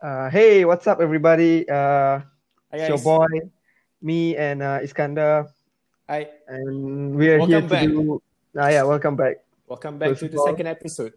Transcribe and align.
Uh, 0.00 0.30
hey, 0.30 0.64
what's 0.64 0.86
up, 0.86 1.00
everybody? 1.00 1.68
Uh, 1.68 2.22
Hi 2.70 2.76
it's 2.78 2.88
your 2.88 2.98
boy, 3.02 3.26
me 4.02 4.36
and 4.36 4.62
uh, 4.62 4.78
Iskandar, 4.78 5.50
Hi. 6.08 6.28
and 6.46 7.14
we 7.16 7.28
are 7.30 7.40
here 7.46 7.60
to 7.60 7.66
back. 7.66 7.88
do. 7.88 8.22
Ah, 8.54 8.68
yeah, 8.68 8.84
welcome 8.84 9.16
back. 9.16 9.42
Welcome 9.66 9.98
back 9.98 10.10
First 10.14 10.20
to 10.20 10.28
the 10.28 10.42
second 10.46 10.66
episode. 10.70 11.12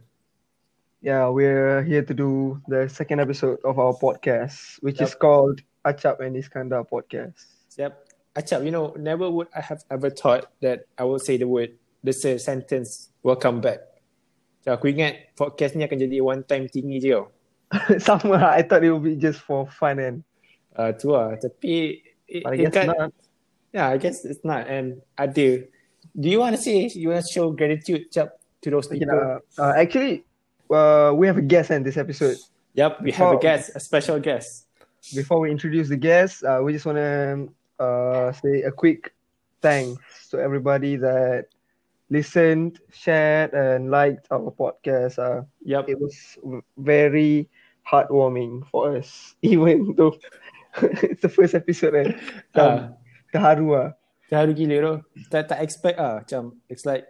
Yeah, 1.02 1.30
we're 1.30 1.84
here 1.84 2.02
to 2.02 2.14
do 2.14 2.62
the 2.68 2.90
second 2.90 3.20
episode 3.22 3.60
of 3.66 3.78
our 3.78 3.94
podcast, 3.94 4.82
which 4.82 5.02
is 5.02 5.14
Yep. 5.14 5.20
called 5.20 5.58
Achap 5.86 6.18
and 6.22 6.34
Iskandar 6.34 6.86
podcast. 6.90 7.38
Yep. 7.78 7.94
Acap, 8.34 8.66
you 8.66 8.72
know, 8.72 8.94
never 8.98 9.30
would 9.30 9.48
I 9.54 9.62
have 9.62 9.84
ever 9.92 10.10
thought 10.10 10.50
that 10.62 10.86
I 10.98 11.04
would 11.04 11.22
say 11.22 11.38
the 11.38 11.48
word, 11.48 11.78
the 12.02 12.14
sentence, 12.14 13.10
welcome 13.22 13.62
back. 13.62 13.82
So, 14.66 14.74
aku 14.74 14.94
ingat 14.94 15.34
podcast 15.38 15.74
ni 15.78 15.86
akan 15.86 15.98
jadi 16.06 16.18
one 16.22 16.42
time 16.46 16.66
thingy 16.70 17.02
je 17.02 17.14
tau. 17.18 17.30
Sama, 18.00 18.36
lah, 18.36 18.52
I 18.52 18.62
thought 18.64 18.84
it 18.84 18.92
would 18.92 19.04
be 19.04 19.16
just 19.16 19.40
for 19.42 19.68
fun 19.68 20.00
and 20.00 20.24
Uh, 20.72 20.96
tu 20.96 21.12
lah. 21.12 21.36
Tapi, 21.36 22.00
it, 22.32 22.44
but 22.48 22.56
I 22.56 22.56
it 22.56 22.72
guess 22.72 22.88
can't- 22.88 23.14
yeah, 23.76 23.88
I 23.92 24.00
guess 24.00 24.24
it's 24.24 24.40
not. 24.48 24.72
And 24.72 25.04
ada. 25.20 25.36
Do 25.36 25.68
Do 26.16 26.28
you 26.32 26.40
want 26.40 26.56
to 26.56 26.62
say, 26.64 26.88
you 26.96 27.12
want 27.12 27.24
to 27.24 27.28
show 27.28 27.52
gratitude, 27.52 28.08
Cap, 28.12 28.40
to 28.64 28.68
those 28.72 28.88
people? 28.88 29.12
uh, 29.12 29.40
uh, 29.60 29.74
actually, 29.76 30.24
uh, 30.72 31.12
we 31.12 31.28
have 31.28 31.36
a 31.36 31.44
guest 31.44 31.72
in 31.76 31.84
this 31.84 32.00
episode. 32.00 32.40
Yep, 32.80 33.04
we 33.04 33.12
have 33.12 33.36
a 33.36 33.40
guest, 33.40 33.76
a 33.76 33.80
special 33.84 34.16
guest. 34.24 34.68
Before 35.12 35.44
we 35.44 35.52
introduce 35.52 35.92
the 35.92 36.00
guest, 36.00 36.44
uh, 36.48 36.64
we 36.64 36.72
just 36.72 36.88
want 36.88 36.96
to 37.00 37.52
uh, 37.84 38.32
say 38.32 38.64
a 38.64 38.72
quick 38.72 39.12
thanks 39.60 40.32
to 40.32 40.40
everybody 40.40 40.96
that 41.04 41.52
listened, 42.10 42.80
shared, 42.96 43.52
and 43.52 43.92
liked 43.92 44.28
our 44.32 44.52
podcast. 44.56 45.20
Uh, 45.20 45.44
Yep. 45.68 45.90
it 45.92 46.00
was 46.00 46.16
very 46.80 47.52
heartwarming 47.88 48.68
for 48.70 48.96
us, 48.98 49.34
even 49.42 49.96
though 49.96 50.16
it's 50.82 51.22
the 51.22 51.30
first 51.30 51.54
episode. 51.56 51.96
Eh? 51.96 52.08
Ah. 52.56 52.60
Um, 52.62 52.80
terharu 53.34 53.68
lah. 53.76 53.90
Terharu 54.32 54.56
gila 54.56 54.76
tu. 54.80 54.94
Tak, 55.28 55.52
tak 55.52 55.60
expect 55.60 56.00
ah. 56.00 56.24
Macam, 56.24 56.56
it's 56.72 56.86
like, 56.88 57.08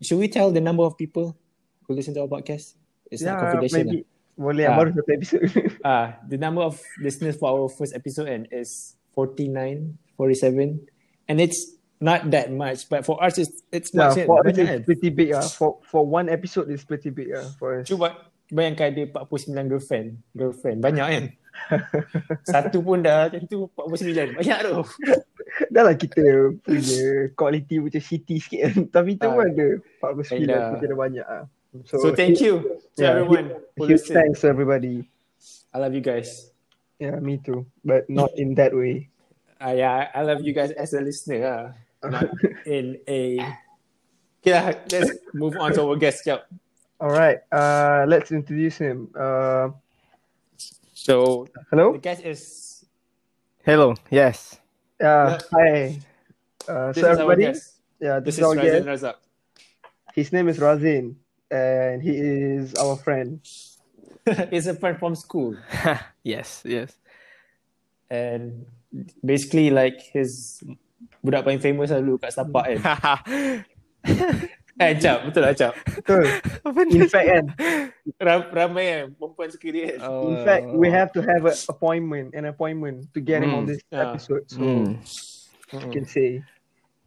should 0.00 0.18
we 0.18 0.28
tell 0.28 0.48
the 0.52 0.60
number 0.62 0.84
of 0.84 0.96
people 0.96 1.36
who 1.84 1.94
listen 1.94 2.14
to 2.14 2.24
our 2.24 2.30
podcast? 2.30 2.74
It's 3.10 3.22
not 3.22 3.38
confidential. 3.40 3.84
maybe. 3.84 3.98
Boleh, 4.36 4.68
Ah. 4.68 4.76
baru 4.76 4.92
satu 4.92 5.10
episode. 5.16 5.48
Ah, 5.86 6.20
the 6.28 6.36
number 6.36 6.60
of 6.60 6.76
listeners 7.00 7.40
for 7.40 7.48
our 7.48 7.68
first 7.72 7.96
episode 7.96 8.28
and 8.28 8.44
is 8.52 8.96
49, 9.16 9.96
47. 10.20 10.76
And 11.24 11.40
it's 11.40 11.56
not 12.04 12.28
that 12.36 12.52
much, 12.52 12.84
but 12.92 13.08
for 13.08 13.16
us 13.24 13.40
it's 13.40 13.64
it's 13.72 13.88
yeah, 13.96 14.12
much. 14.12 14.20
kan? 14.20 14.26
for 14.28 14.44
us 14.44 14.52
it's 14.52 14.84
pretty 14.84 15.08
big. 15.08 15.32
Uh. 15.32 15.40
For 15.40 15.80
for 15.88 16.04
one 16.04 16.28
episode, 16.28 16.68
it's 16.68 16.84
pretty 16.84 17.08
big 17.08 17.32
uh, 17.32 17.48
for 17.56 17.80
us. 17.80 17.88
Cuba 17.88 18.25
bayangkan 18.50 18.92
ada 18.92 19.02
49 19.26 19.70
girlfriend. 19.70 20.08
Girlfriend. 20.32 20.78
Banyak 20.80 21.06
kan? 21.06 21.24
Satu 22.52 22.84
pun 22.84 23.00
dah 23.00 23.26
macam 23.32 23.42
tu 23.48 23.58
49. 23.74 24.36
Banyak 24.36 24.58
tu. 24.62 24.76
Dah 25.72 25.88
lah 25.88 25.96
kita 25.96 26.20
punya 26.60 27.32
quality 27.32 27.80
macam 27.80 28.02
shitty 28.02 28.36
sikit 28.36 28.60
kan. 28.68 28.76
Tapi 29.00 29.16
tu 29.16 29.24
Ah. 29.24 29.32
pun 29.32 29.44
ada 29.48 29.66
49 30.04 30.44
Dah. 30.44 30.68
kita 30.76 30.84
dah 30.86 30.98
banyak 30.98 31.26
ah. 31.26 31.44
So, 31.84 32.12
thank 32.12 32.40
you 32.40 32.80
to 32.96 33.00
yeah, 33.00 33.20
everyone 33.20 33.52
Huge 33.76 34.00
listen. 34.00 34.16
thanks 34.16 34.40
to 34.40 34.48
everybody. 34.48 35.04
I 35.72 35.76
love 35.76 35.92
you 35.92 36.00
guys. 36.00 36.48
Yeah, 36.96 37.20
me 37.20 37.36
too. 37.36 37.68
But 37.84 38.08
not 38.08 38.32
in 38.40 38.56
that 38.56 38.72
way. 38.72 39.12
Ah, 39.60 39.76
yeah, 39.76 40.08
I 40.12 40.24
love 40.24 40.40
you 40.40 40.56
guys 40.56 40.72
as 40.72 40.96
a 40.96 41.00
listener. 41.04 41.44
Ah. 41.44 41.64
Not 42.00 42.32
in 42.64 42.96
a... 43.04 43.40
Okay 44.40 44.52
lah, 44.52 44.72
let's 44.88 45.20
move 45.36 45.56
on 45.56 45.72
to 45.76 45.84
our 45.84 45.96
guest. 45.96 46.24
Yep. 46.24 46.48
All 47.00 47.10
right. 47.10 47.38
Uh, 47.52 48.04
let's 48.08 48.32
introduce 48.32 48.78
him. 48.78 49.08
Uh, 49.14 49.70
So, 50.96 51.46
hello. 51.70 51.92
the 51.94 52.02
guest 52.02 52.24
is... 52.26 52.40
Hello. 53.62 53.94
Yes. 54.10 54.58
Uh, 54.98 55.38
Yeah. 55.38 55.38
hi. 55.54 55.70
Uh, 56.66 56.90
This 56.90 56.98
so 56.98 56.98
is 56.98 57.04
our 57.04 57.10
everybody, 57.30 57.42
guest. 57.52 57.78
yeah, 58.02 58.18
this, 58.18 58.24
This 58.24 58.34
is 58.34 58.38
is 58.40 58.44
our 58.44 58.54
guest. 58.58 58.86
Razak. 58.90 59.16
His 60.18 60.32
name 60.32 60.48
is 60.48 60.58
Razin, 60.58 61.14
and 61.52 62.02
he 62.02 62.16
is 62.16 62.74
our 62.74 62.96
friend. 62.96 63.38
He's 64.50 64.66
a 64.66 64.74
friend 64.74 64.98
from 64.98 65.14
school. 65.14 65.54
yes. 66.26 66.64
Yes. 66.66 66.96
And 68.10 68.66
basically 69.22 69.70
like 69.70 70.00
his 70.10 70.58
budak 71.22 71.44
paling 71.46 71.62
famous 71.62 71.94
lah 71.94 72.02
dulu 72.02 72.18
kat 72.18 72.34
Setapak 72.34 72.64
kan. 72.82 73.62
Eh, 74.76 74.92
Cap. 75.00 75.24
Betul 75.24 75.40
lah, 75.40 75.54
Cap. 75.56 75.72
Betul. 75.88 76.24
In 77.00 77.08
fact, 77.08 77.26
kan, 77.26 77.44
Ram, 78.20 78.40
ramai 78.52 78.84
kan 78.86 79.04
perempuan 79.16 79.48
dia 79.50 79.84
kan. 79.96 79.98
Oh. 80.04 80.30
in 80.30 80.38
fact, 80.44 80.64
we 80.76 80.86
have 80.86 81.10
to 81.10 81.24
have 81.24 81.42
an 81.42 81.56
appointment, 81.66 82.26
an 82.36 82.44
appointment 82.46 83.08
to 83.10 83.18
get 83.18 83.40
him 83.42 83.50
on 83.50 83.64
Mm. 83.64 83.70
this 83.72 83.80
Ah. 83.90 84.12
episode. 84.12 84.44
So 84.46 84.60
Hmm. 84.62 85.00
you 85.80 85.90
can 85.90 86.04
say, 86.06 86.44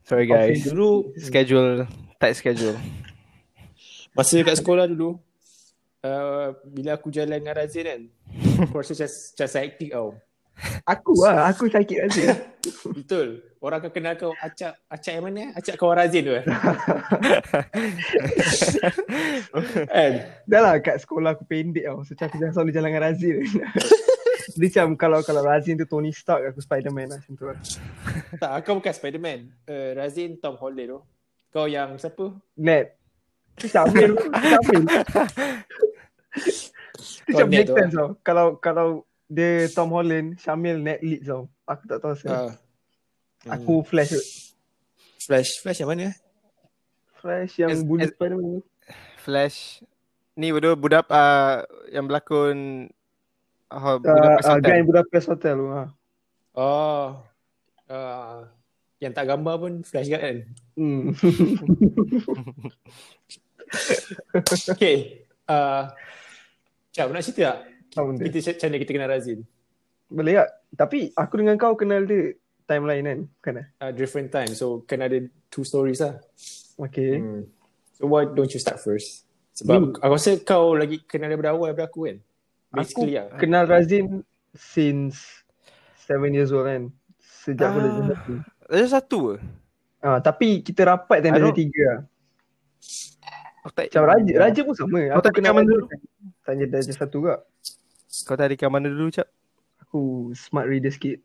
Sorry 0.03 0.25
guys. 0.25 0.65
Dulu, 0.65 1.13
Schedule 1.15 1.85
tight 2.17 2.33
schedule. 2.35 2.75
masa 4.11 4.41
kat 4.41 4.57
sekolah 4.57 4.89
dulu, 4.89 5.21
uh, 6.01 6.51
bila 6.65 6.97
aku 6.97 7.13
jalan 7.13 7.39
dengan 7.39 7.55
Razin 7.55 7.85
kan, 7.85 8.01
aku 8.59 8.81
rasa 8.81 8.97
macam, 8.97 9.07
macam 9.07 9.47
psychic 9.47 9.89
tau. 9.93 10.09
Aku 10.83 11.13
lah, 11.23 11.49
aku 11.51 11.69
sakit 11.69 11.97
Razin. 12.05 12.35
Betul. 12.97 13.43
Orang 13.59 13.83
akan 13.83 13.91
kenal 13.91 14.15
kau 14.15 14.31
Acap, 14.39 14.75
Acap 14.87 15.11
yang 15.15 15.25
mana? 15.27 15.51
Acap 15.55 15.75
kawan 15.75 15.99
Razin 15.99 16.23
tu 16.23 16.31
kan? 16.35 16.45
kan? 19.91 20.11
Dah 20.47 20.59
lah 20.63 20.73
kat 20.79 21.03
sekolah 21.03 21.35
aku 21.35 21.43
pendek 21.43 21.87
tau. 21.87 22.03
So 22.07 22.15
macam 22.15 22.25
aku 22.31 22.37
jangan 22.39 22.53
selalu 22.55 22.71
jalan 22.71 22.89
dengan 22.91 23.03
Razin. 23.03 23.35
Dia 24.59 24.67
macam 24.67 24.87
kalau 24.97 25.19
kalau 25.23 25.41
Razin 25.45 25.75
tu 25.79 25.87
Tony 25.87 26.11
Stark, 26.11 26.51
aku 26.51 26.59
Spiderman 26.59 27.07
lah 27.11 27.19
macam 27.19 27.33
tu 27.35 27.45
lah. 27.47 27.59
Tak, 28.39 28.51
kau 28.67 28.79
bukan 28.79 28.93
Spiderman. 28.95 29.39
Uh, 29.67 29.95
Razin 29.95 30.39
Tom 30.39 30.55
Holland 30.59 30.89
tu. 30.95 30.99
Kau 31.51 31.65
yang 31.67 31.95
siapa? 31.95 32.35
Net. 32.59 32.99
Tu 33.59 33.67
Syamil. 33.67 34.15
Syamil. 34.15 34.83
Tu 37.27 37.31
macam 37.31 37.45
Kau 37.45 37.47
make 37.51 37.69
sense 37.69 37.93
tau. 37.93 38.09
Kalau 38.23 38.47
kalau 38.59 38.87
dia 39.29 39.69
Tom 39.71 39.93
Holland, 39.93 40.41
Syamil 40.41 40.81
net 40.81 40.99
lead 40.99 41.21
tau. 41.21 41.45
Aku 41.63 41.85
tak 41.85 42.01
tahu 42.01 42.17
asal. 42.17 42.33
Uh, 42.33 42.53
Aku 43.47 43.85
Flash 43.85 44.11
tu. 44.11 44.21
Flash. 45.21 45.61
Flash 45.61 45.79
yang 45.79 45.89
mana? 45.93 46.11
Flash 47.21 47.53
yang 47.61 47.69
As- 47.71 47.85
as- 47.85 48.11
Spiderman 48.11 48.57
tu. 48.57 48.61
Flash. 49.21 49.85
Ni 50.33 50.49
bodoh 50.49 50.73
budak 50.73 51.05
uh, 51.07 51.61
yang 51.87 52.09
berlakon 52.09 52.89
uh, 53.69 53.77
Uh, 53.77 54.01
Budapest 54.01 54.47
uh, 54.49 54.53
Hotel. 54.57 54.79
Budapest 54.81 55.25
Hotel 55.29 55.55
tu. 55.55 55.67
Ha. 55.69 55.83
Oh. 56.57 57.07
Uh, 57.85 58.49
yang 58.97 59.13
tak 59.13 59.29
gambar 59.29 59.55
pun 59.61 59.73
Flash 59.85 60.09
kan? 60.09 60.41
Hmm. 60.73 61.13
Okay. 64.73 65.29
Uh, 65.45 65.93
Cap, 66.89 67.13
nak 67.13 67.21
cerita 67.21 67.53
tak? 67.53 67.57
Apa 67.99 68.07
benda? 68.07 68.23
Kita 68.23 68.37
macam 68.39 68.67
mana 68.71 68.77
kita 68.79 68.91
kenal 68.95 69.09
Razin? 69.11 69.39
Boleh 70.07 70.33
tak? 70.39 70.49
Tapi 70.79 70.99
aku 71.11 71.33
dengan 71.35 71.55
kau 71.59 71.75
kenal 71.75 72.07
dia 72.07 72.33
time 72.63 72.83
lain 72.87 73.03
kan? 73.03 73.19
Bukan 73.27 73.53
eh? 73.59 73.67
Uh, 73.77 73.91
different 73.91 74.31
time. 74.31 74.51
So, 74.55 74.87
kan 74.87 75.03
ada 75.03 75.19
two 75.51 75.67
stories 75.67 75.99
lah. 75.99 76.15
Okay. 76.79 77.19
Hmm. 77.19 77.43
So, 77.99 78.07
why 78.07 78.23
don't 78.23 78.47
you 78.47 78.61
start 78.63 78.79
first? 78.79 79.27
Sebab 79.59 79.99
aku 79.99 80.13
rasa 80.15 80.39
kau 80.39 80.71
lagi 80.71 81.03
kenal 81.03 81.27
daripada 81.27 81.51
awal 81.51 81.75
daripada 81.75 81.91
aku 81.91 82.07
kan? 82.07 82.17
Aku 82.71 82.77
Basically 82.79 83.13
lah. 83.19 83.35
kenal 83.35 83.67
Razin 83.67 84.23
since 84.55 85.43
seven 85.99 86.31
years 86.31 86.55
old 86.55 86.63
kan. 86.63 86.87
Sejak 87.19 87.67
aku 87.67 87.77
Ah. 87.77 87.83
darjah 87.83 88.05
satu. 88.15 88.33
Ada 88.69 88.87
satu 88.87 89.17
ke? 89.19 89.35
Ah, 89.99 90.19
tapi 90.23 90.63
kita 90.63 90.87
rapat 90.87 91.19
darjah 91.19 91.43
don't- 91.43 91.59
tiga 91.59 91.81
lah. 91.83 91.99
Aku 93.59 93.75
tak 93.75 93.91
Macam 93.91 94.03
Raja, 94.07 94.33
Raja 94.39 94.59
pun 94.63 94.71
sama. 94.71 94.99
Kau 95.03 95.13
Aku 95.19 95.23
tak 95.27 95.33
kenal 95.35 95.51
mana 95.51 95.67
Raja 95.67 95.95
tanya 96.47 96.65
darjah 96.65 96.95
satu 96.95 97.17
kak. 97.21 97.39
Kau 98.25 98.35
tadi 98.37 98.57
kat 98.57 98.69
mana 98.69 98.89
dulu, 98.89 99.13
Cap? 99.13 99.29
Aku 99.85 100.31
smart 100.33 100.65
reader 100.65 100.89
sikit. 100.89 101.21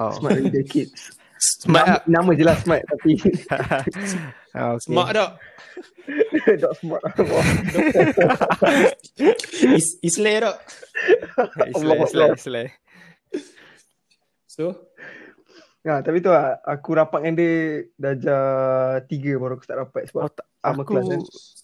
Oh. 0.00 0.12
Smart 0.16 0.40
reader 0.40 0.64
kids. 0.64 1.16
Smart 1.36 1.84
nama, 1.84 1.96
tak? 2.00 2.04
nama 2.08 2.30
je 2.32 2.44
lah 2.48 2.56
smart 2.56 2.82
tapi 2.88 3.12
ah, 4.56 4.72
okay. 4.72 4.88
Smart 4.88 5.10
tak? 5.12 5.30
tak 6.64 6.72
smart. 6.80 7.02
Is, 9.60 10.00
Islay 10.00 10.40
tak? 10.40 10.56
Islay, 11.76 11.98
Islay, 12.00 12.28
Islay. 12.40 12.66
So, 14.48 14.88
Ya, 15.86 16.02
tapi 16.02 16.18
tu 16.18 16.34
lah, 16.34 16.58
aku 16.66 16.98
rapat 16.98 17.22
dengan 17.22 17.34
dia 17.38 17.54
darjah 17.94 18.42
tiga 19.06 19.38
baru 19.38 19.54
aku 19.54 19.70
start 19.70 19.86
rapat 19.86 20.10
sebab 20.10 20.20
Oh, 20.26 20.32
tak, 20.34 20.46
sama 20.58 20.82
aku 20.82 20.90
kelas 20.90 21.06
kan. 21.06 21.20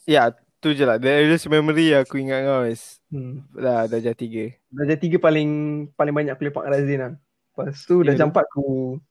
Ya, 0.07 0.23
tu 0.63 0.71
je 0.71 0.87
lah. 0.87 0.97
The 1.03 1.11
earliest 1.11 1.51
memory 1.51 1.91
aku 1.93 2.23
ingat 2.23 2.47
kau 2.47 2.63
is 2.63 3.03
Hmm. 3.11 3.45
dah 3.53 3.91
darjah 3.91 4.15
tiga. 4.17 4.55
Darjah 4.73 4.97
tiga 4.97 5.19
paling 5.21 5.51
paling 5.99 6.15
banyak 6.15 6.33
aku 6.33 6.49
lepak 6.49 6.65
dengan 6.65 6.73
Razin 6.79 7.01
lah. 7.03 7.13
Lepas 7.53 7.77
tu 7.85 8.01
darjah 8.01 8.25
tu. 8.25 8.31
empat 8.33 8.45
aku 8.49 8.67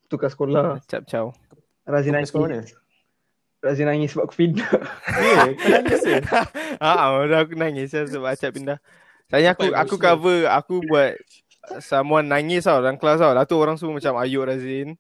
tukar 0.07 0.31
sekolah. 0.31 0.79
Cap 0.87 1.03
caw. 1.05 1.29
Razin 1.85 2.15
nangis. 2.15 2.31
sekolah 2.31 2.47
mana? 2.49 2.63
Razin 3.61 3.85
nangis 3.85 4.09
sebab 4.15 4.25
aku 4.25 4.35
pindah. 4.41 4.71
Kau 5.61 5.69
nangis 5.69 6.01
ke? 6.01 6.17
Ah, 6.81 7.13
ah, 7.13 7.27
dah 7.29 7.45
aku 7.45 7.53
nangis 7.53 7.93
lah 7.93 8.09
sebab 8.09 8.31
Acap 8.33 8.57
pindah. 8.57 8.77
Tanya 9.29 9.53
aku 9.53 9.69
aku 9.69 9.95
cover 10.01 10.49
aku 10.49 10.81
buat 10.87 11.13
someone 11.77 12.25
nangis 12.25 12.65
tau 12.65 12.81
dalam 12.81 12.97
kelas 12.97 13.21
tau. 13.21 13.37
Lah 13.37 13.45
tu 13.45 13.59
orang 13.61 13.77
semua 13.77 14.01
macam 14.01 14.17
Ayuk 14.17 14.49
Razin. 14.49 14.97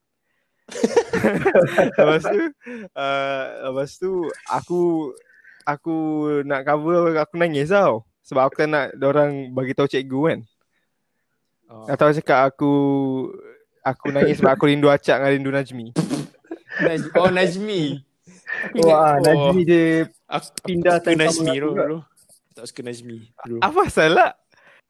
lepas 1.97 2.23
tu 2.23 2.39
uh, 2.95 3.43
lepas 3.67 3.89
tu 3.97 4.11
aku 4.47 5.11
aku 5.63 5.95
nak 6.43 6.65
cover 6.65 7.17
aku 7.17 7.35
nangis 7.37 7.69
tau. 7.69 8.05
Sebab 8.21 8.41
aku 8.47 8.55
tak 8.61 8.69
nak 8.69 8.85
orang 9.01 9.51
bagi 9.51 9.73
tahu 9.73 9.89
cikgu 9.89 10.19
kan. 10.29 10.39
Oh. 11.71 11.87
Atau 11.87 12.11
cakap 12.11 12.51
aku 12.51 12.73
aku 13.81 14.11
nangis 14.11 14.37
sebab 14.37 14.53
aku 14.53 14.69
rindu 14.69 14.87
Acak 14.87 15.17
dengan 15.19 15.31
rindu 15.33 15.51
Najmi. 15.51 15.85
Naj- 16.83 17.11
oh 17.15 17.31
Najmi. 17.31 17.83
Wah, 18.83 19.15
oh, 19.15 19.23
Najmi 19.23 19.59
dia 19.63 20.05
Aku 20.27 20.47
pindah 20.63 20.99
Najmi 20.99 21.25
aku 21.27 21.43
juga. 21.65 21.83
dulu. 21.87 21.97
Tak 22.51 22.65
suka 22.67 22.81
Najmi 22.83 23.17
dulu. 23.47 23.59
Apa 23.63 23.87
salah? 23.87 24.31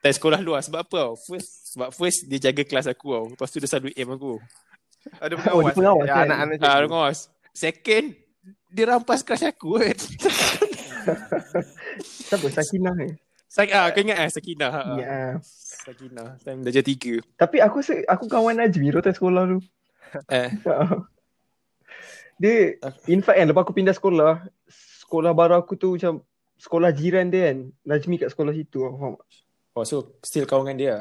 Tak 0.01 0.17
sekolah 0.17 0.41
luar 0.41 0.65
sebab 0.65 0.81
apa 0.81 0.97
tau? 0.97 1.13
First 1.15 1.77
sebab 1.77 1.89
first 1.93 2.25
dia 2.25 2.41
jaga 2.41 2.65
kelas 2.65 2.89
aku 2.89 3.07
tau. 3.13 3.25
Lepas 3.29 3.47
tu 3.53 3.57
dia 3.61 3.69
selalu 3.69 3.93
aim 3.93 4.09
aku. 4.09 4.41
Ada 5.17 5.33
Oh, 5.49 5.61
dia 5.61 5.73
pengawas 5.73 6.05
ya, 6.05 6.13
kan? 6.13 6.25
anak-anak 6.29 6.57
Ah, 6.61 6.77
dengar. 6.81 7.13
Second 7.53 8.05
dia 8.69 8.83
rampas 8.89 9.21
kelas 9.21 9.43
aku 9.45 9.77
kan. 9.77 9.97
siapa 12.27 12.47
Sakinah 12.47 12.95
ni. 12.95 13.09
Sak 13.45 13.67
ah, 13.69 13.89
kau 13.89 13.99
ingat 13.99 14.17
ah 14.17 14.29
Sakinah. 14.29 14.71
Ha, 14.71 14.81
Ya. 14.95 15.17
Sakinah 15.83 16.39
time 16.39 16.61
darjah 16.61 16.81
3. 16.81 17.19
Tapi 17.35 17.57
aku 17.59 17.79
se- 17.79 18.05
aku 18.05 18.25
kawan 18.25 18.55
Najmi 18.55 18.89
tu 18.89 18.99
time 18.99 19.13
sekolah 19.13 19.43
tu. 19.47 19.59
Eh, 20.27 20.51
dia 22.41 22.75
in 23.05 23.21
fact 23.21 23.37
kan 23.37 23.47
lepas 23.47 23.61
aku 23.61 23.71
pindah 23.71 23.93
sekolah, 23.93 24.43
sekolah 24.99 25.31
baru 25.31 25.55
aku 25.55 25.75
tu 25.75 25.95
macam 25.95 26.19
sekolah 26.57 26.91
jiran 26.91 27.27
dia 27.27 27.51
kan. 27.51 27.57
Najmi 27.85 28.15
kat 28.17 28.29
sekolah 28.29 28.51
situ. 28.51 28.81
Faham? 28.83 29.15
tak? 29.15 29.27
oh 29.71 29.87
so 29.87 30.19
still 30.19 30.43
kawan 30.43 30.67
dengan 30.67 30.77
dia. 30.77 30.95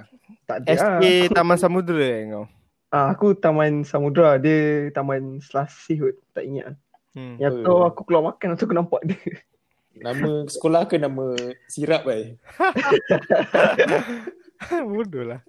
Tak 0.46 0.56
ada. 0.60 0.70
ah. 0.70 0.78
SK 0.78 1.04
Taman 1.32 1.58
Samudra 1.58 1.98
eh 1.98 2.30
kau. 2.30 2.46
Ah, 2.88 3.10
aku 3.10 3.34
Taman 3.34 3.82
Samudra, 3.82 4.34
dia 4.36 4.90
Taman 4.90 5.38
Selasih 5.38 5.96
kot. 6.00 6.16
Tak 6.32 6.44
ingat. 6.44 6.74
Hmm. 7.10 7.34
Yang 7.36 7.52
Oh. 7.52 7.62
tu 7.62 7.74
aku 7.84 8.00
keluar 8.04 8.22
makan 8.28 8.54
tu 8.54 8.62
aku 8.62 8.74
nampak 8.74 9.02
dia. 9.04 9.18
Nama 10.00 10.48
sekolah 10.48 10.88
ke 10.88 10.96
nama 10.96 11.36
sirap 11.68 12.08
eh? 12.08 12.40
Bodoh 14.90 15.24
lah. 15.28 15.40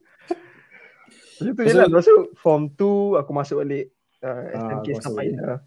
Macam 1.40 1.54
tu 1.56 1.62
je 1.66 1.74
lah. 1.74 1.88
Lepas 1.88 2.06
tu 2.06 2.18
form 2.38 2.68
2 2.76 3.20
aku 3.24 3.32
masuk 3.32 3.64
balik 3.64 3.90
uh, 4.22 4.28
Ah, 4.28 4.76
SMK 4.78 4.88
masuk 5.00 5.04
sampai 5.04 5.34
dah. 5.34 5.60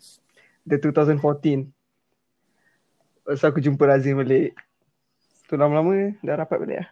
The 0.69 0.77
2014. 0.79 1.69
Lepas 3.25 3.43
aku 3.43 3.59
jumpa 3.65 3.83
Razim 3.89 4.21
balik. 4.21 4.53
Tu 5.49 5.55
lama-lama 5.57 6.13
dah 6.21 6.35
rapat 6.37 6.57
balik 6.61 6.79
lah. 6.85 6.89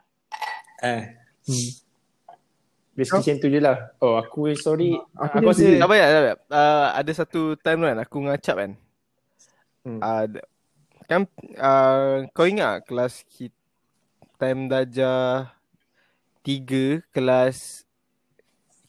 Eh. 0.83 1.03
Hmm. 1.47 1.71
Basically 2.93 3.25
macam 3.25 3.37
tu 3.41 3.49
je 3.49 3.61
lah. 3.61 3.77
Oh 4.05 4.21
aku 4.21 4.53
sorry. 4.57 4.93
Aku 5.17 5.41
Aku, 5.41 5.49
rasa 5.49 5.65
Tak 5.65 5.89
payah, 5.89 6.09
tak 6.09 6.23
payah. 6.25 6.37
Uh, 6.53 6.87
ada 6.93 7.13
satu 7.17 7.57
time 7.57 7.79
tu 7.81 7.87
kan 7.89 7.99
aku 8.01 8.17
ngacap 8.29 8.57
kan. 8.61 8.71
Hmm. 9.83 10.01
Uh, 10.03 10.25
kan 11.09 11.27
uh, 11.59 12.27
kau 12.35 12.47
ingat 12.47 12.87
kelas 12.87 13.27
kita 13.29 13.55
time 14.43 14.67
darjah 14.67 15.55
tiga 16.43 16.99
kelas 17.15 17.87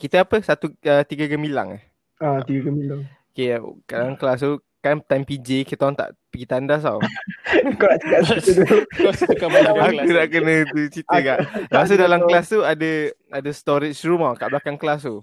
kita 0.01 0.25
apa 0.25 0.41
satu 0.41 0.73
uh, 0.73 1.05
tiga 1.05 1.29
gemilang 1.29 1.77
eh. 1.77 1.83
Ah, 2.17 2.41
tiga 2.41 2.73
gemilang. 2.73 3.05
Okay, 3.31 3.61
dalam 3.85 4.17
kelas 4.17 4.41
tu 4.41 4.57
kan 4.83 4.99
time 4.99 5.23
PJ 5.23 5.63
kita 5.63 5.87
orang 5.87 5.95
tak 5.95 6.09
pergi 6.27 6.45
tandas 6.49 6.81
tau. 6.83 6.99
Kau 7.79 7.87
nak 7.87 7.99
cakap 8.01 8.21
situ 8.43 8.65
dulu. 8.65 8.83
kau 8.89 9.13
suka 9.13 9.45
aku 9.47 9.93
kelas. 9.95 10.11
nak 10.17 10.27
kena 10.27 10.55
tu 10.67 10.79
cerita 10.89 11.17
kat. 11.21 11.37
Lepas 11.69 11.87
tu 11.87 11.95
dalam 11.95 12.19
kelas 12.25 12.45
tu 12.49 12.59
ada 12.65 12.91
ada 13.29 13.49
storage 13.53 14.01
room 14.09 14.25
tau 14.25 14.35
kat 14.35 14.47
belakang 14.49 14.75
kelas 14.81 15.05
tu. 15.05 15.21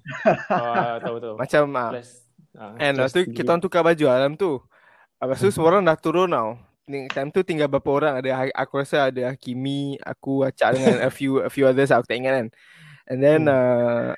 Ah, 0.48 0.96
tahu 1.02 1.19
tahu. 1.19 1.34
Macam 1.36 1.62
ah, 1.75 1.90
Kelas. 1.93 2.10
Ah, 2.54 2.75
And 2.78 2.94
lepas 2.96 3.12
tu 3.12 3.20
kita 3.26 3.50
orang 3.50 3.62
tukar 3.66 3.82
baju 3.82 4.04
dalam 4.06 4.32
tu. 4.38 4.62
Lepas 5.20 5.38
tu 5.43 5.50
semua 5.52 5.76
orang 5.76 5.82
dah 5.84 5.98
turun 5.98 6.31
tau. 6.31 6.69
Time 6.90 7.31
tu 7.31 7.46
tinggal 7.46 7.70
berapa 7.70 7.90
orang 7.90 8.14
ada 8.19 8.31
Ha- 8.34 8.56
aku 8.66 8.82
rasa 8.82 9.08
ada 9.14 9.31
Hakimi, 9.31 9.94
aku 10.02 10.42
Acak 10.42 10.75
dengan 10.75 10.98
a 11.06 11.10
few 11.10 11.38
a 11.38 11.50
few 11.50 11.64
others 11.70 11.94
aku 11.94 12.06
tak 12.10 12.19
ingat 12.19 12.32
kan. 12.34 12.48
And 13.10 13.19
then 13.22 13.46
uh, 13.46 14.14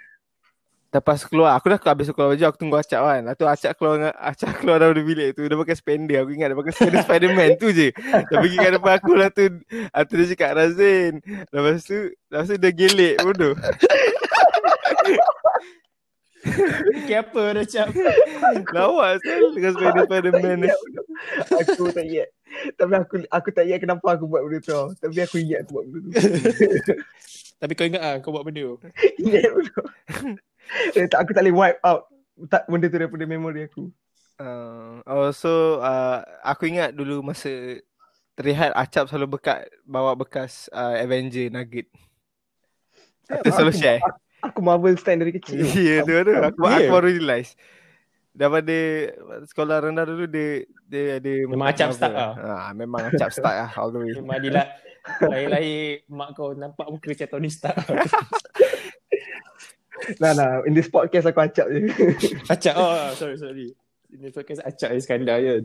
lepas 0.92 1.24
keluar 1.24 1.56
aku 1.56 1.72
dah 1.72 1.80
habis 1.80 2.12
keluar 2.12 2.36
baju 2.36 2.44
aku 2.48 2.58
tunggu 2.60 2.76
Acak 2.80 3.00
kan. 3.00 3.20
Lepas 3.24 3.36
tu 3.36 3.44
Acak 3.44 3.72
keluar 3.76 4.12
Acak 4.16 4.52
keluar 4.60 4.80
dari 4.80 5.02
bilik 5.04 5.36
tu 5.36 5.44
dia 5.44 5.56
pakai 5.56 5.76
spender 5.76 6.24
aku 6.24 6.32
ingat 6.32 6.48
dia 6.52 6.58
pakai 6.58 6.72
spender 6.72 7.00
Spiderman 7.06 7.50
tu 7.60 7.68
je. 7.72 7.88
Dia 7.92 8.36
pergi 8.40 8.56
kat 8.56 8.72
depan 8.76 8.92
aku 8.96 9.12
lah 9.16 9.28
tu. 9.28 9.44
Tu 10.08 10.14
dia 10.16 10.26
cakap 10.32 10.50
Razin. 10.56 11.12
Lepas 11.52 11.84
tu 11.84 11.98
lepas 12.08 12.46
tu 12.48 12.56
dia 12.56 12.70
gelik 12.72 13.16
bodoh. 13.20 13.54
Fikir 16.42 17.22
apa 17.22 17.42
dah 17.54 17.66
cap? 17.70 17.88
Lawa 18.74 19.14
sel 19.22 19.54
dengan 19.54 19.72
Spiderman 20.04 20.58
aku 21.52 21.88
tak 21.94 22.04
ingat. 22.04 22.28
Tapi 22.76 22.92
aku 22.94 23.14
aku 23.28 23.48
tak 23.50 23.64
ingat 23.64 23.80
kenapa 23.80 24.06
aku 24.16 24.24
buat 24.28 24.42
benda 24.44 24.58
tu. 24.60 24.80
Tapi 25.00 25.18
aku 25.24 25.36
ingat 25.40 25.58
aku 25.64 25.70
buat 25.74 25.84
benda 25.88 25.98
tu. 26.02 26.10
Tapi 27.62 27.72
kau 27.78 27.86
ingat 27.86 28.02
ah 28.02 28.14
kau 28.20 28.30
buat 28.34 28.44
benda 28.44 28.60
tu. 28.62 28.88
ingat 29.24 29.50
benda. 29.50 29.80
Eh, 30.94 31.10
tak, 31.10 31.26
aku 31.26 31.34
tak 31.34 31.42
boleh 31.42 31.52
wipe 31.58 31.80
out 31.82 32.06
tak 32.48 32.64
benda 32.70 32.86
tu 32.88 32.96
daripada 32.96 33.24
memori 33.28 33.66
aku. 33.66 33.90
Uh, 34.40 35.04
also 35.04 35.78
uh, 35.84 36.24
aku 36.42 36.66
ingat 36.70 36.96
dulu 36.96 37.20
masa 37.20 37.50
terlihat 38.34 38.72
Acap 38.72 39.06
selalu 39.06 39.36
bekat 39.38 39.68
bawa 39.84 40.16
bekas 40.16 40.72
uh, 40.72 40.96
Avenger 40.96 41.52
Nugget. 41.52 41.86
Selalu 43.28 43.72
aku, 43.74 43.78
share. 43.78 44.00
Aku, 44.00 44.18
aku 44.48 44.58
Marvel 44.64 44.96
stand 44.96 45.20
dari 45.22 45.32
kecil. 45.36 45.60
Ya 45.76 46.02
tu 46.02 46.14
tu 46.14 46.32
aku, 46.32 46.58
Ya. 46.66 46.88
aku 46.88 46.90
baru 46.90 47.08
realise. 47.12 47.52
Daripada 48.32 48.76
sekolah 49.44 49.76
rendah 49.84 50.08
dulu 50.08 50.24
dia 50.24 50.64
dia 50.88 51.20
ada 51.20 51.32
Memang 51.44 51.68
Acap 51.68 51.92
start 51.92 52.12
lah. 52.16 52.32
Ha, 52.32 52.72
memang 52.72 53.12
Acap 53.12 53.28
start 53.28 53.56
lah 53.60 53.70
all 53.76 53.92
the 53.92 54.00
way. 54.00 54.16
Memang 54.16 54.40
dia 54.40 54.52
lah 54.56 54.66
lahir-lahir 55.02 56.06
mak 56.06 56.32
kau 56.38 56.54
nampak 56.54 56.86
muka 56.86 57.10
macam 57.10 57.28
Tony 57.28 57.50
Stark. 57.50 57.76
Nah, 60.18 60.34
nah, 60.34 60.66
in 60.66 60.74
this 60.74 60.90
podcast 60.90 61.30
aku 61.30 61.38
acap 61.38 61.70
je. 61.70 61.86
Acak 62.52 62.74
oh 62.74 63.14
sorry 63.14 63.38
sorry. 63.38 63.70
Ini 64.10 64.34
podcast 64.34 64.58
Acak 64.66 64.98
Iskandar 64.98 65.38
je. 65.38 65.62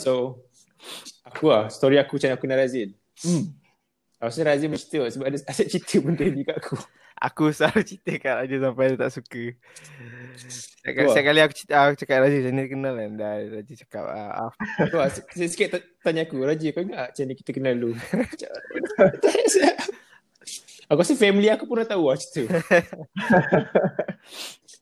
So 0.00 0.40
aku 1.20 1.52
lah 1.52 1.68
story 1.68 2.00
aku 2.00 2.16
macam 2.16 2.32
aku 2.32 2.42
kenal 2.48 2.64
Razin. 2.64 2.96
hmm. 3.20 3.52
Aku 4.24 4.32
rasa 4.32 4.40
Razin 4.40 4.72
mesti 4.72 4.96
sebab 4.98 5.26
ada 5.28 5.36
ada 5.36 5.62
cerita 5.68 6.00
benda 6.00 6.24
ni 6.24 6.48
kat 6.48 6.56
aku. 6.56 6.80
Aku 7.18 7.50
selalu 7.52 7.82
cerita 7.84 8.12
kat 8.16 8.34
Raja 8.46 8.56
sampai 8.56 8.84
dia 8.94 8.98
tak 8.98 9.12
suka. 9.12 9.44
Setiap 10.38 11.24
kali 11.26 11.40
aku 11.42 11.54
cerita, 11.58 11.74
aku 11.82 11.94
cakap 11.98 12.22
macam 12.22 12.52
ni 12.54 12.64
kenal 12.70 12.94
kan. 12.94 13.10
Dah 13.18 13.32
Raja 13.42 13.74
cakap 13.84 14.04
ah, 14.06 14.30
ah, 14.46 14.50
Tu 14.92 14.96
lah, 14.96 15.10
sikit, 15.10 15.48
sikit 15.50 15.68
ta- 15.74 15.88
tanya 16.06 16.22
aku, 16.24 16.40
Raji 16.40 16.70
kau 16.70 16.86
ingat 16.86 17.10
macam 17.10 17.24
ni 17.26 17.34
kita 17.34 17.50
kenal 17.50 17.74
dulu? 17.76 17.94
aku 20.88 21.00
rasa 21.04 21.14
family 21.18 21.52
aku 21.52 21.68
pun 21.68 21.82
dah 21.84 21.88
tahu 21.92 22.08
lah 22.08 22.16
cerita. 22.16 22.56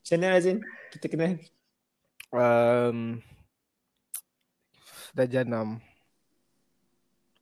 Macam 0.06 0.16
mana 0.22 0.38
Razin? 0.38 0.62
Kita 0.94 1.06
kenal? 1.10 1.42
um, 2.30 3.18
darjah 5.14 5.42
6. 5.42 5.80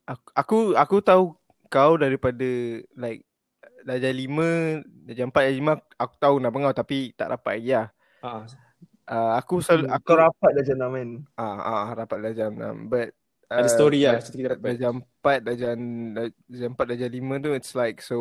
Aku, 0.05 0.29
aku 0.37 0.57
aku 0.77 0.97
tahu 1.01 1.25
kau 1.73 1.97
daripada 1.97 2.49
like 2.97 3.25
darjah 3.85 4.13
5, 4.13 4.85
darjah 5.09 5.27
4, 5.29 5.33
darjah 5.33 5.57
5 5.61 6.01
aku 6.01 6.15
tahu 6.21 6.35
nama 6.41 6.57
kau 6.71 6.77
tapi 6.77 7.13
tak 7.17 7.33
rapat 7.33 7.61
lagi 7.61 7.73
lah. 7.73 7.89
Ha. 8.25 8.49
Uh, 9.05 9.37
aku 9.37 9.61
selalu 9.61 9.85
aku 9.87 10.07
Kau 10.07 10.17
rapat 10.17 10.51
dah 10.57 10.65
jenam 10.65 10.91
kan. 10.91 11.11
ah 11.37 11.59
ah 11.61 11.87
rapat 11.93 12.19
darjah 12.23 12.49
6 12.49 12.89
but 12.89 13.13
Ada 13.47 13.61
uh, 13.61 13.71
story 13.71 14.01
lah 14.03 14.17
cerita 14.17 14.33
kita 14.35 14.49
dapat. 14.51 14.65
Darjah 14.65 14.91
4, 14.91 15.45
darjah 15.45 15.73
darjah 16.49 16.69
4, 16.73 16.89
darjah 16.89 17.11
5 17.13 17.45
tu 17.45 17.51
it's 17.53 17.73
like 17.75 18.01
so 18.01 18.17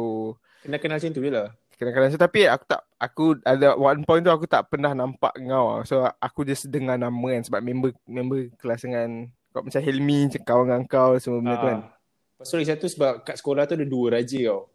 Kenal-kenal 0.60 1.00
macam 1.00 1.10
tu 1.10 1.24
je 1.24 1.32
lah. 1.32 1.50
kadang-kadang 1.74 2.12
so, 2.12 2.20
tapi 2.20 2.40
aku 2.46 2.64
tak 2.66 2.82
aku 2.98 3.24
ada 3.42 3.68
one 3.74 4.04
point 4.04 4.22
tu 4.22 4.30
aku 4.30 4.44
tak 4.44 4.68
pernah 4.68 4.92
nampak 4.92 5.32
kau 5.34 5.82
so 5.84 6.04
aku 6.18 6.44
just 6.44 6.68
dengar 6.68 6.96
nama 6.96 7.28
kan 7.32 7.44
sebab 7.44 7.60
member 7.60 7.92
member 8.06 8.52
kelas 8.56 8.84
dengan 8.84 9.28
kau 9.50 9.64
macam 9.64 9.82
Helmi 9.82 10.28
macam 10.28 10.42
kawan 10.44 10.66
dengan 10.66 10.84
kau 10.86 11.12
semua 11.16 11.40
benda 11.40 11.56
tu 11.56 11.68
kan 11.70 11.80
Ah. 11.80 11.92
Sorry 12.44 12.68
satu 12.68 12.86
sebab 12.86 13.24
kat 13.24 13.40
sekolah 13.40 13.64
tu 13.64 13.80
ada 13.80 13.88
dua 13.88 14.20
raja 14.20 14.36
tau. 14.52 14.68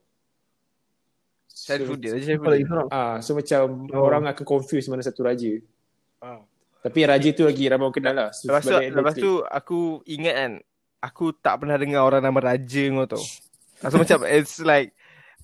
Syarifudin 1.66 2.66
seorang? 2.68 2.88
Ah, 2.94 3.18
so 3.18 3.34
macam 3.34 3.90
Oh. 3.90 4.06
orang 4.06 4.30
akan 4.30 4.44
confuse 4.46 4.86
mana 4.86 5.02
satu 5.02 5.26
raja. 5.26 5.58
Ah. 6.22 6.42
Tapi 6.78 7.02
raja 7.02 7.28
tu 7.34 7.42
lagi 7.42 7.66
ramai 7.66 7.90
orang 7.90 7.96
kenal 7.98 8.14
lah. 8.14 8.30
So, 8.30 8.46
lepas 8.46 8.62
tu 8.62 8.74
lepas 8.78 9.14
tu 9.18 9.32
aku 9.42 9.80
ingat 10.06 10.34
kan 10.38 10.52
aku 10.98 11.34
tak 11.34 11.62
pernah 11.62 11.78
dengar 11.78 12.02
orang 12.06 12.22
nama 12.22 12.54
Raja 12.54 12.82
kau 12.90 13.06
tau 13.06 13.24
so 13.78 13.96
macam 13.98 14.18
it's 14.34 14.58
like 14.62 14.90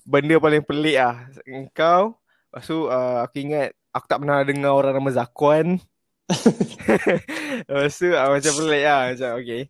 benda 0.03 0.35
paling 0.37 0.63
pelik 0.63 0.99
lah 0.99 1.31
engkau 1.47 2.19
lepas 2.51 2.63
tu 2.67 2.91
uh, 2.91 3.23
aku 3.23 3.35
ingat 3.39 3.71
aku 3.95 4.05
tak 4.07 4.19
pernah 4.23 4.43
dengar 4.43 4.71
orang 4.75 4.93
nama 4.99 5.11
Zakuan 5.11 5.79
Lepas 7.69 8.01
tu 8.01 8.09
uh, 8.09 8.33
macam 8.33 8.53
pelik 8.57 8.81
lah 8.81 9.13
Macam 9.13 9.29
okay 9.37 9.69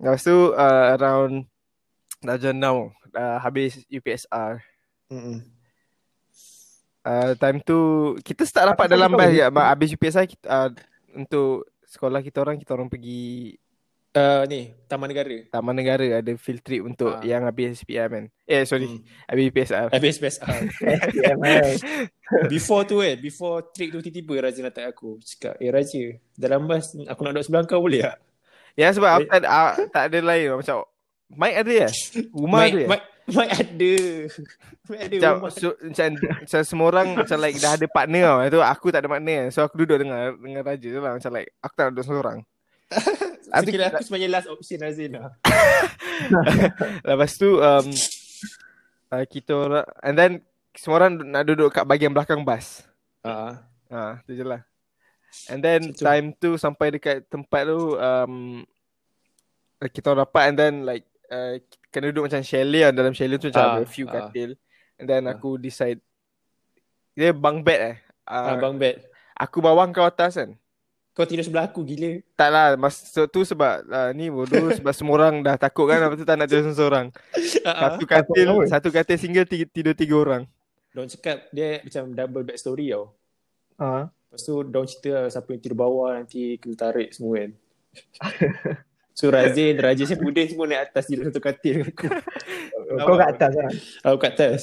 Lepas 0.00 0.20
tu 0.24 0.36
uh, 0.56 0.84
around 0.96 1.44
Darjah 2.24 2.56
6 2.56 3.12
dah 3.14 3.36
habis 3.38 3.84
UPSR. 3.92 4.58
Mm-mm. 5.12 5.44
Uh, 7.04 7.36
time 7.36 7.60
tu 7.60 7.78
kita 8.24 8.42
start 8.42 8.72
rapat 8.72 8.88
dalam 8.88 9.12
bas 9.12 9.28
ya. 9.28 9.52
Habis 9.52 9.92
UPSR 9.92 10.24
kita, 10.24 10.46
uh, 10.48 10.68
untuk 11.12 11.68
sekolah 11.84 12.18
kita 12.18 12.40
orang 12.40 12.56
kita 12.56 12.72
orang 12.72 12.88
pergi 12.88 13.54
Uh, 14.14 14.46
ni, 14.46 14.70
Taman 14.86 15.10
Negara. 15.10 15.42
Taman 15.50 15.74
Negara 15.74 16.22
ada 16.22 16.32
field 16.38 16.62
trip 16.62 16.86
untuk 16.86 17.18
Ah. 17.18 17.26
yang 17.26 17.42
habis 17.42 17.82
SPM 17.82 18.06
kan. 18.06 18.24
Eh 18.46 18.62
sorry, 18.62 18.86
Hmm. 18.86 19.02
habis 19.26 19.44
UPSR. 19.50 19.90
Habis 19.90 20.22
PSR. 20.22 20.58
SPML. 20.70 21.66
Before 22.54 22.86
tu 22.86 23.02
kan, 23.02 23.18
before 23.18 23.74
trip 23.74 23.90
tu 23.90 23.98
tiba-tiba 23.98 24.46
Raja 24.46 24.62
datang 24.62 24.86
aku. 24.86 25.18
Cakap, 25.18 25.58
eh 25.58 25.66
Raja, 25.66 26.14
dalam 26.30 26.62
bas 26.64 26.94
aku 26.94 27.20
nak 27.20 27.34
duduk 27.34 27.42
sebelah 27.42 27.66
kau 27.66 27.82
boleh 27.82 28.06
tak? 28.06 28.22
Ya 28.78 28.94
sebab 28.94 29.26
tak, 29.26 29.42
uh, 29.42 29.74
tak 29.90 30.04
ada 30.06 30.18
lain 30.22 30.62
macam 30.62 30.86
mic 31.34 31.52
ada 31.58 31.72
ya? 31.74 31.88
Rumah 32.38 32.60
ada 32.62 32.78
ya? 32.78 32.86
mic, 32.86 33.02
mic 33.36 33.50
ada. 33.56 33.94
Mic 34.92 35.00
ada 35.00 35.16
Macam, 35.16 35.48
so, 35.48 35.72
macam, 35.80 36.06
macam 36.20 36.60
semua 36.60 36.86
orang 36.92 37.08
macam 37.16 37.38
like 37.40 37.56
dah 37.56 37.72
ada 37.72 37.86
partner 37.88 38.22
tau. 38.28 38.40
Itu 38.44 38.60
aku 38.60 38.86
tak 38.92 39.00
ada 39.00 39.08
partner. 39.08 39.40
So 39.48 39.64
aku 39.64 39.80
duduk 39.80 40.04
dengan 40.04 40.36
dengan 40.36 40.60
Raja 40.60 40.88
tu 40.92 41.00
lah. 41.00 41.12
Macam 41.16 41.30
like 41.32 41.48
aku 41.64 41.72
tak 41.72 41.82
nak 41.88 41.92
duduk 41.96 42.06
seorang. 42.08 42.38
So, 43.44 43.70
kira 43.70 43.86
aku 43.86 44.02
sebenarnya 44.02 44.30
last 44.34 44.48
option 44.50 44.82
Razin 44.82 45.14
lah. 45.14 45.30
Lepas 47.06 47.38
tu 47.38 47.60
um, 47.62 47.86
uh, 49.14 49.24
kita 49.30 49.52
orang 49.54 49.86
and 50.02 50.14
then 50.18 50.32
semua 50.74 50.98
orang 50.98 51.22
nak 51.22 51.46
duduk 51.46 51.70
kat 51.70 51.86
bahagian 51.86 52.10
belakang 52.10 52.42
bas. 52.42 52.82
Uh, 53.22 53.54
Ha, 53.94 54.18
tu 54.26 54.34
je 54.34 54.42
lah. 54.42 54.66
And 55.46 55.62
then 55.62 55.94
Macam 55.94 55.94
tu. 55.94 56.02
time 56.02 56.26
tu 56.34 56.50
sampai 56.58 56.98
dekat 56.98 57.30
tempat 57.30 57.62
tu 57.62 57.94
um, 57.94 58.66
kita 59.78 60.10
orang 60.10 60.26
dapat 60.26 60.42
and 60.50 60.56
then 60.58 60.74
like 60.82 61.06
uh, 61.30 61.58
kena 61.94 62.10
duduk 62.10 62.26
macam 62.26 62.42
chalet 62.42 62.82
lah. 62.82 62.92
Dalam 62.92 63.14
chalet 63.14 63.38
tu 63.38 63.46
macam 63.54 63.62
Ah, 63.62 63.72
ada 63.78 63.86
a 63.86 63.88
few 63.88 64.10
ah. 64.10 64.26
katil. 64.26 64.58
And 64.98 65.06
then 65.06 65.30
Ah. 65.30 65.38
aku 65.38 65.54
decide 65.54 66.02
dia 67.14 67.30
bunk 67.30 67.62
bed 67.62 67.80
eh. 67.94 67.96
uh, 68.26 68.50
Uh, 68.50 68.58
Bang 68.58 68.74
Bet. 68.74 69.06
aku 69.38 69.62
bawang 69.62 69.94
kau 69.94 70.02
atas 70.02 70.34
kan. 70.34 70.58
Kau 71.14 71.22
tidur 71.22 71.46
sebelah 71.46 71.70
aku 71.70 71.86
gila. 71.86 72.18
Tak 72.34 72.50
lah 72.50 72.74
Masa 72.74 73.22
tu 73.30 73.46
sebab 73.46 73.86
uh, 73.86 74.10
Ni 74.10 74.34
bodoh 74.34 74.66
Sebab 74.82 74.90
semua 74.90 75.14
orang 75.22 75.46
dah 75.46 75.54
takut 75.54 75.86
kan 75.86 76.02
Lepas 76.02 76.18
tu 76.18 76.26
tak 76.26 76.34
nak 76.34 76.50
tidur 76.50 76.74
seorang 76.74 77.14
Uh, 77.62 77.70
Satu 77.86 78.02
katil 78.02 78.50
apa? 78.50 78.62
Satu 78.66 78.88
katil 78.90 79.14
single 79.22 79.46
tiga, 79.46 79.62
Tidur 79.70 79.94
tiga 79.94 80.18
orang 80.18 80.42
Diorang 80.90 81.06
cakap 81.06 81.46
dia 81.54 81.78
macam 81.86 82.02
double 82.18 82.42
back 82.42 82.58
story 82.58 82.90
tau. 82.90 83.14
Ah. 83.78 84.10
Lepas 84.10 84.42
tu 84.42 84.54
diorang 84.62 84.86
cerita 84.90 85.10
lah 85.14 85.30
siapa 85.30 85.48
yang 85.50 85.62
tidur 85.62 85.78
bawah 85.78 86.10
nanti 86.14 86.54
kena 86.58 86.74
tarik 86.74 87.10
semua 87.14 87.34
kan. 87.38 87.50
so 89.14 89.30
Razin, 89.30 89.78
Razin 89.78 90.04
saya 90.04 90.18
pudin 90.18 90.44
semua 90.44 90.66
naik 90.66 90.90
atas 90.90 91.06
tidur 91.06 91.30
satu 91.30 91.38
katil 91.38 91.72
dengan 91.80 91.88
aku. 91.94 92.06
Kau 93.00 93.14
kat 93.14 93.28
atas 93.32 93.52
lah. 93.54 93.70
Aku 94.04 94.16
kat 94.18 94.32
atas. 94.34 94.60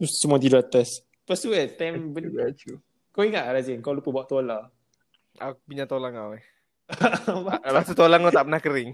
Semua 0.00 0.38
tidur 0.38 0.58
atas. 0.58 1.02
Lepas 1.02 1.38
tu 1.38 1.50
kan 1.50 1.68
time 1.74 1.96
ben- 2.08 2.32
kau 3.10 3.20
ingat 3.20 3.50
Razin 3.50 3.82
kau 3.82 3.92
lupa 3.92 4.08
bawa 4.08 4.24
tola. 4.24 4.58
Aku 5.36 5.58
pinjam 5.66 5.86
tolong 5.86 6.10
kau 6.10 6.30
eh 6.32 6.42
Lepas 7.66 7.84
tu 7.84 7.94
tolong 7.94 8.22
kau 8.22 8.32
tak 8.32 8.42
pernah 8.42 8.58
kering 8.58 8.90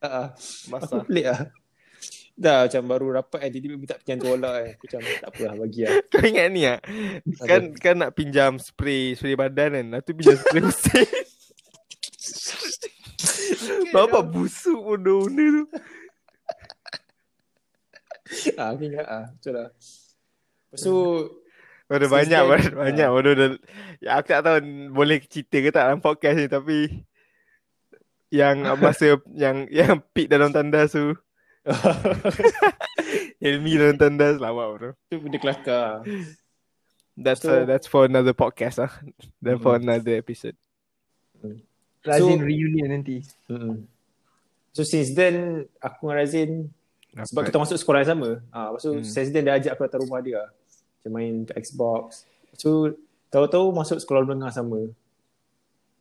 Ah, 0.00 0.34
Masa 0.66 0.98
Aku 0.98 1.06
pelik 1.06 1.30
lah. 1.30 1.46
Dah 2.32 2.66
macam 2.66 2.82
baru 2.88 3.06
rapat 3.14 3.38
kan 3.38 3.50
tiba-tiba 3.52 3.76
minta 3.76 3.94
pinjam 3.96 4.18
tola 4.18 4.50
kan. 4.58 4.74
Aku 4.74 4.84
macam 4.84 5.00
tak 5.04 5.30
apa 5.30 5.40
lah 5.46 5.54
bagi 5.54 5.80
lah. 5.84 5.92
Kau 6.10 6.24
ingat 6.24 6.46
ni 6.50 6.62
ah? 6.66 6.78
Kan 7.44 7.62
kan 7.76 7.94
nak 7.94 8.10
pinjam 8.12 8.56
spray 8.56 9.14
Spray 9.14 9.36
badan 9.36 9.70
kan 9.78 9.84
Lepas 9.86 10.02
tu 10.02 10.12
pinjam 10.12 10.36
spray 10.36 10.60
mesin 10.60 11.06
Bapak 13.90 14.22
busuk 14.28 14.78
bodoh 14.78 15.26
benda 15.26 15.44
tu 15.48 15.62
ah, 18.56 18.72
aku 18.72 18.82
ingat 18.88 19.06
ah. 19.06 19.24
Betul 19.34 19.52
lah. 19.54 19.68
Lepas 20.70 20.80
tu 20.80 20.94
Ada 21.86 22.06
Since 22.06 22.14
banyak 22.14 22.40
then, 22.40 22.48
banyak, 22.48 22.72
banyak 22.74 23.08
ah. 23.08 23.12
bodoh 23.12 23.32
dah, 23.34 23.48
ya, 24.00 24.10
Aku 24.16 24.28
tak 24.30 24.42
tahu 24.42 24.56
Boleh 24.88 25.18
cerita 25.20 25.56
ke 25.58 25.68
tak 25.68 25.84
Dalam 25.84 26.00
podcast 26.00 26.36
ni 26.36 26.46
Tapi 26.48 26.78
Yang 28.32 28.56
masa 28.78 29.06
Yang 29.42 29.56
Yang 29.68 29.92
pit 30.16 30.26
dalam 30.32 30.48
tandas 30.48 30.96
tu 30.96 31.12
Helmi 33.38 33.78
dalam 33.78 33.94
tandas 33.94 34.42
Lawak 34.42 34.66
bro 34.74 34.90
tu 35.06 35.22
benda 35.22 35.38
kelakar. 35.38 36.02
That's 37.14 37.44
So- 37.44 37.54
uh, 37.54 37.64
that's 37.68 37.86
for 37.86 38.08
another 38.08 38.34
podcast 38.34 38.82
ah. 38.82 38.90
Then 39.38 39.62
for 39.62 39.78
Mm. 39.78 39.86
another 39.86 40.18
episode. 40.18 40.58
Razin 42.02 42.38
So- 42.38 42.44
reunion 42.44 42.88
nanti. 42.90 43.22
Mm-mm. 43.46 43.86
So 44.72 44.82
since 44.82 45.12
then 45.12 45.66
aku 45.78 46.08
dengan 46.08 46.16
Razin 46.18 46.50
sebab 47.14 47.44
kita 47.44 47.60
masuk 47.60 47.76
sekolah 47.76 48.00
yang 48.00 48.10
sama. 48.10 48.30
Ah, 48.48 48.72
lepas 48.72 48.80
tu 48.80 48.92
Hmm. 48.92 49.04
since 49.04 49.28
then 49.28 49.44
dia 49.44 49.54
ajak 49.54 49.76
aku 49.76 49.84
datang 49.84 50.02
rumah 50.02 50.18
dia. 50.18 50.42
Macam 50.98 51.10
main 51.12 51.34
Xbox. 51.52 52.24
So 52.54 52.96
tahu-tahu 53.28 53.68
masuk 53.70 53.98
sekolah 53.98 54.24
menengah 54.24 54.48
sama. 54.48 54.88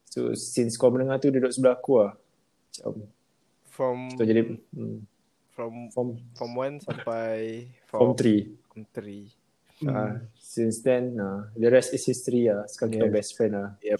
So 0.08 0.32
since 0.34 0.76
sekolah 0.76 0.92
menengah 0.94 1.18
tu 1.18 1.28
dia 1.28 1.38
duduk 1.38 1.52
sebelah 1.52 1.76
aku 1.76 1.94
lah. 2.00 2.12
Macam 2.72 2.94
from 3.68 3.98
so 4.16 4.24
jadi 4.24 4.42
hmm, 4.72 5.00
from 5.52 5.72
form 5.90 6.10
from 6.34 6.52
one 6.54 6.76
sampai 6.80 7.68
form 7.86 8.16
form 8.16 8.20
3. 8.20 8.48
form 8.68 8.84
three. 8.90 9.26
Ah, 9.84 10.16
since 10.38 10.80
then 10.80 11.18
uh, 11.18 11.50
the 11.54 11.68
rest 11.68 11.92
is 11.92 12.04
history 12.04 12.48
lah. 12.48 12.64
Sekarang 12.66 12.94
kita 12.94 13.06
Yeah. 13.06 13.14
best 13.14 13.36
friend 13.36 13.54
lah. 13.54 13.70
Yep. 13.82 14.00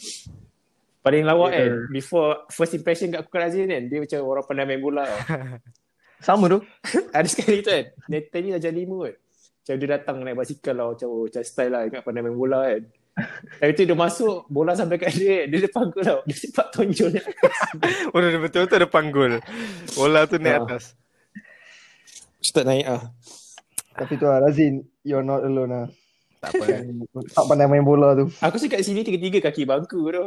Paling 1.02 1.24
lawak 1.24 1.50
Yeah. 1.50 1.60
kan 1.60 1.72
before 1.90 2.30
first 2.48 2.74
impression 2.74 3.10
kat 3.10 3.20
aku 3.20 3.30
dengan 3.32 3.42
Razin 3.44 3.68
kan 3.68 3.84
dia 3.86 3.98
macam 4.00 4.20
orang 4.24 4.46
pandai 4.46 4.66
main 4.66 4.78
bola 4.78 5.04
tau. 5.04 5.20
Sama 6.28 6.46
tu. 6.48 6.62
Ada 7.18 7.26
sekali 7.26 7.60
tu 7.60 7.70
kan 7.70 7.86
Dia 8.06 8.20
tadi 8.24 8.54
dah 8.54 8.62
jadi 8.62 8.78
lima 8.78 9.10
kan 9.10 9.16
Macam 9.18 9.76
dia 9.76 9.88
datang 9.90 10.16
naik 10.22 10.38
basikal 10.38 10.76
lah 10.76 10.86
Macam, 10.94 11.08
oh, 11.10 11.26
macam 11.26 11.42
style 11.42 11.72
lah 11.72 11.82
Ingat 11.90 12.02
pandai 12.02 12.22
main 12.22 12.38
bola 12.38 12.60
kan 12.64 12.82
Tapi 13.58 13.72
tu 13.74 13.82
dia 13.84 13.98
masuk 13.98 14.46
Bola 14.46 14.72
sampai 14.72 14.96
kat 14.96 15.12
dia 15.12 15.50
Dia 15.50 15.66
depan 15.66 15.90
aku 15.90 16.00
tau 16.00 16.22
Dia 16.22 16.36
sepak 16.38 16.68
tonjol 16.70 17.18
Oh, 18.08 18.22
dia 18.22 18.38
betul-betul 18.38 18.78
ada 18.78 18.86
panggul. 18.86 19.32
Bola 19.92 20.30
tu 20.30 20.38
naik 20.38 20.54
Ah. 20.54 20.62
atas. 20.64 20.94
Start 22.38 22.66
naik 22.66 22.86
ah. 22.86 23.02
Tapi 23.92 24.14
tu 24.16 24.24
lah 24.24 24.40
Razin, 24.40 24.74
you're 25.02 25.22
not 25.22 25.42
alone 25.42 25.70
lah. 25.70 25.86
Tak 26.40 26.54
apa. 26.56 26.86
Tak 27.28 27.44
pandai 27.46 27.66
main 27.66 27.82
bola 27.82 28.14
tu. 28.14 28.30
Aku 28.40 28.56
sih 28.56 28.66
kat 28.66 28.82
sini 28.82 29.02
tiga-tiga 29.02 29.42
kaki 29.44 29.62
bangku 29.64 30.06
tu 30.06 30.26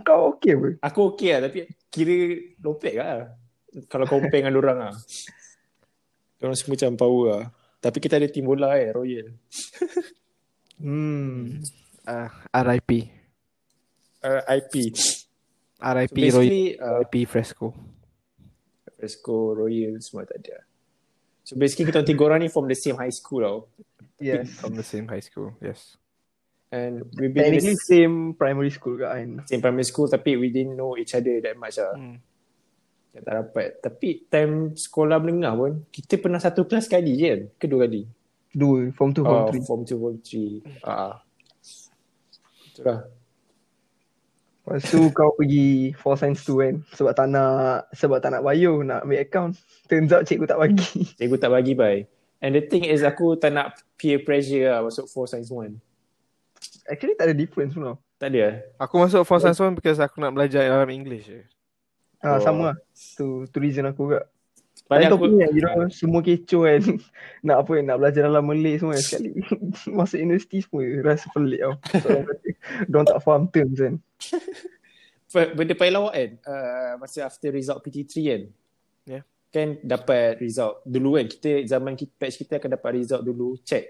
Kau 0.00 0.38
okey 0.38 0.52
apa? 0.54 0.68
Aku 0.86 1.00
okey 1.12 1.28
lah 1.34 1.40
Tapi 1.46 1.58
kira 1.88 2.16
lopek 2.58 2.94
lah 2.94 3.34
Kalau 3.86 4.06
compare 4.06 4.40
dengan 4.40 4.54
orang 4.54 4.78
lah 4.80 4.94
Diorang 6.38 6.54
semua 6.54 6.74
macam 6.74 6.90
power 6.94 7.24
lah 7.28 7.44
Tapi 7.78 7.98
kita 7.98 8.16
ada 8.16 8.26
tim 8.26 8.44
bola 8.44 8.74
eh 8.74 8.90
Royal 8.90 9.28
Hmm. 10.80 11.60
Uh, 12.02 12.28
RIP. 12.50 13.12
uh, 14.24 14.40
IP 14.48 14.96
RIP 15.76 16.16
So 16.32 16.40
Roy. 16.40 16.48
basically 16.48 16.64
uh, 16.74 17.04
RIP 17.04 17.28
Fresco. 17.28 17.76
Fresco, 18.96 19.52
Royal 19.52 20.00
semua 20.00 20.24
tak 20.24 20.40
ada 20.40 20.64
So 21.44 21.56
basically 21.56 21.88
kita 21.88 22.00
orang 22.00 22.08
tiga 22.08 22.22
orang 22.24 22.40
ni 22.40 22.48
From 22.48 22.64
the 22.64 22.74
same 22.74 22.96
high 22.96 23.12
school 23.12 23.40
tau 23.40 23.58
Yes. 24.16 24.48
From 24.56 24.72
the 24.72 24.84
same 24.84 25.08
high 25.08 25.20
school. 25.20 25.56
Yes. 25.60 25.99
And 26.70 27.02
we've 27.18 27.34
been 27.34 27.50
Technically 27.50 27.74
the 27.74 27.82
same 27.82 28.38
primary 28.38 28.70
school 28.70 28.94
kat 28.94 29.10
Ain. 29.18 29.42
same 29.42 29.58
primary 29.58 29.82
school 29.82 30.06
tapi 30.06 30.38
we 30.38 30.54
didn't 30.54 30.78
know 30.78 30.94
each 30.94 31.18
other 31.18 31.42
that 31.42 31.58
much 31.58 31.82
lah. 31.82 31.98
Hmm. 31.98 32.22
Tak 33.10 33.26
dapat. 33.26 33.68
Tapi 33.82 34.30
time 34.30 34.78
sekolah 34.78 35.18
menengah 35.18 35.50
pun, 35.58 35.72
kita 35.90 36.14
pernah 36.22 36.38
satu 36.38 36.62
kelas 36.62 36.86
sekali 36.86 37.18
je 37.18 37.26
kan? 37.26 37.40
Kedua 37.58 37.90
kali. 37.90 38.06
Dua, 38.54 38.86
form 38.94 39.10
2, 39.10 39.22
form 39.26 39.42
Oh, 39.46 39.50
3. 39.50 39.66
form 39.66 39.82
2, 39.82 39.98
form 39.98 40.16
3. 40.22 40.86
Ah. 40.86 41.18
Itulah. 42.70 43.00
Lepas 44.62 44.86
tu 44.86 45.00
kau 45.10 45.34
pergi 45.34 45.90
for 45.98 46.14
science 46.14 46.46
tu 46.46 46.62
kan. 46.62 46.78
Sebab 46.94 47.12
tak 47.18 47.26
nak, 47.34 47.90
sebab 47.90 48.22
tak 48.22 48.30
nak 48.30 48.46
bio, 48.46 48.86
nak 48.86 49.02
ambil 49.02 49.18
account. 49.18 49.58
Turns 49.90 50.14
out 50.14 50.22
cikgu 50.22 50.46
tak 50.46 50.62
bagi. 50.62 51.02
Cikgu 51.18 51.36
tak 51.42 51.50
bagi 51.50 51.74
bye. 51.74 52.06
And 52.38 52.54
the 52.54 52.62
thing 52.62 52.86
is 52.86 53.02
aku 53.02 53.34
tak 53.34 53.50
nak 53.58 53.74
peer 53.98 54.22
pressure 54.22 54.70
lah 54.70 54.86
masuk 54.86 55.10
for 55.10 55.26
science 55.26 55.50
1. 55.50 55.89
Actually 56.90 57.14
tak 57.14 57.30
ada 57.30 57.34
difference 57.38 57.72
pun 57.72 57.94
tau. 57.94 57.96
Tak 58.18 58.34
ada 58.34 58.38
eh? 58.50 58.56
Aku 58.76 58.98
masuk 58.98 59.22
for 59.22 59.38
science 59.38 59.62
one 59.62 59.72
because 59.72 59.96
aku 59.96 60.18
nak 60.18 60.34
belajar 60.34 60.66
dalam 60.66 60.90
English 60.90 61.30
je. 61.30 61.40
Ah, 62.20 62.36
Oh. 62.36 62.40
sama 62.42 62.62
lah. 62.74 62.76
Tu, 63.16 63.48
tu 63.48 63.56
reason 63.56 63.86
aku 63.86 64.10
juga. 64.10 64.28
Tapi 64.90 65.06
aku, 65.06 65.22
punya, 65.22 65.46
you 65.54 65.62
know, 65.62 65.86
semua 65.88 66.18
kecoh 66.18 66.66
kan. 66.66 66.82
nak 67.46 67.56
apa, 67.62 67.72
nak 67.80 67.96
belajar 68.02 68.26
dalam 68.26 68.42
Malay 68.42 68.74
semua 68.76 68.98
kan. 68.98 69.04
Sekali 69.06 69.30
masuk 69.98 70.18
universiti 70.18 70.66
semua 70.66 70.82
rasa 71.00 71.26
pelik 71.30 71.60
tau. 71.62 71.74
So, 72.04 72.08
Diorang 72.86 73.06
tak 73.08 73.20
faham 73.24 73.42
terms 73.48 73.78
kan. 73.78 73.94
benda 75.30 75.74
paling 75.78 75.94
lawak 75.94 76.14
kan, 76.14 76.30
uh, 76.44 76.92
masa 76.98 77.24
after 77.24 77.54
result 77.54 77.80
PT3 77.86 78.12
kan, 78.26 78.42
Yeah. 79.08 79.22
kan 79.48 79.78
dapat 79.80 80.38
result 80.38 80.84
dulu 80.84 81.16
kan, 81.16 81.26
kita 81.26 81.64
zaman 81.66 81.94
kita, 81.96 82.12
batch 82.20 82.36
kita 82.36 82.58
akan 82.60 82.70
dapat 82.76 82.90
result 83.00 83.22
dulu, 83.24 83.56
check. 83.64 83.86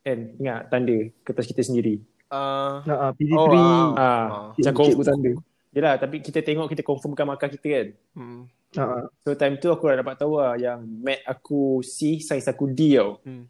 Kan, 0.00 0.38
ingat 0.40 0.70
tanda 0.72 0.96
kertas 1.20 1.46
kita 1.46 1.62
sendiri. 1.62 2.00
Uh, 2.28 2.84
Nak 2.84 2.98
ah, 3.00 3.12
PT3. 3.16 3.34
Oh, 3.34 3.46
ah. 3.48 3.56
Ah, 3.56 3.88
Ah. 3.96 4.46
macam 4.52 4.72
Cikgu, 4.84 5.04
tanda. 5.04 5.32
Yelah, 5.72 5.94
tapi 6.00 6.16
kita 6.24 6.40
tengok 6.40 6.68
kita 6.68 6.82
confirmkan 6.84 7.24
markah 7.28 7.48
kita 7.48 7.66
kan. 7.68 7.86
Hmm. 8.16 8.42
Ha. 8.76 9.08
So 9.24 9.32
time 9.32 9.56
tu 9.56 9.72
aku 9.72 9.88
dah 9.88 10.04
dapat 10.04 10.20
tahu 10.20 10.36
lah 10.36 10.52
yang 10.60 10.84
mat 11.00 11.24
aku 11.24 11.80
C, 11.80 12.20
sains 12.20 12.44
aku 12.44 12.68
D 12.68 13.00
tau. 13.00 13.20
Hmm. 13.24 13.48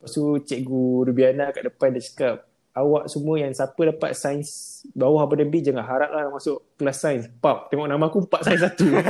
Lepas 0.00 0.10
tu 0.12 0.24
cikgu 0.40 1.08
Rubiana 1.08 1.52
kat 1.52 1.64
depan 1.68 1.92
dia 1.92 2.04
cakap, 2.04 2.44
awak 2.72 3.08
semua 3.08 3.40
yang 3.40 3.52
siapa 3.52 3.76
dapat 3.76 4.12
sains 4.16 4.80
bawah 4.92 5.24
pada 5.28 5.44
B 5.44 5.60
jangan 5.60 5.84
harap 5.84 6.10
lah 6.12 6.28
masuk 6.28 6.60
kelas 6.76 6.96
sains. 6.96 7.24
Pap, 7.40 7.68
tengok 7.68 7.88
nama 7.88 8.04
aku 8.08 8.24
4 8.24 8.44
sains 8.44 8.62
1. 8.64 8.76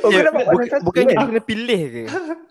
Oh, 0.00 0.08
kau 0.08 0.16
dapat 0.16 0.48
bukan, 0.48 0.66
satu 0.72 0.84
bukan 0.88 1.02
kan? 1.04 1.12
kita 1.12 1.24
kena 1.28 1.42
pilih 1.44 1.80
ke? 1.92 2.02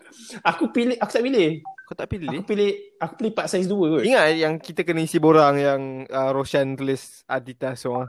aku 0.54 0.70
pilih, 0.70 0.94
aku 1.02 1.10
tak 1.18 1.24
pilih. 1.26 1.66
Kau 1.84 1.92
tak 1.92 2.08
pilih? 2.08 2.32
Aku 2.32 2.48
pilih, 2.48 2.72
aku 2.96 3.12
pilih 3.20 3.32
4 3.36 3.50
sains 3.52 3.68
2 3.68 3.76
kot. 3.76 4.02
Ingat 4.08 4.28
yang 4.40 4.54
kita 4.56 4.80
kena 4.88 5.04
isi 5.04 5.20
borang 5.20 5.60
yang 5.60 5.80
uh, 6.08 6.32
Roshan 6.32 6.80
tulis 6.80 7.20
Adidas 7.28 7.76
semua. 7.84 8.08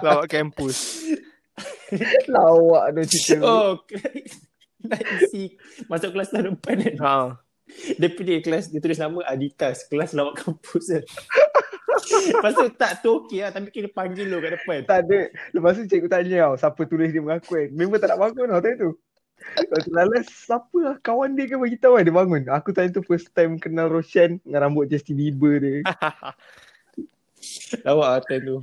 Lawak 0.00 0.32
kampus. 0.32 1.04
Lawak 2.24 2.84
tu 2.96 3.02
cerita. 3.04 3.44
Oh, 3.44 3.76
nak 4.86 5.02
isi 5.20 5.60
masuk 5.92 6.16
kelas 6.16 6.32
tahun 6.32 6.56
depan 6.56 6.76
kan. 6.80 6.96
Ha. 7.04 7.14
Dia 8.00 8.08
pilih 8.08 8.40
kelas, 8.40 8.72
dia 8.72 8.80
tulis 8.80 8.96
nama 8.96 9.20
Adidas, 9.28 9.84
kelas 9.92 10.16
lawak 10.16 10.40
kampus 10.40 10.84
kan. 10.88 11.04
Lepas 12.06 12.54
tu 12.54 12.66
tak 12.78 12.92
tu 13.02 13.08
okey 13.18 13.42
lah, 13.42 13.50
tapi 13.50 13.68
kena 13.74 13.90
panggil 13.90 14.30
lu 14.30 14.38
kat 14.38 14.56
depan. 14.56 14.78
Tak 14.86 14.98
ada. 15.04 15.20
Lepas 15.52 15.74
tu 15.74 15.82
cikgu 15.84 16.08
tanya 16.08 16.36
tau, 16.46 16.54
siapa 16.54 16.80
tulis 16.86 17.10
dia 17.10 17.20
mengaku 17.20 17.60
kan. 17.60 17.68
Member 17.74 17.98
tak 17.98 18.08
nak 18.14 18.18
bangun 18.22 18.46
tau 18.48 18.62
time 18.62 18.78
tu. 18.78 18.90
Lepas 19.56 19.84
Lalas, 19.88 20.26
siapa 20.28 20.78
lah 20.82 20.96
kawan 21.00 21.32
dia 21.38 21.48
kan 21.48 21.58
bagi 21.62 21.78
tahu 21.80 21.96
kan 21.96 22.04
dia 22.04 22.14
bangun. 22.14 22.42
Aku 22.52 22.74
time 22.74 22.92
tu 22.92 23.00
first 23.06 23.30
time 23.32 23.56
kenal 23.56 23.88
Roshan 23.88 24.42
dengan 24.42 24.68
rambut 24.68 24.90
Justin 24.90 25.16
Bieber 25.16 25.62
dia. 25.62 25.80
Lawak 27.86 28.08
lah 28.10 28.20
time 28.26 28.42
tu. 28.44 28.56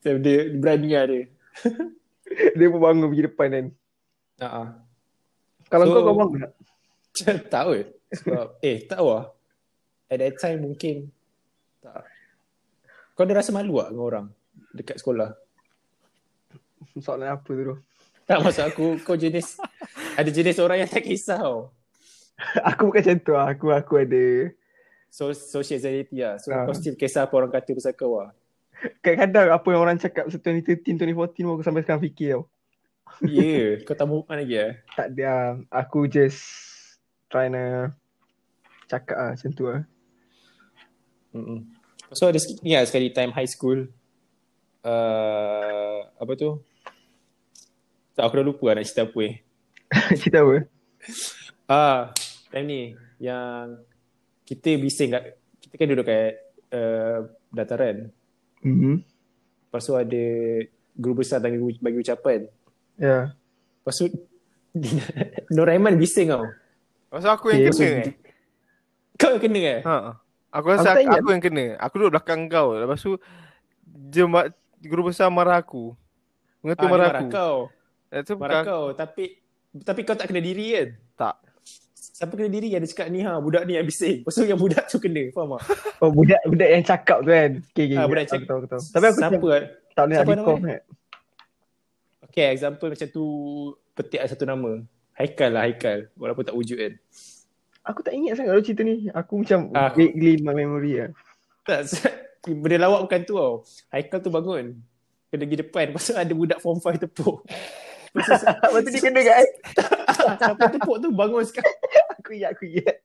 Time 0.00 0.18
dia 0.24 0.48
berani 0.54 0.90
lah 0.96 1.04
dia. 1.10 1.22
dia 2.58 2.66
pun 2.72 2.80
bangun 2.80 3.10
pergi 3.10 3.26
depan 3.28 3.48
kan. 3.50 3.66
Uh-huh. 4.40 4.68
Kalau 5.68 5.84
So- 5.84 5.92
kau 5.92 6.02
kau 6.06 6.16
bangun 6.16 6.38
tak? 6.46 6.52
Tak 7.52 7.62
kot. 7.68 7.86
Sebab, 8.14 8.46
eh 8.62 8.78
tak 8.86 8.98
tahu 9.02 9.08
lah. 9.10 9.24
At 10.06 10.18
that 10.22 10.34
time 10.38 10.58
mungkin 10.62 11.10
tak. 11.82 12.06
Kau 13.14 13.22
ada 13.26 13.38
rasa 13.38 13.50
malu 13.54 13.78
tak 13.78 13.94
dengan 13.94 14.04
orang 14.06 14.26
dekat 14.74 14.98
sekolah? 14.98 15.34
Soalan 16.98 17.34
apa 17.34 17.50
tu 17.50 17.62
tu? 17.62 17.76
Tak 18.24 18.40
maksud 18.40 18.64
aku, 18.64 18.86
kau 19.04 19.20
jenis, 19.20 19.60
ada 20.14 20.30
jenis 20.30 20.62
orang 20.62 20.84
yang 20.84 20.90
tak 20.90 21.04
kisah 21.04 21.40
tau. 21.42 21.74
Aku 22.74 22.90
bukan 22.90 23.02
macam 23.02 23.16
tu 23.22 23.32
lah. 23.34 23.46
Aku, 23.54 23.66
aku 23.70 23.94
ada. 24.02 24.50
So, 25.06 25.30
social 25.30 25.78
anxiety 25.78 26.18
lah. 26.18 26.42
So, 26.42 26.50
Ah. 26.50 26.66
kau 26.66 26.74
still 26.74 26.98
kisah 26.98 27.30
apa 27.30 27.34
orang 27.38 27.54
kata 27.54 27.70
pasal 27.78 27.94
kau 27.94 28.18
lah. 28.18 28.34
Kadang-kadang 28.98 29.54
apa 29.54 29.66
yang 29.70 29.80
orang 29.86 29.96
cakap 30.02 30.26
pasal 30.26 30.42
2013, 30.42 30.98
2014 30.98 31.46
pun 31.46 31.54
aku 31.54 31.62
sampai 31.62 31.82
sekarang 31.86 32.02
fikir 32.02 32.28
tau. 32.34 32.44
Ya, 33.22 33.38
yeah, 33.38 33.70
kau 33.86 33.94
tak 33.94 34.10
move 34.10 34.26
on 34.26 34.42
lagi 34.42 34.58
eh? 34.58 34.72
Tak 34.98 35.14
ada 35.14 35.22
lah. 35.22 35.46
Aku 35.70 36.10
just 36.10 36.42
try 37.30 37.46
na 37.46 37.94
cakap 38.90 39.14
lah 39.14 39.30
macam 39.38 39.50
tu 39.54 39.64
lah. 39.70 39.80
Mm-mm. 41.30 41.70
So 42.10 42.26
ada 42.26 42.38
ni 42.66 42.74
lah 42.74 42.82
sekali 42.82 43.14
time 43.14 43.30
high 43.30 43.46
school. 43.46 43.86
Uh, 44.82 46.10
apa 46.18 46.32
tu? 46.34 46.58
Tak, 48.18 48.26
aku 48.26 48.42
dah 48.42 48.46
lupa 48.46 48.64
lah 48.70 48.82
nak 48.82 48.86
cerita 48.90 49.06
apa 49.06 49.18
eh. 49.22 49.34
Cerita 50.18 50.42
apa? 50.42 50.56
Ah, 51.64 52.00
time 52.50 52.66
ni 52.66 52.80
yang 53.18 53.80
kita 54.44 54.76
bising 54.76 55.10
kat, 55.10 55.24
kita 55.60 55.74
kan 55.74 55.86
duduk 55.88 56.06
kat 56.06 56.36
uh, 56.70 57.18
dataran. 57.48 58.10
Mm-hmm. 58.60 58.94
Lepas 59.64 59.82
tu 59.82 59.94
ada 59.94 60.24
guru 60.94 61.20
besar 61.20 61.38
bagi, 61.38 61.58
bagi 61.78 61.98
ucapan. 61.98 62.46
Ya. 62.94 63.04
Yeah. 63.04 63.24
Lepas 63.80 63.94
tu 63.96 64.06
Noraiman 65.56 65.94
bising 65.94 66.30
tau. 66.30 66.46
Pasal 67.08 67.38
aku 67.38 67.50
yang 67.50 67.62
Okay, 67.62 67.70
kena 67.70 67.78
so- 67.78 67.98
eh. 68.02 68.14
Kau 69.14 69.30
yang 69.30 69.42
kena 69.42 69.60
eh? 69.60 69.80
Ha. 69.82 70.18
Aku 70.50 70.66
rasa 70.70 70.94
Aku 70.94 71.02
aku, 71.02 71.14
aku 71.16 71.28
yang 71.30 71.42
kena. 71.42 71.64
Aku 71.78 71.94
duduk 71.96 72.12
belakang 72.14 72.46
kau. 72.46 72.74
Lepas 72.74 72.98
tu 72.98 73.14
dia 73.86 74.26
guru 74.82 75.10
besar 75.10 75.30
marah 75.30 75.58
aku. 75.58 75.94
Mengetuk 76.60 76.82
Ah, 76.82 76.86
dia 76.86 76.94
marah 76.94 77.06
marah 77.06 77.22
aku. 77.22 77.26
kau. 77.30 77.56
Lepas 78.10 78.24
tu 78.24 78.34
Marah 78.34 78.62
bukan 78.62 78.66
kau. 78.66 78.84
Tapi 78.92 79.24
tapi 79.82 80.00
kau 80.02 80.14
tak 80.14 80.30
kena 80.30 80.38
diri 80.38 80.66
kan? 80.70 80.88
tak. 81.16 81.36
Siapa 82.14 82.30
kena 82.30 82.46
diri 82.46 82.70
yang 82.70 82.78
dia 82.78 82.90
cakap 82.94 83.10
ni 83.10 83.18
ha 83.20 83.42
budak 83.42 83.66
ni 83.66 83.74
yang 83.74 83.82
bising. 83.82 84.22
Tu 84.22 84.46
yang 84.46 84.54
budak 84.54 84.86
tu 84.86 85.02
kena. 85.02 85.34
Faham 85.34 85.58
tak? 85.58 85.66
Oh 86.02 86.14
budak 86.14 86.38
budak 86.46 86.68
yang 86.68 86.84
cakap 86.84 87.18
tu 87.20 87.30
kan. 87.32 87.50
Okay, 87.66 87.84
okay. 87.84 87.96
Ah, 87.96 88.06
budak 88.06 88.22
aku 88.22 88.30
cakap. 88.30 88.46
tahu, 88.46 88.56
aku 88.56 88.68
tahu. 88.70 88.82
Tapi 88.86 89.04
aku 89.04 89.18
Siapa? 89.18 89.32
siapa? 89.34 89.50
tak 89.90 90.02
boleh 90.04 90.14
nak 90.14 90.26
recall 90.28 90.58
kan. 90.60 90.80
Okay, 92.24 92.46
example 92.50 92.88
macam 92.90 93.08
tu 93.08 93.24
petik 93.92 94.22
satu 94.26 94.44
nama. 94.44 94.70
Haikal 95.14 95.50
lah 95.50 95.62
Haikal. 95.66 95.98
Walaupun 96.14 96.42
tak 96.42 96.54
wujud 96.54 96.78
kan. 96.78 96.92
Aku 97.84 98.00
tak 98.00 98.14
ingat 98.14 98.38
sangat 98.38 98.62
cerita 98.62 98.82
ni. 98.82 99.06
Aku 99.10 99.42
macam 99.42 99.70
Ah. 99.70 99.90
vaguely 99.90 100.38
in 100.38 100.42
my 100.42 100.50
memory 100.50 100.98
lah. 100.98 101.10
Tak, 101.62 101.90
benda 102.62 102.78
lawak 102.80 103.06
bukan 103.06 103.20
tu 103.22 103.34
tau. 103.34 103.62
Haikal 103.90 104.18
tu 104.18 104.30
bangun. 104.30 104.74
Kena 105.30 105.42
pergi 105.44 105.58
depan. 105.62 105.84
Tu 105.98 106.14
ada 106.14 106.30
budak 106.30 106.58
form 106.58 106.78
5 106.78 106.94
tepuk. 107.00 107.42
Lepas 108.62 108.80
tu 108.86 108.90
dia 108.94 109.02
kena 109.02 109.20
kan? 109.26 109.46
siapa 110.38 110.64
tepuk 110.70 110.96
tu 111.02 111.08
bangun 111.10 111.42
sekarang. 111.42 111.78
Aku 112.22 112.30
ingat, 112.38 112.50
aku 112.54 112.64
ingat. 112.70 112.96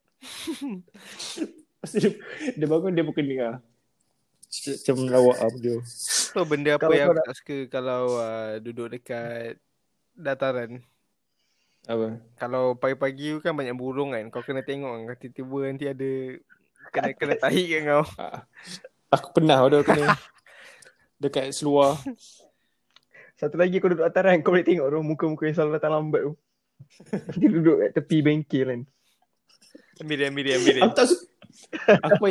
Lepas 1.44 1.90
tu 1.90 1.98
dia, 1.98 2.12
dia 2.54 2.68
bangun 2.70 2.92
dia 2.94 3.04
pun 3.04 3.14
kena 3.18 3.36
lah. 3.42 3.58
Macam 4.50 4.98
lawak 5.06 5.38
lah 5.38 5.50
benda. 5.54 5.74
So 5.86 6.42
benda 6.46 6.72
apa 6.78 6.90
Kalau 6.90 6.98
yang 6.98 7.10
aku 7.14 7.22
tak 7.22 7.36
suka 7.38 7.58
kalau 7.70 8.04
uh, 8.18 8.58
duduk 8.62 8.88
dekat 8.98 9.62
dataran. 10.18 10.82
Apa? 11.86 12.18
Kalau 12.38 12.74
pagi-pagi 12.74 13.38
tu 13.38 13.40
kan 13.46 13.54
banyak 13.54 13.78
burung 13.78 14.14
kan. 14.14 14.26
Kau 14.34 14.42
kena 14.42 14.66
tengok 14.66 14.94
kan. 14.94 15.18
Tiba-tiba 15.22 15.58
nanti 15.70 15.86
ada 15.86 16.12
kena 16.90 17.10
kena 17.14 17.36
tahi 17.38 17.64
kan 17.78 17.82
kau. 17.86 18.06
Aku 19.16 19.28
pernah 19.34 19.58
ada 19.62 19.82
kena 19.86 20.18
dekat 21.22 21.54
seluar. 21.54 21.98
Satu 23.40 23.56
lagi 23.56 23.80
aku 23.80 23.96
duduk 23.96 24.04
atas 24.04 24.20
kan. 24.20 24.44
Kau 24.44 24.52
boleh 24.52 24.68
tengok 24.68 24.88
tu 24.92 25.00
muka-muka 25.00 25.44
yang 25.48 25.56
selalu 25.56 25.72
datang 25.80 25.94
lambat 25.96 26.22
tu. 26.28 26.34
Dia 27.40 27.48
duduk 27.48 27.78
kat 27.80 27.92
tepi 27.96 28.18
bengkel 28.20 28.68
kan. 28.68 28.82
Ambil 30.04 30.16
dia, 30.20 30.28
ambil 30.28 30.44
dia, 30.44 30.56
ambil 30.60 30.74
dia. 30.76 30.84
Aku 30.84 30.96
tak 30.96 31.08
su- 31.08 31.28
Aku 32.04 32.24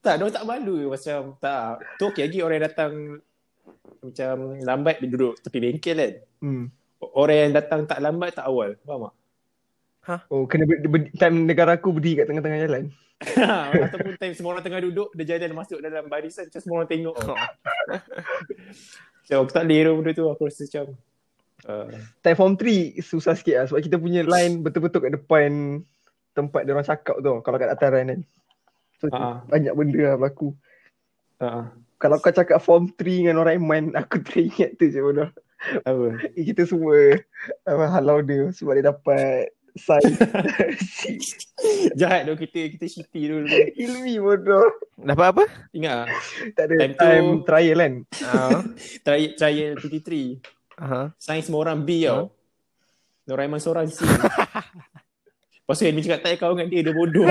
tak, 0.00 0.14
dia 0.20 0.32
tak 0.32 0.44
malu 0.44 0.92
macam 0.92 1.20
tak. 1.40 1.80
Tu 1.96 2.04
okey 2.12 2.22
lagi 2.28 2.38
orang 2.44 2.56
yang 2.60 2.66
datang 2.68 2.92
macam 4.00 4.34
lambat 4.64 4.96
dia 5.00 5.08
duduk 5.08 5.34
tepi 5.40 5.58
bengkel 5.64 5.96
kan. 5.96 6.12
Hmm. 6.44 6.64
Orang 7.00 7.36
yang 7.48 7.52
datang 7.56 7.88
tak 7.88 8.00
lambat 8.04 8.36
tak 8.36 8.44
awal. 8.44 8.76
Faham 8.84 9.08
tak? 9.08 9.14
Oh, 10.32 10.48
kena 10.48 10.64
ber, 10.64 10.80
ber, 10.80 11.00
time 11.16 11.44
negara 11.44 11.76
aku 11.76 11.92
berdiri 11.92 12.24
kat 12.24 12.26
tengah-tengah 12.28 12.60
jalan. 12.68 12.84
Ataupun 13.84 14.16
time 14.16 14.32
semua 14.32 14.56
orang 14.56 14.64
tengah 14.64 14.80
duduk, 14.80 15.12
dia 15.12 15.36
jalan 15.36 15.52
masuk 15.52 15.78
dalam 15.84 16.08
barisan 16.08 16.48
macam 16.48 16.60
semua 16.60 16.76
orang 16.80 16.90
tengok. 16.90 17.16
Macam 19.30 19.46
aku 19.46 19.54
tak 19.54 19.66
lera 19.70 19.94
benda 19.94 20.10
tu, 20.10 20.26
aku 20.26 20.50
rasa 20.50 20.66
macam 20.66 20.84
uh, 21.70 21.86
Time 22.18 22.34
form 22.34 22.52
3 22.58 22.98
susah 22.98 23.38
sikit 23.38 23.54
lah 23.54 23.64
sebab 23.70 23.78
kita 23.78 23.94
punya 23.94 24.26
line 24.26 24.58
betul-betul 24.58 25.06
kat 25.06 25.14
depan 25.14 25.78
tempat 26.34 26.66
dia 26.66 26.74
orang 26.74 26.82
cakap 26.82 27.14
tu 27.22 27.38
kalau 27.46 27.54
kat 27.54 27.70
dataran 27.70 28.10
kan. 28.10 28.20
So 28.98 29.06
Ah. 29.14 29.38
banyak 29.46 29.70
benda 29.70 30.02
lah 30.02 30.16
berlaku. 30.18 30.50
uh, 31.38 31.70
Kalau 31.96 32.18
kau 32.18 32.34
cakap 32.34 32.58
form 32.58 32.90
3 32.90 33.06
dengan 33.22 33.38
orang 33.38 33.54
Iman, 33.54 33.84
aku 33.94 34.18
teringat 34.26 34.74
tu 34.74 34.90
je 34.90 34.98
bodoh. 34.98 35.30
apa? 35.86 36.06
Eh, 36.34 36.44
Kita 36.50 36.66
semua 36.66 37.14
halau 37.70 38.18
dia 38.18 38.50
sebab 38.50 38.74
dia 38.74 38.90
dapat 38.90 39.54
sign. 39.76 40.02
Jahat 42.00 42.26
tu 42.26 42.34
kita 42.36 42.72
kita 42.74 42.86
shitty 42.86 43.28
dulu. 43.28 43.46
Ilmi 43.76 44.14
bodoh. 44.18 44.66
Dapat 44.96 45.26
apa? 45.32 45.44
Ingat 45.70 45.94
tak? 45.94 46.08
Tak 46.56 46.64
ada 46.66 46.74
Time 46.76 46.94
time, 46.96 47.26
tu- 47.26 47.44
trial 47.44 47.78
kan. 47.78 47.94
Ah. 48.24 48.60
Trial, 49.06 49.30
trial 49.34 49.70
PT3. 49.78 50.10
Aha. 50.80 51.02
Sains 51.16 51.44
semua 51.44 51.60
orang 51.62 51.84
B 51.84 52.04
tau. 52.04 52.32
Noraiman 53.28 53.60
seorang 53.60 53.86
C. 53.86 54.02
Lepas 55.62 55.76
tu 55.76 55.84
Edwin 55.86 56.02
cakap 56.02 56.20
tak 56.20 56.40
kau 56.40 56.50
dengan 56.56 56.66
dia, 56.66 56.80
dia 56.82 56.90
bodoh. 56.90 57.30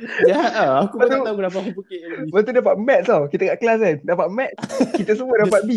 Jahat 0.00 0.52
lah. 0.52 0.84
Aku 0.84 0.96
pun 0.96 1.08
tak 1.08 1.20
tahu 1.20 1.36
kenapa 1.36 1.56
aku 1.60 1.70
pukul 1.76 1.96
Edwin. 1.96 2.26
Lepas 2.28 2.42
tu 2.42 2.52
dapat 2.52 2.74
maths 2.76 3.06
tau. 3.08 3.22
Kita 3.28 3.42
kat 3.52 3.56
kelas 3.56 3.78
kan. 3.80 3.96
Dapat 4.04 4.28
maths. 4.28 4.64
Kita 4.96 5.12
semua 5.16 5.36
dapat 5.40 5.60
B. 5.64 5.70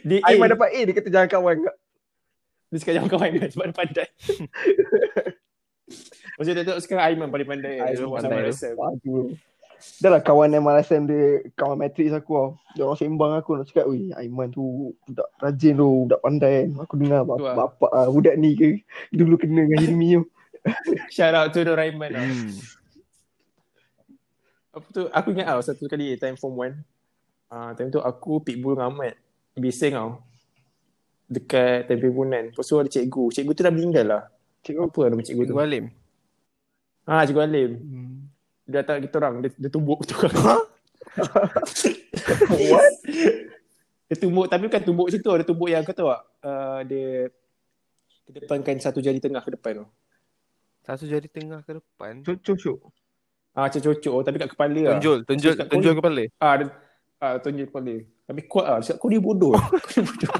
Dia. 0.00 0.18
Aiman 0.24 0.48
dapat 0.48 0.68
A. 0.72 0.80
Dia 0.86 0.94
kata 0.96 1.08
jangan 1.12 1.28
kawan. 1.28 1.56
Dia 2.70 2.78
cakap 2.82 2.94
jangan 2.98 3.10
kawan 3.14 3.30
dengan 3.30 3.50
sebab 3.50 3.66
dia 3.70 3.78
pandai. 3.78 4.08
Maksud 6.36 6.52
dia 6.52 6.64
tengok 6.66 6.82
sekarang 6.82 7.04
Aiman 7.06 7.28
paling 7.30 7.48
pandai. 7.48 7.74
Aiman 7.78 8.10
pandai. 8.18 8.50
Aduh. 8.50 9.30
Dah 10.00 10.08
lah 10.08 10.24
kawan 10.24 10.50
yang 10.50 10.64
Malasam 10.64 11.04
dia 11.04 11.44
kawan 11.52 11.76
matrix 11.76 12.10
aku 12.10 12.32
tau. 12.32 12.48
Dia 12.74 12.82
orang 12.88 12.96
sembang 12.96 13.32
aku 13.36 13.60
nak 13.60 13.68
cakap, 13.68 13.84
"Weh, 13.92 14.08
Aiman 14.16 14.48
tu 14.48 14.96
budak 15.04 15.28
rajin 15.36 15.76
tu, 15.76 16.08
budak 16.08 16.20
pandai 16.24 16.64
kan." 16.64 16.68
Aku 16.80 16.94
dengar 16.96 17.22
lah. 17.22 17.28
bapak, 17.28 17.54
bapak 17.54 17.90
ah, 17.92 18.08
budak 18.08 18.34
ni 18.40 18.56
ke 18.56 18.80
dulu 19.12 19.36
kena 19.36 19.68
dengan 19.68 19.78
Hilmi 19.84 20.08
tu. 20.16 20.22
Shout 21.14 21.36
out 21.36 21.52
to 21.54 21.62
Doraemon 21.62 22.10
lah. 22.10 22.24
Hmm. 22.24 22.56
apa 24.76 24.88
tu 24.92 25.02
aku 25.08 25.32
ingat 25.32 25.48
tau 25.48 25.62
satu 25.64 25.88
kali 25.88 26.20
time 26.20 26.36
form 26.36 26.60
1 26.60 26.76
ah 27.48 27.72
time 27.72 27.88
tu 27.88 27.96
aku 27.96 28.44
pitbull 28.44 28.76
dengan 28.76 28.92
Ahmad 28.92 29.16
bising 29.56 29.96
tau 29.96 30.20
dekat 31.26 31.90
Tempemunan 31.90 32.54
lepas 32.54 32.66
tu 32.66 32.78
ada 32.78 32.90
cikgu. 32.90 33.24
Cikgu 33.34 33.52
tu 33.52 33.62
dah 33.66 33.74
meninggal 33.74 34.06
lah. 34.06 34.22
Cikgu? 34.62 34.86
Apa 34.86 35.00
nama 35.10 35.22
cikgu 35.22 35.42
tu? 35.42 35.54
Cikgu 35.54 35.62
Alim. 35.62 35.84
ah 37.06 37.22
cikgu 37.26 37.42
Alim. 37.42 37.70
Hmm. 37.76 38.16
dia 38.66 38.82
datang 38.82 38.96
kita 39.02 39.14
orang. 39.18 39.34
Dia, 39.42 39.50
dia 39.54 39.70
tumbuk 39.70 39.98
kita 40.06 40.14
orang 40.22 40.62
What? 42.70 42.92
dia 44.06 44.16
tumbuk. 44.18 44.46
Tapi 44.46 44.62
bukan 44.70 44.82
tumbuk 44.82 45.06
macam 45.10 45.20
tu 45.22 45.32
dia 45.34 45.46
tumbuk 45.46 45.68
yang 45.70 45.82
kau 45.82 45.94
tahu 45.94 46.08
tak? 46.14 46.22
Uh, 46.42 46.80
dia 46.86 47.08
kedepankan 48.26 48.74
satu 48.82 48.98
jari 49.02 49.18
tengah 49.22 49.42
ke 49.42 49.50
depan 49.54 49.82
tu. 49.82 49.86
Satu 50.86 51.04
jari 51.10 51.26
tengah 51.26 51.62
ke 51.66 51.78
depan. 51.78 52.22
Cocok. 52.22 52.78
ah 53.56 53.72
cocok 53.72 54.20
tapi 54.22 54.36
kat 54.36 54.50
kepala 54.52 54.80
lah. 54.84 54.92
Tunjul, 55.00 55.24
tunjul, 55.24 55.52
tunjul 55.56 55.94
kepala. 55.96 56.22
ah 56.38 56.54
dia, 56.60 56.66
ah 57.18 57.40
tunjuk 57.40 57.72
kepala 57.72 58.04
tapi 58.26 58.42
kuat 58.50 58.66
lah. 58.66 58.82
Cakap 58.82 58.98
kau 58.98 59.06
ni 59.06 59.22
bodoh. 59.22 59.54
Kau 59.86 59.90
ni 59.94 60.02
bodoh. 60.02 60.34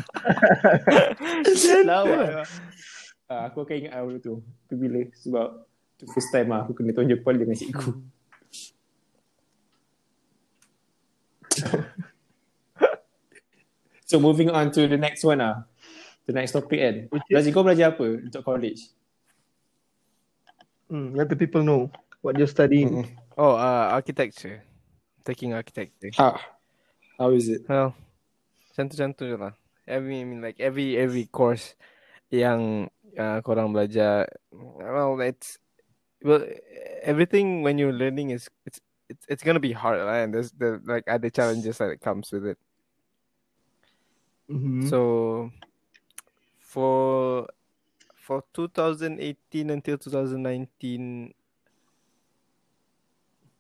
Lawa 1.87 2.42
lah. 2.42 2.46
ah, 3.31 3.46
aku 3.46 3.62
akan 3.62 3.87
ingat 3.87 3.94
benda 4.03 4.18
tu. 4.18 4.42
Tu 4.66 4.75
bila? 4.75 5.07
Sebab 5.14 5.46
tu 5.96 6.05
first 6.11 6.35
time 6.35 6.51
lah 6.51 6.66
aku 6.66 6.75
kena 6.75 6.90
tunjuk 6.90 7.22
kepala 7.22 7.38
dengan 7.38 7.55
cikgu. 7.57 7.90
So 14.07 14.22
moving 14.22 14.55
on 14.55 14.70
to 14.70 14.87
the 14.87 14.94
next 14.94 15.27
one 15.27 15.42
lah. 15.42 15.66
The 16.31 16.35
next 16.38 16.55
topic 16.55 16.79
kan 16.79 17.11
Razi 17.27 17.51
kau 17.51 17.66
belajar 17.66 17.90
apa 17.90 18.07
untuk 18.22 18.38
college? 18.46 18.94
Hmm, 20.87 21.11
let 21.18 21.27
the 21.27 21.35
people 21.35 21.66
know 21.66 21.90
what 22.22 22.38
you're 22.38 22.46
studying. 22.46 23.03
Oh, 23.35 23.59
uh, 23.59 23.90
architecture. 23.90 24.62
Taking 25.27 25.59
architecture. 25.59 26.14
ah 26.22 26.38
how 27.19 27.31
is 27.31 27.49
it 27.49 27.63
Well, 27.69 27.95
je 28.77 29.37
lah. 29.37 29.53
Every, 29.87 30.21
I 30.21 30.25
mean 30.25 30.43
like 30.43 30.61
every 30.61 30.99
every 30.99 31.27
course 31.31 31.75
yang 32.31 32.91
uh, 33.17 33.41
korang 33.41 33.73
belajar, 33.73 34.27
well, 34.53 35.19
it's 35.23 35.59
well 36.23 36.43
everything 37.03 37.63
when 37.63 37.79
you're 37.79 37.95
learning 37.95 38.31
is 38.31 38.51
it's 38.67 38.81
it's 39.09 39.25
it's 39.31 39.43
gonna 39.43 39.63
be 39.63 39.73
hard 39.73 40.03
lah, 40.03 40.23
and 40.27 40.35
there's 40.35 40.53
the 40.53 40.83
like 40.85 41.07
other 41.09 41.31
challenges 41.31 41.79
that 41.79 42.01
comes 42.03 42.33
with 42.33 42.45
it. 42.47 42.59
Mhm. 44.49 44.89
So 44.91 45.01
for 46.59 47.47
for 48.19 48.43
2018 48.53 49.71
until 49.71 49.97
2019 49.99 51.33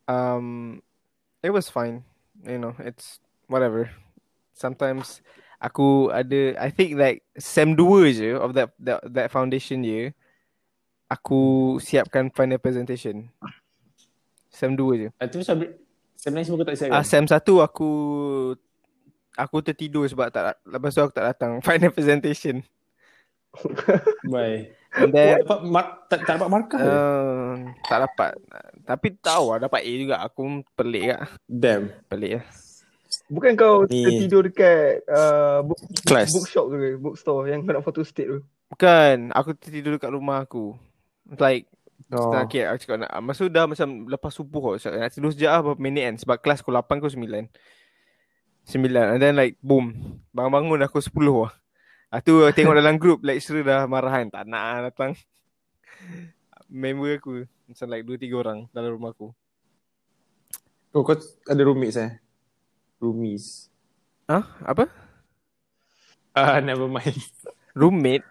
um 0.08 0.82
it 1.42 1.50
was 1.50 1.70
fine. 1.70 2.04
You 2.44 2.58
know, 2.58 2.74
it's 2.78 3.20
whatever. 3.46 3.90
Sometimes 4.52 5.20
aku 5.56 6.12
ada 6.12 6.54
I 6.60 6.68
think 6.68 6.96
like 7.00 7.24
sem 7.36 7.72
2 7.72 8.12
je 8.12 8.30
of 8.36 8.52
that 8.52 8.72
that, 8.80 9.00
that 9.08 9.28
foundation 9.32 9.80
year 9.80 10.12
aku 11.08 11.76
siapkan 11.80 12.28
final 12.34 12.58
presentation. 12.58 13.30
Sem 14.50 14.72
2 14.72 15.00
je. 15.00 15.08
ah, 15.20 15.28
tu 15.28 15.40
macam 15.40 15.56
sebenarnya 16.16 16.44
semua 16.48 16.58
kau 16.64 16.68
tak 16.68 16.76
siap 16.76 16.90
Ah 16.92 17.04
sem 17.04 17.24
1 17.24 17.36
aku 17.36 17.90
aku 19.36 19.56
tertidur 19.60 20.08
sebab 20.08 20.32
tak 20.32 20.56
lepas 20.64 20.90
tu 20.96 21.00
aku 21.04 21.12
tak 21.12 21.36
datang 21.36 21.60
final 21.66 21.92
presentation. 21.92 22.64
bye 24.28 24.68
And 24.96 25.12
then 25.12 25.44
dapat 25.44 25.60
mar- 25.68 26.08
tak, 26.08 26.24
tak 26.24 26.40
dapat 26.40 26.48
markah? 26.48 26.80
Uh, 26.80 27.68
tak 27.84 28.08
dapat. 28.08 28.32
Tapi 28.88 29.12
tahu 29.20 29.52
lah 29.52 29.68
dapat 29.68 29.84
A 29.84 29.92
juga. 29.92 30.16
Aku 30.24 30.64
pelik 30.72 31.12
lah. 31.12 31.28
Damn. 31.44 31.92
Pelik 32.08 32.40
lah. 32.40 32.46
Bukan 33.26 33.58
kau 33.58 33.82
Ni. 33.90 34.06
tertidur 34.06 34.46
dekat 34.46 35.02
uh, 35.10 35.66
book, 35.66 35.78
Class. 36.06 36.30
bookshop 36.30 36.70
tu 36.70 36.76
ke? 36.78 36.88
Bookstore 36.94 37.50
yang 37.50 37.66
kau 37.66 37.74
nak 37.74 37.82
photo 37.82 38.06
state 38.06 38.30
tu. 38.30 38.38
Bukan. 38.70 39.34
Aku 39.34 39.50
tidur 39.58 39.98
dekat 39.98 40.14
rumah 40.14 40.42
aku. 40.42 40.74
Like, 41.34 41.66
Oh. 42.06 42.30
oh. 42.30 42.38
okay, 42.46 42.62
aku 42.62 42.86
cakap 42.86 43.02
nak. 43.02 43.10
Masa 43.18 43.50
dah 43.50 43.66
macam 43.66 44.06
lepas 44.06 44.30
subuh 44.30 44.60
kot. 44.62 44.74
So, 44.78 44.94
nak 44.94 45.10
tidur 45.10 45.34
sekejap 45.34 45.50
lah 45.50 45.60
berapa 45.64 45.80
minit 45.80 46.06
kan. 46.06 46.14
Sebab 46.22 46.36
kelas 46.38 46.62
aku 46.62 46.70
8 46.70 47.02
ke 47.02 47.08
9. 47.10 47.50
9. 48.62 49.10
And 49.10 49.18
then 49.18 49.34
like, 49.34 49.58
boom. 49.58 49.90
Bangun-bangun 50.30 50.86
aku 50.86 51.02
10 51.02 51.10
lah. 51.26 51.50
Ah, 52.14 52.22
tu 52.22 52.46
tengok 52.54 52.78
dalam 52.78 52.94
group 53.02 53.26
lecturer 53.26 53.66
dah 53.66 53.90
marah 53.90 54.22
kan. 54.22 54.30
Tak 54.30 54.42
nak 54.46 54.62
lah 54.62 54.78
datang. 54.86 55.18
Member 56.70 57.18
aku. 57.18 57.42
Macam 57.66 57.86
like 57.90 58.04
2-3 58.06 58.30
orang 58.38 58.58
dalam 58.70 58.90
rumah 58.94 59.10
aku. 59.10 59.34
Oh, 60.94 61.02
kau 61.02 61.18
ada 61.18 61.62
roommates 61.66 61.98
eh? 61.98 62.22
Roomies. 62.96 63.68
Ah, 64.26 64.44
apa? 64.64 64.88
Ah, 66.32 66.58
never 66.64 66.88
mind. 66.88 67.16
Roommate? 67.76 68.24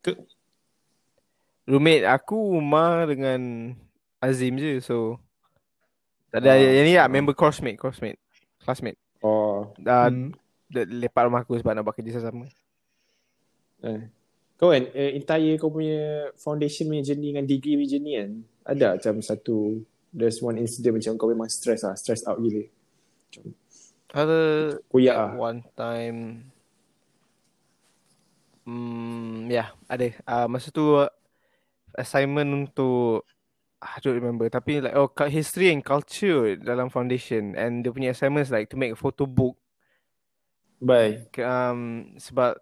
Ke- 0.00 0.22
Roommate 1.64 2.04
aku 2.04 2.36
Umar 2.60 3.08
dengan 3.08 3.72
Azim 4.20 4.60
je 4.60 4.84
so 4.84 5.16
tak 6.28 6.44
ada 6.44 6.54
Ah, 6.54 6.60
yang 6.60 6.84
ni 6.84 6.92
lah 6.92 7.08
ah. 7.08 7.08
member 7.08 7.32
crossmate 7.32 7.80
crossmate 7.80 8.20
classmate 8.60 9.00
Oh. 9.24 9.72
uh, 9.80 10.08
Hmm. 10.12 10.36
lepak 10.68 11.24
rumah 11.24 11.40
aku 11.40 11.56
sebab 11.56 11.72
nak 11.72 11.88
buat 11.88 11.96
kerja 11.96 12.20
sama 12.20 12.44
Eh. 13.80 14.00
Kau 14.56 14.72
kan, 14.72 14.84
eh, 14.92 15.12
entire 15.12 15.56
kau 15.56 15.68
punya 15.68 16.28
foundation 16.36 16.88
punya 16.88 17.04
journey 17.04 17.32
dengan 17.32 17.44
degree 17.44 17.76
punya 17.76 17.90
journey 17.96 18.12
kan, 18.16 18.30
ada 18.64 18.86
macam 18.96 19.14
satu, 19.20 19.80
there's 20.08 20.40
one 20.40 20.56
incident 20.56 21.00
macam 21.00 21.16
kau 21.16 21.28
memang 21.28 21.48
stress 21.48 21.84
lah, 21.84 21.92
stress 21.96 22.24
out 22.24 22.40
gila. 22.40 22.64
Ada 24.14 24.40
Koyak 24.90 25.16
at 25.18 25.26
lah. 25.26 25.34
one 25.34 25.60
time 25.74 26.48
hmm 28.64 29.50
ya 29.52 29.54
yeah, 29.54 29.68
ada. 29.90 30.06
Uh, 30.24 30.46
masa 30.48 30.72
tu 30.72 30.96
uh, 30.96 31.10
assignment 31.98 32.48
untuk 32.54 33.26
I 33.84 34.00
don't 34.00 34.16
remember. 34.16 34.48
Tapi 34.48 34.80
like 34.80 34.96
oh 34.96 35.12
history 35.28 35.68
and 35.68 35.84
culture 35.84 36.56
dalam 36.56 36.88
foundation. 36.88 37.52
And 37.52 37.84
dia 37.84 37.92
punya 37.92 38.16
assignment 38.16 38.48
is 38.48 38.54
like 38.54 38.72
to 38.72 38.80
make 38.80 38.96
a 38.96 38.98
photo 38.98 39.28
book. 39.28 39.60
Ke- 41.28 41.44
um, 41.44 42.12
sebab 42.16 42.56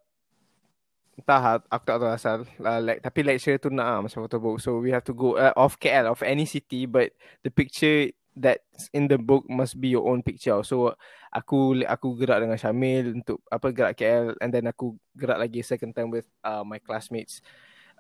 entah 1.15 1.63
aku 1.71 1.85
tak 1.87 1.97
tahu 2.03 2.11
asal. 2.11 2.39
Uh, 2.59 2.81
like 2.83 3.01
tapi 3.07 3.23
lecturer 3.23 3.63
tu 3.63 3.71
nak 3.71 3.87
ah 3.87 3.99
macam 4.03 4.27
photo 4.27 4.39
book. 4.43 4.59
So 4.59 4.83
we 4.83 4.91
have 4.91 5.07
to 5.07 5.15
go 5.15 5.39
uh, 5.39 5.55
off 5.55 5.79
KL 5.79 6.11
of 6.11 6.27
any 6.27 6.45
city 6.45 6.91
but 6.91 7.15
the 7.47 7.55
picture 7.55 8.11
that's 8.33 8.89
in 8.97 9.05
the 9.07 9.21
book 9.21 9.45
must 9.45 9.77
be 9.77 9.93
your 9.93 10.09
own 10.09 10.25
picture 10.25 10.57
so 10.65 10.97
aku 11.29 11.85
aku 11.85 12.17
gerak 12.17 12.41
dengan 12.41 12.57
Syamil 12.57 13.21
untuk 13.21 13.45
apa 13.53 13.69
gerak 13.69 13.93
KL 13.95 14.33
and 14.41 14.49
then 14.49 14.65
aku 14.65 14.97
gerak 15.13 15.37
lagi 15.37 15.61
second 15.61 15.93
time 15.93 16.09
with 16.09 16.25
uh, 16.41 16.65
my 16.65 16.81
classmates 16.81 17.45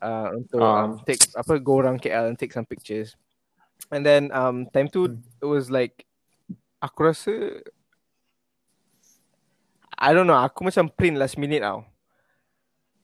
uh, 0.00 0.32
untuk 0.32 0.64
Ah. 0.64 0.88
um, 0.88 1.04
take 1.04 1.20
apa 1.36 1.60
go 1.60 1.84
around 1.84 2.00
KL 2.00 2.32
and 2.32 2.40
take 2.40 2.52
some 2.52 2.64
pictures 2.64 3.12
and 3.92 4.00
then 4.00 4.32
um 4.32 4.64
time 4.72 4.88
tu 4.88 5.04
Hmm. 5.04 5.20
it 5.40 5.48
was 5.48 5.68
like 5.68 6.08
aku 6.80 7.12
rasa 7.12 7.32
I 9.94 10.16
don't 10.16 10.26
know 10.26 10.38
aku 10.38 10.64
macam 10.66 10.88
print 10.90 11.20
last 11.20 11.36
minute 11.36 11.62
tau 11.62 11.84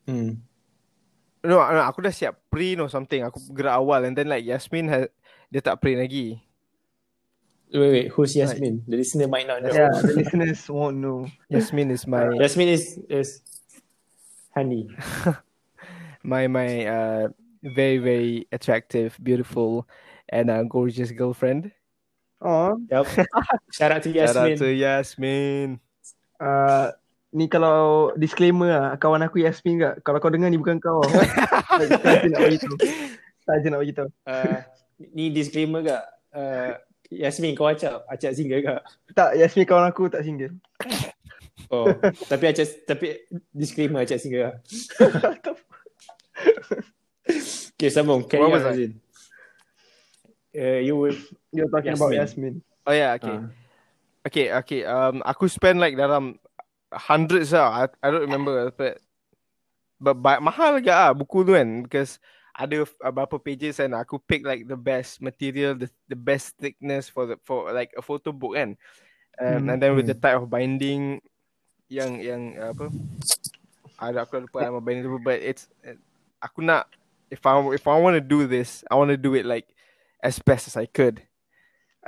Hmm. 0.08 0.40
No, 1.44 1.60
no, 1.60 1.84
aku 1.84 2.00
dah 2.00 2.08
siap 2.08 2.48
print 2.48 2.80
or 2.80 2.88
something. 2.88 3.20
Aku 3.20 3.36
gerak 3.52 3.76
awal 3.76 4.08
and 4.08 4.16
then 4.16 4.24
like 4.24 4.40
Yasmin 4.40 4.88
ha, 4.88 5.04
dia 5.52 5.60
tak 5.60 5.84
print 5.84 6.00
lagi. 6.00 6.40
Wait, 7.68 7.90
wait, 7.92 8.09
who's 8.09 8.35
Yasmin? 8.35 8.83
The 8.88 8.96
listener 8.96 9.28
might 9.28 9.46
not 9.46 9.62
know. 9.62 9.72
Yeah, 9.72 9.92
the 9.92 10.14
listeners 10.16 10.64
won't 10.68 10.96
know. 10.96 11.28
Yasmin 11.52 11.90
is 11.92 12.07
my 12.07 12.33
Yasmin 12.40 12.68
is, 12.68 12.96
is 13.12 13.44
honey. 14.57 14.88
my 16.24 16.48
my 16.48 16.87
uh 16.88 17.28
very 17.61 17.98
very 17.98 18.48
attractive, 18.52 19.20
beautiful 19.20 19.85
and 20.33 20.48
uh, 20.48 20.64
gorgeous 20.64 21.12
girlfriend. 21.12 21.72
Oh, 22.40 22.81
Yup. 22.88 23.07
Shout 23.76 23.92
out 23.92 24.02
to 24.02 24.11
Shout 24.14 24.37
out 24.37 24.48
Yasmin. 24.48 24.59
to 24.59 24.68
Yasmin. 24.72 25.68
uh, 26.40 26.88
ni 27.35 27.50
kalau 27.50 28.14
disclaimer 28.16 28.70
lah, 28.72 28.88
kawan 28.96 29.26
aku 29.28 29.44
Yasmin 29.44 29.83
kat. 29.83 29.94
Kalau 30.07 30.18
kau 30.22 30.33
dengar 30.33 30.48
ni 30.48 30.57
bukan 30.57 30.81
kau. 30.81 31.02
Saja 32.07 32.26
nak 32.33 32.40
bagi 32.48 32.59
tahu. 32.62 32.76
Saja 33.44 33.66
nak 33.68 33.81
bagi 33.85 33.94
tahu. 33.94 34.09
Uh, 34.24 34.57
ni 35.12 35.28
disclaimer 35.35 35.85
kak. 35.85 36.04
Uh, 36.33 36.72
Yasmin 37.09 37.57
kau 37.57 37.68
acap. 37.68 38.05
Acap 38.09 38.33
single 38.37 38.61
kak. 38.61 38.81
Tak, 39.16 39.37
Yasmin 39.37 39.64
kawan 39.64 39.88
aku 39.88 40.09
tak 40.09 40.25
single. 40.25 40.55
Oh, 41.68 41.92
tapi 42.33 42.49
acap 42.49 42.64
tapi 42.88 43.29
disclaimer 43.53 44.01
acap 44.01 44.16
single 44.23 44.57
kak. 44.57 44.57
Okay, 47.79 47.94
sambung. 47.94 48.27
Carry 48.27 48.42
on, 48.42 48.59
I? 48.59 48.75
Azin. 48.75 48.92
Uh, 50.51 50.81
you 50.83 50.99
will 50.99 51.14
You're 51.55 51.71
talking 51.71 51.94
Yasmin. 51.94 52.03
about 52.03 52.14
Yasmin. 52.18 52.55
Oh 52.88 52.94
yeah, 52.97 53.14
okay. 53.14 53.37
Ah. 53.38 53.47
Okay, 54.27 54.47
okay. 54.51 54.81
Um 54.83 55.23
aku 55.23 55.47
spend 55.47 55.79
like 55.79 55.94
dalam 55.94 56.42
hundreds 56.90 57.55
lah. 57.55 57.87
I, 57.87 57.92
I 58.03 58.07
don't 58.11 58.27
remember 58.27 58.73
but 58.75 58.99
but, 60.03 60.16
but 60.18 60.42
mahal 60.42 60.83
juga 60.83 60.94
ah 61.07 61.12
buku 61.14 61.47
tu 61.47 61.55
kan 61.55 61.87
because 61.87 62.18
ada 62.59 62.83
berapa 63.14 63.38
pages 63.38 63.79
kan 63.79 63.94
aku 63.94 64.18
pick 64.18 64.42
like 64.42 64.66
the 64.66 64.75
best 64.75 65.23
material 65.23 65.79
the, 65.79 65.87
the 66.11 66.18
best 66.18 66.59
thickness 66.59 67.07
for 67.07 67.31
the 67.31 67.38
for 67.47 67.71
like 67.71 67.94
a 67.94 68.03
photo 68.03 68.35
book 68.35 68.59
kan 68.59 68.75
um, 69.38 69.62
Hmm, 69.62 69.71
and 69.71 69.79
then 69.79 69.94
with 69.94 70.11
the 70.11 70.18
hmm. 70.18 70.25
type 70.27 70.42
of 70.42 70.51
binding 70.51 71.23
yang 71.87 72.18
yang 72.18 72.59
apa 72.59 72.90
ada 74.03 74.27
aku 74.27 74.42
lupa 74.42 74.66
nama 74.66 74.83
binding 74.83 75.07
tu 75.07 75.23
but 75.23 75.38
it's 75.38 75.71
aku 76.42 76.66
nak 76.66 76.90
if 77.31 77.38
I 77.47 77.55
if 77.71 77.87
I 77.87 77.94
want 77.94 78.18
to 78.18 78.25
do 78.25 78.51
this 78.51 78.83
I 78.90 78.99
want 78.99 79.14
to 79.14 79.21
do 79.21 79.38
it 79.38 79.47
like 79.47 79.71
as 80.18 80.42
best 80.42 80.66
as 80.66 80.75
I 80.75 80.90
could 80.90 81.23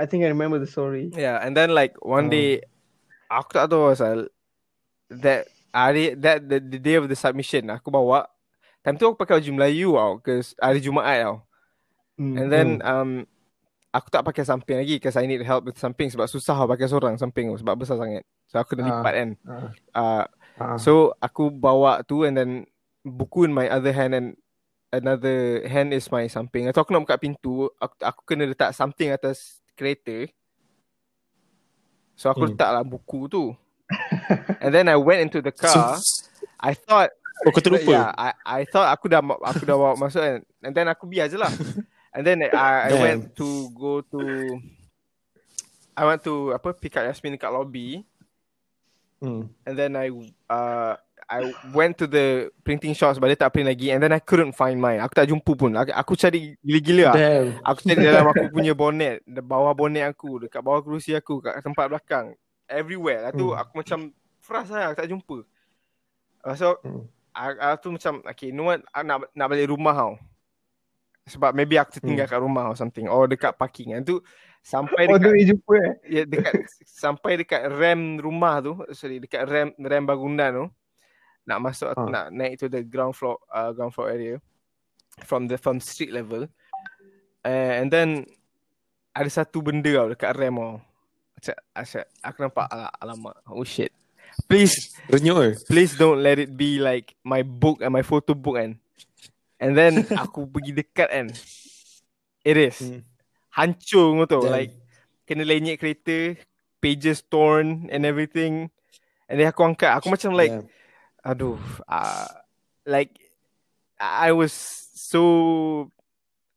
I 0.00 0.06
think 0.06 0.24
I 0.24 0.32
remember 0.32 0.56
the 0.56 0.70
story. 0.70 1.12
Yeah, 1.12 1.36
and 1.44 1.52
then 1.52 1.76
like 1.76 1.92
one 2.00 2.30
Oh. 2.30 2.32
day, 2.32 2.64
aku 3.28 3.52
tak 3.52 3.68
tahu 3.68 3.92
asal 3.92 4.32
that 5.12 5.44
hari 5.76 6.16
that 6.16 6.46
the, 6.48 6.56
the 6.56 6.80
day 6.80 6.96
of 6.96 7.04
the 7.04 7.18
submission 7.18 7.68
aku 7.68 7.92
bawa 7.92 8.24
time 8.80 8.96
tu 8.96 9.04
aku 9.04 9.16
pakai 9.18 9.40
baju 9.40 9.50
Melayu 9.54 9.90
tau 9.94 10.12
cause 10.20 10.56
hari 10.56 10.80
Jumaat 10.80 11.18
tau. 11.20 11.36
Hmm. 12.16 12.34
And 12.36 12.48
then 12.48 12.68
um 12.80 13.10
aku 13.90 14.06
tak 14.08 14.22
pakai 14.22 14.44
samping 14.46 14.78
lagi 14.80 14.96
cause 15.02 15.18
I 15.18 15.26
need 15.26 15.42
help 15.42 15.66
with 15.66 15.76
samping 15.76 16.08
sebab 16.08 16.26
susah 16.26 16.54
tau 16.56 16.68
pakai 16.68 16.86
seorang 16.86 17.16
samping 17.16 17.50
tu 17.52 17.60
sebab 17.60 17.74
besar 17.76 18.00
sangat. 18.00 18.24
So 18.48 18.56
aku 18.56 18.76
dah 18.78 18.84
Ah. 18.84 18.88
lipat 18.88 19.12
kan. 19.14 19.30
Uh, 19.92 20.24
Ah. 20.60 20.76
so 20.76 21.12
aku 21.18 21.48
bawa 21.48 22.04
tu 22.04 22.24
and 22.24 22.36
then 22.36 22.50
buku 23.00 23.48
in 23.48 23.52
my 23.52 23.64
other 23.68 23.92
hand 23.92 24.12
and 24.12 24.36
another 24.92 25.64
hand 25.64 25.92
is 25.92 26.10
my 26.10 26.26
samping. 26.26 26.68
Atau 26.68 26.82
aku 26.82 26.90
nak 26.92 27.06
buka 27.06 27.16
pintu, 27.16 27.70
aku, 27.78 27.94
aku 28.02 28.20
kena 28.26 28.44
letak 28.50 28.74
something 28.74 29.08
atas 29.08 29.62
kereta. 29.78 30.28
So 32.16 32.28
aku 32.28 32.44
Hmm. 32.44 32.52
letaklah 32.56 32.84
buku 32.84 33.20
tu. 33.28 33.44
and 34.62 34.70
then 34.70 34.86
I 34.86 34.94
went 34.94 35.24
into 35.30 35.40
the 35.42 35.50
car. 35.50 35.98
I 36.62 36.76
thought 36.76 37.10
Oh, 37.44 37.50
kau 37.50 37.62
terlupa? 37.62 37.88
Yeah, 37.88 38.08
I 38.12 38.30
I 38.44 38.60
thought 38.68 38.88
aku 38.88 39.08
dah 39.08 39.20
aku 39.22 39.64
dah 39.64 39.76
bawa 39.76 39.96
masuk 39.96 40.20
kan. 40.20 40.40
And 40.60 40.72
then 40.76 40.86
aku 40.86 41.08
biar 41.08 41.26
je 41.26 41.40
lah. 41.40 41.48
And 42.14 42.26
then 42.26 42.42
I, 42.42 42.50
I 42.50 42.90
Damn. 42.90 43.00
went 43.00 43.20
to 43.38 43.48
go 43.70 44.02
to 44.02 44.20
I 45.94 46.02
went 46.04 46.22
to 46.24 46.52
apa 46.52 46.74
pick 46.74 46.96
up 46.96 47.06
Yasmin 47.06 47.38
dekat 47.38 47.48
lobby. 47.48 48.02
Hmm. 49.20 49.52
And 49.62 49.74
then 49.76 49.94
I 49.94 50.08
uh 50.48 50.94
I 51.30 51.46
went 51.70 51.94
to 52.02 52.10
the 52.10 52.50
printing 52.66 52.90
shops 52.90 53.22
but 53.22 53.30
dia 53.30 53.38
tak 53.38 53.54
print 53.54 53.70
lagi 53.70 53.94
and 53.94 54.02
then 54.02 54.10
I 54.10 54.18
couldn't 54.18 54.58
find 54.58 54.82
mine. 54.82 54.98
Aku 54.98 55.14
tak 55.14 55.30
jumpa 55.30 55.54
pun. 55.54 55.70
Aku, 55.78 55.94
aku 55.94 56.12
cari 56.18 56.58
gila-gila 56.58 57.04
lah. 57.12 57.14
Damn. 57.14 57.46
Aku 57.62 57.80
cari 57.86 58.02
dalam 58.02 58.26
aku 58.26 58.44
punya 58.50 58.74
bonnet, 58.74 59.22
di 59.22 59.38
bawah 59.38 59.70
bonnet 59.70 60.10
aku, 60.10 60.42
dekat 60.42 60.58
bawah 60.58 60.82
kerusi 60.82 61.14
aku, 61.14 61.38
kat 61.38 61.62
tempat 61.62 61.86
belakang. 61.86 62.34
Everywhere. 62.66 63.30
Lepas 63.30 63.38
tu 63.38 63.46
Hmm. 63.46 63.60
aku 63.62 63.72
macam 63.78 63.98
frust 64.42 64.74
lah, 64.74 64.90
aku 64.90 64.98
tak 64.98 65.06
jumpa. 65.06 65.36
Uh, 66.42 66.56
so, 66.58 66.68
Hmm. 66.82 67.06
Aku 67.34 67.76
tu 67.80 67.88
macam, 67.94 68.12
okay, 68.26 68.50
you 68.50 68.56
know 68.56 68.68
what, 68.68 68.82
aku 68.90 69.04
nak, 69.04 69.18
nak 69.32 69.46
balik 69.48 69.70
rumah 69.70 69.94
tau. 69.94 70.14
Sebab 71.30 71.54
maybe 71.54 71.78
aku 71.78 72.00
tertinggal 72.00 72.26
Hmm. 72.26 72.32
kat 72.34 72.40
rumah 72.42 72.64
or 72.66 72.76
something. 72.76 73.06
Or 73.06 73.30
dekat 73.30 73.54
parking. 73.54 73.94
Yang 73.94 74.02
tu, 74.02 74.16
sampai 74.60 75.06
Oh, 75.06 75.16
dekat, 75.16 75.32
dia 75.36 75.46
jumpa 75.54 75.74
eh. 75.78 75.94
ya, 76.10 76.22
dekat 76.26 76.52
sampai 76.84 77.32
dekat 77.38 77.62
rem 77.70 78.18
rumah 78.18 78.58
tu, 78.58 78.72
sorry, 78.92 79.22
dekat 79.22 79.46
rem 79.46 79.70
rem 79.78 80.02
bangunan 80.04 80.50
tu, 80.50 80.64
nak 81.46 81.58
masuk, 81.62 81.94
Ah. 81.94 82.06
nak 82.08 82.26
naik 82.34 82.58
to 82.58 82.66
the 82.66 82.82
ground 82.82 83.14
floor, 83.14 83.38
uh, 83.48 83.70
ground 83.70 83.94
floor 83.94 84.10
area 84.10 84.36
from 85.24 85.46
the 85.46 85.56
from 85.56 85.78
street 85.78 86.10
level. 86.10 86.44
Uh, 87.40 87.72
and 87.80 87.88
then 87.88 88.26
ada 89.16 89.30
satu 89.30 89.64
benda 89.64 89.88
tau 89.88 90.12
dekat 90.12 90.34
rem 90.36 90.54
tau. 90.56 90.76
Macam, 91.40 91.54
aku 92.20 92.38
nampak 92.44 92.66
ala- 92.68 92.96
alamak. 93.00 93.36
Oh 93.48 93.64
shit. 93.64 93.94
Please, 94.48 94.94
Renyuk 95.10 95.66
please 95.66 95.96
don't 95.98 96.22
let 96.22 96.38
it 96.38 96.56
be 96.56 96.78
like 96.78 97.14
my 97.24 97.42
book 97.42 97.82
and 97.82 97.92
my 97.92 98.02
photo 98.02 98.34
book 98.34 98.56
kan. 98.56 98.78
And 99.60 99.76
then 99.76 100.06
aku 100.22 100.46
pergi 100.48 100.72
dekat 100.72 101.08
kan. 101.10 101.26
It 102.40 102.56
is. 102.56 102.78
Hmm. 102.80 103.04
Hancur 103.52 104.24
kau 104.24 104.26
tahu. 104.26 104.44
Damn. 104.48 104.54
Like, 104.56 104.72
kena 105.28 105.44
lenyek 105.44 105.76
kereta, 105.76 106.38
pages 106.80 107.20
torn 107.20 107.90
and 107.92 108.08
everything. 108.08 108.72
And 109.28 109.36
then 109.36 109.50
aku 109.50 109.62
angkat. 109.66 110.00
Aku 110.00 110.08
macam 110.08 110.32
like, 110.32 110.54
Damn. 110.54 110.66
aduh. 111.20 111.58
Uh, 111.84 112.26
like, 112.88 113.12
I 114.00 114.32
was 114.32 114.54
so, 114.96 115.92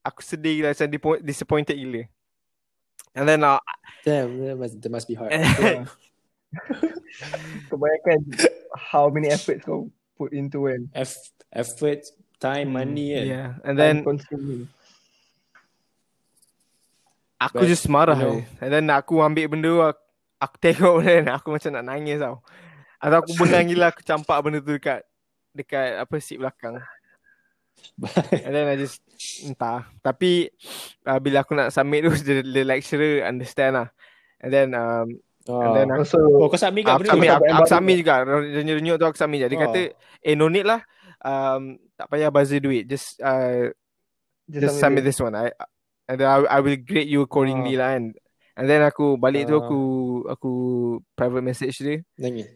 aku 0.06 0.24
sedih 0.24 0.63
gila. 0.63 0.72
Macam 0.72 0.88
disappoint- 0.88 1.24
disappointed 1.26 1.76
gila. 1.76 2.08
And 3.13 3.30
then, 3.30 3.43
uh, 3.43 3.60
Damn, 4.08 4.39
that 4.41 4.58
must, 4.58 4.76
that 4.82 4.91
must 4.91 5.08
be 5.08 5.13
hard. 5.13 5.32
and, 6.54 7.66
Kebanyakan 7.70 8.20
how 8.74 9.10
many 9.10 9.30
efforts 9.30 9.66
kau 9.66 9.89
put 10.16 10.34
into 10.34 10.70
kan. 10.70 10.89
Eff- 10.94 11.34
effort, 11.50 12.06
time, 12.38 12.74
money 12.74 13.13
kan. 13.13 13.26
yeah. 13.26 13.50
And 13.63 13.76
then, 13.78 13.96
consuming. 14.04 14.70
Aku 17.42 17.60
But, 17.60 17.68
just 17.68 17.86
marah 17.92 18.16
you 18.16 18.24
know- 18.24 18.39
you 18.39 18.62
And 18.63 18.70
then 18.72 18.88
aku 18.88 19.20
ambil 19.20 19.52
benda 19.52 19.68
tu 19.68 19.84
Aku, 19.84 20.00
aku 20.39 20.56
tengok 20.63 20.96
dan 21.04 21.28
aku 21.36 21.48
macam 21.52 21.72
nak 21.76 21.86
nangis 21.92 22.24
tau 22.24 22.39
Atau 23.04 23.18
aku 23.20 23.32
bengang 23.36 23.68
gila 23.68 23.92
Aku 23.92 24.00
campak 24.00 24.39
benda 24.39 24.63
tu 24.63 24.72
dekat 24.72 25.04
Dekat 25.52 26.08
apa 26.08 26.16
seat 26.24 26.39
belakang 26.39 26.80
And 28.48 28.54
then 28.56 28.72
I 28.72 28.80
just 28.80 29.04
Entah 29.44 29.92
Tapi 30.00 30.48
uh, 31.04 31.20
Bila 31.20 31.44
aku 31.44 31.52
nak 31.52 31.76
submit 31.76 32.08
tu 32.08 32.16
The, 32.24 32.48
the 32.48 32.63
lecturer 32.63 33.28
understand 33.28 33.76
lah 33.76 33.88
And 34.39 34.48
then 34.48 34.70
um, 34.72 35.20
And 35.44 35.76
then 35.76 35.88
Oh. 35.92 36.00
aku, 36.00 36.04
Also, 36.08 36.18
oh, 36.24 36.48
kau 36.48 36.56
submit 36.56 36.88
kat 36.88 36.94
aku 36.96 37.04
tu? 37.04 37.68
submit 37.68 37.96
juga 38.00 38.14
Renyuk-renyuk 38.24 38.96
tu 38.96 39.06
aku 39.06 39.20
submit 39.20 39.44
je 39.44 39.48
Dia 39.52 39.58
Oh. 39.60 39.64
kata 39.68 39.82
Eh 40.24 40.34
no 40.34 40.48
need 40.48 40.64
lah 40.64 40.80
um, 41.20 41.76
Tak 42.00 42.08
payah 42.08 42.32
buzzer 42.32 42.64
duit 42.64 42.88
Just 42.88 43.20
uh, 43.20 43.68
just 44.44 44.76
submit 44.78 45.04
this 45.04 45.20
one. 45.20 45.32
I 45.34 45.52
and 46.04 46.20
then 46.20 46.28
I, 46.28 46.44
I 46.48 46.60
will 46.60 46.76
grade 46.76 47.08
you 47.08 47.24
accordingly 47.24 47.76
lah 47.76 47.96
kan. 47.96 48.12
And 48.56 48.66
then 48.68 48.84
aku 48.84 49.16
balik 49.16 49.48
tu 49.48 49.56
Ah. 49.56 49.64
aku 49.64 49.80
aku 50.28 50.52
private 51.12 51.40
message 51.42 51.80
dia. 51.80 52.04
Nangis. 52.16 52.52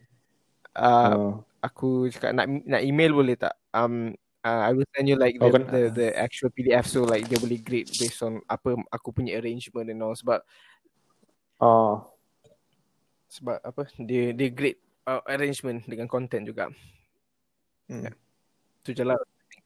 Uh, 0.72 1.08
Oh. 1.12 1.32
aku 1.58 2.08
cakap 2.08 2.32
nak 2.32 2.44
nak 2.64 2.84
email 2.84 3.12
boleh 3.12 3.36
tak? 3.36 3.56
Um 3.72 4.12
uh, 4.40 4.60
I 4.64 4.76
will 4.76 4.84
send 4.92 5.08
you 5.08 5.16
like 5.16 5.36
the, 5.36 5.44
Oh, 5.44 5.50
kan- 5.50 5.64
the 5.66 5.82
the 5.88 6.08
actual 6.12 6.52
PDF 6.52 6.84
so 6.84 7.02
like 7.02 7.24
dia 7.24 7.36
boleh 7.36 7.56
grade 7.58 7.88
based 7.90 8.20
on 8.20 8.40
apa 8.44 8.76
aku 8.88 9.08
punya 9.10 9.40
arrangement 9.40 9.88
and 9.88 10.00
all 10.00 10.12
sebab 10.12 10.44
Oh. 11.58 12.04
Sebab 13.28 13.60
apa 13.60 13.86
dia 14.00 14.32
dia 14.32 14.48
grade 14.48 14.80
uh, 15.04 15.22
arrangement 15.28 15.84
dengan 15.84 16.08
content 16.08 16.44
juga. 16.44 16.72
Hmm. 17.88 18.12
Tu 18.84 18.92
je 18.92 19.04
lah. 19.04 19.16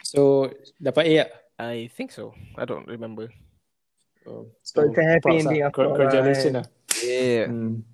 So, 0.02 0.50
dapat 0.82 1.06
A 1.06 1.12
tak? 1.22 1.30
I 1.62 1.86
think 1.94 2.10
so. 2.10 2.34
I 2.58 2.66
don't 2.66 2.86
remember. 2.90 3.30
Oh. 4.26 4.50
So, 4.62 4.82
it's 4.82 4.98
a 4.98 5.02
happy 5.02 5.42
ending 5.42 5.62
after 5.62 5.86
all, 5.86 5.94
Congratulations 5.94 6.54
lah. 6.58 6.66
Yeah. 7.02 7.50
Hmm. 7.50 7.86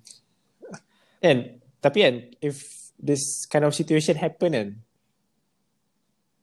And 1.19 1.61
tapi 1.81 2.05
kan 2.05 2.15
if 2.39 2.63
this 2.99 3.47
kind 3.47 3.63
of 3.63 3.75
situation 3.75 4.19
happen 4.19 4.51
kan 4.51 4.69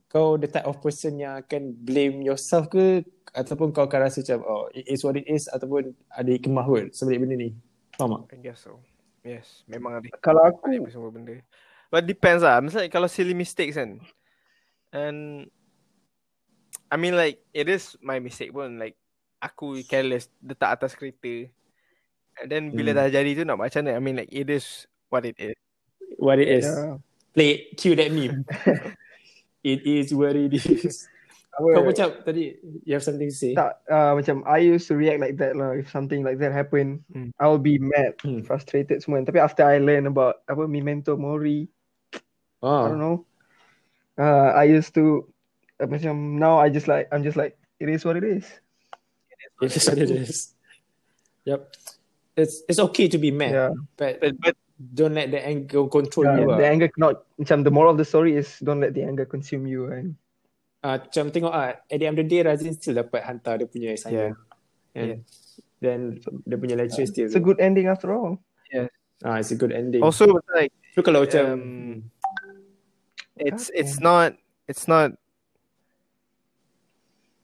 kau 0.08 0.40
the 0.40 0.48
type 0.48 0.64
of 0.64 0.80
person 0.80 1.20
yang 1.20 1.36
akan 1.44 1.76
blame 1.76 2.24
yourself 2.24 2.72
ke 2.72 3.04
ataupun 3.36 3.68
kau 3.74 3.84
akan 3.84 4.08
rasa 4.08 4.24
macam 4.24 4.40
oh 4.48 4.64
it 4.72 4.88
is 4.88 5.04
what 5.04 5.12
it 5.12 5.28
is 5.28 5.44
ataupun 5.52 5.92
ada 6.08 6.30
hikmah 6.32 6.64
kot 6.64 6.88
sebalik 6.96 7.20
benda 7.20 7.36
ni 7.36 7.50
faham 8.00 8.24
tak? 8.24 8.32
I 8.32 8.36
guess 8.40 8.64
so. 8.64 8.80
Yes, 9.26 9.66
memang 9.66 9.98
ada 9.98 10.06
Kalau 10.22 10.46
aku, 10.46 10.70
Ada 10.70 10.86
semua 10.94 11.10
benda. 11.10 11.34
But 11.90 12.06
depends 12.06 12.46
lah. 12.46 12.62
Misalnya 12.62 12.86
kalau 12.86 13.10
silly 13.10 13.34
mistakes 13.34 13.74
kan. 13.74 13.98
And 14.94 15.50
I 16.86 16.94
mean 16.94 17.18
like 17.18 17.42
it 17.50 17.66
is 17.66 17.98
my 17.98 18.22
mistake 18.22 18.54
pun. 18.54 18.78
Like 18.78 18.94
aku 19.42 19.82
careless 19.90 20.30
letak 20.38 20.78
atas 20.78 20.94
kereta. 20.94 21.50
And 22.38 22.46
then 22.46 22.64
bila 22.70 22.94
Hmm. 22.94 22.98
dah 23.02 23.10
jadi 23.10 23.30
tu 23.34 23.42
nak 23.42 23.58
macam 23.58 23.82
mana? 23.82 23.98
I 23.98 24.02
mean 24.02 24.22
like 24.22 24.30
it 24.30 24.46
is 24.46 24.86
what 25.10 25.26
it 25.26 25.34
is. 25.42 25.58
what 26.18 26.38
it 26.40 26.48
is 26.48 26.64
yeah. 26.64 26.96
play 27.36 27.68
cue 27.76 27.94
that 27.94 28.10
meme 28.12 28.44
it 29.62 29.84
is 29.84 30.14
what 30.16 30.32
it 30.36 30.52
is 30.54 31.08
apa, 31.56 31.68
kau 31.72 31.84
macam 31.88 32.08
tadi 32.20 32.52
you 32.84 32.92
have 32.92 33.00
something 33.00 33.32
to 33.32 33.36
say 33.36 33.56
tak, 33.56 33.80
uh, 33.88 34.12
macam 34.12 34.44
I 34.44 34.60
used 34.60 34.86
to 34.92 34.96
react 35.00 35.24
like 35.24 35.40
that 35.40 35.56
lah. 35.56 35.72
If 35.72 35.88
something 35.88 36.20
like 36.20 36.36
that 36.44 36.52
happen, 36.52 37.00
Hmm. 37.08 37.32
I 37.40 37.48
will 37.48 37.62
be 37.62 37.80
mad, 37.80 38.20
Hmm. 38.20 38.44
frustrated 38.44 39.00
semua. 39.00 39.24
Tapi 39.24 39.40
after 39.40 39.64
I 39.64 39.80
learn 39.80 40.04
about 40.04 40.44
apa 40.46 40.68
memento 40.68 41.16
mori, 41.16 41.64
I 42.60 42.88
don't 42.92 43.00
know. 43.00 43.24
Uh, 44.20 44.52
I 44.52 44.68
used 44.68 44.92
to 44.96 45.24
uh, 45.80 45.88
macam 45.88 46.36
now 46.36 46.56
I 46.60 46.68
just 46.68 46.88
like 46.88 47.08
I'm 47.12 47.24
just 47.24 47.36
like 47.36 47.56
it 47.80 47.88
is 47.88 48.04
what 48.04 48.16
it 48.16 48.24
is. 48.24 48.44
it 49.60 49.72
is 49.72 49.88
what 49.88 49.96
it 49.96 50.12
is 50.12 50.52
yep 51.48 51.72
it's 52.36 52.60
it's 52.68 52.76
okay 52.76 53.08
to 53.08 53.16
be 53.16 53.32
mad 53.32 53.56
Yeah. 53.56 53.72
but 53.96 54.20
But, 54.20 54.36
but 54.42 54.54
don't 54.76 55.16
let 55.16 55.32
the 55.32 55.40
anger 55.40 55.88
control 55.88 56.28
Yeah, 56.28 56.36
you 56.36 56.44
the 56.52 56.66
lah. 56.66 56.68
anger 56.68 56.88
cannot 56.92 57.24
macam 57.40 57.64
the 57.64 57.72
moral 57.72 57.96
of 57.96 58.00
the 58.00 58.04
story 58.04 58.36
is 58.36 58.60
don't 58.60 58.84
let 58.84 58.92
the 58.92 59.00
anger 59.06 59.24
consume 59.24 59.64
you 59.64 59.88
kan. 59.88 60.12
Macam 60.86 61.34
tengok 61.34 61.50
ah, 61.50 61.74
at 61.74 61.96
the 61.98 62.06
end 62.06 62.20
of 62.20 62.22
the 62.22 62.30
day 62.30 62.46
Razin 62.46 62.78
still 62.78 63.02
dapat 63.02 63.26
hantar 63.26 63.58
dia 63.58 63.66
punya 63.66 63.98
assignment. 63.98 64.38
Yeah. 64.94 64.96
And 64.96 65.10
then 65.82 66.00
dia 66.46 66.56
punya 66.56 66.78
lecture 66.78 67.04
still. 67.04 67.26
It's 67.26 67.36
a 67.36 67.42
good 67.42 67.58
ending 67.58 67.90
after 67.90 68.14
all. 68.14 68.38
ah, 69.24 69.40
it's 69.40 69.50
a 69.50 69.58
good 69.58 69.72
ending. 69.72 70.04
also 70.04 70.28
like 70.52 70.72
so 70.92 71.00
kalau 71.00 71.24
macam 71.24 71.46
um, 71.56 72.12
it's 73.40 73.72
it's 73.72 73.96
not 74.00 74.36
it's 74.68 74.84
not 74.84 75.16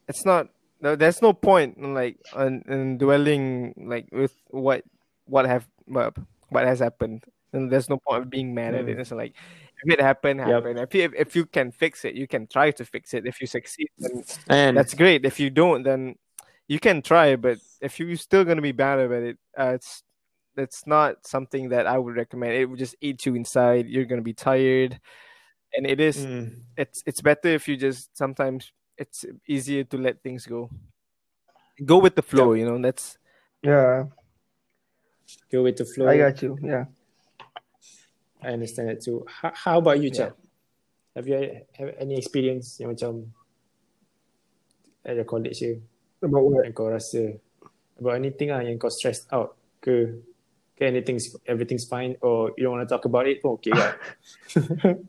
it's 0.08 0.24
not 0.24 0.48
no, 0.82 0.96
there's 0.96 1.22
no 1.22 1.32
point 1.32 1.78
in 1.78 1.94
like 1.94 2.18
in, 2.36 2.60
in 2.68 2.98
dwelling 2.98 3.72
like 3.78 4.08
with 4.12 4.34
what 4.50 4.84
what 5.24 5.46
have 5.46 5.64
what, 5.86 6.12
what 6.50 6.64
has 6.64 6.80
happened 6.80 7.24
and 7.52 7.70
there's 7.70 7.88
no 7.88 7.96
point 7.96 8.24
of 8.24 8.30
being 8.30 8.52
mad 8.52 8.74
at 8.74 8.88
it 8.88 8.96
Mm. 8.96 9.00
it's 9.00 9.12
like 9.12 9.32
if 9.84 9.92
it 9.92 10.00
happened 10.00 10.40
Yep. 10.40 10.64
if, 10.76 10.94
you, 10.94 11.02
if 11.02 11.14
if 11.14 11.36
you 11.36 11.46
can 11.46 11.70
fix 11.72 12.04
it 12.04 12.14
you 12.14 12.26
can 12.26 12.46
try 12.46 12.70
to 12.70 12.84
fix 12.84 13.14
it. 13.14 13.26
If 13.26 13.40
you 13.40 13.46
succeed 13.46 13.88
then 13.98 14.24
And 14.48 14.76
that's 14.76 14.94
great. 14.94 15.24
If 15.24 15.40
you 15.40 15.50
don't 15.50 15.82
then 15.82 16.16
you 16.68 16.78
can 16.78 17.02
try 17.02 17.36
but 17.36 17.58
if 17.80 17.98
you're 17.98 18.16
still 18.16 18.44
going 18.44 18.56
to 18.56 18.62
be 18.62 18.72
bad 18.72 19.00
about 19.00 19.22
it 19.22 19.38
uh, 19.58 19.72
it's 19.74 20.02
that's 20.54 20.86
not 20.86 21.26
something 21.26 21.70
that 21.70 21.86
i 21.86 21.96
would 21.98 22.16
recommend. 22.16 22.52
It 22.52 22.66
would 22.66 22.78
just 22.78 22.96
eat 23.00 23.24
you 23.26 23.34
inside. 23.34 23.88
You're 23.88 24.04
going 24.04 24.20
to 24.20 24.24
be 24.24 24.34
tired. 24.34 25.00
And 25.74 25.86
it 25.86 26.00
is 26.00 26.18
mm, 26.18 26.60
it's 26.76 27.02
it's 27.06 27.22
better 27.22 27.48
if 27.48 27.66
you 27.66 27.76
just 27.76 28.16
sometimes 28.16 28.72
it's 28.98 29.24
easier 29.48 29.84
to 29.84 29.96
let 29.96 30.22
things 30.22 30.46
go. 30.46 30.68
Go 31.84 31.98
with 31.98 32.14
the 32.14 32.22
flow 32.22 32.52
you 32.52 32.66
know 32.66 32.78
that's 32.80 33.16
Yeah, 33.62 34.04
go 35.50 35.62
with 35.62 35.76
the 35.78 35.86
flow. 35.86 36.08
I 36.08 36.18
got 36.18 36.42
you. 36.42 36.58
Yeah. 36.62 36.84
I 38.42 38.58
understand 38.58 38.90
that 38.90 39.00
too. 39.00 39.24
How, 39.30 39.52
how 39.54 39.78
about 39.78 40.02
you, 40.02 40.10
Yeah. 40.10 40.30
Chad? 40.30 40.32
Have 41.14 41.28
you 41.28 41.36
have 41.76 41.90
any 42.00 42.16
experience 42.16 42.80
yang 42.80 42.96
macam 42.96 43.28
at 45.04 45.14
your 45.14 45.28
college 45.28 45.60
je 45.60 45.76
About 46.22 46.42
what? 46.46 46.64
yang 46.64 46.72
kau 46.72 46.88
rasa 46.88 47.36
about 47.98 48.16
anything 48.16 48.48
lah 48.48 48.62
yang 48.64 48.78
kau 48.78 48.88
stressed 48.88 49.28
out 49.34 49.58
ke 49.82 50.22
ke 50.78 50.82
anything 50.88 51.20
everything's 51.44 51.84
fine 51.84 52.16
or 52.24 52.54
you 52.56 52.64
don't 52.64 52.78
want 52.78 52.86
to 52.86 52.90
talk 52.90 53.04
about 53.04 53.28
it 53.28 53.44
pun 53.44 53.60
okay 53.60 53.74
lah. 53.74 53.92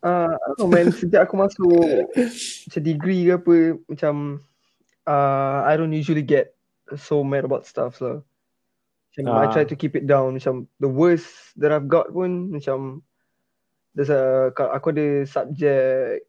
Uh, 0.00 0.32
I 0.32 0.46
don't 0.56 0.58
know 0.64 0.68
man, 0.72 0.88
sejak 0.96 1.28
aku 1.28 1.36
masuk 1.36 2.08
macam 2.16 2.80
degree 2.80 3.28
ke 3.28 3.36
apa, 3.36 3.56
macam 3.84 4.40
uh, 5.04 5.60
I 5.68 5.76
don't 5.76 5.92
usually 5.92 6.24
get 6.24 6.56
so 6.96 7.20
mad 7.20 7.44
about 7.44 7.68
stuff 7.68 8.00
lah. 8.00 8.24
Macam 9.10 9.24
I 9.26 9.46
Ah. 9.46 9.50
try 9.50 9.64
to 9.66 9.74
keep 9.74 9.98
it 9.98 10.06
down. 10.06 10.38
Macam 10.38 10.70
the 10.78 10.86
worst 10.86 11.26
that 11.58 11.74
I've 11.74 11.90
got 11.90 12.14
pun 12.14 12.54
macam 12.54 13.02
there's 13.92 14.10
a 14.10 14.54
aku 14.54 14.94
ada 14.94 15.26
subject 15.26 16.22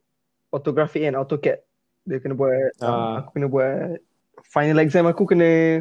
orthography 0.50 1.06
and 1.06 1.14
AutoCAD. 1.14 1.62
Dia 2.02 2.18
kena 2.18 2.34
buat 2.34 2.74
Ah. 2.82 3.22
aku 3.22 3.38
kena 3.38 3.46
buat 3.46 4.02
final 4.50 4.82
exam 4.82 5.06
aku 5.06 5.22
kena 5.30 5.80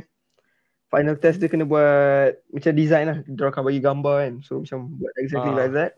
final 0.94 1.18
test 1.18 1.42
dia 1.42 1.50
kena 1.50 1.66
buat 1.66 2.38
macam 2.54 2.72
design 2.78 3.06
lah. 3.10 3.18
Dia 3.26 3.50
akan 3.50 3.64
bagi 3.66 3.82
gambar 3.82 4.16
kan. 4.22 4.34
So 4.46 4.62
macam 4.62 4.94
buat 5.02 5.14
exactly 5.18 5.52
Ah. 5.52 5.58
like 5.58 5.74
that. 5.74 5.92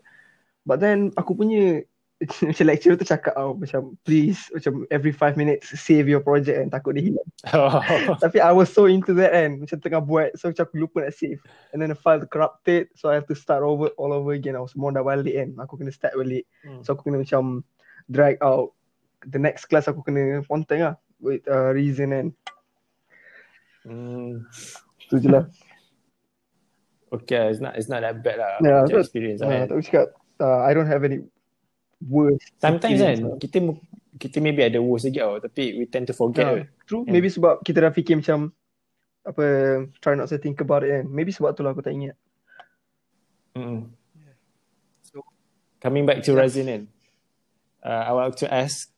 But 0.64 0.80
then 0.80 1.12
aku 1.20 1.36
punya 1.36 1.84
macam 2.48 2.64
lecturer 2.66 2.96
tu 2.96 3.06
cakap 3.06 3.34
tau 3.34 3.56
macam 3.56 3.98
please 4.06 4.48
macam 4.54 4.86
every 4.88 5.12
five 5.12 5.34
minutes 5.34 5.72
save 5.74 6.06
your 6.06 6.22
project 6.22 6.56
kan 6.56 6.68
takut 6.70 6.96
dia 6.96 7.10
hilang. 7.10 7.28
Tapi 8.24 8.38
I 8.40 8.52
was 8.54 8.70
so 8.70 8.86
into 8.86 9.12
that 9.18 9.34
kan 9.34 9.60
macam 9.60 9.78
tengah 9.80 10.02
buat 10.02 10.36
so 10.38 10.50
macam 10.50 10.64
aku 10.68 10.76
lupa 10.80 11.04
nak 11.04 11.14
save. 11.14 11.40
And 11.74 11.82
then 11.82 11.90
the 11.92 11.98
file 11.98 12.22
corrupted 12.26 12.92
so 12.94 13.10
I 13.10 13.18
have 13.18 13.28
to 13.28 13.36
start 13.36 13.66
over 13.66 13.90
all 14.00 14.14
over 14.14 14.32
again. 14.32 14.54
Aku 14.54 14.70
semua 14.70 14.94
dah 14.94 15.04
balik 15.04 15.34
kan. 15.34 15.50
Aku 15.60 15.74
kena 15.76 15.90
start 15.90 16.14
balik. 16.14 16.46
Hmm. 16.62 16.80
So 16.86 16.94
aku 16.94 17.10
kena 17.10 17.22
macam 17.22 17.66
drag 18.08 18.38
out 18.44 18.76
the 19.24 19.40
next 19.40 19.66
class 19.66 19.88
aku 19.88 20.04
kena 20.04 20.44
ponteng 20.44 20.84
lah 20.84 20.94
with 21.20 21.44
uh, 21.48 21.72
reason 21.72 22.12
kan. 22.12 22.26
Hmm. 23.84 24.44
Tu 25.12 25.20
je 25.20 25.28
lah. 25.28 25.44
Okay, 27.14 27.46
it's 27.46 27.62
not 27.62 27.78
it's 27.78 27.86
not 27.86 28.02
that 28.02 28.24
bad 28.26 28.42
lah. 28.42 28.58
Yeah, 28.58 28.82
macam 28.82 28.98
betul. 28.98 29.06
experience 29.06 29.40
Uh, 29.44 29.46
lah. 29.46 29.66
tak 29.68 29.74
boleh 29.76 29.86
cakap 29.86 30.06
uh, 30.42 30.60
I 30.66 30.70
don't 30.74 30.90
have 30.90 31.04
any 31.06 31.22
worst 32.04 32.52
Sometimes 32.60 33.00
kan 33.00 33.16
lah. 33.24 33.36
kita 33.40 33.58
kita 34.20 34.36
maybe 34.38 34.62
ada 34.62 34.78
worse 34.78 35.08
lagi 35.08 35.18
tau 35.18 35.40
tapi 35.42 35.74
we 35.74 35.84
tend 35.90 36.06
to 36.06 36.14
forget. 36.14 36.46
Yeah, 36.46 36.66
true. 36.86 37.02
Yeah. 37.04 37.12
Maybe 37.18 37.28
sebab 37.32 37.64
kita 37.66 37.82
dah 37.82 37.92
fikir 37.92 38.20
macam 38.20 38.54
apa 39.24 39.44
try 40.04 40.14
not 40.14 40.28
to 40.28 40.38
think 40.38 40.60
about 40.60 40.84
it 40.84 40.92
kan. 41.00 41.04
Maybe 41.08 41.32
sebab 41.34 41.56
tu 41.56 41.64
lah 41.64 41.74
aku 41.74 41.82
tak 41.82 41.96
ingat. 41.96 42.14
Mm. 43.58 43.90
So- 45.02 45.26
Coming 45.82 46.04
back 46.06 46.22
to 46.24 46.36
Yeah. 46.36 46.40
Razin 46.44 46.66
kan. 46.70 46.82
Uh, 47.84 48.02
I 48.08 48.12
want 48.16 48.36
to 48.40 48.48
ask 48.48 48.88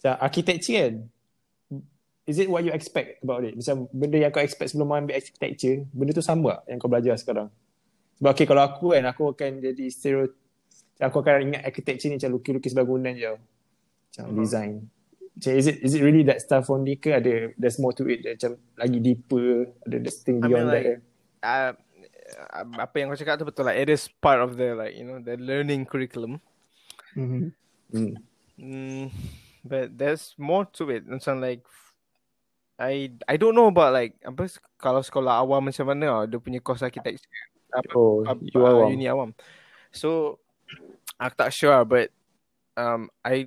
macam 0.00 0.16
architecture 0.22 0.76
kan 0.80 0.94
is 2.30 2.38
it 2.38 2.46
what 2.46 2.62
you 2.62 2.70
expect 2.70 3.18
about 3.26 3.42
it? 3.42 3.58
Macam 3.58 3.90
benda 3.90 4.22
yang 4.22 4.30
kau 4.30 4.38
expect 4.38 4.70
sebelum 4.70 4.94
kau 4.94 5.02
ambil 5.02 5.18
architecture, 5.18 5.82
benda 5.90 6.14
tu 6.14 6.22
sama 6.22 6.62
tak 6.62 6.70
yang 6.70 6.78
kau 6.78 6.86
belajar 6.86 7.18
sekarang? 7.18 7.50
Sebab 8.22 8.30
okay, 8.30 8.46
kalau 8.46 8.62
aku 8.62 8.94
kan, 8.94 9.04
aku 9.10 9.34
akan 9.34 9.50
jadi 9.58 9.84
stereo 9.90 10.30
aku 11.00 11.24
akan 11.24 11.50
ingat 11.50 11.62
architecture 11.64 12.08
ni 12.12 12.20
macam 12.20 12.36
lukis-lukis 12.36 12.76
bangunan 12.76 13.12
je. 13.16 13.32
Macam 13.32 14.24
Uh-huh. 14.26 14.38
design. 14.38 14.72
Macam 15.38 15.52
is 15.56 15.66
it 15.66 15.76
is 15.80 15.92
it 15.96 16.02
really 16.04 16.26
that 16.26 16.42
stuff 16.42 16.68
only 16.68 16.98
ke 16.98 17.14
ada 17.14 17.54
there's 17.56 17.80
more 17.80 17.94
to 17.94 18.04
it 18.04 18.20
macam 18.20 18.58
lagi 18.76 18.98
deeper 19.00 19.70
ada 19.86 19.96
this 20.02 20.20
thing 20.20 20.42
I 20.42 20.44
mean, 20.44 20.50
beyond 20.52 20.66
that 20.68 20.74
like, 20.74 20.86
ke? 20.86 20.94
uh, 21.46 21.72
apa 22.76 22.94
yang 22.98 23.08
kau 23.08 23.18
cakap 23.18 23.38
tu 23.38 23.46
betul 23.48 23.64
lah 23.64 23.74
it 23.74 23.88
is 23.88 24.10
part 24.20 24.42
of 24.42 24.54
the 24.54 24.74
like 24.74 24.94
you 24.94 25.06
know 25.06 25.18
the 25.18 25.34
learning 25.40 25.82
curriculum 25.88 26.38
Mm-hmm. 27.14 27.42
Hmm. 27.90 28.14
mm, 28.54 29.04
but 29.66 29.90
there's 29.94 30.34
more 30.38 30.62
to 30.78 30.86
it 30.94 31.02
macam 31.06 31.42
like 31.42 31.62
I 32.78 33.14
I 33.26 33.34
don't 33.34 33.54
know 33.54 33.66
about 33.66 33.92
like 33.92 34.14
apa 34.22 34.46
kalau 34.78 35.02
sekolah 35.02 35.42
awam 35.42 35.68
macam 35.68 35.90
mana 35.90 36.06
oh, 36.10 36.24
dia 36.26 36.38
punya 36.38 36.62
course 36.62 36.86
architecture 36.86 37.26
apa 37.70 37.92
Oh, 37.94 38.26
ab- 38.26 38.42
you 38.42 38.62
uh, 38.62 38.66
awam. 38.66 38.88
uni 38.90 39.06
awam. 39.06 39.30
So 39.90 40.38
aku 41.16 41.34
tak 41.36 41.52
sure 41.52 41.84
but 41.84 42.08
um 42.76 43.08
I 43.22 43.46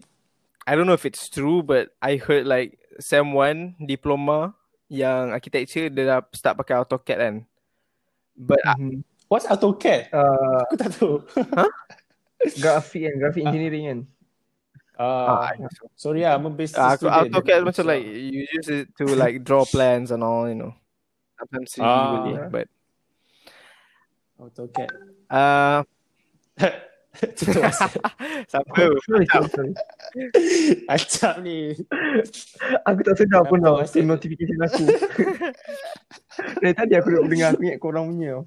I 0.64 0.78
don't 0.78 0.86
know 0.88 0.96
if 0.96 1.04
it's 1.04 1.28
true 1.28 1.60
but 1.62 1.92
I 2.00 2.16
heard 2.18 2.46
like 2.48 2.80
sem 3.02 3.34
1 3.34 3.84
diploma 3.84 4.54
yang 4.88 5.34
architecture 5.34 5.90
dia 5.90 6.06
dah 6.06 6.20
start 6.32 6.56
pakai 6.56 6.78
AutoCAD 6.78 7.18
kan. 7.20 7.36
But 8.38 8.62
Mm-hmm. 8.64 9.02
What's 9.28 9.50
AutoCAD? 9.50 10.14
Uh, 10.14 10.62
Aku 10.70 10.76
tak 10.78 10.90
tahu. 10.94 11.26
grafik 12.62 13.10
kan, 13.10 13.14
graphic 13.18 13.44
engineering 13.44 13.86
kan. 13.90 14.00
Ah, 14.94 15.50
think 15.58 15.74
so. 15.74 15.90
sorry 15.98 16.22
ah, 16.22 16.38
I'm 16.38 16.46
a 16.46 16.54
business 16.54 16.78
Uh, 16.78 16.94
aku 16.94 17.10
student. 17.10 17.34
AutoCAD 17.34 17.62
macam 17.66 17.82
So- 17.82 17.90
like 17.90 18.06
you 18.06 18.46
use 18.46 18.70
it 18.70 18.94
to 19.02 19.10
like 19.18 19.42
draw 19.42 19.66
plans 19.66 20.14
and 20.14 20.22
all, 20.22 20.46
you 20.46 20.54
know. 20.54 20.78
Sometimes 21.42 21.74
you 21.74 21.82
Ah. 21.82 21.98
really, 22.14 22.34
but 22.54 22.68
AutoCAD. 24.38 24.90
uh 25.34 25.82
Siapa? 28.52 28.74
Sorry. 29.06 29.74
Acap 30.90 31.36
ni. 31.46 31.78
Aku 32.90 33.00
tak 33.06 33.16
sedar 33.22 33.46
pun 33.46 33.62
tau 33.62 33.80
masih- 33.82 34.02
notification 34.06 34.58
aku. 34.66 34.86
Dari 36.62 36.74
tadi 36.74 36.94
aku 36.98 37.08
duduk 37.14 37.28
dengar 37.30 37.54
aku 37.54 37.62
ingat 37.70 37.80
korang 37.80 38.10
punya. 38.10 38.42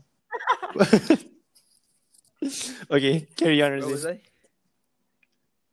Okay, 2.90 3.30
carry 3.38 3.62
on. 3.62 3.78
Razif. 3.78 4.02
I? 4.06 4.18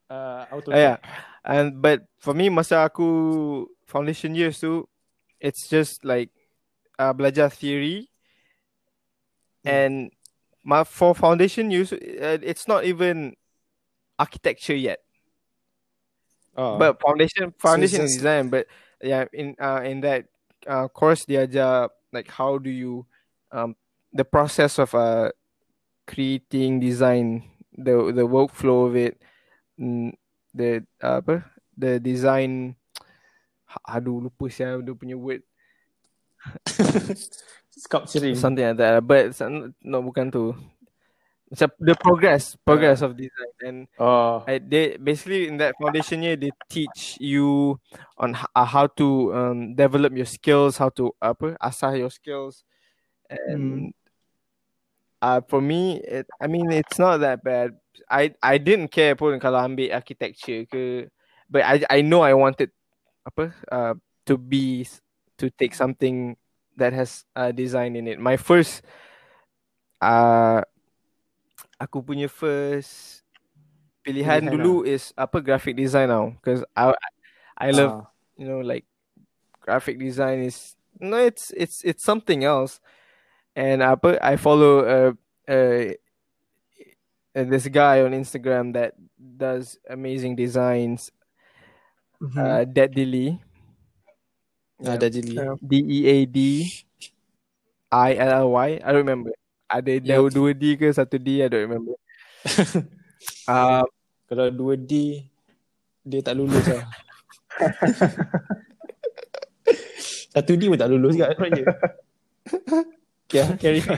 Uh. 0.08 0.42
Oh, 0.54 0.60
yeah. 0.70 0.98
And 1.44 1.82
but 1.82 2.06
for 2.22 2.32
me 2.32 2.48
masa 2.48 2.86
aku 2.86 3.66
foundation 3.84 4.32
years 4.32 4.62
tu 4.62 4.86
it's 5.42 5.68
just 5.68 6.06
like 6.06 6.32
uh, 6.96 7.12
belajar 7.12 7.50
theory 7.52 8.08
and 9.66 10.08
my 10.64 10.82
for 10.82 11.14
foundation 11.14 11.70
use 11.70 11.92
uh, 11.92 12.38
it's 12.42 12.66
not 12.66 12.84
even 12.84 13.36
architecture 14.18 14.74
yet 14.74 15.00
Oh. 16.56 16.78
but 16.78 17.02
foundation 17.02 17.52
foundation 17.58 18.02
is 18.06 18.14
design 18.14 18.48
but 18.48 18.66
yeah 19.02 19.26
in 19.32 19.56
uh, 19.58 19.82
in 19.82 20.00
that 20.06 20.26
uh, 20.70 20.86
course 20.86 21.26
diajar 21.26 21.90
like 22.12 22.30
how 22.30 22.58
do 22.58 22.70
you 22.70 23.04
um 23.50 23.74
the 24.14 24.24
process 24.24 24.78
of 24.78 24.94
uh 24.94 25.34
creating 26.06 26.78
design 26.78 27.42
the 27.74 28.14
the 28.14 28.22
workflow 28.22 28.86
of 28.86 28.94
it 28.94 29.18
mm, 29.74 30.14
the 30.54 30.86
uh, 31.02 31.18
apa 31.18 31.42
the 31.74 31.98
design 31.98 32.78
aduh 33.82 34.22
lupa 34.22 34.46
saya 34.46 34.78
dia 34.78 34.94
punya 34.94 35.18
word 35.18 35.42
Sculpturing. 37.74 38.38
something 38.38 38.64
like 38.64 38.78
that 38.78 39.02
but 39.02 39.34
no 39.82 39.98
bukan 40.02 40.30
tu 40.30 40.54
macam 41.50 41.68
the 41.82 41.94
progress 41.98 42.54
progress 42.66 43.02
of 43.02 43.14
design 43.18 43.52
and 43.62 43.78
Oh. 43.98 44.42
I, 44.46 44.58
they 44.58 44.96
basically 44.98 45.46
in 45.46 45.56
that 45.58 45.74
foundation 45.80 46.22
year 46.22 46.36
they 46.36 46.50
teach 46.68 47.16
you 47.20 47.78
on 48.18 48.34
uh, 48.34 48.64
how 48.64 48.86
to 48.98 49.34
um, 49.34 49.74
develop 49.74 50.16
your 50.16 50.26
skills, 50.26 50.76
how 50.76 50.90
to 50.98 51.14
apa 51.22 51.56
asah 51.62 51.94
your 51.96 52.10
skills, 52.10 52.64
and 53.30 53.94
uh, 55.22 55.40
for 55.48 55.60
me, 55.60 56.00
it, 56.04 56.26
I 56.40 56.46
mean 56.46 56.70
it's 56.72 56.98
not 56.98 57.18
that 57.24 57.44
bad. 57.44 57.78
I 58.10 58.34
I 58.42 58.58
didn't 58.58 58.92
care 58.92 59.16
pun 59.16 59.40
kalau 59.40 59.64
ambil 59.64 59.94
architecture 59.94 60.68
ke, 60.68 61.08
but 61.48 61.64
I 61.64 61.80
I 61.88 61.98
know 62.04 62.20
I 62.20 62.36
wanted 62.36 62.68
apa 63.24 63.54
uh, 63.72 63.94
to 64.28 64.34
be 64.36 64.84
to 65.40 65.48
take 65.54 65.72
something 65.72 66.36
that 66.76 66.92
has 66.92 67.24
uh, 67.36 67.52
design 67.52 67.96
in 67.96 68.06
it. 68.08 68.18
My 68.18 68.36
first 68.36 68.82
uh, 70.00 70.62
aku 71.80 72.02
punya 72.04 72.28
first 72.30 73.24
pilihan, 74.04 74.44
Pilihan 74.44 74.52
dulu 74.52 74.84
is 74.84 75.12
apa 75.16 75.40
graphic 75.40 75.76
design 75.76 76.12
tau 76.12 76.32
because 76.38 76.60
I 76.76 76.92
I 77.56 77.68
love 77.72 78.04
Ah. 78.04 78.10
you 78.36 78.46
know 78.46 78.60
like 78.60 78.84
graphic 79.64 79.96
design 79.96 80.44
is 80.44 80.76
no 81.00 81.16
it's 81.16 81.50
it's 81.56 81.80
it's 81.86 82.04
something 82.04 82.44
else 82.44 82.78
and 83.56 83.80
apa 83.80 84.20
I 84.20 84.36
follow 84.36 84.84
uh, 84.84 85.12
uh, 85.48 85.94
uh 87.34 87.46
this 87.48 87.66
guy 87.72 88.04
on 88.04 88.12
Instagram 88.12 88.76
that 88.76 88.94
does 89.16 89.78
amazing 89.88 90.36
designs 90.36 91.08
Mhm. 92.20 92.38
uh 92.38 92.62
Dead 92.68 92.92
Dilly 92.92 93.40
Ah, 94.82 94.98
dah 94.98 95.06
jadi. 95.06 95.32
Yeah. 95.34 95.54
D 95.62 95.72
E 95.78 95.98
A 96.08 96.16
D 96.26 96.38
I 97.94 98.10
L 98.18 98.32
L 98.46 98.48
Y 98.50 98.68
I 98.82 98.88
don't 98.90 99.06
remember 99.06 99.30
ada 99.70 99.92
Yup. 99.94 100.02
dua 100.02 100.28
dua 100.30 100.50
D 100.50 100.74
ke 100.74 100.90
satu 100.90 101.14
D 101.18 101.42
I 101.42 101.48
don't 101.50 101.66
remember 101.66 101.94
uh, 103.48 103.84
Kalau 104.28 104.48
2D 104.48 105.22
dia 106.04 106.20
tak 106.20 106.36
lulus 106.36 106.64
lah. 106.68 106.84
Satu 110.34 110.52
D 110.58 110.68
pun 110.68 110.76
tak 110.76 110.90
lulus 110.90 111.16
kat 111.16 111.32
sebenarnya. 111.36 111.64
yeah, 113.36 113.48
carry 113.56 113.80
on. 113.84 113.96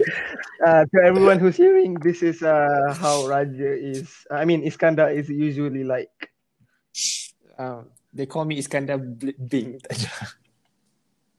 Uh, 0.63 0.83
to 0.87 0.97
everyone 1.03 1.39
who's 1.43 1.59
hearing, 1.59 1.99
this 1.99 2.23
is 2.23 2.45
uh, 2.47 2.93
how 2.95 3.27
Raja 3.27 3.75
is. 3.75 4.27
I 4.31 4.45
mean, 4.47 4.63
Iskandar 4.63 5.15
is 5.15 5.27
usually 5.33 5.83
like. 5.83 6.13
Uh, 7.57 7.89
they 8.13 8.29
call 8.29 8.45
me 8.45 8.61
Iskandar 8.61 9.01
Bing. 9.41 9.81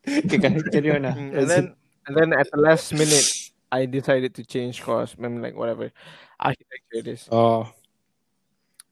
Okay, 0.08 0.38
carry 0.40 0.62
carry 0.72 0.90
on. 0.96 1.04
Mm, 1.04 1.38
and 1.38 1.46
then 1.50 1.64
and 2.08 2.14
then 2.16 2.30
at 2.34 2.48
the 2.52 2.60
last 2.60 2.94
minute 2.96 3.28
I 3.72 3.86
decided 3.86 4.34
to 4.40 4.44
change 4.48 4.80
course. 4.82 5.16
I'm 5.20 5.42
like 5.44 5.56
whatever. 5.56 5.92
Architecture 6.40 7.00
it 7.04 7.08
is. 7.08 7.28
Oh, 7.32 7.68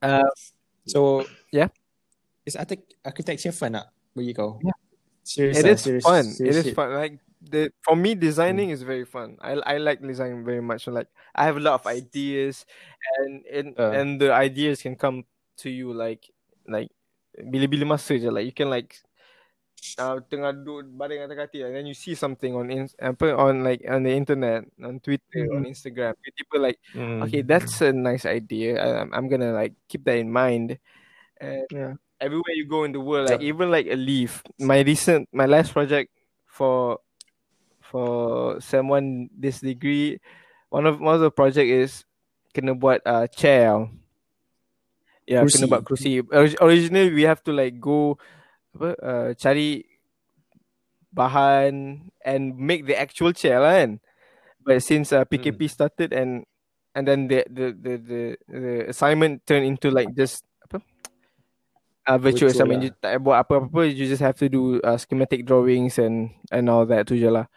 uh, 0.02 0.28
so 0.86 1.24
Yeah. 1.52 1.68
Is 2.46 2.54
architect- 2.54 2.94
architecture 3.04 3.50
fun 3.50 3.74
where 4.14 4.24
you 4.24 4.34
go? 4.34 4.60
Yeah. 4.62 4.76
Serious 5.26 5.58
it 5.58 5.66
lah, 5.66 5.74
serious, 5.74 6.04
fun. 6.06 6.24
It 6.26 6.38
serious 6.38 6.56
is 6.62 6.64
shit. 6.70 6.76
fun. 6.78 6.94
Like 6.94 7.18
the 7.42 7.74
for 7.82 7.98
me 7.98 8.14
designing 8.14 8.70
is 8.70 8.86
very 8.86 9.02
fun. 9.02 9.34
I 9.42 9.58
I 9.58 9.76
like 9.82 9.98
designing 9.98 10.46
very 10.46 10.62
much. 10.62 10.86
Like 10.86 11.10
I 11.34 11.42
have 11.50 11.58
a 11.58 11.64
lot 11.64 11.74
of 11.82 11.86
ideas 11.90 12.62
and 13.18 13.42
and, 13.50 13.68
Uh. 13.74 13.90
and 13.90 14.22
the 14.22 14.30
ideas 14.30 14.78
can 14.86 14.94
come 14.94 15.26
to 15.64 15.68
you 15.72 15.90
like 15.90 16.30
like 16.70 16.94
bila-bila 17.34 17.98
masa 17.98 18.14
je. 18.14 18.30
Like 18.30 18.46
you 18.46 18.54
can 18.54 18.70
like 18.70 18.94
uh, 19.98 20.20
tengah 20.28 20.52
duduk 20.52 20.92
baring 20.96 21.24
atas 21.24 21.36
katil 21.46 21.68
and 21.70 21.74
then 21.76 21.86
you 21.88 21.96
see 21.96 22.12
something 22.14 22.52
on 22.52 22.68
in, 22.68 22.84
apa 23.00 23.32
on 23.36 23.64
like 23.64 23.80
on 23.88 24.02
the 24.04 24.12
internet 24.12 24.64
on 24.82 25.00
Twitter 25.00 25.48
on 25.54 25.64
Instagram. 25.64 26.12
People 26.20 26.60
like 26.60 26.78
Hmm. 26.92 27.24
okay 27.24 27.40
that's 27.42 27.80
a 27.80 27.92
nice 27.92 28.24
idea. 28.28 28.76
I, 28.80 28.88
I'm, 29.04 29.10
I'm 29.12 29.26
gonna 29.28 29.52
like 29.52 29.74
keep 29.88 30.04
that 30.04 30.18
in 30.20 30.32
mind. 30.32 30.78
And 31.40 31.68
Yeah. 31.68 31.94
everywhere 32.20 32.56
you 32.56 32.64
go 32.64 32.84
in 32.88 32.96
the 32.96 33.00
world 33.00 33.28
like 33.28 33.44
even 33.44 33.68
like 33.68 33.88
a 33.88 33.96
leaf. 33.96 34.40
My 34.60 34.80
recent 34.80 35.28
my 35.32 35.44
last 35.44 35.72
project 35.72 36.12
for 36.48 37.00
for 37.84 38.56
someone 38.60 39.28
this 39.30 39.60
degree 39.60 40.18
one 40.72 40.84
of 40.88 40.98
one 40.98 41.14
of 41.14 41.22
the 41.22 41.30
project 41.30 41.68
is 41.70 42.02
kena 42.56 42.74
buat 42.74 43.04
uh, 43.04 43.28
chair. 43.28 43.86
Yeah 45.26 45.44
kena 45.44 45.68
buat 45.68 45.82
kerusi. 45.84 46.22
Originally 46.62 47.12
we 47.12 47.22
have 47.28 47.42
to 47.44 47.52
like 47.52 47.76
go 47.82 48.16
apa 48.76 48.88
uh, 49.00 49.28
cari 49.34 49.88
bahan 51.10 52.06
and 52.22 52.42
make 52.60 52.84
the 52.84 52.92
actual 52.92 53.32
chair 53.32 53.56
lah 53.58 53.72
kan 53.80 53.90
but 54.60 54.84
since 54.84 55.10
uh, 55.16 55.24
PKP 55.24 55.64
started 55.70 56.12
and 56.12 56.44
and 56.92 57.08
then 57.08 57.28
the 57.28 57.44
the 57.48 57.72
the 57.72 57.92
the, 57.96 58.20
the 58.48 58.74
assignment 58.92 59.40
turned 59.48 59.64
into 59.64 59.88
like 59.88 60.12
just 60.12 60.44
apa 60.68 60.84
uh, 62.04 62.18
virtual, 62.20 62.48
Virtual 62.48 62.50
assignment 62.52 62.80
lah. 62.80 62.86
you 62.86 62.92
tak 63.00 63.12
buat 63.24 63.38
apa-apa 63.40 63.80
you 63.88 64.04
just 64.04 64.20
have 64.20 64.36
to 64.36 64.48
do 64.48 64.76
uh, 64.84 65.00
schematic 65.00 65.48
drawings 65.48 65.96
and 65.96 66.36
and 66.52 66.68
all 66.68 66.84
that 66.84 67.08
tu 67.08 67.16
je 67.16 67.32
lah 67.32 67.48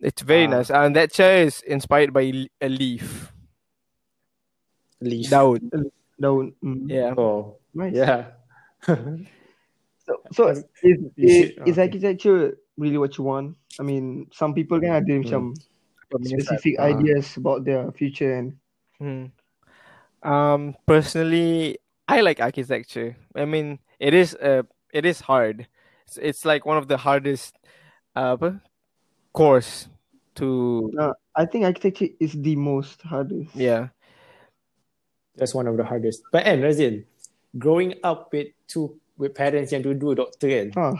it's 0.00 0.24
very 0.24 0.48
Ah. 0.48 0.60
nice 0.60 0.68
and 0.72 0.96
that 0.96 1.12
chair 1.12 1.44
is 1.44 1.60
inspired 1.68 2.12
by 2.16 2.24
a 2.60 2.68
leaf 2.68 3.28
Leaf. 5.04 5.28
daun 5.28 5.60
Daun. 6.14 6.54
Mm. 6.62 6.86
yeah 6.88 7.10
Oh, 7.18 7.58
Nice. 7.74 7.92
yeah. 7.92 8.38
So, 10.04 10.20
so 10.32 10.48
is, 10.50 10.64
is, 11.16 11.52
is 11.66 11.78
architecture 11.78 12.58
really 12.76 12.98
what 12.98 13.16
you 13.18 13.24
want? 13.24 13.56
I 13.80 13.82
mean, 13.82 14.28
some 14.32 14.54
people 14.54 14.80
kan 14.80 15.02
ada 15.02 15.18
macam 15.18 15.56
specific 16.22 16.76
Ah. 16.78 16.92
ideas 16.94 17.36
about 17.36 17.64
their 17.64 17.90
future 17.92 18.32
and 18.36 18.56
Hmm. 19.00 19.34
Um, 20.22 20.76
personally, 20.86 21.78
I 22.08 22.20
like 22.22 22.40
architecture. 22.40 23.16
I 23.34 23.44
mean, 23.44 23.80
it 23.98 24.14
is 24.14 24.34
uh, 24.38 24.62
it 24.92 25.04
is 25.04 25.20
hard. 25.20 25.66
It's, 26.06 26.16
it's 26.16 26.44
like 26.44 26.64
one 26.64 26.78
of 26.78 26.86
the 26.88 26.96
hardest 26.96 27.58
uh 28.14 28.38
course 29.34 29.88
to 30.38 30.90
uh, 30.98 31.12
I 31.34 31.44
think 31.46 31.64
architecture 31.64 32.14
is 32.20 32.32
the 32.38 32.56
most 32.56 33.02
hardest. 33.02 33.54
yeah. 33.54 33.88
That's 35.36 35.54
one 35.54 35.66
of 35.66 35.76
the 35.76 35.84
hardest. 35.84 36.22
But 36.30 36.46
kan 36.46 36.62
Razil, 36.62 37.04
growing 37.58 37.98
up 38.06 38.30
with 38.32 38.54
two 38.70 38.94
with 38.94 39.03
parents 39.30 39.70
yang 39.70 39.82
dua-dua 39.82 40.26
doktor 40.26 40.48
kan, 40.50 40.66
Huh. 40.78 40.94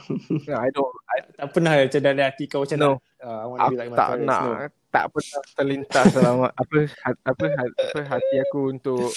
No, 0.46 0.54
I 0.54 0.68
don't. 0.70 0.92
I, 1.10 1.16
tak 1.34 1.48
pernah 1.50 1.72
macam 1.82 2.00
dalam 2.00 2.22
hati 2.22 2.44
kau 2.46 2.62
macam 2.62 2.78
No. 2.78 2.88
nak, 2.88 2.98
uh, 3.26 3.38
I 3.42 3.46
want 3.50 3.58
to 3.58 3.66
be 3.70 3.76
like 3.76 3.90
my 3.90 3.98
tak 3.98 4.08
parents. 4.14 4.28
nak 4.30 4.40
No. 4.40 4.52
tak 4.94 5.04
pernah 5.10 5.40
terlintas 5.58 6.06
dalam 6.14 6.34
apa 6.46 6.78
hat- 7.02 7.22
apa 7.26 7.44
hat- 7.50 7.78
apa 7.82 8.00
hati 8.06 8.34
aku 8.38 8.60
untuk 8.70 9.10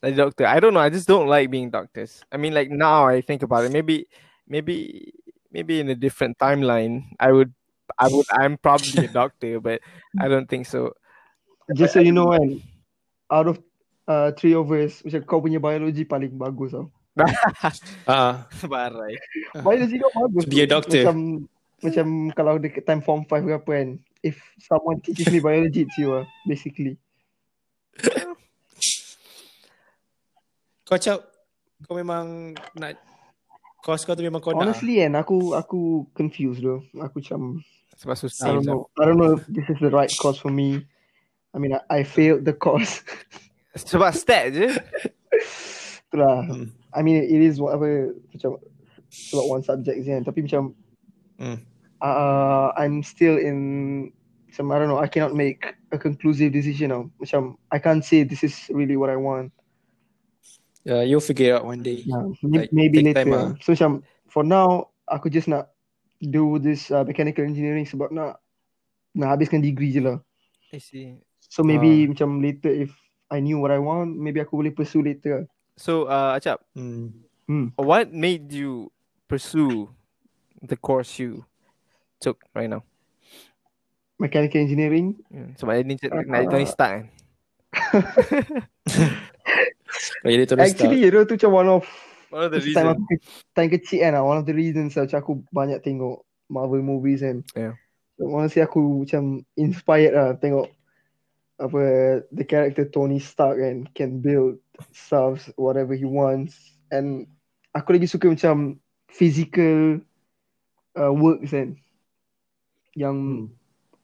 jadi 0.00 0.14
doktor. 0.16 0.48
I 0.48 0.56
don't 0.56 0.72
know. 0.72 0.80
I 0.80 0.88
just 0.88 1.04
don't 1.04 1.28
like 1.28 1.52
being 1.52 1.68
doctors. 1.68 2.24
I 2.32 2.40
mean, 2.40 2.56
like 2.56 2.72
now 2.72 3.04
I 3.04 3.20
think 3.20 3.44
about 3.44 3.68
it, 3.68 3.72
maybe 3.74 4.08
maybe 4.48 5.10
maybe 5.52 5.82
in 5.84 5.92
a 5.92 5.98
different 5.98 6.40
timeline, 6.40 7.12
I 7.20 7.32
would 7.32 7.52
I 8.00 8.08
would 8.08 8.24
I'm 8.32 8.56
probably 8.56 9.04
a 9.04 9.12
doctor, 9.12 9.60
but 9.66 9.84
I 10.16 10.32
don't 10.32 10.48
think 10.48 10.64
so. 10.64 10.96
Just 11.74 11.92
so 11.92 12.00
you 12.00 12.14
know 12.16 12.30
kan, 12.32 12.62
out 13.28 13.50
of 13.50 13.60
uh, 14.06 14.30
three 14.38 14.54
of 14.54 14.70
us, 14.72 15.02
macam 15.04 15.20
kau 15.26 15.42
punya 15.42 15.58
biology 15.58 16.06
paling 16.06 16.32
bagus 16.32 16.72
tau. 16.72 16.88
Ah, 18.04 18.44
Barai. 18.70 19.16
Biology 19.64 19.96
kau 19.96 20.28
bagus. 20.28 20.44
To 20.44 20.50
be 20.52 20.60
a 20.60 20.66
tu. 20.68 20.72
doctor. 20.76 21.02
Macam 21.04 21.18
macam 21.80 22.06
kalau 22.32 22.54
dekat 22.60 22.84
time 22.84 23.00
form 23.04 23.24
5 23.24 23.46
ke 23.46 23.52
apa 23.56 23.70
kan, 23.72 23.88
if 24.24 24.36
someone 24.60 25.00
teaches 25.00 25.28
me 25.32 25.40
biology, 25.40 25.84
it's 25.84 25.96
you 25.96 26.12
lah, 26.12 26.24
basically. 26.48 26.96
kau 30.86 30.94
macam 30.94 31.18
kau 31.82 31.94
memang 31.98 32.54
nak 32.78 32.94
course 33.82 34.06
kau 34.06 34.14
tu 34.14 34.22
memang 34.22 34.44
kau 34.44 34.52
nak. 34.52 34.68
Honestly 34.68 35.00
kan, 35.00 35.16
aku 35.16 35.56
aku 35.56 36.04
confused 36.12 36.60
though. 36.60 36.84
Aku 37.00 37.24
macam 37.24 37.64
Sebab 37.96 38.12
I 38.12 38.20
susah. 38.28 38.46
don't 38.52 38.68
know. 38.68 38.92
I 39.00 39.02
don't 39.08 39.16
know 39.16 39.40
if 39.40 39.42
this 39.48 39.64
is 39.72 39.80
the 39.80 39.88
right 39.88 40.12
course 40.20 40.36
for 40.36 40.52
me. 40.52 40.84
I 41.54 41.58
mean, 41.58 41.72
I, 41.72 41.80
I 41.88 42.00
failed 42.04 42.44
the 42.44 42.52
course. 42.52 43.00
Sebab 43.72 44.12
stat 44.12 44.52
je. 44.52 44.68
Itulah. 46.12 46.44
Hmm. 46.44 46.68
I 46.96 47.04
mean, 47.04 47.20
it 47.20 47.42
is 47.44 47.60
whatever 47.60 48.16
macam 48.32 48.56
sebab 49.06 49.44
one 49.46 49.62
subject 49.62 50.00
je 50.00 50.08
kan. 50.10 50.24
Tapi 50.24 50.40
macam 50.42 50.72
Hmm. 51.36 51.60
uh, 52.00 52.72
I'm 52.74 53.04
still 53.04 53.36
in 53.36 53.56
macam 54.48 54.72
I 54.72 54.76
don't 54.80 54.88
know. 54.88 54.96
I 54.96 55.04
cannot 55.06 55.36
make 55.36 55.60
a 55.92 56.00
conclusive 56.00 56.48
decision 56.48 56.88
now. 56.88 57.12
Macam 57.20 57.60
I 57.68 57.76
can't 57.76 58.00
say 58.00 58.24
this 58.24 58.40
is 58.40 58.56
really 58.72 58.96
what 58.96 59.12
I 59.12 59.20
want. 59.20 59.52
Yeah, 60.86 61.02
you'll 61.02 61.20
figure 61.20 61.52
out 61.52 61.66
one 61.66 61.82
day. 61.82 62.06
Yeah, 62.06 62.30
Like, 62.40 62.72
maybe 62.72 63.02
later. 63.02 63.20
time 63.20 63.34
lah. 63.34 63.46
So 63.60 63.74
macam 63.74 64.00
for 64.30 64.40
now 64.40 64.88
aku 65.04 65.28
just 65.28 65.50
nak 65.50 65.68
do 66.22 66.56
this 66.56 66.88
uh, 66.88 67.04
mechanical 67.04 67.44
engineering 67.44 67.84
sebab 67.84 68.08
nak 68.08 68.40
nak 69.12 69.36
habiskan 69.36 69.60
degree 69.60 69.92
je 69.92 70.00
lah. 70.00 70.22
I 70.72 70.80
see. 70.80 71.20
So 71.42 71.60
maybe 71.60 72.06
Ah. 72.06 72.16
macam 72.16 72.40
later 72.40 72.72
if 72.72 72.94
I 73.28 73.42
knew 73.42 73.58
what 73.58 73.74
I 73.74 73.82
want, 73.82 74.14
maybe 74.14 74.38
aku 74.38 74.56
boleh 74.56 74.72
pursue 74.72 75.02
later. 75.02 75.42
lah. 75.42 75.46
So, 75.76 76.08
uh, 76.08 76.36
Acap, 76.36 76.64
Hmm. 76.74 77.70
what 77.76 78.10
made 78.10 78.50
you 78.50 78.90
pursue 79.28 79.92
the 80.58 80.74
course 80.76 81.20
you 81.20 81.44
took 82.18 82.40
right 82.56 82.68
now? 82.68 82.82
Mechanical 84.18 84.60
engineering. 84.64 85.20
Hmm. 85.28 85.52
Sebab 85.60 85.84
ni 85.84 86.00
uh, 86.00 86.08
Uh, 86.10 86.24
nak 86.24 86.48
kan? 86.76 87.02
Oh, 90.26 90.28
jadi 90.28 90.44
terus 90.44 90.60
Actually, 90.74 90.98
you 91.00 91.08
know, 91.14 91.24
tu 91.24 91.38
macam 91.38 91.52
one 91.54 91.70
of 91.70 91.84
One 92.28 92.50
of 92.50 92.52
the 92.52 92.58
time 92.60 92.90
reason. 92.90 92.98
aku 92.98 93.12
time 93.54 93.70
kecil 93.70 93.98
kan, 94.02 94.12
one 94.18 94.38
of 94.42 94.44
the 94.44 94.52
reasons 94.52 94.92
lah, 94.98 95.06
macam 95.06 95.18
aku 95.22 95.32
banyak 95.54 95.78
tengok 95.80 96.26
Marvel 96.50 96.82
movies 96.82 97.22
kan. 97.22 97.40
Yeah. 97.54 97.78
So, 98.18 98.28
honestly 98.34 98.60
aku 98.60 99.06
macam 99.06 99.46
inspired 99.56 100.12
lah 100.12 100.34
tengok 100.36 100.68
apa 101.56 101.80
the 102.32 102.44
character 102.44 102.84
Tony 102.84 103.16
Stark 103.16 103.56
kan 103.56 103.88
can 103.96 104.20
build 104.20 104.60
stuff 104.92 105.48
whatever 105.56 105.96
he 105.96 106.04
wants. 106.04 106.76
And 106.92 107.26
aku 107.72 107.96
lagi 107.96 108.08
suka 108.08 108.28
macam 108.28 108.80
physical 109.08 110.04
uh, 110.96 111.12
works 111.12 111.52
kan. 111.52 111.80
Yang 112.92 113.16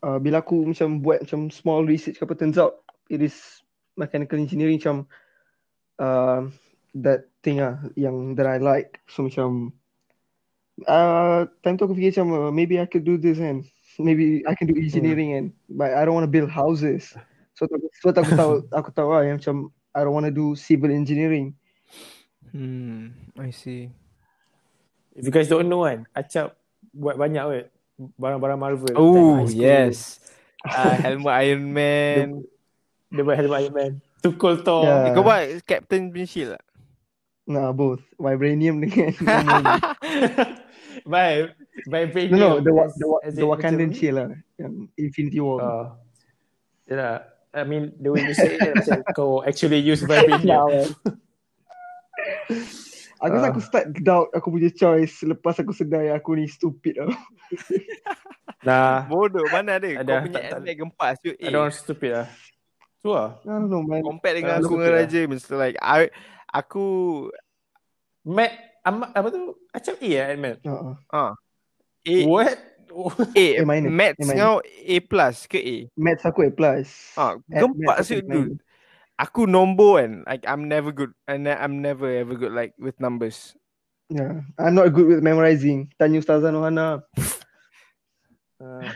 uh, 0.00 0.18
bila 0.18 0.40
aku 0.40 0.72
macam 0.72 1.04
buat 1.04 1.24
macam 1.24 1.52
small 1.52 1.84
research 1.84 2.20
apa 2.20 2.32
turns 2.36 2.56
out 2.56 2.82
it 3.12 3.20
is 3.20 3.62
mechanical 3.96 4.40
engineering 4.40 4.80
macam 4.80 5.04
uh, 6.00 6.48
that 6.96 7.28
thing 7.44 7.60
ah 7.60 7.80
yang 7.96 8.36
that 8.36 8.48
I 8.48 8.56
like. 8.56 9.00
So 9.08 9.28
macam 9.28 9.76
uh, 10.88 11.48
time 11.60 11.76
tu 11.76 11.84
aku 11.84 11.96
fikir 11.96 12.16
macam 12.16 12.28
uh, 12.32 12.52
maybe 12.52 12.80
I 12.80 12.88
could 12.88 13.04
do 13.04 13.20
this 13.20 13.38
and 13.38 13.68
maybe 14.00 14.40
I 14.48 14.56
can 14.56 14.72
do 14.72 14.76
engineering 14.76 15.36
and 15.36 15.46
but 15.68 15.92
I 15.92 16.04
don't 16.04 16.16
want 16.16 16.24
to 16.28 16.32
build 16.32 16.48
houses. 16.48 17.12
So 17.52 17.68
so 18.00 18.08
aku 18.10 18.32
tahu 18.32 18.52
aku 18.72 18.90
tahu 18.90 19.08
lah 19.12 19.22
yang 19.28 19.36
macam 19.36 19.68
I 19.92 20.00
don't 20.04 20.16
want 20.16 20.24
to 20.28 20.34
do 20.34 20.56
civil 20.56 20.88
engineering. 20.88 21.52
Hmm, 22.52 23.12
I 23.36 23.52
see. 23.52 23.92
If 25.12 25.28
you 25.28 25.32
guys 25.32 25.48
don't 25.48 25.68
know 25.68 25.84
kan, 25.84 26.08
Acap 26.16 26.56
buat 26.92 27.20
banyak 27.20 27.44
weh 27.48 27.64
barang-barang 28.16 28.60
Marvel. 28.60 28.94
Oh, 28.96 29.44
yes. 29.48 30.20
Uh, 30.64 30.96
helmet 30.96 31.32
Iron 31.44 31.64
Man. 31.68 32.26
Dia, 33.12 33.20
dia 33.20 33.22
buat 33.24 33.36
helmet 33.36 33.58
Iron 33.68 33.74
Man. 33.76 33.92
Tukul 34.24 34.64
Thor. 34.64 34.88
Yeah. 34.88 35.08
Eh, 35.08 35.12
kau 35.12 35.24
buat 35.26 35.44
Captain 35.68 36.08
punya 36.08 36.26
shield 36.28 36.50
tak? 36.56 36.64
Nah, 37.48 37.74
both 37.74 38.00
vibranium 38.16 38.80
dengan. 38.80 39.12
By 41.02 41.50
by 41.90 42.06
no, 42.30 42.38
no, 42.38 42.50
the 42.62 42.70
the, 42.70 43.06
the 43.34 43.42
in 43.42 43.50
Wakandan 43.50 43.90
shield 43.90 44.22
lah, 44.22 44.30
yang 44.54 44.86
Infinity 44.94 45.42
War. 45.42 45.58
Oh. 45.58 45.86
Yalah. 46.86 47.31
I 47.52 47.62
mean, 47.62 47.92
the 47.96 48.08
way 48.08 48.24
you 48.24 48.32
say 48.32 48.56
it, 48.56 48.72
macam 48.74 49.04
kau 49.12 49.40
actually 49.42 49.78
use 49.78 50.00
vibranium. 50.00 50.88
Aku 53.22 53.32
rasa 53.32 53.46
Ah. 53.46 53.52
aku 53.54 53.60
start 53.62 53.86
doubt 54.02 54.34
aku 54.34 54.50
punya 54.50 54.66
choice 54.66 55.22
selepas 55.22 55.54
aku 55.54 55.70
sedar 55.70 56.02
yang 56.02 56.18
aku 56.18 56.34
ni 56.34 56.50
stupid 56.50 56.98
tau. 56.98 57.06
nah, 58.66 59.06
Bodoh, 59.06 59.46
mana 59.46 59.78
ada? 59.78 59.86
Ada, 60.02 60.10
Kau 60.12 60.26
punya 60.26 60.34
tak- 60.42 60.58
tak- 60.58 60.74
gempas 60.74 61.14
tu 61.22 61.30
ada 61.30 61.56
orang 61.56 61.70
stupid 61.70 62.10
lah. 62.12 62.26
Tu 62.98 63.08
lah. 63.08 63.38
I 63.38 63.46
don't 63.46 63.70
know 63.70 63.78
man. 63.78 64.02
Compare 64.02 64.34
dengan 64.34 64.58
Ah, 64.58 64.58
aku 64.58 64.74
dengan 64.74 64.90
lah. 64.90 64.98
Raja. 65.06 65.20
Mr. 65.22 65.54
Like, 65.54 65.78
I, 65.78 66.10
aku, 66.50 66.86
Matt, 68.26 68.52
apa 68.82 69.26
tu? 69.30 69.54
Acap 69.70 70.02
A 70.02 70.10
lah, 70.10 70.26
Matt. 70.34 70.58
Uh-uh. 70.66 70.94
A, 72.02 72.14
What? 72.26 72.58
A, 73.34 73.46
A 73.58 73.64
minus, 73.64 73.90
Maths 73.90 74.20
A 74.20 74.24
minus. 74.28 74.40
kau 74.40 74.56
A 74.62 74.96
plus 75.00 75.36
ke 75.48 75.58
A? 75.58 75.76
Maths 75.96 76.24
aku 76.28 76.46
A 76.46 76.50
plus. 76.52 76.88
Ah, 77.16 77.36
gempak 77.48 77.96
maths 77.98 78.08
siut 78.08 78.24
aku 79.18 79.46
dude. 79.46 79.52
nombor 79.52 80.02
kan. 80.02 80.12
Like, 80.28 80.44
I'm 80.44 80.68
never 80.68 80.92
good. 80.92 81.12
And 81.26 81.48
I'm 81.48 81.80
never 81.80 82.08
ever 82.10 82.34
good 82.36 82.52
like 82.52 82.76
with 82.76 82.98
numbers. 83.00 83.56
Yeah. 84.12 84.44
I'm 84.60 84.76
not 84.76 84.92
good 84.92 85.08
with 85.08 85.20
memorizing. 85.24 85.88
Tanya 85.96 86.20
Ustazah 86.20 86.52
Nohana. 86.52 87.02
Uh, 88.62 88.86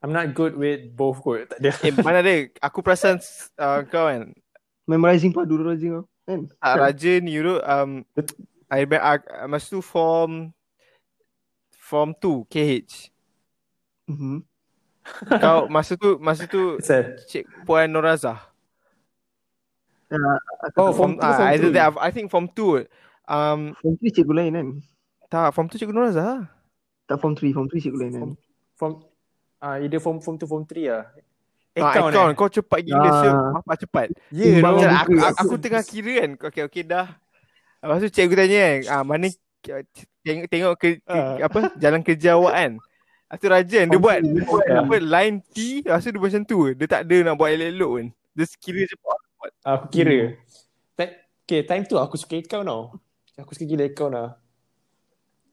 I'm 0.00 0.08
not 0.08 0.32
good 0.32 0.56
with 0.56 0.88
both 0.96 1.20
kot. 1.20 1.52
Tak 1.52 1.60
ada. 1.60 1.70
Eh, 1.84 1.92
mana 2.00 2.24
ada? 2.24 2.48
Aku 2.64 2.80
perasan 2.80 3.20
uh, 3.60 3.84
kau 3.84 4.08
kan. 4.08 4.32
Memorizing 4.88 5.36
padu 5.36 5.60
memorizing 5.60 6.00
kau. 6.00 6.04
Kan? 6.24 6.48
Tak 6.48 6.80
Raja 6.80 7.12
ni 7.20 7.36
you 7.36 7.44
know, 7.44 7.60
um, 7.60 8.08
I, 8.72 8.88
I, 8.88 9.20
I, 9.20 9.44
masa 9.44 9.76
tu 9.76 9.84
form 9.84 10.56
form 11.76 12.16
2 12.16 12.48
KH. 12.48 13.11
Mhm. 14.12 14.36
Kau 15.36 15.66
masa 15.66 15.96
tu 15.96 16.14
masa 16.18 16.46
tu? 16.46 16.78
Cik 17.30 17.44
Puan 17.64 17.88
Norazah. 17.88 18.38
Uh, 20.06 20.36
Oh, 20.76 20.92
form 20.92 21.16
Form, 21.16 21.18
2, 21.18 21.24
ah, 21.24 21.32
form 21.34 21.48
either 21.48 21.70
3. 21.72 21.74
that, 21.74 21.88
I 21.98 22.10
think 22.12 22.28
form 22.28 22.46
2. 22.46 22.84
Um, 23.24 23.60
form 23.80 23.96
3 23.96 24.12
cikgu 24.12 24.32
lain 24.32 24.52
kan? 24.52 24.68
tak, 25.26 25.56
form 25.56 25.66
2 25.66 25.80
Cikgu 25.80 25.90
Norazah. 25.90 26.44
Tak 27.08 27.16
form 27.16 27.32
3, 27.32 27.48
form 27.50 27.64
3 27.66 27.80
cikgu 27.80 27.96
lain 27.98 28.12
kan? 28.12 28.30
Form, 28.76 28.92
ah, 29.58 29.80
either 29.80 29.96
form, 29.98 30.20
form 30.20 30.36
2, 30.36 30.44
form 30.44 30.64
3 30.68 30.84
lah. 30.86 31.04
Ah, 31.72 31.88
Account, 31.88 32.12
account. 32.12 32.28
eh? 32.28 32.36
Kau 32.36 32.48
cepat 32.52 32.80
gila 32.84 33.00
Ah. 33.00 33.16
siap. 33.18 33.34
Apa 33.58 33.72
cepat? 33.74 34.06
Ya, 34.28 34.44
yeah, 34.44 34.60
no. 34.60 34.76
Aku, 34.76 35.12
aku, 35.16 35.36
aku 35.40 35.54
tengah 35.56 35.80
kira 35.80 36.12
kan. 36.20 36.30
Okay, 36.52 36.62
okay 36.62 36.82
dah. 36.84 37.08
Lepas 37.80 38.04
tu 38.04 38.08
cikgu 38.12 38.34
tanya 38.36 38.60
kan, 38.60 38.76
ah, 38.92 39.02
mana 39.02 39.26
tengok, 40.20 40.46
tengok 40.46 40.72
ke, 40.76 40.88
ke 41.00 41.08
Ah. 41.08 41.40
apa 41.40 41.72
jalan 41.80 42.04
kerja 42.04 42.36
awak 42.36 42.52
kan. 42.52 42.72
Lepas 43.32 43.40
tu 43.40 43.48
Raja 43.48 43.78
kan, 43.80 43.88
dia 43.88 43.96
buat, 43.96 44.18
dia 44.20 44.44
buat 44.44 44.64
apa, 44.68 44.96
line 45.00 45.36
T, 45.56 45.80
lepas 45.80 46.04
tu 46.04 46.12
dia 46.12 46.20
macam 46.20 46.42
tu. 46.44 46.58
Dia 46.76 46.84
tak 46.84 47.00
ada 47.08 47.16
nak 47.24 47.34
buat 47.40 47.48
elok-elok 47.48 47.90
pun. 47.96 48.06
Dia 48.36 48.44
kira 48.60 48.80
cepat. 48.84 49.18
Aku 49.64 49.86
kira. 49.88 50.36
Ta- 50.92 51.16
Okay, 51.42 51.64
time 51.64 51.84
tu 51.88 51.96
aku 51.96 52.20
suka 52.20 52.36
account 52.38 52.68
tau. 52.68 52.82
Aku 53.40 53.56
suka 53.56 53.64
gila 53.64 53.88
account 53.88 54.12
lah. 54.12 54.28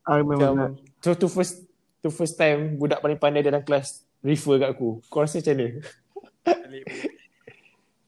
I 0.04 0.20
remember 0.20 0.44
that. 0.44 0.76
Macam, 0.76 0.84
tu, 1.00 1.10
tu 1.16 1.28
first 1.32 1.64
tu 2.00 2.12
first 2.12 2.36
time 2.36 2.76
budak 2.76 3.00
paling 3.00 3.16
pandai 3.16 3.48
dalam 3.48 3.64
kelas 3.64 4.04
refer 4.20 4.60
kat 4.60 4.70
aku. 4.76 5.00
Kau 5.08 5.24
rasa 5.24 5.40
macam 5.40 5.56
mana? 5.56 5.68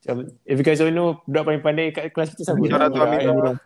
Macam, 0.01 0.15
if 0.43 0.55
you 0.57 0.65
guys 0.65 0.81
don't 0.81 0.91
know, 0.91 1.21
budak 1.23 1.43
paling 1.47 1.63
pandai 1.63 1.95
kat 1.95 2.11
kelas 2.11 2.35
kita 2.35 2.51
siapa? 2.51 2.59
Shout 2.59 2.81
out 2.81 2.91
to 2.91 2.99
Budak 2.99 3.07
Amirah. 3.07 3.33
Amirah. 3.33 3.57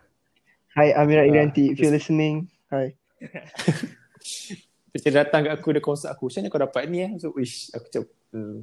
Hi 0.76 0.86
Amira 0.92 1.22
Irianti, 1.24 1.72
if 1.72 1.80
you're 1.80 1.90
listening. 1.94 2.46
Hi. 2.68 2.92
Dia 5.02 5.24
datang 5.24 5.44
kat 5.44 5.52
aku, 5.56 5.68
dia 5.74 5.82
konsult 5.82 6.10
aku. 6.10 6.28
Macam 6.28 6.40
mana 6.40 6.52
kau 6.52 6.62
dapat 6.62 6.82
ni 6.88 6.98
eh? 7.04 7.10
So, 7.18 7.34
wish. 7.34 7.68
Aku 7.72 7.84
macam, 7.88 8.02
hmm. 8.32 8.58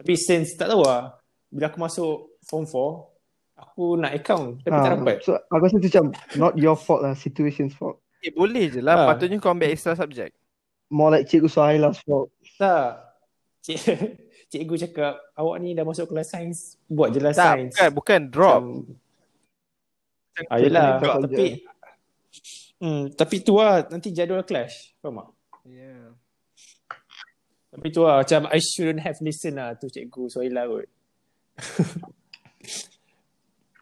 Tapi 0.00 0.12
since, 0.16 0.56
tak 0.56 0.72
tahu 0.72 0.82
lah. 0.84 1.20
Bila 1.50 1.68
aku 1.68 1.78
masuk 1.78 2.38
form 2.46 2.64
4, 2.64 3.60
aku 3.60 3.84
nak 4.00 4.12
account. 4.16 4.62
Tapi 4.64 4.72
tak 4.72 4.88
Ah, 4.88 4.96
dapat. 4.96 5.16
So 5.20 5.36
aku 5.36 5.62
rasa 5.66 5.76
macam 5.76 6.04
not 6.40 6.54
your 6.56 6.78
fault 6.78 7.04
lah, 7.04 7.12
situation's 7.12 7.76
fault. 7.76 8.00
Eh, 8.24 8.32
boleh 8.32 8.72
je 8.72 8.80
lah. 8.80 9.04
Ah. 9.04 9.06
Patutnya 9.12 9.36
kau 9.36 9.52
ambil 9.52 9.68
extra 9.68 9.92
subject. 9.92 10.32
More 10.88 11.12
like 11.12 11.28
Cikgu 11.28 11.48
Suhaila's 11.52 12.00
fault. 12.00 12.32
Tak. 12.56 13.12
Cik, 13.60 13.76
cikgu 14.50 14.74
cakap, 14.88 15.20
awak 15.36 15.60
ni 15.60 15.76
dah 15.76 15.84
masuk 15.84 16.08
kelas 16.08 16.32
sains, 16.32 16.80
buat 16.88 17.12
je 17.12 17.20
lah 17.20 17.36
Tak, 17.36 17.44
sains. 17.60 17.72
bukan, 17.76 17.88
bukan 17.92 18.20
drop. 18.32 18.62
Macam, 18.64 20.44
ah, 20.48 20.58
yelah, 20.58 20.96
Drop 20.96 21.16
tapi 21.28 21.46
hmm, 22.80 23.02
tapi 23.12 23.36
tu 23.44 23.60
lah, 23.60 23.84
nanti 23.92 24.08
jadual 24.16 24.40
clash. 24.48 24.96
Faham 25.04 25.20
tak? 25.20 25.28
Yeah. 25.68 26.16
Tapi 27.70 27.86
tu 27.94 28.02
lah, 28.02 28.26
macam 28.26 28.50
I 28.50 28.58
shouldn't 28.58 29.02
have 29.06 29.18
listened 29.22 29.56
lah 29.60 29.78
tu 29.78 29.86
cikgu 29.86 30.26
Sohila 30.26 30.66
kot. 30.66 30.88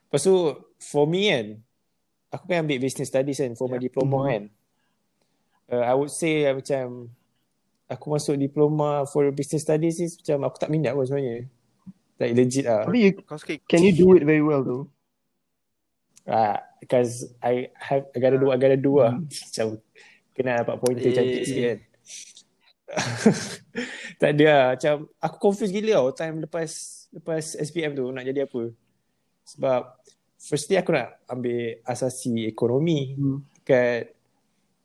Lepas 0.08 0.20
tu, 0.24 0.36
for 0.80 1.04
me 1.08 1.28
kan, 1.32 1.46
aku 2.32 2.44
kan 2.48 2.64
ambil 2.64 2.80
business 2.80 3.08
studies 3.08 3.40
kan, 3.40 3.52
for 3.56 3.68
my 3.68 3.80
diploma 3.80 4.18
Mhm. 4.24 4.28
kan. 4.28 4.42
Uh, 5.68 5.84
I 5.84 5.92
would 5.92 6.12
say 6.12 6.48
uh, 6.48 6.56
macam, 6.56 7.12
aku 7.88 8.04
masuk 8.12 8.36
diploma 8.40 9.04
for 9.08 9.28
business 9.32 9.64
studies 9.64 10.00
is 10.00 10.16
macam 10.20 10.48
aku 10.48 10.56
tak 10.60 10.72
minat 10.72 10.96
pun 10.96 11.04
sebenarnya. 11.04 11.48
Like 12.18 12.34
legit 12.34 12.64
lah. 12.66 12.84
You, 12.92 13.14
can 13.68 13.80
you 13.84 13.92
do 13.94 14.16
it 14.16 14.24
very 14.26 14.42
well 14.42 14.64
though? 14.64 14.88
Ah, 16.28 16.60
because 16.82 17.24
I 17.40 17.72
have 17.72 18.04
I 18.12 18.18
gotta 18.20 18.36
do 18.36 18.52
I 18.52 18.58
gotta 18.60 18.76
do 18.76 19.00
lah. 19.00 19.16
Hmm. 19.16 19.24
Macam 19.48 19.66
kena 20.38 20.62
dapat 20.62 20.76
pointer 20.78 21.10
Eh. 21.10 21.14
cantik 21.14 21.42
sikit 21.44 21.64
kan. 21.66 21.78
tak 24.20 24.30
ada 24.32 24.44
lah. 24.48 24.66
Macam 24.72 24.94
aku 25.20 25.36
confused 25.42 25.74
gila 25.74 26.00
tau 26.00 26.08
time 26.16 26.36
lepas 26.46 26.70
lepas 27.12 27.44
SPM 27.58 27.92
tu 27.92 28.08
nak 28.08 28.24
jadi 28.24 28.46
apa. 28.46 28.72
Sebab 29.44 29.82
firstly 30.38 30.78
aku 30.78 30.94
nak 30.94 31.20
ambil 31.26 31.82
asasi 31.84 32.46
ekonomi 32.46 33.18
Hmm. 33.18 33.42
kat 33.66 34.14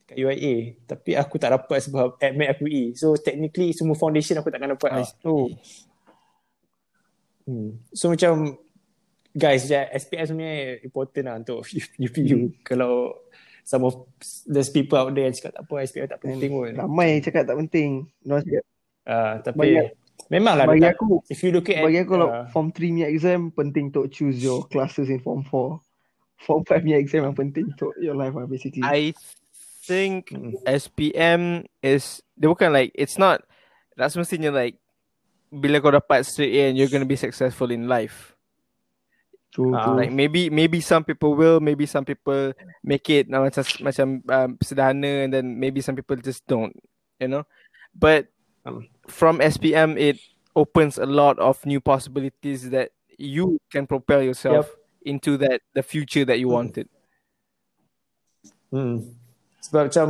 kat 0.04 0.18
UIA 0.20 0.76
tapi 0.84 1.16
aku 1.16 1.40
tak 1.40 1.56
dapat 1.56 1.80
sebab 1.80 2.20
admit 2.20 2.52
aku 2.52 2.68
E. 2.68 2.84
So 2.98 3.16
technically 3.16 3.72
semua 3.72 3.96
foundation 3.96 4.36
aku 4.36 4.52
takkan 4.52 4.76
dapat. 4.76 4.92
Ah. 4.92 5.08
Oh. 5.24 5.48
Hmm. 7.44 7.80
So 7.96 8.12
macam 8.12 8.60
guys 9.32 9.66
je 9.66 9.80
SPM 9.96 10.26
sebenarnya 10.28 10.84
important 10.84 11.24
lah 11.28 11.36
untuk 11.40 11.64
UPU. 12.08 12.52
Hmm. 12.52 12.56
Kalau 12.64 13.24
some 13.64 13.84
of 13.84 13.96
there's 14.46 14.68
people 14.68 14.96
out 14.96 15.12
there 15.12 15.26
yang 15.26 15.34
cakap 15.34 15.56
tak 15.56 15.64
apa 15.64 15.76
SPM 15.84 16.08
tak 16.08 16.20
penting 16.20 16.52
pun. 16.52 16.72
Ramai 16.76 17.20
cakap 17.20 17.48
tak 17.48 17.58
penting. 17.58 18.08
No, 18.24 18.40
cakap, 18.40 18.64
Uh, 19.04 19.36
tapi 19.44 19.76
Bagi- 19.76 19.92
memanglah 20.32 20.64
bagi 20.64 20.80
dekat- 20.80 20.96
aku, 20.96 21.20
if 21.28 21.44
you 21.44 21.52
look 21.52 21.68
at 21.68 21.84
bagi 21.84 22.00
aku 22.00 22.16
kalau 22.16 22.32
uh, 22.32 22.48
form 22.48 22.72
3 22.72 22.88
punya 22.88 23.08
exam 23.12 23.52
penting 23.52 23.92
untuk 23.92 24.08
choose 24.08 24.40
your 24.40 24.64
classes 24.68 25.12
in 25.12 25.20
form 25.20 25.44
4. 25.44 25.76
Form 26.40 26.64
5 26.64 26.80
punya 26.80 27.04
exam 27.04 27.28
yang 27.28 27.36
penting 27.36 27.68
untuk 27.68 27.92
your 28.00 28.16
life 28.16 28.32
lah 28.32 28.48
basically. 28.48 28.80
I 28.80 29.12
think 29.84 30.32
Mm. 30.32 30.56
SPM 30.64 31.42
is 31.84 32.24
dia 32.34 32.48
bukan 32.48 32.72
like 32.72 32.96
it's 32.96 33.20
not 33.20 33.44
tak 33.94 34.08
semestinya 34.08 34.50
like 34.50 34.80
bila 35.52 35.84
kau 35.84 35.92
dapat 35.92 36.24
straight 36.24 36.56
A 36.56 36.72
and 36.72 36.80
you're 36.80 36.88
gonna 36.88 37.04
be 37.04 37.20
successful 37.20 37.68
in 37.70 37.86
life. 37.86 38.33
True, 39.54 39.70
Ah, 39.70 39.86
true. 39.86 39.96
Like 40.02 40.10
maybe 40.10 40.50
maybe 40.50 40.82
some 40.82 41.06
people 41.06 41.38
will, 41.38 41.62
maybe 41.62 41.86
some 41.86 42.02
people 42.02 42.58
make 42.82 43.06
it 43.14 43.30
uh, 43.30 43.38
macam 43.38 43.62
macam 43.86 44.08
um, 44.26 44.50
sederhana 44.58 45.30
and 45.30 45.32
then 45.32 45.46
maybe 45.62 45.78
some 45.78 45.94
people 45.94 46.18
just 46.18 46.42
don't, 46.50 46.74
you 47.22 47.30
know. 47.30 47.46
But 47.94 48.34
Um. 48.66 48.88
from 49.06 49.44
SPM 49.44 50.00
it 50.00 50.18
opens 50.58 50.98
a 50.98 51.06
lot 51.06 51.38
of 51.38 51.62
new 51.68 51.78
possibilities 51.78 52.72
that 52.72 52.96
you 53.20 53.60
can 53.70 53.86
propel 53.86 54.24
yourself 54.26 54.72
into 55.06 55.36
that 55.38 55.62
the 55.76 55.84
future 55.84 56.24
that 56.26 56.40
you 56.42 56.48
Hmm. 56.50 56.58
wanted. 56.64 56.88
Hmm. 58.74 59.14
Sebab 59.62 59.92
macam 59.94 60.08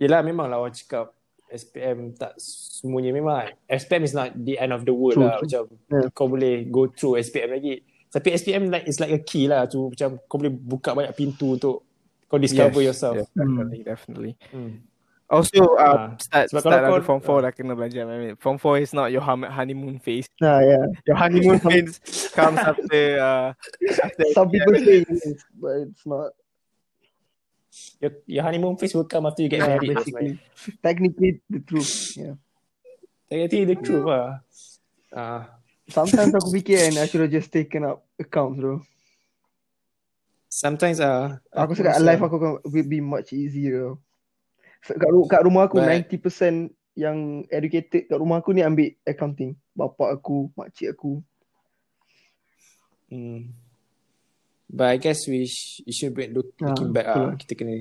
Yelah 0.00 0.24
memang 0.24 0.48
lah 0.48 0.56
orang 0.56 0.72
cakap 0.72 1.12
SPM 1.52 2.16
tak 2.16 2.32
semuanya 2.40 3.12
memang 3.12 3.52
SPM 3.68 4.06
is 4.06 4.16
not 4.16 4.32
the 4.32 4.56
end 4.56 4.72
of 4.72 4.88
the 4.88 4.94
world 4.94 5.20
True, 5.20 5.28
lah 5.28 5.36
true. 5.36 5.44
Macam 5.44 5.62
Yeah. 5.92 6.08
kau 6.16 6.26
boleh 6.30 6.64
go 6.72 6.88
through 6.88 7.20
SPM 7.20 7.52
lagi 7.52 7.84
Tapi 8.10 8.34
SPM 8.34 8.68
like 8.68 8.86
is 8.90 8.98
like 8.98 9.14
a 9.14 9.22
key 9.22 9.46
lah 9.46 9.70
tu 9.70 9.86
macam 9.88 10.18
kau 10.26 10.36
boleh 10.36 10.50
buka 10.50 10.90
banyak 10.92 11.14
pintu 11.14 11.54
untuk 11.54 11.86
kau 12.26 12.38
discover 12.38 12.82
Yes, 12.82 12.86
yourself. 12.94 13.14
yes, 13.16 13.28
definitely, 13.32 13.80
definitely. 13.82 14.32
Hmm. 14.50 14.82
Also, 15.30 15.62
uh, 15.78 16.10
Ah, 16.10 16.18
start, 16.18 16.50
sebab 16.50 16.58
start 16.58 16.74
kalau 16.74 16.86
under 16.90 17.02
kau- 17.06 17.06
form 17.06 17.20
4 17.22 17.38
dah 17.46 17.52
kena 17.54 17.74
belajar. 17.78 18.02
I 18.02 18.18
mean, 18.18 18.34
form 18.34 18.58
4 18.58 18.82
is 18.82 18.90
not 18.90 19.14
your 19.14 19.22
honeymoon 19.22 20.02
phase. 20.02 20.26
Nah, 20.42 20.58
yeah. 20.58 20.82
Your 21.06 21.14
honeymoon 21.14 21.62
phase 21.70 22.02
comes 22.34 22.58
after, 22.58 23.02
uh, 23.22 23.54
after 24.02 24.26
Some 24.34 24.50
people 24.50 24.74
say 24.74 25.06
it 25.06 25.10
is, 25.22 25.38
but 25.54 25.86
it's 25.86 26.02
not. 26.02 26.34
Your, 28.02 28.10
your 28.26 28.42
honeymoon 28.42 28.74
phase 28.74 28.90
will 28.90 29.06
come 29.06 29.22
after 29.30 29.46
you 29.46 29.48
get 29.48 29.62
married. 29.62 29.94
basically. 29.94 30.34
Technically, 30.82 31.38
the 31.46 31.62
truth. 31.62 32.18
Yeah. 32.18 32.34
Technically 33.30 33.64
the 33.70 33.78
truth 33.78 34.02
lah. 34.10 34.42
Ah, 35.14 35.59
Sometimes 35.90 36.32
aku 36.32 36.48
fikir 36.52 36.78
and 36.80 36.96
I 36.96 37.06
should 37.06 37.20
have 37.20 37.30
just 37.30 37.50
taken 37.50 37.84
up 37.84 38.02
accounts 38.16 38.56
bro. 38.56 38.80
sometimes 40.46 40.98
ah 40.98 41.38
Aku 41.52 41.74
cakap 41.74 41.98
life 42.00 42.18
aku 42.18 42.34
akan 42.36 42.52
will 42.66 42.82
be 42.84 42.98
much 42.98 43.30
easier. 43.30 43.94
So, 44.82 44.94
kat, 44.94 45.06
kat 45.28 45.40
rumah 45.42 45.66
aku 45.66 45.78
But- 45.78 46.10
90% 46.10 46.70
yang 46.94 47.16
educated 47.46 48.06
kat 48.06 48.18
rumah 48.18 48.38
aku 48.38 48.50
ni 48.50 48.60
ambil 48.60 48.90
accounting. 49.04 49.54
Bapa 49.72 50.10
aku, 50.10 50.50
makcik 50.52 50.90
aku. 50.90 51.22
Hmm. 53.08 53.50
But 54.66 54.86
I 54.88 54.96
guess 54.98 55.26
we 55.26 55.44
sh- 55.44 55.82
we 55.82 55.90
should 55.90 56.14
be 56.14 56.30
look, 56.30 56.54
Ah, 56.58 56.70
looking 56.70 56.90
back 56.90 57.06
betul. 57.08 57.24
ah 57.24 57.32
kita 57.34 57.52
kena 57.54 57.74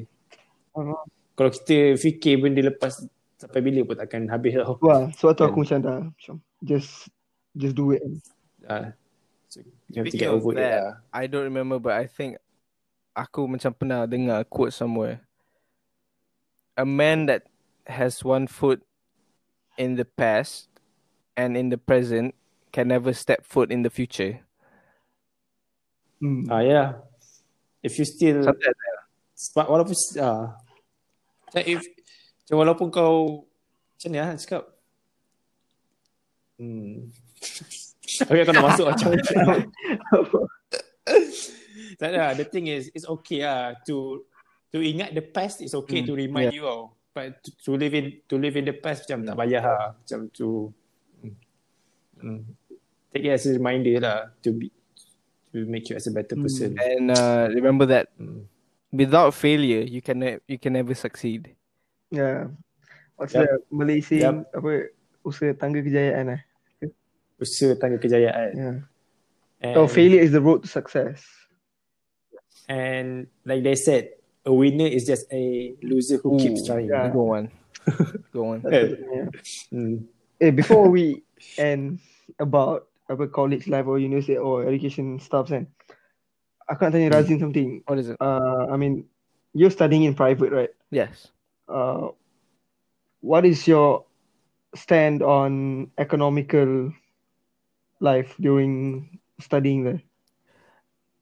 Ah. 0.74 1.06
kalau 1.34 1.50
kita 1.50 1.94
fikir 1.96 2.38
benda 2.38 2.62
lepas 2.64 2.98
sampai 3.36 3.62
bila 3.62 3.82
pun 3.84 3.94
takkan 3.96 4.26
habis 4.26 4.54
tau. 4.56 4.78
Wah, 4.82 5.10
sebab 5.14 5.32
tu 5.34 5.42
Kan. 5.42 5.50
aku 5.50 5.58
macam 5.60 5.78
dah 5.80 6.00
macam 6.06 6.36
just 6.62 7.10
just 7.56 7.76
do 7.76 7.92
it. 7.92 8.02
Ah. 8.68 8.94
So, 9.50 9.66
you 9.90 10.04
have 10.04 10.12
to 10.14 10.18
get 10.18 10.30
of 10.30 10.46
over 10.46 10.54
it 10.54 10.62
that, 10.62 10.74
lah. 10.78 10.94
I 11.10 11.26
don't 11.26 11.50
remember, 11.50 11.82
but 11.82 11.98
I 11.98 12.06
think 12.06 12.38
aku 13.18 13.50
macam 13.50 13.74
pernah 13.74 14.06
dengar 14.06 14.46
quote 14.46 14.74
somewhere. 14.74 15.26
A 16.78 16.86
man 16.86 17.26
that 17.26 17.50
has 17.90 18.22
one 18.22 18.46
foot 18.46 18.86
in 19.76 19.98
the 19.98 20.06
past 20.06 20.70
and 21.34 21.58
in 21.58 21.74
the 21.74 21.82
present 21.82 22.38
can 22.72 22.88
never 22.88 23.12
step 23.12 23.42
foot 23.42 23.74
in 23.74 23.82
the 23.82 23.90
future. 23.90 24.46
Hmm. 26.22 26.46
Ah 26.52 26.62
yeah. 26.62 27.02
If 27.82 27.98
you 27.98 28.06
still 28.06 28.44
Something 28.44 28.70
like 28.70 28.76
that. 28.76 29.00
sebab 29.40 29.66
walaupun 29.72 29.96
macam 29.96 31.64
if 31.64 31.82
walaupun 32.52 32.88
kau 32.92 33.48
macam 33.98 34.10
ni 34.12 34.20
lah 34.20 34.36
cakap. 34.38 34.64
Hmm. 36.60 37.10
Okay, 38.20 38.42
kau 38.44 38.54
nak 38.54 38.66
masuk 38.74 38.86
macam 38.90 39.10
Tak 42.00 42.08
ada. 42.10 42.36
The 42.36 42.46
thing 42.46 42.68
is, 42.68 42.92
it's 42.94 43.08
okay 43.20 43.44
ah 43.44 43.76
to 43.88 44.24
to 44.72 44.80
ingat 44.80 45.12
the 45.12 45.24
past. 45.24 45.60
It's 45.60 45.76
okay 45.76 46.02
Hmm, 46.02 46.08
to 46.08 46.14
remind 46.16 46.52
you 46.54 46.66
oh. 46.66 46.94
But 47.12 47.42
to, 47.44 47.50
to 47.66 47.72
live 47.76 47.94
in 47.98 48.22
to 48.30 48.38
live 48.38 48.56
in 48.56 48.66
the 48.70 48.76
past 48.78 49.08
macam 49.08 49.26
tak 49.26 49.36
payah 49.36 49.64
lah. 49.64 49.86
Macam 49.98 50.20
to 50.36 50.48
hmm. 51.22 51.36
Hmm. 52.22 52.42
take 53.12 53.26
it 53.26 53.34
as 53.34 53.50
a 53.50 53.58
reminder 53.58 53.98
lah 54.00 54.30
to 54.46 54.54
be 54.54 54.70
to 55.52 55.66
make 55.66 55.90
you 55.90 55.98
as 55.98 56.06
a 56.06 56.14
better 56.14 56.38
Hmm. 56.38 56.46
person. 56.46 56.78
And 56.78 57.10
uh, 57.12 57.50
remember 57.50 57.90
that 57.90 58.14
Hmm. 58.16 58.46
without 58.94 59.34
failure, 59.34 59.82
you 59.82 60.00
can 60.00 60.22
ne- 60.22 60.44
you 60.46 60.62
can 60.62 60.78
never 60.78 60.94
succeed. 60.94 61.52
Yeah. 62.10 62.54
Maksudnya 63.20 63.60
Malaysia 63.68 64.16
Yup. 64.16 64.48
apa 64.56 64.94
usaha 65.22 65.52
tangga 65.52 65.84
kejayaan 65.84 66.40
eh. 66.40 66.42
Usaha 67.40 67.76
tangga 67.80 67.98
kejayaan. 67.98 68.52
Yeah. 68.56 68.78
And, 69.64 69.74
So 69.76 69.88
failure 69.88 70.20
is 70.24 70.32
the 70.32 70.40
road 70.44 70.64
to 70.64 70.70
success. 70.70 71.24
and 72.70 73.28
like 73.46 73.64
they 73.64 73.76
said, 73.76 74.10
a 74.46 74.54
winner 74.54 74.86
is 74.86 75.06
just 75.06 75.26
a 75.34 75.74
loser 75.82 76.18
who 76.18 76.38
keeps 76.38 76.62
Ooh, 76.62 76.66
trying. 76.66 76.88
yeah. 76.88 77.10
Go 77.10 77.34
on, 77.34 77.50
go 78.34 78.54
on. 78.54 78.62
Yeah. 78.70 78.94
Hmm. 79.74 80.06
Eh, 80.40 80.52
before 80.52 80.88
we 80.90 81.24
end 81.58 82.00
about 82.40 82.88
apa 83.10 83.26
college 83.28 83.68
life 83.68 83.90
or 83.90 83.98
university 83.98 84.38
or 84.38 84.64
education 84.70 85.18
stuff 85.20 85.50
kan, 85.50 85.66
aku 86.70 86.86
nak 86.88 86.92
tanya 86.94 87.10
Razin 87.10 87.42
something. 87.42 87.82
What 87.90 87.98
is 88.00 88.14
it? 88.14 88.18
Uh, 88.22 88.70
I 88.70 88.78
mean, 88.78 89.10
you're 89.58 89.74
studying 89.74 90.06
in 90.06 90.14
private, 90.14 90.54
right? 90.54 90.72
Yes. 90.94 91.34
Uh, 91.68 92.14
what 93.26 93.44
is 93.50 93.66
your 93.68 94.06
stand 94.78 95.26
on 95.26 95.90
economical 95.98 96.94
life 98.00 98.36
during 98.40 99.20
studying 99.40 99.84
there? 99.84 100.02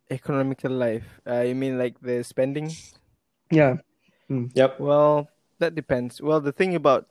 Economical 0.09 0.71
life. 0.71 1.19
Uh, 1.27 1.41
you 1.41 1.55
mean 1.55 1.77
like 1.77 1.99
the 1.99 2.23
spending? 2.23 2.71
Yeah. 3.51 3.77
Yep. 4.29 4.79
Well, 4.79 5.27
that 5.59 5.75
depends. 5.75 6.21
Well, 6.21 6.39
the 6.39 6.51
thing 6.51 6.75
about 6.75 7.07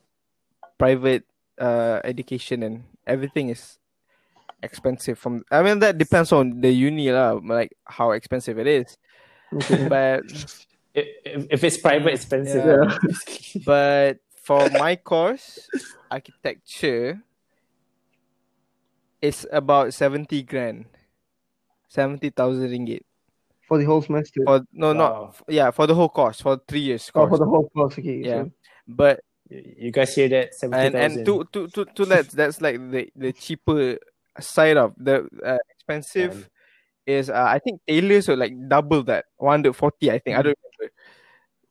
private 0.77 1.23
uh, 1.59 1.99
education 2.03 2.63
and 2.63 2.83
everything 3.05 3.49
is 3.49 3.77
expensive. 4.63 5.19
From 5.19 5.43
I 5.51 5.61
mean, 5.61 5.79
that 5.79 5.97
depends 5.97 6.31
on 6.31 6.61
the 6.61 6.71
uni 6.71 7.11
lah, 7.11 7.37
like 7.43 7.77
how 7.85 8.11
expensive 8.11 8.57
it 8.57 8.67
is. 8.67 8.97
Okay. 9.53 9.87
But 9.89 10.25
If, 10.97 11.09
if- 11.25 11.47
if 11.51 11.63
it's 11.63 11.77
private, 11.77 12.13
expensive. 12.17 12.65
Yeah. 12.65 12.97
but 13.65 14.17
for 14.41 14.65
my 14.73 14.95
course, 14.97 15.69
architecture, 16.09 17.21
it's 19.21 19.45
about 19.51 19.93
seventy 19.93 20.43
grand, 20.43 20.85
seventy 21.87 22.29
thousand 22.29 22.69
ringgit. 22.69 23.01
For 23.67 23.77
the 23.77 23.85
whole 23.85 24.01
semester. 24.01 24.41
For 24.45 24.63
no, 24.71 24.93
Wow. 24.93 24.93
not 24.93 25.43
yeah, 25.49 25.71
for 25.71 25.87
the 25.87 25.95
whole 25.95 26.09
course, 26.09 26.39
for 26.41 26.59
three 26.67 26.79
years 26.81 27.11
Oh, 27.15 27.27
for 27.27 27.37
the 27.37 27.45
whole 27.45 27.67
course, 27.69 27.99
okay. 27.99 28.23
Yeah. 28.23 28.43
So, 28.47 28.51
But 28.87 29.19
You 29.47 29.91
guys 29.95 30.11
hear 30.15 30.27
that? 30.29 30.51
and 30.75 30.91
and 30.95 31.23
70,000. 31.23 31.25
to 31.27 31.33
to 31.55 31.59
to 31.71 31.81
to 31.95 32.03
that 32.11 32.27
that's 32.35 32.59
like 32.59 32.75
the 32.91 33.07
the 33.15 33.31
cheaper 33.31 33.95
side 34.43 34.75
of 34.75 34.91
the 34.99 35.23
uh, 35.39 35.55
expensive 35.71 36.51
is 37.07 37.31
uh, 37.31 37.47
I 37.47 37.59
think 37.63 37.79
tailors 37.87 38.27
are 38.27 38.35
like 38.35 38.51
double 38.67 39.07
that 39.07 39.31
140 39.39 40.11
I 40.11 40.19
think 40.19 40.35
I 40.35 40.43
don't 40.43 40.59
remember 40.59 40.91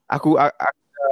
aku 0.08 0.40
I, 0.40 0.48
I, 0.56 0.70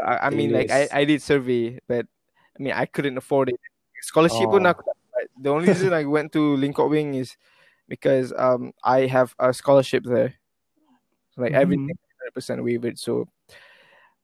I- 0.08 0.20
I 0.24 0.28
mean 0.32 0.56
like 0.56 0.72
I, 0.72 0.88
I 0.88 1.04
did 1.04 1.20
survey 1.20 1.76
but 1.84 2.08
I 2.56 2.58
mean 2.64 2.72
I 2.72 2.88
couldn't 2.88 3.20
afford 3.20 3.52
it 3.52 3.60
scholarship 4.00 4.48
pun 4.48 4.64
Oh. 4.64 4.72
aku 4.72 4.80
tak 4.88 4.96
dapat. 4.96 5.03
The 5.36 5.50
only 5.50 5.68
reason 5.68 5.92
I 5.92 6.04
went 6.04 6.32
to 6.32 6.56
Lingkok 6.56 6.90
Wing 6.90 7.14
is 7.14 7.36
because 7.88 8.32
um 8.36 8.72
I 8.84 9.06
have 9.06 9.34
a 9.38 9.52
scholarship 9.54 10.04
there. 10.04 10.34
Like 11.36 11.52
Mhm. 11.52 11.54
everything 11.54 11.96
100% 11.96 12.64
waived 12.64 12.98
so. 12.98 13.28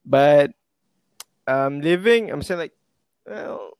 But 0.05 0.53
um 1.47 1.81
living 1.81 2.31
I'm 2.31 2.43
saying 2.43 2.61
like 2.61 2.75
well 3.27 3.73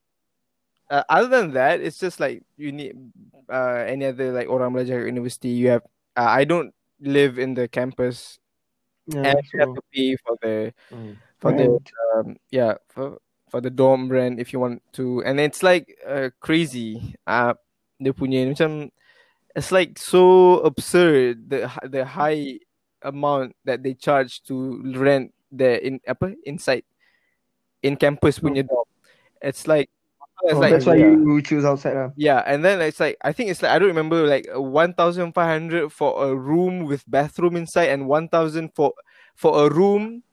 uh, 0.91 1.05
other 1.09 1.29
than 1.29 1.53
that 1.53 1.81
it's 1.81 1.99
just 1.99 2.21
like 2.21 2.43
you 2.57 2.73
need 2.73 2.95
uh 3.51 3.85
any 3.87 4.05
other 4.07 4.33
like 4.33 4.49
orang 4.49 4.73
belajar 4.75 5.05
university 5.07 5.51
you 5.51 5.69
have 5.71 5.83
uh, 6.17 6.29
I 6.29 6.45
don't 6.45 6.75
live 7.01 7.39
in 7.39 7.55
the 7.55 7.69
campus. 7.69 8.39
Yeah, 9.07 9.33
and 9.33 9.39
you 9.53 9.61
have 9.61 9.73
to 9.75 9.83
pay 9.93 10.17
for 10.17 10.37
the 10.43 10.73
Hmm. 10.91 11.15
for 11.41 11.53
the 11.53 11.79
um 12.17 12.37
yeah 12.51 12.75
for 12.89 13.19
for 13.51 13.61
the 13.61 13.69
dorm 13.71 14.09
rent 14.09 14.39
if 14.39 14.53
you 14.55 14.59
want 14.63 14.81
to 14.95 15.23
and 15.27 15.41
it's 15.43 15.63
like 15.63 15.99
uh, 16.07 16.31
crazy 16.39 17.19
uh 17.27 17.53
dia 18.01 18.15
punya 18.15 18.47
macam 18.49 18.89
it's 19.59 19.75
like 19.75 19.99
so 19.99 20.59
absurd 20.63 21.51
the 21.51 21.67
the 21.91 22.07
high 22.07 22.57
amount 23.03 23.53
that 23.67 23.83
they 23.83 23.93
charge 23.93 24.41
to 24.47 24.79
rent 24.95 25.35
the 25.51 25.83
in 25.83 25.99
apa 26.07 26.33
inside 26.47 26.87
in 27.83 27.99
campus 27.99 28.39
punya 28.39 28.63
dorm 28.63 28.87
it's 29.43 29.67
like 29.67 29.91
it's 30.47 30.57
Oh, 30.57 30.61
like 30.61 30.73
that's 30.73 30.89
why 30.89 30.97
yeah. 30.97 31.13
you 31.13 31.43
choose 31.45 31.69
outside 31.69 31.93
lah. 31.93 32.17
yeah, 32.17 32.41
and 32.49 32.65
then 32.65 32.81
it's 32.81 32.97
like 32.97 33.21
I 33.21 33.29
think 33.29 33.53
it's 33.53 33.61
like 33.61 33.73
I 33.73 33.79
don't 33.79 33.93
remember 33.93 34.25
like 34.25 34.49
one 34.57 34.97
thousand 34.97 35.37
five 35.37 35.53
hundred 35.53 35.93
for 35.93 36.17
a 36.17 36.33
room 36.33 36.89
with 36.89 37.05
bathroom 37.05 37.61
inside, 37.61 37.93
and 37.93 38.09
one 38.09 38.25
thousand 38.33 38.73
for 38.73 38.97
for 39.37 39.67
a 39.67 39.69
room 39.69 40.25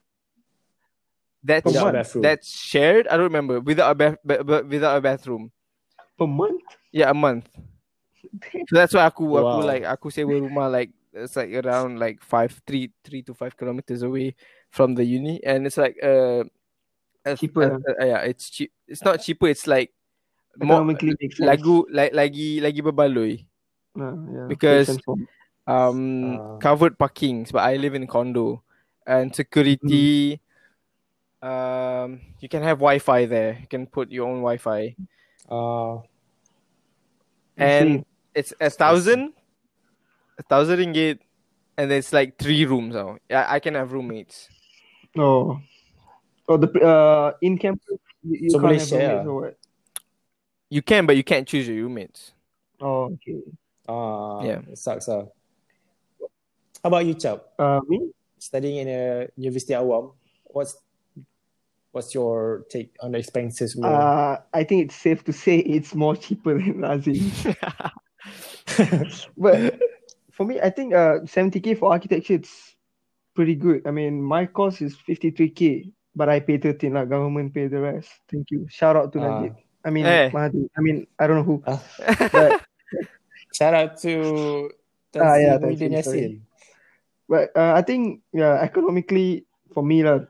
that's 1.44 1.64
Without 1.66 1.94
month. 1.94 2.12
that's 2.22 2.48
shared. 2.50 3.06
I 3.08 3.16
don't 3.16 3.30
remember 3.30 3.60
without 3.60 3.90
a 3.90 3.94
bath, 3.94 4.16
ba- 4.24 4.42
ba- 4.44 4.64
without 4.66 4.96
a 4.96 5.00
bathroom. 5.00 5.50
Per 6.18 6.26
month? 6.26 6.62
Yeah, 6.90 7.10
a 7.10 7.14
month. 7.14 7.46
So 8.68 8.74
that's 8.74 8.92
why 8.94 9.06
aku 9.06 9.24
aku 9.38 9.62
Wow. 9.62 9.66
like 9.66 9.84
aku 9.86 10.10
sewa 10.10 10.34
rumah 10.34 10.66
like 10.68 10.90
it's 11.14 11.38
like 11.38 11.54
around 11.54 11.98
like 12.02 12.20
five 12.20 12.52
three 12.66 12.90
three 13.06 13.22
to 13.24 13.32
five 13.32 13.56
kilometers 13.56 14.02
away 14.02 14.34
from 14.68 14.94
the 14.98 15.06
uni, 15.06 15.40
and 15.46 15.64
it's 15.64 15.78
like 15.80 15.96
uh, 16.02 16.44
a- 17.24 17.38
Cheaper. 17.38 17.78
a- 17.80 17.96
a- 18.02 18.06
yeah, 18.06 18.20
it's 18.28 18.50
cheap. 18.50 18.70
It's 18.86 19.00
not 19.06 19.22
cheaper. 19.22 19.48
It's 19.48 19.66
like 19.66 19.94
more 20.58 20.82
Economically 20.82 21.14
makes 21.22 21.38
sense. 21.38 21.46
lagu 21.48 21.86
like 21.88 22.12
lagi 22.12 22.58
lagi 22.60 22.80
berbaloi. 22.82 23.46
Ah, 23.96 24.12
yeah, 24.28 24.46
because- 24.50 24.90
makes 24.90 25.00
sense 25.00 25.06
for- 25.06 25.18
um 25.68 26.00
Ah. 26.36 26.56
covered 26.64 26.96
parking 26.96 27.44
but 27.52 27.60
I 27.60 27.76
live 27.76 27.92
in 27.92 28.08
a 28.08 28.10
condo 28.10 28.64
and 29.04 29.28
security 29.36 30.40
um 31.42 32.20
you 32.40 32.48
can 32.48 32.62
have 32.62 32.78
Wi-Fi 32.78 33.26
there 33.26 33.58
you 33.60 33.66
can 33.68 33.86
put 33.86 34.10
your 34.10 34.26
own 34.28 34.42
Wi-Fi 34.42 34.96
Uh, 35.48 36.02
and 37.56 38.04
it's 38.34 38.52
a 38.60 38.70
thousand 38.70 39.32
a 40.38 40.42
thousand 40.42 40.78
ringgit, 40.78 41.18
and 41.76 41.90
it's 41.90 42.12
like 42.12 42.38
three 42.38 42.64
rooms 42.64 42.94
now. 42.94 43.18
Yeah, 43.28 43.46
I 43.48 43.58
can 43.58 43.74
have 43.74 43.92
roommates. 43.92 44.48
Oh. 45.16 45.58
Oh, 46.48 46.56
the 46.56 46.68
uh 46.80 47.32
in 47.42 47.58
campus 47.58 47.98
you, 48.22 48.38
you 48.42 48.50
So 48.50 48.60
can't 48.60 48.78
have 48.78 48.88
share 48.88 49.08
roommates 49.08 49.26
or 49.26 49.34
what? 49.40 49.58
You 50.70 50.82
can, 50.82 51.06
but 51.06 51.16
you 51.16 51.24
can't 51.24 51.48
choose 51.48 51.66
your 51.66 51.76
roommates. 51.82 52.32
Oh, 52.80 53.10
okay. 53.14 53.40
Ah, 53.88 54.42
Yeah. 54.44 54.60
it 54.70 54.78
sucks 54.78 55.08
ah. 55.08 55.24
How 56.82 56.88
about 56.92 57.06
you, 57.06 57.14
Chap? 57.14 57.42
Uh, 57.58 57.80
me? 57.88 58.12
Studying 58.38 58.86
in 58.86 58.88
a 58.88 59.28
university 59.36 59.74
awam, 59.74 60.14
what's 60.44 60.76
what's 61.92 62.14
your 62.14 62.64
take 62.70 62.94
on 63.00 63.12
the 63.12 63.18
expenses? 63.18 63.74
semua? 63.74 63.88
Uh, 63.88 64.34
I 64.52 64.64
think 64.64 64.84
it's 64.88 64.96
safe 64.96 65.24
to 65.24 65.32
say 65.32 65.58
it's 65.58 65.94
more 65.94 66.16
cheaper 66.16 66.54
than 66.54 66.84
Lazim. 66.84 67.28
but 69.36 69.78
for 70.32 70.46
me, 70.46 70.60
I 70.60 70.70
think 70.70 70.94
uh 70.94 71.24
70k 71.24 71.78
for 71.78 71.92
architecture 71.92 72.34
it's 72.34 72.76
pretty 73.34 73.54
good. 73.54 73.86
I 73.86 73.90
mean, 73.90 74.22
my 74.22 74.46
cost 74.46 74.82
is 74.82 74.96
53k, 74.96 75.90
but 76.14 76.28
I 76.28 76.40
pay 76.40 76.58
13 76.58 76.92
lah. 76.92 77.04
Government 77.06 77.54
pay 77.54 77.68
the 77.68 77.80
rest. 77.80 78.10
Thank 78.30 78.50
you. 78.50 78.66
Shout 78.68 78.96
out 78.96 79.12
to. 79.14 79.18
Najib. 79.22 79.54
I 79.84 79.90
mean. 79.90 80.04
Mahathir. 80.04 80.66
I 80.76 80.80
mean, 80.82 81.06
I 81.18 81.26
don't 81.26 81.40
know 81.40 81.48
who. 81.48 81.62
Ah. 81.66 81.80
But, 82.32 82.62
Shout 83.58 83.74
out 83.74 83.96
to 84.04 84.68
Ah, 85.16 85.40
yeah, 85.40 85.56
Muhyiddin 85.56 85.96
Tanzil. 85.96 86.14
Yassin. 86.20 86.32
but 87.28 87.48
uh, 87.56 87.72
I 87.72 87.82
think 87.82 88.20
yeah, 88.32 88.60
economically 88.60 89.48
for 89.72 89.80
me 89.80 90.04
lah, 90.04 90.28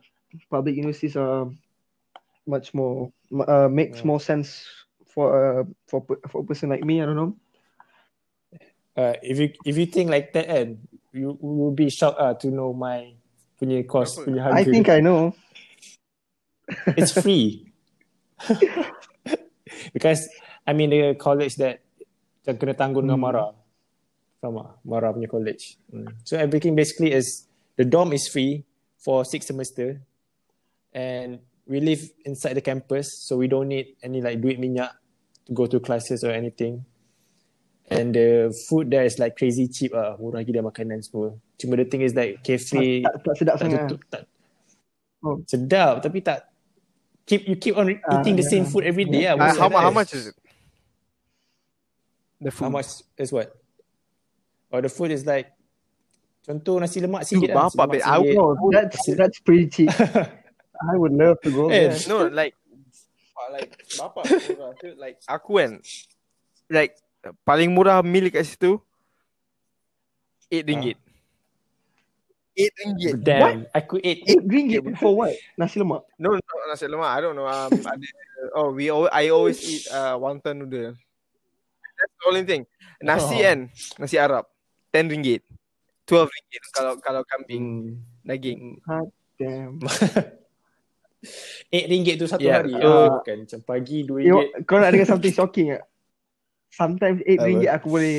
public 0.50 0.76
universities 0.76 1.16
are 1.16 1.48
much 2.46 2.72
more 2.72 3.12
uh, 3.46 3.68
makes 3.68 4.00
Yeah. 4.00 4.08
more 4.08 4.20
sense 4.20 4.64
for 5.12 5.26
uh, 5.32 5.62
for 5.88 6.04
for 6.28 6.40
a 6.40 6.46
person 6.46 6.68
like 6.72 6.84
me. 6.84 7.00
I 7.02 7.06
don't 7.06 7.16
know. 7.16 7.32
Uh, 8.98 9.14
if 9.22 9.38
you 9.38 9.48
if 9.64 9.78
you 9.78 9.86
think 9.86 10.10
like 10.10 10.32
that, 10.34 10.48
and 10.50 10.82
you 11.14 11.38
you 11.38 11.52
will 11.54 11.74
be 11.76 11.88
shocked 11.88 12.18
ah 12.18 12.34
to 12.34 12.50
know 12.50 12.72
my 12.74 13.14
punya 13.60 13.82
cost, 13.86 14.18
Berapa? 14.18 14.26
punya 14.26 14.40
harga. 14.42 14.58
I 14.58 14.62
think 14.66 14.86
I 14.90 15.00
know. 15.00 15.32
it's 16.98 17.14
free. 17.16 17.64
because 19.94 20.28
I 20.66 20.72
mean 20.72 20.90
the 20.90 21.14
college 21.16 21.56
that 21.62 21.80
macam 22.44 22.54
kena 22.60 22.74
tanggung 22.76 23.04
dengan 23.08 23.20
Hmm. 23.20 23.28
Mara. 23.28 23.46
Faham 24.40 24.54
tak? 24.56 24.68
Mara 24.84 25.08
punya 25.12 25.28
college. 25.28 25.76
Hmm. 25.92 26.08
So 26.24 26.36
everything 26.38 26.74
basically 26.76 27.12
is 27.12 27.46
the 27.76 27.84
dorm 27.84 28.12
is 28.12 28.28
free 28.28 28.64
for 28.98 29.22
six 29.24 29.46
semester 29.46 30.00
and 30.92 31.38
we 31.68 31.80
live 31.80 32.00
inside 32.24 32.54
the 32.56 32.64
campus 32.64 33.12
so 33.24 33.36
we 33.36 33.46
don't 33.46 33.68
need 33.68 33.92
any 34.00 34.20
like 34.20 34.40
duit 34.40 34.56
minyak 34.56 34.92
to 35.44 35.52
go 35.52 35.66
to 35.68 35.80
classes 35.80 36.24
or 36.24 36.32
anything. 36.32 36.84
And 37.88 38.12
the 38.12 38.52
food 38.68 38.92
there 38.92 39.04
is 39.08 39.16
like 39.16 39.36
crazy 39.36 39.64
cheap 39.68 39.96
ah, 39.96 40.16
murah 40.20 40.44
gila 40.44 40.68
makanan 40.68 41.00
semua. 41.00 41.32
Cuma 41.56 41.76
the 41.80 41.88
thing 41.88 42.04
is 42.04 42.12
like 42.12 42.40
cafe 42.44 43.00
Tak, 43.00 43.14
tak 43.24 43.34
sedap 43.40 43.54
tak 43.56 43.60
sangat. 43.64 43.80
tutup 43.88 44.02
tak 44.12 44.22
Oh. 45.18 45.42
sedap 45.50 45.98
tapi 45.98 46.22
tak 46.22 46.46
keep 47.26 47.42
you 47.48 47.58
keep 47.58 47.74
on 47.74 47.90
Ah, 48.06 48.20
eating 48.22 48.38
the 48.38 48.44
same 48.46 48.62
food 48.68 48.84
every 48.86 49.02
day 49.02 49.26
Yeah. 49.26 49.34
lah. 49.34 49.50
Uh, 49.50 49.56
how, 49.56 49.68
like 49.72 49.82
how 49.82 49.90
much 49.90 50.12
is 50.14 50.30
it? 50.30 50.36
The 52.38 52.54
How 52.54 52.70
food. 52.70 52.72
much 52.78 52.88
is 53.18 53.32
what? 53.34 53.50
Or 54.70 54.78
the 54.78 54.92
food 54.92 55.10
is 55.10 55.26
like 55.26 55.50
contoh 56.46 56.78
nasi 56.78 57.02
lemak 57.02 57.26
sikit 57.26 57.50
Dude, 57.50 57.56
lah. 57.56 57.66
bapak, 57.66 57.74
Nasi 57.74 57.80
lemak 57.82 57.88
babe, 57.90 58.04
I 58.04 58.16
sikit. 58.22 58.36
Oh, 58.38 58.70
that's 58.70 58.98
that's 59.18 59.38
pretty 59.42 59.66
cheap. 59.66 59.90
I 60.78 60.94
would 60.94 61.12
love 61.12 61.38
to 61.42 61.50
go 61.50 61.70
Eh, 61.70 61.90
there. 61.90 61.98
No, 62.06 62.30
like, 62.30 62.54
like 63.50 63.70
murah. 63.98 64.72
So, 64.78 64.86
like 64.98 65.16
aku 65.26 65.50
kan, 65.58 65.72
like 66.70 66.92
paling 67.42 67.74
murah 67.74 68.02
meal 68.06 68.30
kat 68.30 68.46
situ, 68.46 68.78
eight 70.52 70.66
ringgit. 70.66 70.98
Eight 72.58 72.74
ringgit. 72.82 73.12
Damn, 73.22 73.66
aku 73.70 73.98
ate 74.02 74.22
Eight 74.26 74.42
ringgit 74.46 74.82
for 74.98 75.14
what? 75.14 75.34
Nasi 75.58 75.78
lemak. 75.78 76.02
No, 76.18 76.34
no, 76.34 76.54
nasi 76.70 76.86
lemak. 76.90 77.10
I 77.10 77.20
don't 77.22 77.34
know. 77.38 77.46
Um, 77.46 77.70
ada, 77.90 78.06
oh, 78.54 78.70
we 78.74 78.90
always, 78.90 79.10
I 79.14 79.30
always 79.30 79.58
eat 79.62 79.86
uh, 79.90 80.18
wonton 80.18 80.62
noodle. 80.66 80.94
That's 81.98 82.14
the 82.18 82.24
only 82.30 82.42
thing. 82.46 82.62
Nasi 82.98 83.38
Oh. 83.38 83.42
kan, 83.42 83.58
nasi 83.98 84.18
Arab, 84.18 84.46
ten 84.90 85.06
ringgit, 85.06 85.42
twelve 86.02 86.26
ringgit 86.30 86.62
kalau 86.74 86.98
kalau 86.98 87.22
kambing 87.26 87.94
Hmm. 87.94 88.26
daging. 88.26 88.82
Hot 88.90 89.06
damn. 89.38 89.78
Eight 91.68 91.86
ringgit 91.86 92.14
tu 92.16 92.24
satu 92.24 92.42
Yeah, 92.42 92.62
hari. 92.62 92.72
so- 92.72 92.86
ah, 92.86 93.08
bukan 93.18 93.36
macam 93.42 93.60
pagi 93.62 93.98
dua 94.02 94.18
You, 94.22 94.34
ringgit. 94.38 94.50
kau 94.64 94.78
nak 94.78 94.90
dengar 94.92 95.08
something 95.08 95.34
shocking 95.34 95.66
tak? 95.74 95.82
Sometimes 96.70 97.18
eight 97.26 97.38
Apa? 97.38 97.46
ringgit 97.46 97.70
aku 97.72 97.86
boleh 97.90 98.18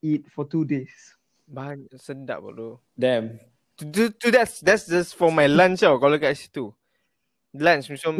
eat 0.00 0.22
for 0.30 0.46
two 0.46 0.62
days. 0.62 1.16
Banyak 1.44 1.90
sedap 1.96 2.38
bodoh. 2.40 2.78
Damn. 2.94 3.38
To, 3.76 3.82
to, 3.84 4.02
to 4.10 4.26
that's 4.30 4.62
that's 4.62 4.86
just 4.86 5.12
for 5.12 5.28
my 5.28 5.44
lunch 5.44 5.82
tau 5.82 5.98
kalau 5.98 6.16
kat 6.16 6.32
situ. 6.32 6.70
Lunch 7.52 7.88
macam 7.88 8.14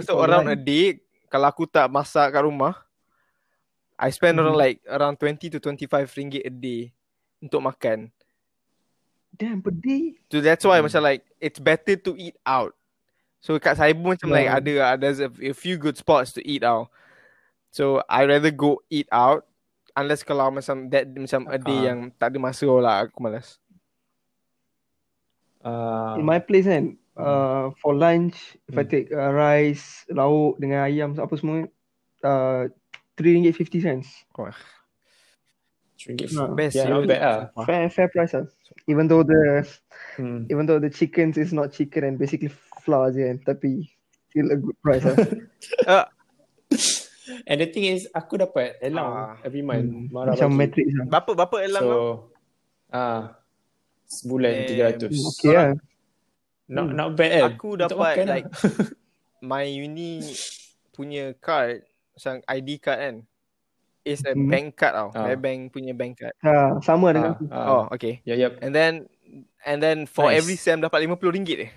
so 0.00 0.12
for 0.12 0.24
around 0.24 0.48
lunch. 0.48 0.56
a 0.56 0.58
day 0.58 0.86
kalau 1.28 1.46
aku 1.46 1.64
tak 1.64 1.86
masak 1.86 2.26
kat 2.28 2.42
rumah 2.42 2.74
I 3.96 4.08
spend 4.08 4.34
Mhm. 4.34 4.42
around 4.42 4.58
like 4.58 4.78
around 4.88 5.16
20 5.16 5.52
to 5.52 5.58
25 5.60 6.08
ringgit 6.16 6.42
a 6.42 6.50
day 6.50 6.88
untuk 7.38 7.60
makan. 7.60 8.08
Damn, 9.30 9.60
per 9.60 9.72
day. 9.72 10.16
So 10.28 10.40
that's 10.40 10.64
why 10.64 10.80
Hmm. 10.80 10.88
macam 10.88 11.00
like 11.00 11.22
it's 11.36 11.60
better 11.60 11.96
to 11.96 12.16
eat 12.16 12.34
out. 12.42 12.72
So 13.40 13.56
kat 13.56 13.80
saya 13.80 13.96
pun 13.96 14.12
macam 14.16 14.28
like 14.32 14.48
Yeah. 14.48 14.60
ada 14.60 14.72
uh, 14.84 14.96
there's 15.00 15.20
a, 15.20 15.32
a 15.32 15.56
few 15.56 15.80
good 15.80 15.96
spots 15.96 16.36
to 16.36 16.44
eat 16.44 16.60
out. 16.60 16.92
So 17.72 18.04
I 18.08 18.28
rather 18.28 18.52
go 18.52 18.84
eat 18.92 19.08
out 19.08 19.48
unless 19.96 20.22
kalau 20.22 20.52
macam 20.52 20.92
that 20.92 21.08
macam 21.08 21.48
a 21.48 21.56
day 21.56 21.84
Ah. 21.84 21.88
yang 21.88 22.12
tak 22.20 22.32
ada 22.32 22.38
masa 22.38 22.68
lah 22.68 23.08
aku 23.08 23.16
malas. 23.22 23.56
In 26.16 26.24
my 26.24 26.40
place 26.40 26.64
kan, 26.64 26.96
uh, 27.20 27.68
for 27.80 27.92
lunch, 27.92 28.56
if 28.64 28.76
I 28.76 28.84
Hmm. 28.84 28.88
take 28.88 29.08
uh, 29.12 29.28
rice, 29.28 30.08
lauk 30.08 30.56
dengan 30.56 30.88
ayam 30.88 31.12
apa 31.20 31.36
semua, 31.36 31.68
uh, 32.24 32.68
three 33.16 33.36
ringgit 33.36 33.56
fifty 33.56 33.80
cents. 33.84 34.08
ringgit. 36.08 36.32
Ah, 36.32 36.48
best, 36.56 36.80
Yeah, 36.80 36.88
you 36.88 36.96
not 36.96 37.04
bad 37.08 37.20
ah. 37.20 37.64
Fair 37.68 37.92
fair 37.92 38.08
price 38.08 38.32
lah. 38.32 38.48
Even 38.88 39.04
though 39.04 39.20
the 39.20 39.68
Hmm. 40.16 40.48
even 40.48 40.64
though 40.64 40.80
the 40.80 40.88
chickens 40.88 41.36
is 41.36 41.52
not 41.52 41.76
chicken 41.76 42.08
and 42.08 42.16
basically 42.16 42.48
flour 42.80 43.10
je 43.10 43.22
kan, 43.22 43.36
tapi 43.46 43.86
still 44.26 44.48
a 44.48 44.56
good 44.56 44.76
price 44.78 45.02
lah. 45.02 45.16
Uh, 45.84 46.06
And 47.46 47.58
the 47.58 47.66
thing 47.66 47.86
is, 47.86 48.10
aku 48.10 48.34
dapat 48.36 48.80
allowance 48.80 49.38
Ah. 49.38 49.46
every 49.46 49.60
month. 49.60 49.86
Hmm, 49.86 50.10
Marah 50.10 50.34
Macam 50.34 50.50
bagi. 50.50 50.60
matrix 50.60 50.86
lah. 50.92 51.06
berapa 51.08 51.30
berapa 51.36 51.56
elang 51.60 51.82
So, 51.82 51.88
kau? 51.88 52.06
ah, 52.90 53.20
sebulan 54.04 54.52
Eh, 54.56 54.66
300. 54.98 55.14
Okay 55.30 55.50
lah. 55.52 55.68
Not 56.66 56.84
Hmm. 56.84 56.96
not 56.96 57.10
bad 57.14 57.30
kan? 57.30 57.42
Aku 57.52 57.68
dapat 57.76 57.94
makan 57.96 58.24
lah. 58.24 58.34
like 58.36 58.48
my 59.40 59.62
uni 59.62 60.26
punya 60.90 61.34
card, 61.36 61.86
macam 62.12 62.34
ID 62.44 62.68
card 62.78 62.98
kan. 63.00 63.16
Is 64.00 64.24
a 64.24 64.32
Hmm. 64.32 64.48
bank 64.48 64.74
card 64.74 64.94
tau. 64.96 65.08
Ah. 65.12 65.22
My 65.22 65.36
bank 65.36 65.70
punya 65.70 65.92
bank 65.92 66.18
card. 66.18 66.34
Ha, 66.40 66.80
sama 66.80 67.12
dengan 67.12 67.30
Ah, 67.30 67.36
aku. 67.36 67.44
ah. 67.48 67.66
Oh, 67.68 67.84
okay. 67.90 68.24
Ya, 68.24 68.34
yep. 68.34 68.58
And 68.58 68.72
then 68.72 69.06
and 69.62 69.78
then 69.78 70.02
for 70.04 70.26
Nice. 70.26 70.40
every 70.40 70.56
sem 70.56 70.78
dapat 70.78 71.04
RM50 71.04 71.58
eh. 71.60 71.70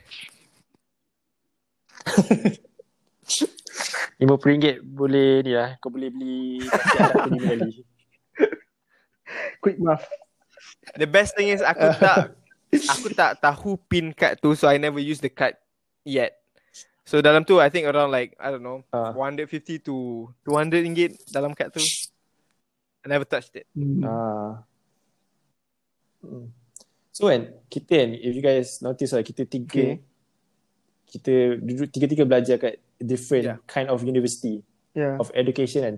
RM50 4.19 4.83
boleh 4.83 5.41
ni 5.43 5.51
lah. 5.55 5.75
Kau 5.79 5.89
boleh 5.89 6.09
beli 6.13 6.61
nasi 6.63 6.95
Arab 6.99 7.15
tu 7.27 7.29
lima 7.33 7.47
kali. 7.49 7.71
Quick 9.63 9.77
math. 9.79 10.05
The 10.99 11.07
best 11.07 11.33
thing 11.35 11.49
is 11.49 11.63
aku 11.63 11.87
tak 12.03 12.35
aku 12.73 13.07
tak 13.15 13.31
tahu 13.39 13.79
pin 13.87 14.11
card 14.13 14.37
tu 14.39 14.53
so 14.53 14.67
I 14.67 14.77
never 14.77 14.99
use 14.99 15.23
the 15.23 15.31
card 15.31 15.55
yet. 16.05 16.37
So 17.03 17.19
dalam 17.19 17.43
tu 17.43 17.59
I 17.59 17.67
think 17.67 17.87
around 17.87 18.11
like 18.15 18.35
I 18.39 18.51
don't 18.51 18.63
know 18.63 18.83
Ah. 18.93 19.11
150 19.11 19.83
to 19.83 20.29
200 20.47 20.83
ringgit 20.85 21.11
dalam 21.31 21.51
kad 21.51 21.73
tu. 21.73 21.83
I 23.03 23.11
never 23.11 23.27
touched 23.27 23.59
it. 23.59 23.67
Ah. 24.07 24.63
Hmm. 26.23 26.55
So 27.13 27.29
kan, 27.29 27.53
kita 27.69 27.93
kan, 27.93 28.09
if 28.17 28.31
you 28.33 28.41
guys 28.41 28.81
notice 28.81 29.13
lah, 29.13 29.21
kita 29.21 29.45
tiga, 29.45 29.69
Okay. 29.69 29.93
Kita 31.13 31.61
duduk 31.61 31.87
tiga-tiga 31.87 32.25
belajar 32.25 32.57
kat 32.57 32.81
different 32.97 33.45
Yeah. 33.45 33.57
kind 33.69 33.85
of 33.87 34.01
university 34.01 34.65
Yeah. 34.91 35.21
of 35.21 35.29
education 35.33 35.81
kan. 35.83 35.95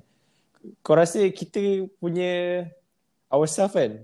Kau 0.81 0.93
rasa 0.93 1.23
kita 1.29 1.87
punya 1.95 2.65
ourselves 3.31 3.71
kan, 3.71 4.03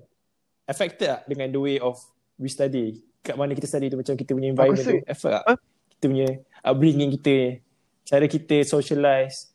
affected 0.64 1.10
tak 1.10 1.28
dengan 1.28 1.52
the 1.52 1.60
way 1.60 1.76
of 1.78 2.00
we 2.38 2.48
study? 2.48 3.04
Kat 3.20 3.36
mana 3.36 3.52
kita 3.52 3.68
study 3.68 3.88
tu 3.88 4.00
macam 4.00 4.16
kita 4.16 4.32
punya 4.32 4.50
environment 4.50 4.80
rasa- 4.80 4.96
tu, 4.96 5.04
affect 5.06 5.34
tak? 5.36 5.44
Huh? 5.46 5.58
Kita 5.92 6.04
punya 6.08 6.30
upbringing 6.64 7.12
kita, 7.14 7.36
cara 8.02 8.26
kita 8.26 8.58
socialize, 8.64 9.52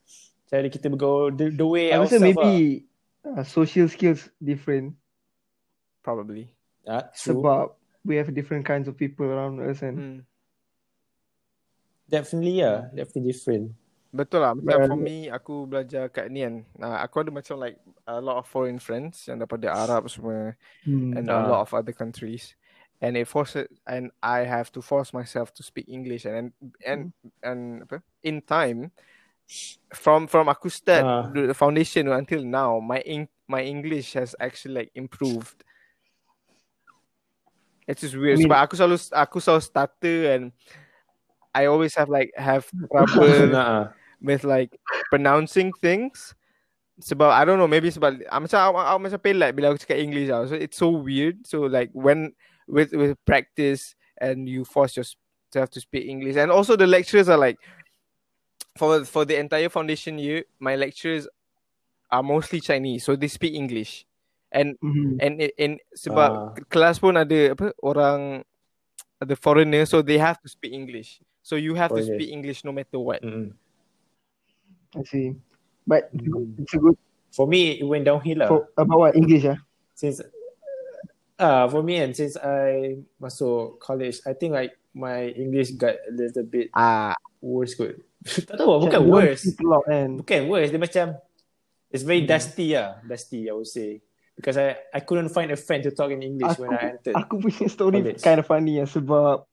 cara 0.46 0.66
kita 0.66 0.86
bergaul, 0.86 1.32
the, 1.32 1.50
the 1.50 1.64
way 1.64 1.88
I 1.88 1.98
rasa 1.98 2.16
ourselves 2.16 2.22
maybe 2.22 2.86
uh, 3.24 3.42
social 3.42 3.86
skills 3.88 4.28
different 4.38 4.94
Probably. 6.02 6.46
lah. 6.86 7.02
Ah, 7.02 7.04
true. 7.11 7.42
sebab 7.42 7.74
we 8.07 8.14
have 8.14 8.30
different 8.30 8.62
kinds 8.62 8.86
of 8.86 8.94
people 8.94 9.26
around 9.26 9.59
us 9.59 9.82
and 9.82 9.96
Hmm. 9.96 10.18
Definitely 12.07 12.62
yeah, 12.62 12.86
definitely 12.94 13.34
different. 13.34 13.74
Betul 14.14 14.40
lah. 14.40 14.54
Macam 14.54 14.78
Well- 14.80 14.88
for 14.88 14.96
me, 14.96 15.26
aku 15.28 15.66
belajar 15.66 16.09
kat 16.09 16.30
ni 16.30 16.40
kan. 16.40 16.62
Uh, 16.78 16.96
aku 17.02 17.20
ada 17.20 17.30
macam 17.34 17.59
like 17.59 17.76
a 18.07 18.22
lot 18.22 18.38
of 18.40 18.46
foreign 18.46 18.78
friends 18.78 19.26
yang 19.26 19.42
daripada 19.42 19.68
Arab 19.68 20.07
semua 20.09 20.54
Hmm. 20.86 21.18
and 21.18 21.26
Ah. 21.28 21.42
a 21.42 21.50
lot 21.50 21.61
of 21.66 21.74
other 21.74 21.92
countries. 21.92 22.54
And 22.96 23.12
it 23.12 23.28
forces 23.28 23.68
and 23.84 24.09
I 24.24 24.48
have 24.48 24.72
to 24.72 24.80
force 24.80 25.12
myself 25.12 25.52
to 25.59 25.62
speak 25.66 25.84
English 25.84 26.24
and 26.24 26.57
and 26.80 27.12
and 27.44 27.84
apa? 27.84 28.00
In 28.24 28.40
time, 28.40 28.88
from 29.92 30.24
from 30.24 30.48
aku 30.48 30.72
start 30.72 31.04
Ah. 31.04 31.28
the 31.28 31.52
foundation 31.52 32.09
until 32.09 32.40
now, 32.40 32.80
my 32.80 33.04
in, 33.04 33.28
my 33.44 33.61
English 33.61 34.16
has 34.16 34.32
actually 34.40 34.80
like 34.80 34.90
improved. 34.96 35.61
It's 37.84 38.00
just 38.00 38.16
weird. 38.16 38.40
I 38.40 38.42
mean- 38.42 38.48
Sebab 38.48 38.59
aku 38.64 38.74
selalu 38.74 38.96
aku 39.12 39.36
selalu 39.38 39.62
starter 39.62 40.18
and 40.32 40.44
I 41.57 41.72
always 41.72 41.96
have 41.96 42.12
like 42.12 42.36
have 42.36 42.68
trouble 42.92 43.48
Nah, 43.57 43.96
with 44.20 44.44
like 44.44 44.76
pronouncing 45.09 45.72
things. 45.72 46.36
Sebab 47.00 47.28
I 47.32 47.44
don't 47.48 47.57
know, 47.61 47.68
maybe 47.68 47.88
sebab 47.88 48.24
ah, 48.28 48.40
macam 48.40 48.57
aku, 48.61 48.76
aku 48.80 48.98
macam 49.00 49.20
pelat 49.20 49.50
bila 49.57 49.72
aku 49.72 49.80
cakap 49.80 50.00
English 50.00 50.28
tau. 50.28 50.44
So 50.48 50.57
it's 50.57 50.76
so 50.80 50.92
weird. 50.92 51.48
So 51.48 51.64
like 51.68 51.88
when 51.96 52.36
with 52.68 52.92
with 52.92 53.16
practice 53.24 53.96
and 54.20 54.48
you 54.48 54.64
force 54.64 54.96
yourself 54.96 55.68
to 55.72 55.80
speak 55.80 56.04
English 56.09 56.36
and 56.40 56.48
also 56.52 56.76
the 56.76 56.88
lecturers 56.88 57.28
are 57.28 57.40
like 57.40 57.61
for 58.76 59.04
for 59.04 59.24
the 59.24 59.36
entire 59.36 59.68
foundation 59.68 60.16
year, 60.20 60.44
my 60.61 60.76
lecturers 60.76 61.28
are 62.11 62.22
mostly 62.22 62.61
Chinese, 62.61 63.04
so 63.04 63.16
they 63.16 63.28
speak 63.28 63.54
English. 63.54 64.04
And 64.52 64.78
Mhm. 64.80 65.20
and 65.20 65.34
in, 65.42 65.50
in 65.59 65.72
sebab 65.92 66.30
Ah. 66.32 66.57
kelas 66.72 66.96
pun 67.02 67.16
ada 67.18 67.52
apa 67.52 67.76
orang 67.82 68.40
ada 69.20 69.34
foreigner 69.36 69.84
so 69.88 70.00
they 70.04 70.16
have 70.20 70.40
to 70.40 70.48
speak 70.48 70.72
English. 70.72 71.20
So 71.47 71.55
you 71.55 71.78
have 71.78 71.94
to 71.94 72.03
Foreigner. 72.03 72.18
speak 72.18 72.30
English 72.34 72.66
no 72.66 72.74
matter 72.74 72.99
what. 72.99 73.22
mm. 73.22 73.55
I 74.99 75.03
see. 75.07 75.38
But 75.86 76.11
it's 76.11 76.26
a 76.26 76.30
good- 76.30 76.51
Hmm. 76.51 76.62
it's 76.66 76.74
a 76.74 76.80
good 76.82 76.99
For 77.30 77.44
me, 77.47 77.76
it 77.78 77.84
went 77.84 78.09
downhill 78.09 78.42
lah. 78.42 78.49
for 78.49 78.61
about 78.74 78.99
what 78.99 79.12
English 79.14 79.44
ah. 79.44 79.61
since 79.92 80.24
uh 81.36 81.68
for 81.68 81.84
me 81.84 82.01
and 82.01 82.16
since 82.16 82.32
I 82.34 82.97
masuk 83.20 83.76
college, 83.78 84.24
I 84.24 84.32
think 84.32 84.57
like 84.57 84.72
my 84.97 85.28
English 85.36 85.76
got 85.76 86.01
a 86.01 86.12
little 86.16 86.49
bit 86.49 86.72
Ah, 86.72 87.12
worse 87.38 87.76
kot. 87.76 87.92
tak 88.49 88.57
tahu, 88.57 88.88
bukan 88.88 89.05
Macam 89.05 89.12
worse. 89.12 89.44
lot 89.61 89.84
kan. 89.84 90.16
Bukan 90.16 90.40
worse, 90.49 90.72
dia 90.72 90.80
macam 90.80 91.07
it's 91.92 92.03
very 92.03 92.24
dusty 92.24 92.72
lah, 92.72 93.05
dusty 93.05 93.47
I 93.47 93.55
would 93.55 93.68
say. 93.68 94.01
Because 94.32 94.57
I 94.57 94.80
I 94.90 95.05
couldn't 95.05 95.28
find 95.30 95.53
a 95.53 95.61
friend 95.61 95.84
to 95.84 95.92
talk 95.92 96.09
in 96.11 96.24
English 96.24 96.57
when 96.57 96.72
I 96.72 96.97
entered. 96.97 97.14
Aku 97.20 97.36
punya 97.38 97.68
story 97.68 98.01
College. 98.01 98.24
kind 98.24 98.40
of 98.40 98.49
funny 98.49 98.80
ya 98.80 98.88
sebab 98.88 99.44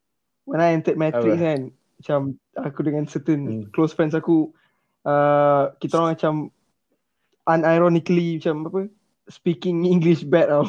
when 0.47 0.63
I 0.63 0.71
entered 0.71 0.95
matrix 0.95 1.35
Apa? 1.35 1.43
kan 1.51 1.59
macam 2.03 2.19
aku 2.59 2.79
dengan 2.83 3.07
certain 3.07 3.39
Hmm. 3.41 3.63
close 3.71 3.95
friends 3.95 4.11
aku 4.11 4.51
uh, 5.07 5.71
kita 5.79 5.95
orang 5.95 6.19
macam 6.19 6.51
unironically 7.47 8.43
macam 8.43 8.67
apa 8.67 8.79
speaking 9.31 9.87
English 9.87 10.27
bad 10.27 10.51
tau. 10.51 10.67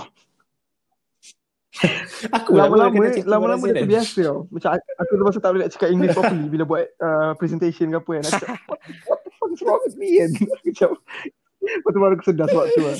Aku 2.38 2.54
Lama-lama 2.54 3.02
lama-lama 3.26 3.66
dia. 3.66 3.82
terbiasa 3.82 4.22
tau. 4.22 4.46
Macam 4.46 4.78
aku, 4.78 4.86
aku 4.94 5.12
lepas 5.18 5.32
tu 5.34 5.42
tak 5.42 5.50
boleh 5.50 5.62
nak 5.66 5.72
cakap 5.74 5.88
English 5.90 6.14
properly 6.14 6.46
bila 6.46 6.62
buat 6.62 6.86
uh, 7.02 7.34
presentation 7.34 7.90
ke 7.90 7.98
apa 7.98 8.10
kan. 8.14 8.22
Aku 8.22 8.38
cakap, 8.38 8.58
what, 8.70 8.78
what 9.10 9.18
the 9.26 9.30
fuck 9.34 9.50
is 9.50 9.60
wrong 9.66 9.82
with 9.82 9.96
me 9.98 10.22
kan? 10.22 10.30
Macam 10.70 10.90
Lepas 11.58 11.90
tu 11.90 11.98
baru 11.98 12.14
aku 12.14 12.24
sedar 12.30 12.46
sebab 12.46 12.66
tu 12.70 12.80
lah. 12.84 12.98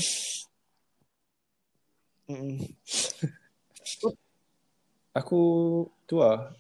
Aku 5.15 5.41
tu 6.05 6.19
lah 6.19 6.51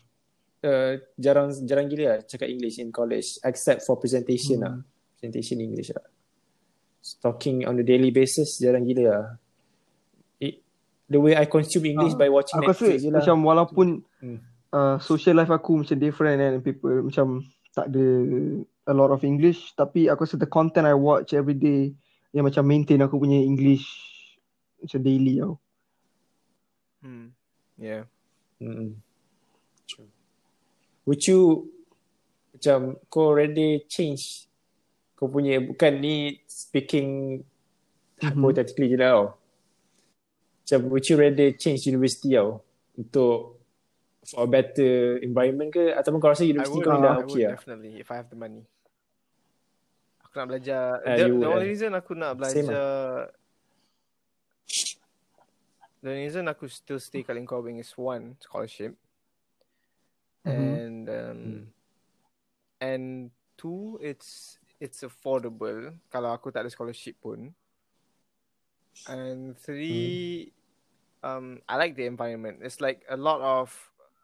uh, 0.64 0.92
jarang 1.14 1.52
jarang 1.62 1.86
gila 1.86 2.04
lah 2.08 2.18
cakap 2.24 2.48
English 2.48 2.80
in 2.80 2.88
college 2.88 3.36
except 3.44 3.84
for 3.84 4.00
presentation 4.00 4.58
Hmm. 4.58 4.64
lah. 4.64 4.74
Presentation 5.14 5.60
English 5.60 5.92
lah. 5.92 6.04
Talking 7.20 7.68
on 7.68 7.76
a 7.76 7.84
daily 7.84 8.08
basis 8.08 8.56
jarang 8.58 8.82
gila 8.82 9.04
lah. 9.04 9.24
It, 10.40 10.64
the 11.06 11.20
way 11.20 11.36
I 11.36 11.44
consume 11.44 11.84
English 11.86 12.16
Ah, 12.16 12.20
by 12.24 12.28
watching 12.28 12.56
Aku 12.58 12.72
Netflix 12.72 12.96
je 12.98 13.12
lah. 13.12 13.20
macam 13.20 13.36
walaupun 13.40 13.86
Hmm. 14.18 14.40
uh, 14.72 14.96
social 14.98 15.36
life 15.36 15.52
aku 15.52 15.84
macam 15.84 15.96
different 15.96 16.40
kan 16.40 16.52
people 16.64 17.04
macam 17.04 17.44
tak 17.70 17.92
ada 17.92 18.06
a 18.84 18.94
lot 18.96 19.12
of 19.12 19.20
English 19.20 19.76
tapi 19.76 20.08
aku 20.08 20.24
rasa 20.24 20.40
the 20.40 20.48
content 20.48 20.88
I 20.88 20.96
watch 20.96 21.32
every 21.32 21.54
day 21.54 21.92
yang 22.32 22.48
macam 22.48 22.64
maintain 22.64 22.98
aku 22.98 23.20
punya 23.20 23.36
English 23.36 23.84
macam 24.80 25.00
daily 25.00 25.38
tau. 25.38 25.60
hmm. 27.00 27.26
yeah. 27.76 28.08
Mm. 28.58 28.96
Would 31.04 31.22
you 31.28 31.68
macam 32.54 32.96
kau 33.12 33.36
ready 33.36 33.84
change 33.90 34.48
kau 35.14 35.28
punya 35.28 35.60
bukan 35.60 35.92
ni 36.00 36.40
speaking 36.48 37.40
Mhm. 38.22 38.30
hypothetically 38.30 38.88
je 38.94 38.96
lah 38.96 39.10
tau. 39.10 39.24
Macam 40.64 40.80
would 40.88 41.04
you 41.04 41.16
rather 41.20 41.48
change 41.60 41.84
university 41.84 42.38
tau 42.40 42.64
untuk 42.96 43.60
for 44.24 44.48
a 44.48 44.48
better 44.48 45.20
environment 45.20 45.68
ke 45.68 45.92
ataupun 45.92 46.16
kau 46.22 46.32
rasa 46.32 46.48
would, 46.48 46.56
kau 46.64 46.96
ni 46.96 47.04
dah 47.04 47.20
okay 47.20 47.42
lah? 47.44 47.60
definitely 47.60 47.92
if 48.00 48.08
I 48.08 48.16
have 48.16 48.32
the 48.32 48.38
money. 48.38 48.64
Aku 50.24 50.40
nak 50.40 50.48
belajar. 50.56 51.04
Ah, 51.04 51.14
the, 51.20 51.28
the 51.28 51.46
only 51.46 51.68
eh? 51.68 51.70
reason 51.76 51.90
aku 51.92 52.12
nak 52.16 52.32
Same 52.32 52.40
belajar 52.40 52.84
The 56.04 56.12
reason 56.12 56.44
aku 56.52 56.68
still 56.68 57.00
stay 57.00 57.24
kat 57.24 57.32
Lincoln 57.32 57.80
is 57.80 57.92
one 57.96 58.36
scholarship 58.40 58.92
Mhm. 60.44 60.52
and 60.52 61.08
um, 61.08 61.38
Hmm. 61.42 61.64
and 62.80 63.30
two 63.56 63.98
it's 64.02 64.58
it's 64.80 65.00
affordable. 65.02 65.96
Kalau 66.12 66.36
aku 66.36 66.52
tak 66.52 66.66
ada 66.66 66.70
scholarship 66.70 67.16
pun. 67.24 67.54
And 69.08 69.56
three 69.56 70.52
um 71.24 71.60
I 71.68 71.76
like 71.76 71.96
the 71.96 72.04
environment. 72.04 72.60
It's 72.60 72.80
like 72.80 73.04
a 73.08 73.16
lot 73.16 73.40
of 73.40 73.72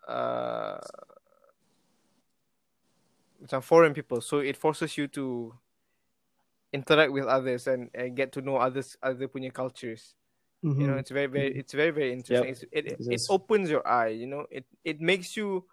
uh 0.09 0.81
macam 3.41 3.65
foreign 3.65 3.95
people. 3.97 4.21
So 4.21 4.45
it 4.45 4.57
forces 4.57 4.97
you 5.01 5.09
to 5.17 5.57
interact 6.73 7.13
with 7.13 7.27
others 7.27 7.67
and, 7.67 7.91
and 7.95 8.15
get 8.15 8.33
to 8.33 8.41
know 8.41 8.57
others 8.57 8.97
other 9.03 9.29
punya 9.29 9.53
cultures. 9.53 10.15
Mhm. 10.63 10.81
you 10.81 10.87
know 10.87 10.97
it's 11.01 11.11
very 11.11 11.27
very 11.27 11.57
it's 11.57 11.73
very 11.73 11.91
very 11.91 12.13
interesting. 12.13 12.53
Yep. 12.53 12.53
it's, 12.53 12.63
it, 12.73 12.85
it, 12.87 13.01
it 13.09 13.23
opens 13.33 13.71
your 13.73 13.87
eye 13.89 14.13
you 14.13 14.27
know. 14.29 14.45
It 14.51 14.67
it 14.85 15.01
makes 15.01 15.37
you 15.37 15.65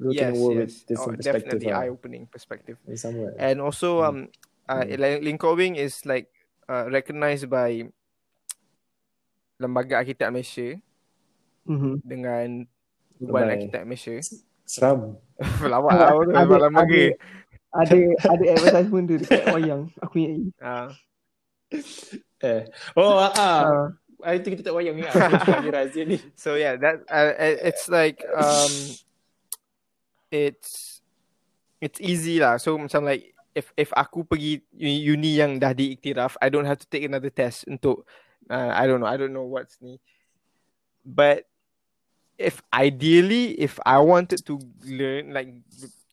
Looking 0.00 0.32
yes, 0.32 0.40
world 0.40 0.56
yes. 0.56 0.64
with 0.64 0.74
different 0.88 1.12
Oh, 1.12 1.16
perspective 1.20 1.60
definitely 1.60 1.68
lah. 1.68 1.80
eye-opening 1.84 2.24
perspective. 2.26 2.76
In 2.88 2.96
some 2.96 3.20
way. 3.20 3.36
And 3.36 3.60
also, 3.60 4.00
Mm. 4.00 4.06
um, 4.06 4.16
uh, 4.64 4.80
Mm. 4.82 4.96
like 4.96 5.18
Lincoln 5.20 5.54
Wing 5.54 5.74
is 5.76 6.02
like 6.02 6.32
uh, 6.64 6.88
recognized 6.88 7.46
by 7.46 7.84
Lembaga 9.60 10.00
Arkitek 10.00 10.30
Malaysia 10.32 10.68
Mhm. 11.68 12.00
dengan 12.00 12.46
By- 13.20 13.44
Arkitek 13.44 13.84
Malaysia. 13.84 14.16
Seram. 14.64 15.20
Lawak 15.68 15.92
Ada- 15.92 16.00
lah, 16.00 16.08
ada- 16.16 16.32
lawak 16.32 16.58
lembaga. 16.64 16.96
ada- 16.96 17.28
Ada 17.70 17.96
ada 18.26 18.44
advertisement 18.50 19.04
dia 19.06 19.18
dekat 19.20 19.42
wayang. 19.52 19.82
Aku 20.02 20.14
ingat 20.18 20.30
lagi. 20.32 20.50
Ah, 20.58 20.88
Eh. 22.42 22.62
Oh, 22.96 23.14
ah. 23.14 23.30
ah. 23.30 23.60
Uh, 23.62 23.86
Hari 24.20 24.42
tu 24.42 24.50
kita 24.50 24.62
tak 24.62 24.74
wayang 24.74 24.96
ni. 24.96 25.04
Aku 25.04 25.22
lagi 25.46 25.70
razia 25.70 26.02
ni. 26.02 26.18
so 26.34 26.52
yeah, 26.52 26.74
that 26.74 27.04
uh, 27.06 27.30
it- 27.36 27.62
it's 27.68 27.86
like 27.86 28.20
um, 28.32 28.72
it's 30.30 31.02
it's 31.82 31.98
easy 32.00 32.38
lah. 32.38 32.56
So 32.56 32.78
macam 32.78 33.04
like 33.04 33.34
if 33.54 33.74
if 33.74 33.90
aku 33.92 34.22
pergi 34.22 34.62
uni 34.78 35.36
yang 35.36 35.58
dah 35.58 35.74
diiktiraf, 35.74 36.38
I 36.38 36.48
don't 36.48 36.66
have 36.66 36.78
to 36.78 36.88
take 36.88 37.02
another 37.02 37.30
test 37.30 37.66
untuk 37.66 38.06
uh, 38.48 38.70
I 38.72 38.86
don't 38.86 39.02
know, 39.02 39.10
I 39.10 39.18
don't 39.18 39.34
know 39.34 39.46
what's 39.46 39.78
ni. 39.82 39.98
But 41.02 41.50
if 42.38 42.62
ideally, 42.72 43.58
if 43.58 43.76
I 43.82 43.98
wanted 43.98 44.46
to 44.46 44.60
learn 44.86 45.34
like 45.34 45.50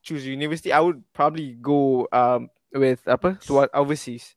choose 0.02 0.26
university, 0.26 0.74
I 0.74 0.82
would 0.82 1.04
probably 1.14 1.54
go 1.60 2.10
um 2.12 2.50
with 2.74 3.06
apa 3.06 3.38
to 3.48 3.70
overseas. 3.76 4.34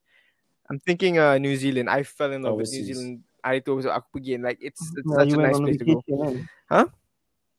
I'm 0.69 0.79
thinking 0.79 1.19
uh 1.19 1.39
New 1.39 1.57
Zealand. 1.57 1.91
I 1.91 2.05
fell 2.05 2.31
in 2.31 2.47
love 2.47 2.61
with 2.61 2.71
New 2.71 2.85
Overseas. 2.85 2.99
Zealand. 2.99 3.27
Hari 3.41 3.65
tu 3.65 3.73
aku 3.73 4.21
pergi 4.21 4.37
and 4.37 4.45
like 4.45 4.61
it's, 4.61 4.93
it's 4.93 5.09
yeah, 5.09 5.17
such 5.17 5.33
you 5.33 5.41
a 5.41 5.49
nice 5.49 5.57
place 5.57 5.81
to 5.81 5.87
go. 5.89 6.05
kan? 6.05 6.45
Huh? 6.69 6.87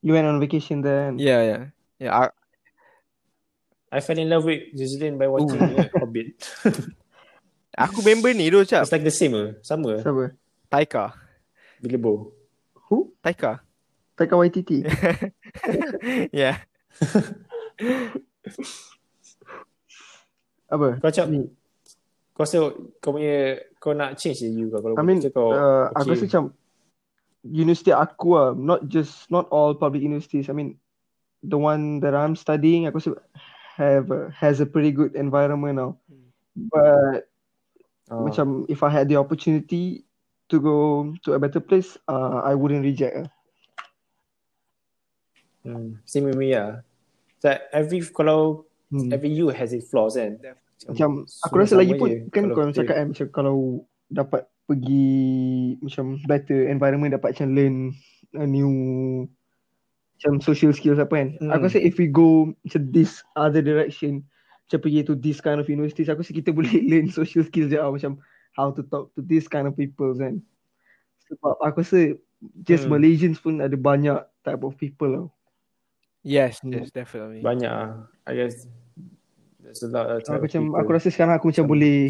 You 0.05 0.13
went 0.13 0.30
on 0.30 0.38
vacation 0.38 0.86
there 0.86 1.09
kan? 1.09 1.17
Yeah, 1.17 1.41
yeah, 1.41 1.61
yeah. 2.01 2.17
I, 2.17 2.29
I 3.93 3.99
fell 4.01 4.17
in 4.17 4.29
love 4.29 4.45
with 4.45 4.73
New 4.73 4.87
Zealand 4.89 5.21
by 5.21 5.27
watching 5.29 5.61
uh, 5.61 5.85
Hobbit. 5.93 6.41
aku 7.77 8.01
member 8.01 8.33
ni 8.33 8.49
tu 8.49 8.65
cap. 8.65 8.81
It's 8.81 8.91
like 8.91 9.05
the 9.05 9.13
same 9.13 9.37
uh. 9.37 9.53
Sama. 9.61 10.01
Siapa? 10.01 10.33
Taika. 10.65 11.13
Bilbo. 11.77 12.33
Who? 12.89 13.13
Taika. 13.21 13.61
Taika 14.17 14.33
Waititi. 14.33 14.81
yeah. 16.33 16.57
Apa? 20.71 20.97
Kau 20.97 21.11
cakap 21.13 21.29
Ni. 21.29 21.45
kau 22.31 22.47
rasa 22.47 22.73
kau 23.03 23.11
punya 23.13 23.59
kau 23.77 23.91
nak 23.91 24.15
change 24.15 24.39
je 24.41 24.47
you 24.49 24.71
kau 24.71 24.79
kalau 24.79 24.95
I 24.97 25.03
mean, 25.03 25.19
kau 25.29 25.51
uh, 25.51 25.91
okay. 25.91 25.99
aku 25.99 26.07
rasa 26.15 26.25
macam 26.25 26.43
universiti 27.45 27.91
aku 27.93 28.29
lah, 28.33 28.49
not 28.57 28.81
just 28.89 29.29
not 29.29 29.45
all 29.53 29.77
public 29.77 30.01
universities. 30.01 30.49
I 30.49 30.57
mean, 30.57 30.80
the 31.43 31.57
one 31.57 31.99
that 32.01 32.13
I'm 32.13 32.35
studying, 32.35 32.85
aku 32.85 33.17
have 33.77 34.09
a, 34.11 34.29
has 34.33 34.61
a 34.61 34.67
pretty 34.69 34.91
good 34.91 35.15
environment 35.15 35.77
now. 35.77 35.97
But 36.55 37.31
Oh. 38.11 38.27
macam 38.27 38.67
if 38.67 38.83
I 38.83 38.91
had 38.91 39.07
the 39.07 39.15
opportunity 39.15 40.03
to 40.51 40.59
go 40.59 41.07
to 41.23 41.33
a 41.33 41.39
better 41.39 41.63
place, 41.63 41.95
uh, 42.11 42.43
I 42.43 42.51
wouldn't 42.59 42.83
reject. 42.83 43.15
Uh. 43.23 43.29
Hmm. 45.63 46.03
Same 46.03 46.27
with 46.27 46.35
me 46.35 46.51
lah. 46.51 46.83
So, 47.39 47.55
every 47.71 48.03
kalau 48.11 48.67
Hmm. 48.91 49.07
every 49.15 49.31
you 49.31 49.47
has 49.55 49.71
its 49.71 49.87
flaws 49.87 50.19
kan. 50.19 50.35
Macam 50.83 51.23
aku 51.23 51.55
rasa 51.55 51.79
lagi 51.79 51.95
pun 51.95 52.11
je. 52.11 52.19
kan 52.27 52.51
Kalau 52.51 52.75
cakap 52.75 52.95
kan 52.99 53.07
macam 53.15 53.27
kalau 53.31 53.57
dapat 54.11 54.43
pergi 54.67 55.07
macam 55.79 56.19
better 56.27 56.67
environment 56.67 57.15
dapat 57.15 57.31
macam 57.31 57.49
learn 57.55 57.75
a 58.35 58.43
new 58.43 58.71
macam 60.22 60.38
social 60.38 60.69
skills 60.69 60.95
apa 60.95 61.09
kan. 61.11 61.30
Hmm. 61.38 61.49
Aku 61.49 61.65
rasa 61.65 61.82
if 61.82 61.97
we 61.97 62.05
go 62.05 62.53
macam 62.61 62.82
this 62.89 63.26
other 63.34 63.59
direction 63.59 64.22
macam 64.63 64.80
pergi 64.80 65.01
to 65.01 65.17
this 65.17 65.41
kind 65.41 65.57
of 65.57 65.65
universities 65.65 66.07
aku 66.07 66.22
rasa 66.22 66.32
kita 66.32 66.53
boleh 66.57 66.69
learn 66.86 67.09
social 67.09 67.41
skills 67.41 67.67
je 67.67 67.76
tau. 67.76 67.89
macam 67.89 68.22
how 68.53 68.69
to 68.69 68.86
talk 68.86 69.09
to 69.11 69.22
this 69.22 69.45
kind 69.45 69.65
of 69.65 69.74
people 69.74 70.13
kan. 70.13 70.38
Sebab 71.26 71.57
aku 71.59 71.82
rasa 71.82 72.13
just 72.61 72.86
Hmm. 72.86 72.93
Malaysians 72.93 73.38
pun 73.38 73.57
ada 73.57 73.74
banyak 73.74 74.13
type 74.41 74.61
of 74.61 74.74
people 74.76 75.09
tau. 75.09 75.28
Yes, 76.22 76.61
Hmm. 76.61 76.78
yes, 76.78 76.93
definitely. 76.93 77.41
Banyak 77.41 77.65
ah. 77.67 78.05
I 78.24 78.38
guess 78.38 78.69
there's 79.57 79.82
a 79.82 79.89
lot 79.89 80.05
of 80.05 80.22
type 80.22 80.38
Aku 80.38 80.38
of 80.38 80.45
macam 80.45 80.61
people. 80.63 80.78
aku 80.78 80.89
rasa 80.93 81.07
sekarang 81.09 81.34
aku 81.34 81.49
macam 81.49 81.65
boleh 81.65 82.05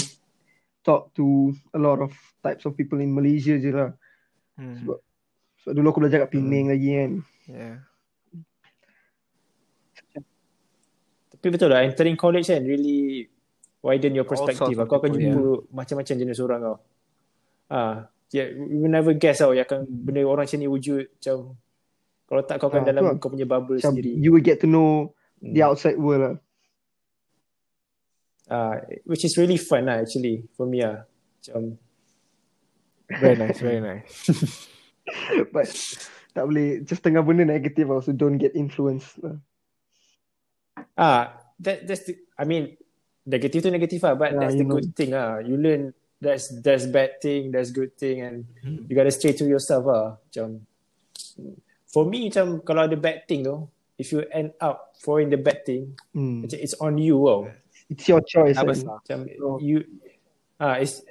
talk 0.82 1.14
to 1.14 1.54
a 1.72 1.80
lot 1.80 2.02
of 2.02 2.12
types 2.42 2.66
of 2.66 2.74
people 2.74 3.00
in 3.00 3.08
Malaysia 3.10 3.56
je 3.56 3.72
lah. 3.72 3.96
Hmm. 4.56 4.76
Sebab 4.78 4.98
sebab 5.62 5.74
dulu 5.74 5.88
aku 5.88 6.00
belajar 6.02 6.26
kat 6.26 6.32
Penang 6.34 6.68
lagi 6.70 6.90
kan. 6.92 7.12
Yeah. 7.46 7.76
Tapi 11.42 11.50
betul 11.50 11.74
lah, 11.74 11.82
entering 11.82 12.14
college 12.14 12.48
kan 12.48 12.62
really 12.62 13.26
widen 13.82 14.14
your 14.14 14.30
perspective. 14.30 14.78
Kau 14.86 15.02
akan 15.02 15.10
jumpa 15.10 15.42
macam-macam 15.74 16.16
jenis 16.16 16.38
orang 16.38 16.60
kau. 16.62 16.78
Ah, 17.66 17.96
yeah, 18.30 18.46
you 18.54 18.86
never 18.86 19.12
guess 19.12 19.42
tau 19.42 19.52
yang 19.52 19.66
akan 19.66 19.90
benda 19.90 20.22
orang 20.22 20.46
macam 20.46 20.60
ni 20.60 20.70
wujud 20.70 21.10
macam 21.10 21.58
kalau 22.30 22.42
tak 22.46 22.56
kau 22.62 22.70
akan 22.70 22.84
Ah, 22.84 22.88
dalam 22.88 23.04
kau 23.18 23.28
punya 23.28 23.44
bubble 23.44 23.82
Macam 23.82 23.92
sendiri. 23.92 24.14
you 24.16 24.30
will 24.30 24.44
get 24.44 24.62
to 24.62 24.68
know 24.68 25.12
Hmm. 25.42 25.58
the 25.58 25.66
outside 25.66 25.98
world 25.98 26.22
lah. 26.22 26.36
Ah, 28.46 28.78
which 29.08 29.24
is 29.24 29.34
really 29.34 29.58
fun 29.58 29.90
lah 29.90 30.04
actually 30.04 30.46
for 30.54 30.68
me 30.68 30.86
ah. 30.86 31.08
Macam 31.42 31.80
Very 33.12 33.36
nice, 33.36 33.60
very 33.60 33.82
nice. 33.90 34.08
But 35.52 35.68
tak 36.32 36.48
boleh 36.48 36.86
just 36.86 37.02
tengah 37.02 37.20
benda 37.20 37.44
negatif 37.44 37.84
lah. 37.84 38.00
So 38.00 38.14
don't 38.14 38.40
get 38.40 38.56
influenced 38.56 39.20
lah. 39.20 39.36
Ah 40.98 41.32
that 41.60 41.86
that's 41.86 42.06
the, 42.06 42.18
I 42.38 42.44
mean 42.46 42.78
negative 43.24 43.64
tu 43.64 43.70
negative 43.70 44.02
lah 44.02 44.16
but 44.16 44.34
Yeah, 44.34 44.40
that's 44.42 44.58
the 44.58 44.66
know. 44.66 44.76
good 44.78 44.92
thing 44.94 45.12
ah. 45.14 45.38
You 45.40 45.56
learn 45.56 45.94
there's 46.18 46.50
there's 46.62 46.86
bad 46.86 47.18
thing, 47.18 47.50
there's 47.50 47.70
good 47.70 47.94
thing 47.96 48.22
and 48.22 48.38
Hmm. 48.62 48.86
you 48.90 48.94
gotta 48.94 49.14
stay 49.14 49.34
to 49.34 49.46
yourself 49.46 49.86
ah. 49.86 50.18
Macam 50.30 50.66
for 51.86 52.08
me 52.08 52.30
macam 52.30 52.62
kalau 52.64 52.88
ada 52.88 52.98
bad 52.98 53.26
thing 53.26 53.44
tu 53.44 53.68
if 53.98 54.10
you 54.10 54.26
end 54.34 54.54
up 54.58 54.96
following 55.02 55.30
the 55.30 55.38
bad 55.38 55.62
thing 55.64 55.94
Hmm. 56.14 56.46
macam 56.46 56.58
it's 56.58 56.78
on 56.78 56.98
you 56.98 57.18
tau. 57.22 57.46
It's 57.92 58.08
your 58.08 58.24
choice. 58.24 58.56
Kan. 58.56 58.72
besar. 58.72 58.98
Macam 59.04 59.20
Oh. 59.44 59.58
you 59.60 59.84
ah 60.58 60.80
it's 60.80 61.04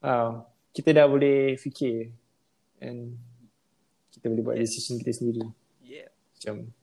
ah 0.00 0.42
kita 0.74 0.90
dah 0.90 1.06
boleh 1.06 1.54
fikir 1.54 2.10
and 2.82 3.14
kita 4.10 4.26
boleh 4.26 4.42
buat 4.42 4.56
decision 4.58 4.98
kita 4.98 5.12
sendiri. 5.14 5.44
Yeah. 5.84 6.10
Macam 6.34 6.74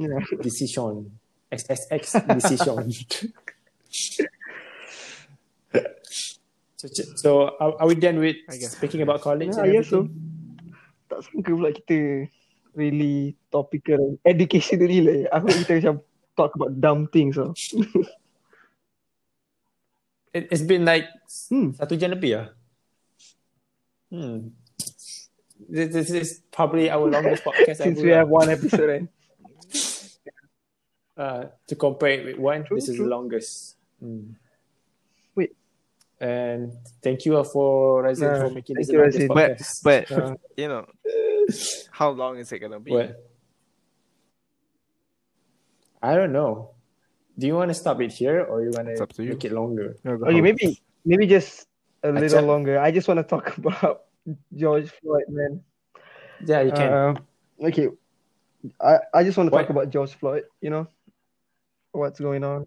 Yeah. 0.00 0.24
decision 0.40 1.12
XXX 1.50 2.02
decision. 2.30 2.78
so, 6.76 6.86
so 7.16 7.30
are, 7.60 7.74
are 7.82 7.86
we 7.88 7.94
done 7.94 8.18
with 8.18 8.36
I 8.48 8.56
guess. 8.56 8.72
speaking 8.76 9.02
about 9.02 9.20
college? 9.20 9.50
Yeah, 9.54 9.62
and 9.62 9.70
I 9.70 9.72
guess 9.74 9.88
so. 9.90 10.06
everything? 10.06 10.16
Tak 11.10 11.18
sangka 11.26 11.50
pula 11.50 11.70
kita 11.74 12.30
really 12.78 13.34
topical 13.50 14.14
educationally 14.22 15.02
lah. 15.02 15.14
Aku 15.42 15.50
kita 15.50 15.82
macam 15.82 15.94
talk 16.38 16.54
about 16.54 16.72
dumb 16.78 17.10
things 17.10 17.34
lah. 17.34 17.50
It, 20.30 20.46
it's 20.54 20.62
been 20.62 20.86
like 20.86 21.10
Hmm. 21.50 21.74
satu 21.74 21.98
jam 21.98 22.14
lebih 22.14 22.38
lah. 22.38 22.46
Hmm. 24.14 24.54
This, 25.66 25.90
this 25.90 26.08
is 26.14 26.28
probably 26.54 26.86
our 26.86 27.02
longest 27.02 27.42
podcast 27.46 27.82
Since 27.82 27.98
ever. 27.98 28.06
we 28.06 28.10
lah. 28.14 28.22
have 28.22 28.30
one 28.30 28.46
episode 28.46 28.86
kan. 28.86 29.04
Uh, 31.20 31.44
to 31.68 31.74
compare 31.76 32.12
it 32.16 32.24
with 32.24 32.38
one, 32.40 32.64
True, 32.64 32.76
this 32.80 32.88
is 32.88 32.96
true. 32.96 33.04
the 33.04 33.10
longest. 33.10 33.76
Mm. 34.02 34.34
Wait. 35.36 35.52
And 36.20 36.72
thank 37.02 37.24
you 37.26 37.36
all 37.36 37.44
for 37.44 38.02
Razin 38.02 38.28
Nah, 38.28 38.40
for 38.48 38.50
making 38.50 38.76
this 38.76 38.88
thank 38.88 38.96
you, 38.96 39.00
longest 39.04 39.84
Razin. 39.84 40.08
But 40.08 40.08
but 40.08 40.12
Uh, 40.12 40.34
you 40.56 40.68
know, 40.68 40.86
how 41.92 42.10
long 42.10 42.38
is 42.40 42.50
it 42.52 42.58
gonna 42.60 42.80
be? 42.80 42.92
what? 42.92 43.20
I 46.02 46.14
don't 46.16 46.32
know. 46.32 46.70
Do 47.38 47.46
you 47.46 47.54
want 47.54 47.68
to 47.70 47.74
stop 47.74 48.00
it 48.00 48.12
here 48.12 48.44
or 48.44 48.62
you 48.62 48.70
want 48.72 48.88
to 48.88 49.02
up 49.02 49.12
you. 49.18 49.24
make 49.36 49.44
it 49.44 49.52
longer? 49.52 49.96
No, 50.04 50.12
Okay, 50.12 50.30
ahead. 50.30 50.42
maybe 50.42 50.80
maybe 51.04 51.26
just 51.26 51.68
a 52.02 52.10
little 52.12 52.40
Acap. 52.40 52.46
longer. 52.46 52.78
I 52.80 52.90
just 52.90 53.08
want 53.08 53.18
to 53.20 53.24
talk 53.24 53.56
about 53.60 54.04
George 54.56 54.90
Floyd, 55.00 55.24
man. 55.28 55.60
Yeah, 56.44 56.62
you 56.62 56.72
can. 56.72 56.92
Uh, 56.92 57.14
okay, 57.68 57.88
I 58.80 58.98
I 59.12 59.24
just 59.24 59.36
want 59.36 59.48
to 59.48 59.52
What? 59.52 59.60
talk 59.62 59.70
about 59.70 59.90
George 59.90 60.12
Floyd. 60.16 60.44
You 60.60 60.70
know, 60.70 60.88
what's 61.92 62.20
going 62.20 62.44
on? 62.44 62.66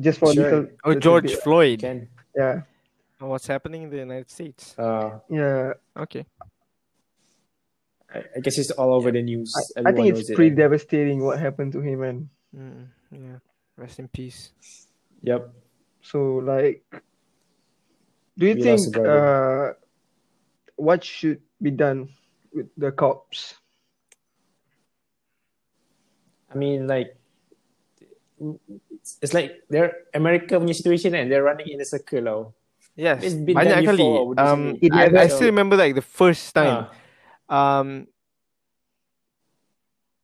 Just 0.00 0.18
for 0.18 0.30
a 0.30 0.34
Sure. 0.34 0.44
little. 0.44 0.66
Oh, 0.84 0.88
little 0.88 1.00
George 1.00 1.24
bit. 1.28 1.42
Floyd. 1.42 1.80
can. 1.80 2.08
Yeah, 2.36 2.62
What's 3.18 3.46
happening 3.46 3.82
in 3.84 3.90
the 3.90 3.98
United 3.98 4.30
States? 4.30 4.74
Uh, 4.78 5.20
yeah. 5.30 5.74
Okay. 5.96 6.26
I, 8.12 8.24
I 8.36 8.40
guess 8.40 8.58
it's 8.58 8.70
all 8.72 8.92
over 8.94 9.12
the 9.12 9.22
news. 9.22 9.54
I, 9.76 9.88
I 9.88 9.92
think 9.92 10.08
it's 10.08 10.18
knows 10.18 10.30
it, 10.30 10.34
pretty 10.34 10.50
right? 10.50 10.58
devastating 10.64 11.22
what 11.22 11.38
happened 11.38 11.72
to 11.72 11.80
him, 11.80 12.00
man. 12.00 12.28
Mm, 12.56 12.86
yeah. 13.12 13.38
Rest 13.76 13.98
in 14.00 14.08
peace. 14.08 14.50
Yep. 15.22 15.52
So 16.02 16.36
like, 16.42 16.82
do 18.36 18.46
you 18.46 18.54
We 18.56 18.62
think 18.62 18.80
lost 18.80 18.88
a 18.88 18.90
brother. 19.00 19.70
uh, 19.70 19.74
what 20.76 21.04
should 21.04 21.40
be 21.60 21.70
done 21.70 22.08
with 22.52 22.68
the 22.76 22.90
cops? 22.92 23.54
I 26.50 26.56
mean, 26.58 26.86
like, 26.86 27.16
it's, 28.90 29.18
it's 29.22 29.34
like 29.34 29.62
they're 29.70 30.06
America 30.14 30.58
punya 30.58 30.74
situation 30.74 31.14
and 31.14 31.30
they're 31.30 31.42
running 31.46 31.68
in 31.70 31.80
a 31.80 31.86
circle 31.86 32.22
now. 32.22 32.40
Yes. 32.94 33.24
It's 33.24 33.38
been 33.38 33.56
Banyak 33.56 33.88
kali. 33.88 34.04
before, 34.04 34.36
Um. 34.36 34.76
It 34.82 34.92
I, 34.92 35.08
never- 35.08 35.18
I 35.24 35.26
still 35.32 35.48
remember 35.48 35.76
like 35.80 35.94
the 35.96 36.04
first 36.04 36.52
time. 36.52 36.86
Ah, 37.48 37.80
Um, 37.80 38.08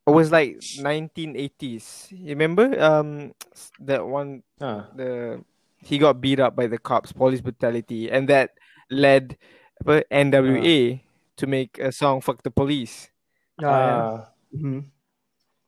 it 0.07 0.13
was 0.13 0.33
like 0.33 0.57
1980s. 0.81 2.09
You 2.13 2.33
remember? 2.33 2.73
Um, 2.81 3.33
that 3.89 4.05
one. 4.07 4.43
ah. 4.61 4.89
The 4.97 5.41
he 5.79 5.97
got 5.99 6.21
beat 6.21 6.41
up 6.41 6.57
by 6.57 6.67
the 6.67 6.79
cops, 6.79 7.13
police 7.13 7.41
brutality, 7.41 8.11
and 8.11 8.27
that 8.29 8.51
led 8.91 9.37
apa, 9.81 10.03
NWA 10.11 10.99
to 11.39 11.45
make 11.47 11.79
a 11.79 11.93
song 11.93 12.21
"Fuck 12.21 12.43
the 12.43 12.51
Police." 12.51 13.13
Ah, 13.61 13.65
yeah. 13.65 14.01
Ah, 14.03 14.19
Mhm. 14.55 14.81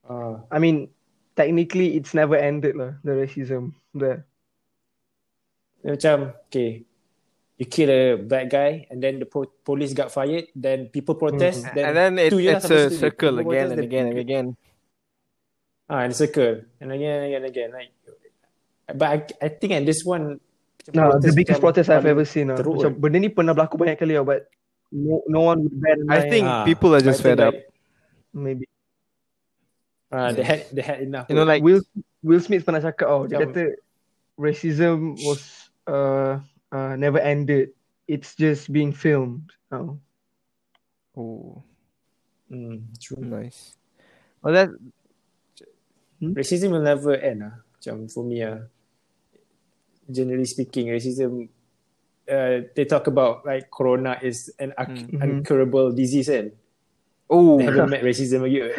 ah. 0.09 0.35
I 0.51 0.59
mean, 0.59 0.91
technically, 1.35 1.97
it's 1.97 2.13
never 2.13 2.37
ended 2.37 2.77
lah. 2.77 2.99
The 3.03 3.13
racism 3.15 3.73
there. 3.93 4.25
Macam, 5.81 6.37
okay, 6.47 6.85
you 7.57 7.65
kill 7.65 7.89
a 7.89 8.03
black 8.17 8.49
guy 8.49 8.85
and 8.89 9.01
then 9.01 9.17
the 9.17 9.25
po- 9.25 9.49
police 9.65 9.93
got 9.93 10.13
fired, 10.13 10.49
then 10.53 10.89
people 10.89 11.17
protest, 11.17 11.65
Mhm. 11.65 11.73
then, 11.73 11.85
and 11.89 11.95
then 11.97 12.13
it, 12.19 12.29
two 12.29 12.41
years 12.41 12.61
it's 12.61 12.73
a 12.73 12.93
circle 12.93 13.41
again 13.41 13.69
protest, 13.69 13.73
and 13.73 13.81
again 13.81 14.07
and 14.09 14.19
again. 14.21 14.47
Ah, 15.89 16.05
in 16.05 16.13
a 16.13 16.17
circle, 16.17 16.63
and 16.79 16.89
again 16.93 17.11
and 17.17 17.25
again 17.27 17.41
and 17.43 17.49
again. 17.51 17.71
Like, 17.73 17.91
but 18.95 19.09
I, 19.09 19.17
I 19.43 19.49
think 19.51 19.73
at 19.73 19.85
this 19.85 20.05
one, 20.05 20.39
Nah, 20.97 21.21
the 21.21 21.31
biggest 21.37 21.61
protest 21.61 21.93
I've 21.93 22.09
ever 22.09 22.25
seen. 22.25 22.49
Lah. 22.51 22.57
teruk 22.57 22.81
Macam 22.81 22.93
kan. 22.97 23.01
benda 23.05 23.17
ni 23.21 23.29
pernah 23.29 23.53
berlaku 23.53 23.77
banyak 23.77 24.01
kali 24.01 24.17
lah, 24.17 24.25
but 24.25 24.49
no, 24.91 25.21
no 25.29 25.45
one 25.45 25.69
would 25.69 25.77
an 25.85 26.09
I 26.09 26.25
think 26.27 26.45
Ah, 26.49 26.65
people 26.65 26.97
are 26.97 27.05
I 27.05 27.05
just 27.05 27.21
fed 27.21 27.39
up. 27.39 27.53
like, 27.53 27.69
maybe. 28.33 28.65
Ah, 30.13 30.31
they 30.35 30.43
had 30.43 30.67
they 30.75 30.83
had 30.83 31.01
enough. 31.01 31.27
You 31.31 31.35
know, 31.39 31.47
like 31.47 31.63
Will 31.63 31.81
Will 32.23 32.43
Smith 32.43 32.67
pernah 32.67 32.83
cakap 32.83 33.09
oh, 33.09 33.25
dia 33.27 33.41
Macam- 33.41 33.55
kata 33.55 33.65
racism 34.37 35.17
was 35.23 35.71
uh, 35.87 36.39
uh, 36.75 36.95
never 36.99 37.19
ended. 37.19 37.73
It's 38.11 38.35
just 38.35 38.67
being 38.75 38.91
filmed. 38.91 39.55
Oh. 39.71 40.03
oh, 41.15 41.63
mm, 42.51 42.83
true. 42.99 43.23
nice. 43.23 43.79
Well, 44.43 44.55
that 44.55 44.71
Racism 46.21 46.75
will 46.75 46.85
never 46.85 47.17
end 47.17 47.47
ah. 47.47 47.63
Macam 47.79 48.11
for 48.13 48.27
me 48.27 48.43
ah. 48.45 48.67
Generally 50.11 50.45
speaking, 50.51 50.91
racism 50.93 51.49
uh, 52.29 52.67
they 52.75 52.85
talk 52.85 53.07
about 53.07 53.47
like 53.47 53.71
corona 53.71 54.19
is 54.21 54.51
an 54.59 54.75
un- 54.77 55.07
Mhm. 55.09 55.23
uncurable 55.23 55.95
disease 55.95 56.29
kan. 56.29 56.51
Oh, 57.31 57.63
They 57.63 57.71
haven't 57.71 57.95
met 57.95 58.03
racism 58.03 58.43
yet. 58.51 58.75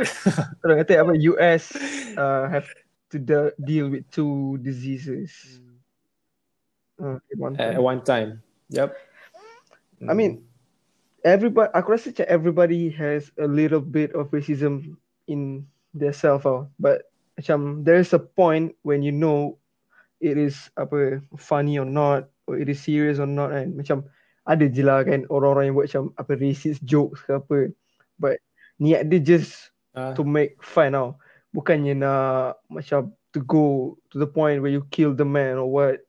Orang 0.67 0.77
kata 0.83 1.07
apa 1.07 1.15
US 1.31 1.71
uh, 2.19 2.51
have 2.51 2.67
to 3.15 3.17
de- 3.17 3.55
deal 3.63 3.87
with 3.87 4.03
two 4.11 4.59
diseases. 4.59 5.31
Uh, 6.99 7.15
at 7.15 7.37
one 7.39 7.55
at 7.55 7.73
time. 7.73 7.81
one 7.81 8.01
time. 8.03 8.29
Yep. 8.75 8.91
I 10.03 10.13
mean, 10.13 10.43
everybody. 11.23 11.71
Aku 11.73 11.95
rasa 11.95 12.11
macam 12.11 12.27
everybody 12.27 12.91
has 12.91 13.31
a 13.39 13.47
little 13.47 13.81
bit 13.81 14.11
of 14.13 14.29
racism 14.35 14.99
in 15.31 15.63
their 15.95 16.13
self, 16.13 16.43
tau. 16.43 16.67
but 16.75 17.07
macam 17.39 17.87
there 17.87 17.97
is 17.97 18.11
a 18.11 18.19
point 18.21 18.75
when 18.83 18.99
you 19.01 19.15
know 19.15 19.55
it 20.19 20.35
is 20.35 20.69
apa 20.75 21.23
funny 21.39 21.79
or 21.79 21.87
not, 21.87 22.27
or 22.51 22.59
it 22.59 22.67
is 22.67 22.83
serious 22.83 23.17
or 23.17 23.29
not, 23.29 23.55
and 23.55 23.79
Macam 23.79 24.05
ada 24.49 24.65
je 24.65 24.81
lah 24.81 25.05
kan 25.05 25.23
orang-orang 25.29 25.69
yang 25.71 25.75
buat 25.77 25.87
macam 25.89 26.05
apa 26.17 26.33
racist 26.37 26.81
jokes 26.83 27.21
ke 27.25 27.37
apa, 27.37 27.57
but 28.21 28.37
niat 28.77 29.09
dia 29.09 29.17
just 29.17 29.71
Ah, 29.91 30.15
to 30.15 30.23
make 30.23 30.55
fun 30.63 30.95
tau. 30.95 31.19
Bukannya 31.51 31.99
nak 31.99 32.63
macam 32.71 33.11
to 33.35 33.39
go 33.43 33.95
to 34.07 34.15
the 34.15 34.27
point 34.27 34.63
where 34.63 34.71
you 34.71 34.87
kill 34.87 35.11
the 35.11 35.27
man 35.27 35.59
or 35.59 35.67
what. 35.67 35.99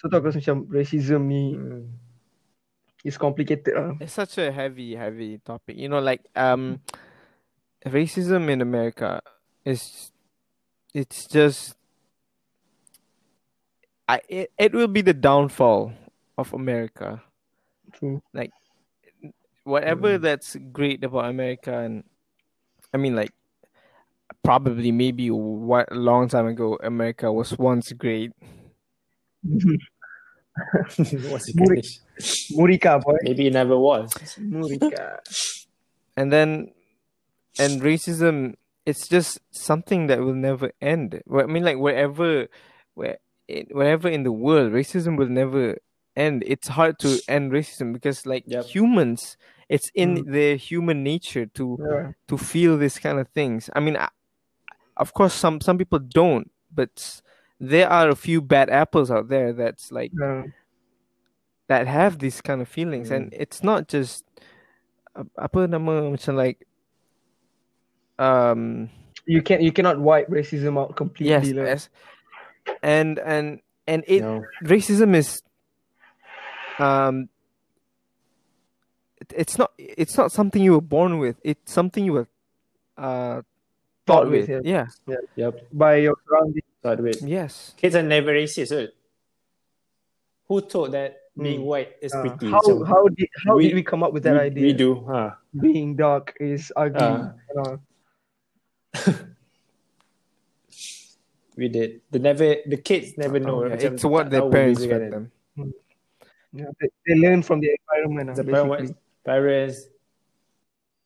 So 0.00 0.08
tu 0.08 0.16
aku 0.16 0.32
rasa 0.32 0.40
macam 0.40 0.64
racism 0.72 1.28
ni 1.28 1.52
mm, 1.52 1.84
is 3.04 3.20
complicated 3.20 3.76
lah. 3.76 3.92
it's 4.00 4.16
such 4.16 4.40
a 4.40 4.48
heavy, 4.48 4.96
heavy 4.96 5.36
topic. 5.44 5.76
You 5.76 5.92
know, 5.92 6.00
like 6.00 6.24
um, 6.32 6.80
racism 7.84 8.48
in 8.48 8.64
America 8.64 9.20
is 9.68 10.08
it's 10.96 11.28
just 11.28 11.76
I 14.08 14.24
it, 14.32 14.48
it 14.56 14.72
will 14.72 14.88
be 14.88 15.04
the 15.04 15.12
downfall 15.12 15.92
of 16.40 16.56
America. 16.56 17.20
True. 17.92 18.24
Whatever 19.68 20.18
Mm. 20.18 20.22
that's 20.22 20.56
great 20.72 21.04
about 21.04 21.26
America, 21.28 21.76
and 21.78 22.04
I 22.92 22.96
mean, 22.96 23.14
like 23.14 23.32
probably 24.42 24.92
maybe 24.92 25.28
what 25.30 25.92
a 25.92 25.94
long 26.00 26.28
time 26.28 26.46
ago, 26.48 26.78
America 26.82 27.30
was 27.30 27.52
once 27.58 27.92
great. 27.92 28.32
what's 31.30 31.46
the 31.46 31.54
Muri- 31.54 31.82
Murika 32.56 33.00
boy. 33.02 33.16
Maybe 33.22 33.46
it 33.46 33.52
never 33.52 33.78
was. 33.78 34.10
Murika. 34.40 35.18
and 36.16 36.32
then 36.32 36.72
and 37.58 37.80
racism 37.82 38.54
it's 38.86 39.06
just 39.06 39.38
something 39.50 40.06
that 40.08 40.20
will 40.20 40.34
never 40.34 40.72
end 40.80 41.20
i 41.30 41.44
mean 41.46 41.62
like 41.62 41.76
wherever 41.78 42.46
where 42.94 43.18
it, 43.46 43.68
wherever 43.74 44.08
in 44.08 44.22
the 44.22 44.32
world 44.32 44.72
racism 44.72 45.16
will 45.18 45.28
never 45.28 45.76
end 46.16 46.42
it's 46.46 46.68
hard 46.68 46.98
to 46.98 47.18
end 47.28 47.52
racism 47.52 47.92
because 47.92 48.24
like 48.26 48.44
Yep. 48.46 48.64
humans 48.66 49.36
it's 49.68 49.90
in 49.94 50.24
their 50.30 50.56
human 50.56 51.04
nature 51.04 51.44
to 51.46 51.76
Yeah. 51.80 52.12
to 52.28 52.36
feel 52.38 52.76
this 52.80 52.98
kind 52.98 53.18
of 53.20 53.28
things 53.36 53.68
i 53.76 53.80
mean 53.80 53.96
I, 53.96 54.08
of 54.96 55.12
course 55.12 55.34
some 55.34 55.60
some 55.60 55.76
people 55.78 55.98
don't 56.00 56.50
but 56.72 57.20
there 57.60 57.88
are 57.90 58.08
a 58.08 58.16
few 58.16 58.40
bad 58.40 58.70
apples 58.70 59.10
out 59.10 59.28
there 59.28 59.52
that's 59.52 59.92
like 59.92 60.12
Yeah. 60.16 60.48
that 61.68 61.86
have 61.86 62.18
these 62.18 62.40
kind 62.40 62.62
of 62.62 62.68
feelings 62.68 63.10
and 63.12 63.28
it's 63.36 63.62
not 63.62 63.88
just 63.92 64.24
ap- 65.16 65.34
apa 65.36 65.68
nama 65.68 66.08
macam 66.08 66.32
like 66.36 66.64
um 68.18 68.88
You 69.28 69.42
can 69.44 69.60
you 69.60 69.72
cannot 69.72 70.00
wipe 70.00 70.28
racism 70.32 70.80
out 70.80 70.96
yes, 70.96 70.96
completely. 70.96 71.52
lah. 71.52 71.76
yes 71.76 71.92
and 72.80 73.18
and 73.20 73.60
and 73.86 74.00
it 74.08 74.24
no. 74.24 74.40
racism 74.64 75.12
is 75.12 75.42
um 76.80 77.28
it's 79.34 79.58
not 79.58 79.72
it's 79.78 80.16
not 80.16 80.30
something 80.32 80.62
you 80.62 80.72
were 80.72 80.80
born 80.96 81.18
with 81.18 81.36
it's 81.42 81.72
something 81.72 82.04
you 82.04 82.12
were 82.12 82.28
uh 82.96 83.42
Taught 84.06 84.24
taught 84.24 84.30
with, 84.30 84.48
with 84.48 84.64
yeah. 84.64 84.86
yeah 85.06 85.16
Yep. 85.36 85.68
By 85.72 85.96
your 85.96 86.16
surroundings. 86.26 86.64
Taught 86.82 87.00
with. 87.02 87.20
yes 87.22 87.74
Kids 87.76 87.94
are 87.94 88.02
never 88.02 88.32
racist, 88.32 88.72
right? 88.74 88.88
Who 90.48 90.60
thought 90.62 90.92
that 90.92 91.18
being 91.36 91.60
Mm. 91.60 91.64
white 91.70 91.92
is 92.00 92.14
Uh, 92.14 92.22
pretty? 92.22 92.48
how 92.50 92.60
Macam, 92.62 92.86
how 92.88 93.02
did 93.12 93.28
how 93.46 93.56
we- 93.56 93.68
did 93.68 93.74
we 93.76 93.82
come 93.84 94.02
up 94.02 94.12
with 94.12 94.22
that 94.24 94.34
we, 94.34 94.40
idea? 94.48 94.64
we 94.64 94.72
do. 94.72 95.04
Huh. 95.06 95.30
Being 95.54 95.94
dark 95.94 96.34
is 96.40 96.72
ugly. 96.74 97.04
You 97.04 97.54
know. 97.54 97.72
We 101.58 101.68
did. 101.68 102.00
The 102.14 102.18
never 102.22 102.56
the 102.66 102.76
kids 102.78 103.18
never 103.18 103.40
know. 103.42 103.66
Yeah, 103.66 103.74
it's 103.90 104.04
what 104.06 104.30
their 104.30 104.46
parents 104.48 104.78
beza 104.80 104.88
fed 104.94 105.10
them 105.12 105.32
Yeah, 106.54 106.70
they, 106.80 106.88
they 107.06 107.14
learn 107.18 107.42
from 107.42 107.58
the 107.60 107.74
environment. 107.76 108.36
The 108.38 108.44
lah, 108.46 108.62
parents, 108.64 108.94
basically. 108.94 109.07
Parents, 109.28 109.76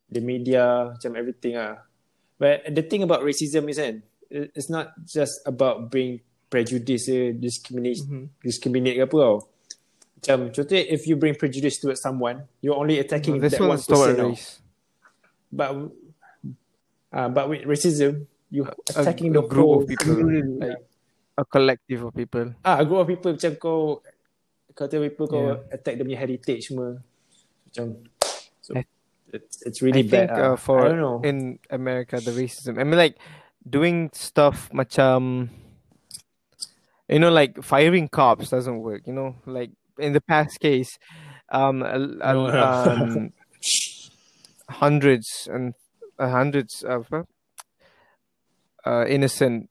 the 0.06 0.22
media, 0.22 0.94
macam 0.94 1.18
everything 1.18 1.58
ah. 1.58 1.82
But 2.38 2.70
the 2.70 2.86
thing 2.86 3.02
about 3.02 3.26
racism 3.26 3.66
is 3.66 3.82
kan, 3.82 4.02
it's 4.30 4.70
not 4.70 4.94
just 5.02 5.42
about 5.42 5.90
being 5.90 6.22
prejudice, 6.46 7.10
eh, 7.10 7.34
discriminate, 7.34 7.98
Mhm. 8.06 8.30
discriminate 8.38 8.94
ke 8.98 9.04
apa 9.10 9.16
tau. 9.18 9.36
Macam 10.22 10.38
contohnya 10.54 10.82
if 10.86 11.02
you 11.10 11.18
bring 11.18 11.34
prejudice 11.34 11.82
towards 11.82 11.98
someone, 11.98 12.46
you're 12.62 12.78
only 12.78 13.02
attacking 13.02 13.42
this 13.42 13.58
that 13.58 13.66
one 13.66 13.82
person. 13.82 14.30
race 14.30 14.62
But 15.50 15.90
uh, 17.10 17.28
but 17.28 17.44
with 17.50 17.66
racism, 17.66 18.24
you 18.48 18.64
a, 18.64 18.72
attacking 19.02 19.34
a 19.34 19.40
the 19.40 19.44
group 19.44 19.66
whole 19.66 19.80
of 19.82 19.88
people 19.88 20.14
like 20.60 20.78
a 21.36 21.44
collective 21.48 22.04
of 22.04 22.12
people 22.12 22.52
ah 22.60 22.76
a 22.80 22.84
group 22.84 23.00
of 23.00 23.08
people 23.08 23.32
macam 23.32 23.52
kau 23.56 23.80
kau 24.76 24.84
tell 24.84 25.00
people 25.00 25.24
kau 25.26 25.56
Yeah. 25.56 25.72
attack 25.72 25.96
dia 25.96 26.04
punya 26.04 26.20
heritage 26.20 26.68
semua 26.68 27.00
macam 27.64 27.84
it's 29.32 29.62
it's 29.62 29.82
really 29.82 30.00
I 30.00 30.08
think 30.08 30.30
bad 30.30 30.30
uh, 30.30 30.52
ah. 30.52 30.56
for 30.56 30.84
I 30.84 30.88
don't 30.88 31.00
know 31.00 31.20
in 31.24 31.58
America 31.70 32.20
the 32.20 32.32
racism. 32.32 32.78
I 32.78 32.84
mean, 32.84 32.96
like 32.96 33.16
doing 33.68 34.10
stuff 34.12 34.70
macam 34.72 35.50
you 37.08 37.18
know, 37.18 37.30
like 37.30 37.62
firing 37.62 38.08
cops 38.08 38.50
doesn't 38.50 38.80
work. 38.80 39.06
You 39.06 39.12
know, 39.12 39.36
like 39.46 39.70
in 39.98 40.12
the 40.12 40.20
past 40.20 40.60
case, 40.60 40.98
um, 41.50 41.80
No, 41.80 42.48
um 42.48 43.32
hundreds 44.68 45.48
and 45.52 45.74
uh, 46.18 46.30
hundreds 46.30 46.82
of 46.82 47.12
uh, 47.12 47.24
uh, 48.86 49.04
innocent 49.06 49.68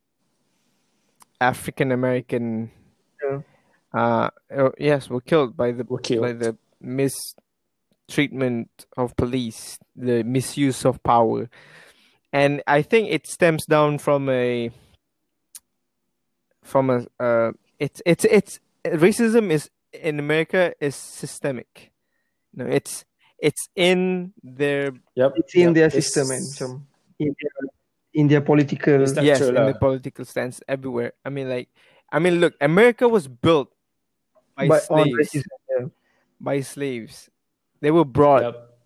African 1.39 1.91
American. 1.91 2.71
Yeah. 3.23 3.41
Uh, 3.93 4.29
uh, 4.55 4.69
yes, 4.77 5.09
were 5.09 5.21
killed 5.21 5.57
by 5.57 5.71
the 5.71 5.83
Were 5.83 5.99
killed. 5.99 6.21
by 6.21 6.33
the 6.33 6.57
mistreatment 8.15 8.69
of 8.97 9.15
police, 9.15 9.79
the 9.95 10.23
misuse 10.23 10.85
of 10.85 11.01
power, 11.03 11.49
and 12.33 12.61
I 12.67 12.81
think 12.81 13.09
it 13.09 13.25
stems 13.27 13.65
down 13.65 13.99
from 13.99 14.27
a 14.29 14.69
from 16.63 16.89
a 16.89 17.05
uh, 17.23 17.51
it's 17.79 18.01
it's 18.05 18.25
it's 18.25 18.59
racism 18.85 19.49
is 19.51 19.69
in 19.93 20.19
America 20.19 20.73
is 20.79 20.95
systemic. 20.95 21.91
No, 22.53 22.65
it's 22.65 23.05
it's 23.39 23.69
in 23.75 24.33
their 24.43 24.91
yep 25.15 25.31
It's 25.37 25.55
in 25.55 25.61
yep. 25.61 25.73
their 25.73 25.87
It's- 25.87 26.03
system 26.03 26.31
and 26.31 26.43
some 26.45 26.87
in 27.19 27.27
their, 27.39 27.69
in 28.13 28.27
their 28.27 28.41
political. 28.41 29.01
It's 29.01 29.15
yes 29.21 29.37
true 29.39 29.49
in 29.55 29.55
the 29.55 29.73
political 29.73 30.25
stance 30.25 30.61
everywhere. 30.67 31.13
I 31.23 31.29
mean, 31.29 31.47
like 31.49 31.69
I 32.11 32.19
mean, 32.19 32.39
look, 32.41 32.55
America 32.59 33.07
was 33.07 33.27
built 33.27 33.71
by 34.57 34.67
but 34.67 34.83
on 34.89 35.03
slaves. 35.07 35.17
racism. 35.31 35.55
Yeah. 35.79 35.85
By 36.41 36.61
slaves, 36.61 37.29
they 37.81 37.91
were 37.91 38.05
brought 38.05 38.43
yep. 38.43 38.77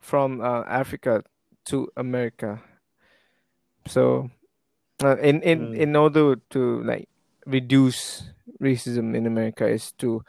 from 0.00 0.40
uh, 0.40 0.62
Africa 0.66 1.22
to 1.66 1.88
America. 1.96 2.62
So, 3.86 4.30
uh, 5.02 5.16
in 5.18 5.42
in 5.42 5.58
Mm. 5.72 5.76
in 5.76 5.96
order 5.96 6.36
to 6.50 6.82
like 6.82 7.08
reduce 7.46 8.24
racism 8.60 9.14
in 9.16 9.26
America 9.26 9.66
is 9.68 9.92
to 9.98 10.22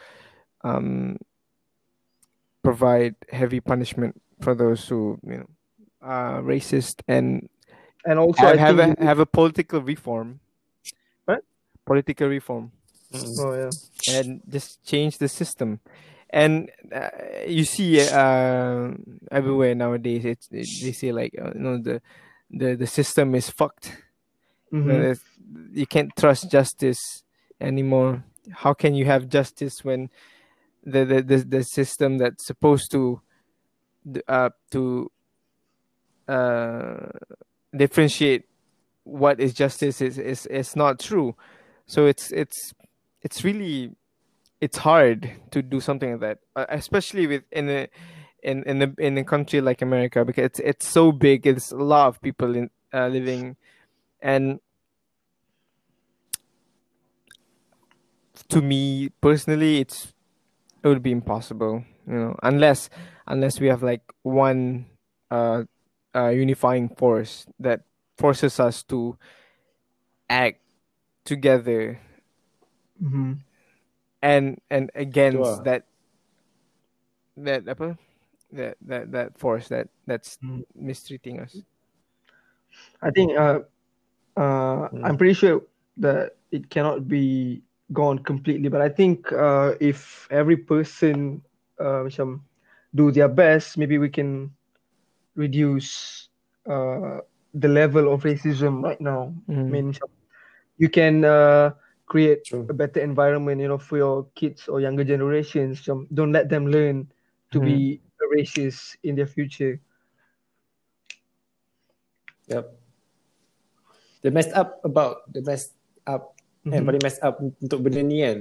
um 0.64 1.18
provide 2.64 3.15
heavy 3.31 3.60
punishment 3.60 4.22
for 4.41 4.53
those 4.56 4.88
who 4.88 5.19
you 5.23 5.38
know 5.38 5.49
are 6.02 6.41
racist 6.41 7.02
and 7.07 7.49
And 8.06 8.15
also, 8.19 8.44
have 8.48 8.56
I 8.56 8.60
have 8.60 8.80
a, 8.80 8.86
think. 8.95 8.99
have 9.03 9.19
a 9.19 9.26
political 9.27 9.81
reform. 9.84 10.40
What? 11.26 11.44
Political 11.86 12.27
reform 12.30 12.72
Mm. 13.11 13.40
oh 13.41 13.53
yeah. 13.57 13.73
and 14.15 14.41
just 14.48 14.86
change 14.86 15.18
the 15.18 15.27
system. 15.27 15.80
And 16.31 16.69
uh, 16.93 17.10
you 17.47 17.64
see 17.64 17.99
uh, 18.01 18.91
everywhere 19.31 19.73
nowadays, 19.76 20.26
it's 20.26 20.47
it, 20.51 20.68
they 20.84 20.91
say 20.91 21.11
like 21.11 21.34
uh, 21.41 21.51
you 21.56 21.60
know 21.60 21.77
the 21.81 22.01
the 22.51 22.76
the 22.76 22.88
system 22.88 23.35
is 23.35 23.49
fucked. 23.49 24.03
Mhm. 24.72 25.19
you 25.73 25.88
can't 25.88 26.15
trust 26.15 26.51
justice 26.51 27.23
anymore. 27.60 28.23
How 28.51 28.73
can 28.73 28.93
you 28.93 29.06
have 29.06 29.27
justice 29.30 29.84
when 29.84 30.10
the 30.84 31.06
the 31.06 31.22
the, 31.22 31.38
the 31.38 31.64
system 31.64 32.18
that's 32.19 32.45
supposed 32.45 32.91
to 32.91 33.22
uh 34.27 34.49
to 34.72 35.11
uh 36.27 37.07
differentiate 37.76 38.45
what 39.03 39.39
is 39.39 39.53
justice 39.53 40.01
is 40.01 40.18
is 40.18 40.45
is 40.47 40.76
not 40.76 40.99
true. 40.99 41.35
So 41.88 42.06
it's 42.06 42.31
it's 42.31 42.73
it's 43.22 43.43
really 43.43 43.95
it's 44.61 44.77
hard 44.77 45.31
to 45.52 45.61
do 45.61 45.80
something 45.80 46.11
like 46.11 46.22
that, 46.22 46.38
uh, 46.56 46.65
especially 46.69 47.27
with 47.27 47.44
in 47.52 47.69
a 47.69 47.88
in 48.44 48.64
in 48.64 48.81
a 48.81 48.94
in 48.98 49.18
a 49.18 49.23
country 49.23 49.61
like 49.61 49.81
America 49.81 50.26
because 50.26 50.45
it's 50.45 50.60
it's 50.60 50.88
so 50.88 51.11
big. 51.11 51.48
It's 51.48 51.72
a 51.72 51.77
lot 51.77 52.07
of 52.07 52.22
people 52.22 52.56
in 52.56 52.69
uh, 52.94 53.07
living, 53.07 53.56
and 54.22 54.60
to 58.49 58.61
me 58.61 59.10
personally, 59.22 59.80
it's 59.80 60.14
it 60.84 60.88
would 60.88 61.03
be 61.03 61.11
impossible. 61.11 61.84
You 62.07 62.14
know, 62.14 62.36
unless 62.44 62.90
unless 63.27 63.60
we 63.60 63.68
have 63.68 63.84
like 63.84 64.02
one 64.23 64.88
uh, 65.31 65.64
uh 66.15 66.30
unifying 66.30 66.90
force 66.90 67.45
that 67.60 67.81
forces 68.18 68.60
us 68.60 68.84
to 68.84 69.18
act 70.30 70.60
together 71.23 71.99
Mm-hmm. 73.03 73.34
And 74.21 74.59
and 74.69 74.91
against 74.95 75.63
Sure. 75.63 75.63
that 75.63 75.85
that 77.37 77.67
apa 77.67 77.97
that 78.51 78.77
that 78.81 79.11
that 79.11 79.37
force 79.39 79.67
that 79.69 79.87
that's 80.05 80.39
Mm. 80.43 80.63
mistreating 80.75 81.39
us. 81.39 81.63
I 83.01 83.11
think 83.11 83.37
uh, 83.37 83.59
uh, 84.37 84.89
Hmm. 84.91 85.03
I'm 85.03 85.17
pretty 85.17 85.33
sure 85.33 85.61
that 85.97 86.37
it 86.51 86.69
cannot 86.69 87.07
be 87.07 87.61
gone 87.93 88.19
completely, 88.19 88.69
but 88.69 88.81
I 88.81 88.89
think 88.89 89.31
uh, 89.31 89.73
if 89.79 90.27
every 90.31 90.57
person 90.57 91.41
uh, 91.79 92.05
macam 92.07 92.41
do 92.95 93.11
their 93.11 93.29
best, 93.29 93.77
maybe 93.77 93.97
we 93.97 94.09
can 94.09 94.51
reduce 95.35 96.29
uh, 96.69 97.19
the 97.53 97.67
level 97.67 98.11
of 98.13 98.23
racism 98.23 98.83
right 98.83 98.99
now. 99.01 99.33
I 99.67 99.69
Mm. 99.69 99.71
mean, 99.71 99.93
macam 99.93 100.07
you 100.77 100.89
can 100.89 101.25
uh, 101.25 101.71
create 102.10 102.49
True. 102.49 102.65
a 102.68 102.73
better 102.73 102.99
environment, 102.99 103.61
you 103.61 103.69
know, 103.69 103.77
for 103.77 104.02
your 104.02 104.26
kids 104.34 104.68
or 104.68 104.81
younger 104.81 105.06
generations. 105.06 105.86
Don't 105.86 106.34
let 106.34 106.49
them 106.49 106.68
learn 106.68 107.07
to 107.53 107.61
be 107.61 108.02
a 108.18 108.26
racist 108.34 108.98
in 109.06 109.15
their 109.15 109.30
future. 109.30 109.80
Yep. 112.49 112.65
The 114.26 114.31
messed 114.34 114.52
up 114.57 114.81
about 114.84 115.30
the 115.31 115.45
messed 115.45 115.77
up 116.03 116.34
mm-hmm. 116.65 116.73
and 116.73 116.81
Mhm. 116.81 116.88
paling 116.90 117.03
messed 117.06 117.22
up 117.22 117.38
untuk 117.40 117.80
benda 117.86 118.02
ni 118.02 118.26
kan. 118.26 118.38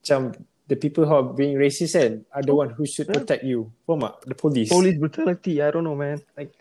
Macam 0.00 0.20
the 0.70 0.78
people 0.78 1.02
who 1.02 1.14
are 1.18 1.26
being 1.34 1.58
racist 1.58 1.98
kan 1.98 2.22
are 2.30 2.46
the 2.46 2.54
one 2.54 2.70
who 2.70 2.86
should 2.86 3.10
protect 3.10 3.42
you. 3.42 3.74
Faham 3.84 4.06
tak? 4.06 4.22
The 4.22 4.38
police. 4.38 4.70
Police 4.70 4.96
brutality, 5.02 5.58
I 5.58 5.68
don't 5.74 5.82
know, 5.82 5.98
man. 5.98 6.22
Like, 6.38 6.54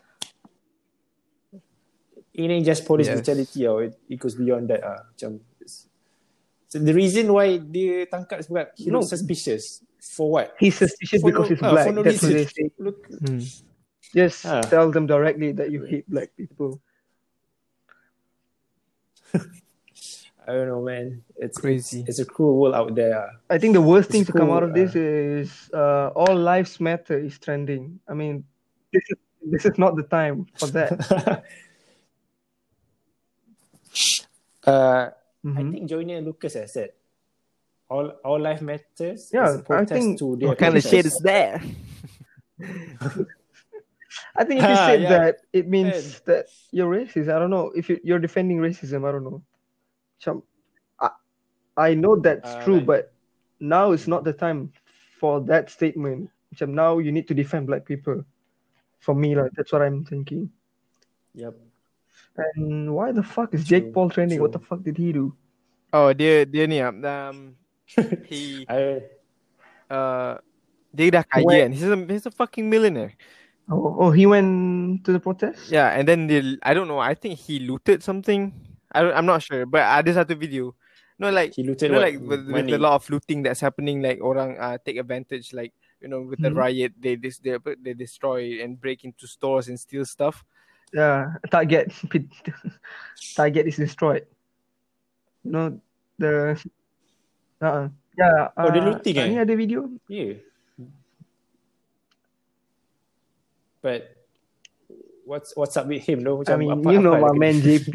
It 2.35 2.51
ain't 2.51 2.67
just 2.67 2.83
police 2.83 3.07
Yes. 3.07 3.23
brutality 3.23 3.63
tau. 3.63 3.79
It, 3.79 3.95
it 4.11 4.19
goes 4.19 4.35
beyond 4.35 4.67
that 4.67 4.83
ah. 4.83 5.07
Macam 5.15 5.39
so 6.67 6.75
the 6.83 6.91
reason 6.91 7.31
why 7.31 7.55
dia 7.63 8.03
tangkap 8.11 8.43
sebab 8.43 8.75
he 8.75 8.91
No. 8.91 8.99
looks 8.99 9.15
suspicious. 9.15 9.79
For 10.03 10.27
what? 10.29 10.53
he's 10.59 10.75
suspicious 10.75 11.23
For 11.23 11.31
because 11.31 11.47
no- 11.47 11.55
he's 11.55 11.63
ah, 11.63 11.71
black. 11.71 11.85
for 11.87 11.93
no 11.95 12.03
That's 12.03 12.19
what 12.21 12.35
they 12.35 12.45
say. 12.51 12.67
Look, 12.77 12.99
Mm. 13.23 13.39
Just 14.11 14.43
Ah. 14.45 14.61
tell 14.67 14.91
them 14.91 15.07
directly 15.07 15.55
that 15.55 15.71
you 15.71 15.87
hate 15.87 16.03
black 16.11 16.29
people. 16.35 16.77
I 20.45 20.53
don't 20.53 20.67
know, 20.69 20.81
man. 20.81 21.23
It's 21.37 21.57
Crazy. 21.57 22.01
It's, 22.05 22.19
it's 22.19 22.19
a 22.19 22.25
cruel 22.25 22.59
world 22.59 22.75
out 22.75 22.93
there. 22.93 23.17
ah. 23.17 23.29
I 23.49 23.57
think 23.57 23.73
the 23.73 23.81
worst 23.81 24.11
thing 24.13 24.21
It's 24.21 24.29
to 24.29 24.37
come 24.37 24.51
out 24.51 24.61
of 24.61 24.73
this 24.77 24.93
is 24.95 25.69
uh, 25.73 26.11
all 26.13 26.35
lives 26.37 26.77
matter 26.79 27.17
is 27.17 27.39
trending. 27.39 27.99
I 28.07 28.13
mean, 28.13 28.43
this 28.93 29.03
is 29.09 29.17
this 29.41 29.63
is 29.65 29.77
not 29.81 29.95
the 29.97 30.03
time 30.05 30.45
for 30.59 30.67
that. 30.77 30.91
uh, 34.67 35.09
I 35.45 35.47
Mhm. 35.47 35.71
think 35.71 35.89
Joyner 35.89 36.21
Lucas 36.21 36.53
has 36.55 36.73
said, 36.73 36.91
"All 37.89 38.09
all 38.25 38.39
life 38.41 38.61
matters." 38.61 39.29
Yeah, 39.33 39.49
is 39.53 39.61
a 39.61 39.73
I 39.73 39.85
think- 39.85 40.17
to 40.19 40.35
their 40.37 40.49
What 40.49 40.57
kind 40.57 40.75
of 40.77 40.83
shit 40.83 41.05
is 41.05 41.17
that? 41.23 41.61
I 44.35 44.43
think 44.43 44.59
if 44.63 44.67
you 44.67 44.75
Ah, 44.79 44.87
said 44.87 45.01
yeah. 45.01 45.09
that, 45.09 45.35
it 45.53 45.67
means 45.67 46.19
that 46.21 46.47
you're 46.71 46.89
racist. 46.91 47.27
I 47.29 47.37
don't 47.39 47.49
know 47.51 47.71
if 47.75 47.89
you, 47.89 47.99
you're 48.03 48.19
defending 48.19 48.59
racism. 48.59 49.07
I 49.07 49.11
don't 49.11 49.23
know. 49.23 49.43
Some, 50.19 50.43
I, 50.99 51.09
I 51.77 51.93
know 51.95 52.15
that's 52.15 52.47
Uh, 52.49 52.63
true, 52.63 52.77
like- 52.79 52.85
but 52.87 53.13
now 53.59 53.91
is 53.91 54.07
not 54.07 54.23
the 54.23 54.33
time 54.33 54.71
for 55.19 55.41
that 55.51 55.69
statement. 55.69 56.29
Macam 56.53 56.69
now 56.71 56.97
you 56.99 57.11
need 57.11 57.27
to 57.27 57.33
defend 57.35 57.67
black 57.67 57.83
people. 57.85 58.23
For 58.99 59.13
me, 59.13 59.35
like 59.35 59.51
that's 59.53 59.71
what 59.71 59.81
I'm 59.83 60.03
thinking. 60.07 60.49
Yep. 61.35 61.55
And 62.35 62.93
why 62.93 63.11
the 63.11 63.23
fuck 63.23 63.53
is 63.53 63.63
Jake 63.63 63.89
True, 63.89 63.93
Paul 63.93 64.09
trending? 64.11 64.41
What 64.41 64.51
the 64.51 64.59
fuck 64.59 64.83
did 64.83 64.97
he 64.99 65.11
do? 65.15 65.33
Oh, 65.95 66.11
dia 66.11 66.43
dia 66.43 66.67
ni 66.67 66.83
ah, 66.83 66.91
um 66.91 67.55
he 68.29 68.67
I 68.67 68.99
uh 69.87 70.35
dia 70.91 71.11
dah 71.11 71.23
kaya 71.23 71.45
Where- 71.45 71.69
He's 71.71 71.87
a 71.87 71.95
he's 72.07 72.27
a 72.27 72.33
fucking 72.35 72.67
millionaire. 72.67 73.15
Oh, 73.65 73.97
oh, 73.97 74.11
he 74.13 74.29
went 74.29 75.01
to 75.07 75.15
the 75.15 75.19
protest. 75.19 75.73
Yeah, 75.73 75.89
and 75.89 76.05
then 76.05 76.27
the 76.29 76.61
I 76.61 76.77
don't 76.77 76.85
know. 76.85 77.01
I 77.01 77.17
think 77.17 77.39
he 77.41 77.57
looted 77.57 78.05
something. 78.05 78.53
I 78.93 79.01
don't, 79.01 79.15
I'm 79.17 79.25
not 79.25 79.41
sure, 79.41 79.65
but 79.65 79.81
I 79.81 80.05
just 80.05 80.21
ada 80.21 80.29
satu 80.29 80.37
video. 80.37 80.77
No, 81.17 81.33
like 81.33 81.55
he 81.57 81.63
looted 81.65 81.89
you 81.89 81.97
know, 81.97 82.03
what 82.03 82.13
like 82.13 82.19
with, 82.21 82.45
with 82.45 82.69
a 82.69 82.77
lot 82.77 82.93
of 82.99 83.09
looting 83.09 83.41
that's 83.41 83.63
happening, 83.63 84.05
like 84.05 84.21
orang 84.21 84.59
uh, 84.61 84.77
take 84.85 85.01
advantage, 85.01 85.49
like 85.55 85.73
you 85.97 86.05
know, 86.11 86.21
with 86.21 86.43
the 86.45 86.53
Mhm. 86.53 86.59
riot, 86.61 86.91
they 86.99 87.15
dis- 87.17 87.41
they 87.41 87.57
they 87.81 87.97
destroy 87.97 88.61
and 88.61 88.77
break 88.77 89.01
into 89.01 89.25
stores 89.25 89.65
and 89.65 89.79
steal 89.81 90.05
stuff. 90.05 90.45
Yeah, 90.95 91.35
target 91.51 91.91
target 93.35 93.67
is 93.67 93.75
destroyed. 93.75 94.23
You 95.43 95.51
know 95.51 95.65
the 96.15 96.55
uh, 97.59 97.91
yeah. 98.15 98.55
Oh, 98.55 98.71
dia 98.71 98.79
uh, 98.79 98.87
looting 98.95 99.15
eh? 99.19 99.27
Ni 99.27 99.35
ada 99.35 99.55
video. 99.59 99.91
Yeah. 100.07 100.39
But 103.83 104.07
what's 105.27 105.51
what's 105.59 105.75
up 105.75 105.91
with 105.91 106.07
him 106.07 106.23
though? 106.23 106.39
I 106.47 106.55
mean, 106.55 106.71
apa- 106.71 106.95
you 106.95 107.03
know 107.03 107.19
apa 107.19 107.27
my 107.27 107.35
man 107.35 107.59
JP, 107.59 107.91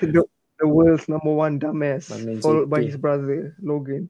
the, 0.00 0.22
the 0.62 0.68
world's 0.70 1.10
number 1.10 1.34
one 1.34 1.58
dumbass, 1.58 2.06
followed 2.38 2.70
by 2.70 2.86
his 2.86 2.94
brother 2.96 3.58
Logan. 3.58 4.08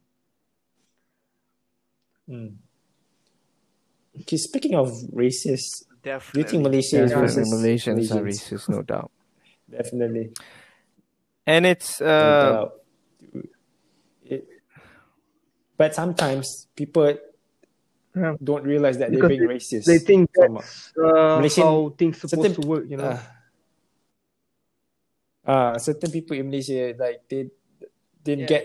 Hmm. 2.29 2.61
Okay, 4.21 4.37
speaking 4.37 4.77
of 4.77 4.93
racist, 5.11 5.89
Definitely. 6.05 6.41
you 6.41 6.49
think 6.49 6.63
Malaysia 6.63 6.99
is 7.03 7.13
racist? 7.13 7.49
Malaysians 7.49 8.13
are 8.15 8.23
racist, 8.23 8.69
no 8.69 8.83
doubt. 8.83 9.11
Definitely. 9.71 10.31
And 11.47 11.65
it's 11.67 12.01
uh, 12.01 12.69
doubt. 12.69 12.73
It- 14.25 14.49
but 15.77 15.95
sometimes 15.95 16.69
people 16.77 17.17
Yeah. 18.15 18.39
don't 18.39 18.63
realize 18.63 18.99
that 19.03 19.11
Because 19.11 19.27
they're 19.27 19.43
being 19.43 19.51
racist. 19.51 19.85
They 19.91 19.99
think 19.99 20.31
Faham 20.31 20.63
tak? 20.63 20.63
that's 20.63 20.93
uh, 20.95 21.35
Malaysian- 21.43 21.65
how 21.67 21.91
things 21.99 22.15
supposed 22.23 22.55
certain- 22.55 22.63
to 22.63 22.69
work. 22.69 22.85
You 22.87 22.97
know. 23.03 23.11
Ah, 25.45 25.75
uh, 25.75 25.79
certain 25.83 26.11
people 26.15 26.37
in 26.39 26.47
Malaysia 26.47 26.95
like 26.97 27.27
they 27.29 27.51
didn't 28.23 28.47
Yeah. 28.47 28.55
get 28.55 28.63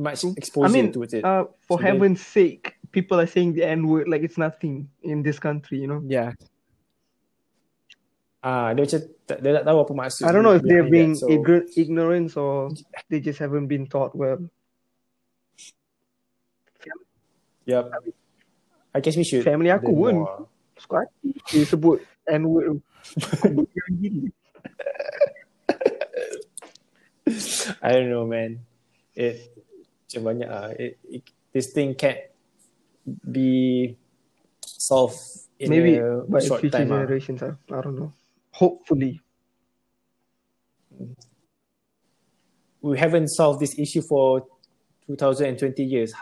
much 0.00 0.24
I 0.24 0.32
exposure 0.36 0.72
mean, 0.72 0.92
towards 0.96 1.12
it. 1.14 1.24
uh, 1.24 1.44
for 1.68 1.76
So 1.78 1.82
they- 1.82 1.88
heaven's 1.92 2.24
sake, 2.24 2.74
people 2.90 3.20
are 3.20 3.28
saying 3.28 3.52
the 3.54 3.68
N 3.68 3.86
word 3.86 4.08
like 4.08 4.22
it's 4.24 4.38
nothing 4.40 4.88
in 5.04 5.22
this 5.22 5.38
country. 5.38 5.78
You 5.78 5.88
know. 5.92 6.00
yeah, 6.08 6.32
Ah, 8.46 8.70
dia 8.70 8.86
macam 8.86 9.00
tak, 9.26 9.42
dia 9.42 9.58
tak 9.58 9.66
tahu 9.66 9.78
apa 9.82 9.92
maksud. 9.98 10.22
I 10.22 10.30
don't 10.30 10.46
know 10.46 10.54
if 10.54 10.62
they're 10.62 10.86
behind 10.86 10.94
being 10.94 11.12
that, 11.18 11.26
so- 11.26 11.30
ignorant, 11.34 11.66
ignorant 11.74 12.30
or 12.38 12.70
they 13.10 13.18
just 13.18 13.42
haven't 13.42 13.66
been 13.66 13.90
taught 13.90 14.14
well. 14.14 14.46
Yep. 17.66 17.90
I 18.94 19.02
guess 19.02 19.18
we 19.18 19.26
should. 19.26 19.42
Family 19.42 19.74
aku 19.74 19.90
pun. 19.90 20.22
more. 20.22 20.46
Suka 20.78 21.02
hati 21.02 21.34
dia 21.50 21.66
sebut 21.66 21.98
N 22.30 22.46
word. 22.46 22.78
I 27.82 27.92
don't 27.92 28.10
know, 28.10 28.26
man. 28.26 28.60
It 29.18 29.50
macam 30.06 30.22
banyak 30.22 30.48
ah. 30.48 30.70
It, 30.78 30.98
it, 31.10 31.22
this 31.50 31.74
thing 31.74 31.98
can't 31.98 32.22
be 33.26 33.96
solved 34.62 35.18
in 35.58 35.70
Maybe 35.70 35.98
a 35.98 36.22
by 36.22 36.38
short 36.38 36.62
future 36.62 36.78
time. 36.78 36.94
ah. 36.94 37.02
generations. 37.02 37.42
I, 37.42 37.58
I 37.74 37.80
don't 37.82 37.98
know. 37.98 38.14
Hopefully. 38.56 39.20
We 42.80 42.96
haven't 42.98 43.28
solved 43.28 43.60
this 43.60 43.78
issue 43.78 44.00
for 44.00 44.46
2020 45.08 45.84
years. 45.84 46.14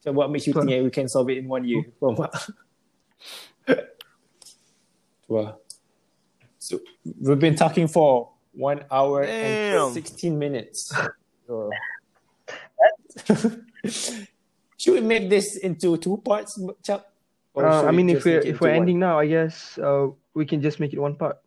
So 0.00 0.12
what 0.12 0.30
makes 0.30 0.46
you 0.46 0.54
think 0.54 0.66
we 0.70 0.90
can 0.90 1.08
solve 1.08 1.28
it 1.30 1.38
in 1.38 1.48
one 1.48 1.68
year? 1.68 1.84
Faham 2.00 2.16
tak? 2.16 2.32
Tu 5.26 5.30
lah. 5.34 5.54
So 6.58 6.80
we've 7.20 7.38
been 7.38 7.56
talking 7.56 7.88
for 7.88 8.30
one 8.54 8.84
hour 8.90 9.26
Damn. 9.26 9.92
and 9.92 9.94
16 9.94 10.38
minutes. 10.38 10.92
So- 11.46 11.70
Should 14.78 14.94
we 14.94 15.00
make 15.00 15.30
this 15.30 15.56
into 15.62 15.94
two 15.96 16.18
parts, 16.26 16.58
Chuck? 16.82 17.06
Or 17.54 17.62
Uh, 17.64 17.86
I 17.86 17.92
mean, 17.94 18.10
if 18.10 18.24
we're 18.26 18.42
if 18.42 18.58
we're 18.58 18.74
into 18.74 18.82
one? 18.82 18.82
ending 18.82 18.98
now, 18.98 19.18
I 19.22 19.26
guess 19.30 19.78
uh, 19.78 20.10
we 20.34 20.42
can 20.44 20.58
just 20.60 20.82
make 20.82 20.90
it 20.92 20.98
one 20.98 21.14
part. 21.14 21.38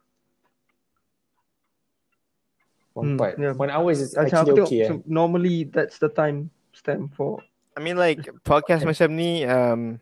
One 2.94 3.16
Hmm, 3.16 3.18
part. 3.18 3.34
yeah. 3.40 3.54
One 3.54 3.70
hour 3.70 3.90
is 3.92 4.14
Macam 4.14 4.24
actually 4.26 4.52
tengok, 4.56 4.68
okay. 4.68 4.82
Eh? 4.84 4.90
so 4.90 4.94
normally 5.06 5.58
that's 5.70 5.98
the 6.02 6.10
time 6.10 6.50
stamp 6.74 7.14
for. 7.16 7.40
I 7.78 7.80
mean 7.80 7.96
like 7.96 8.20
podcast 8.44 8.84
macam 8.84 9.16
ni 9.16 9.46
um 9.48 10.02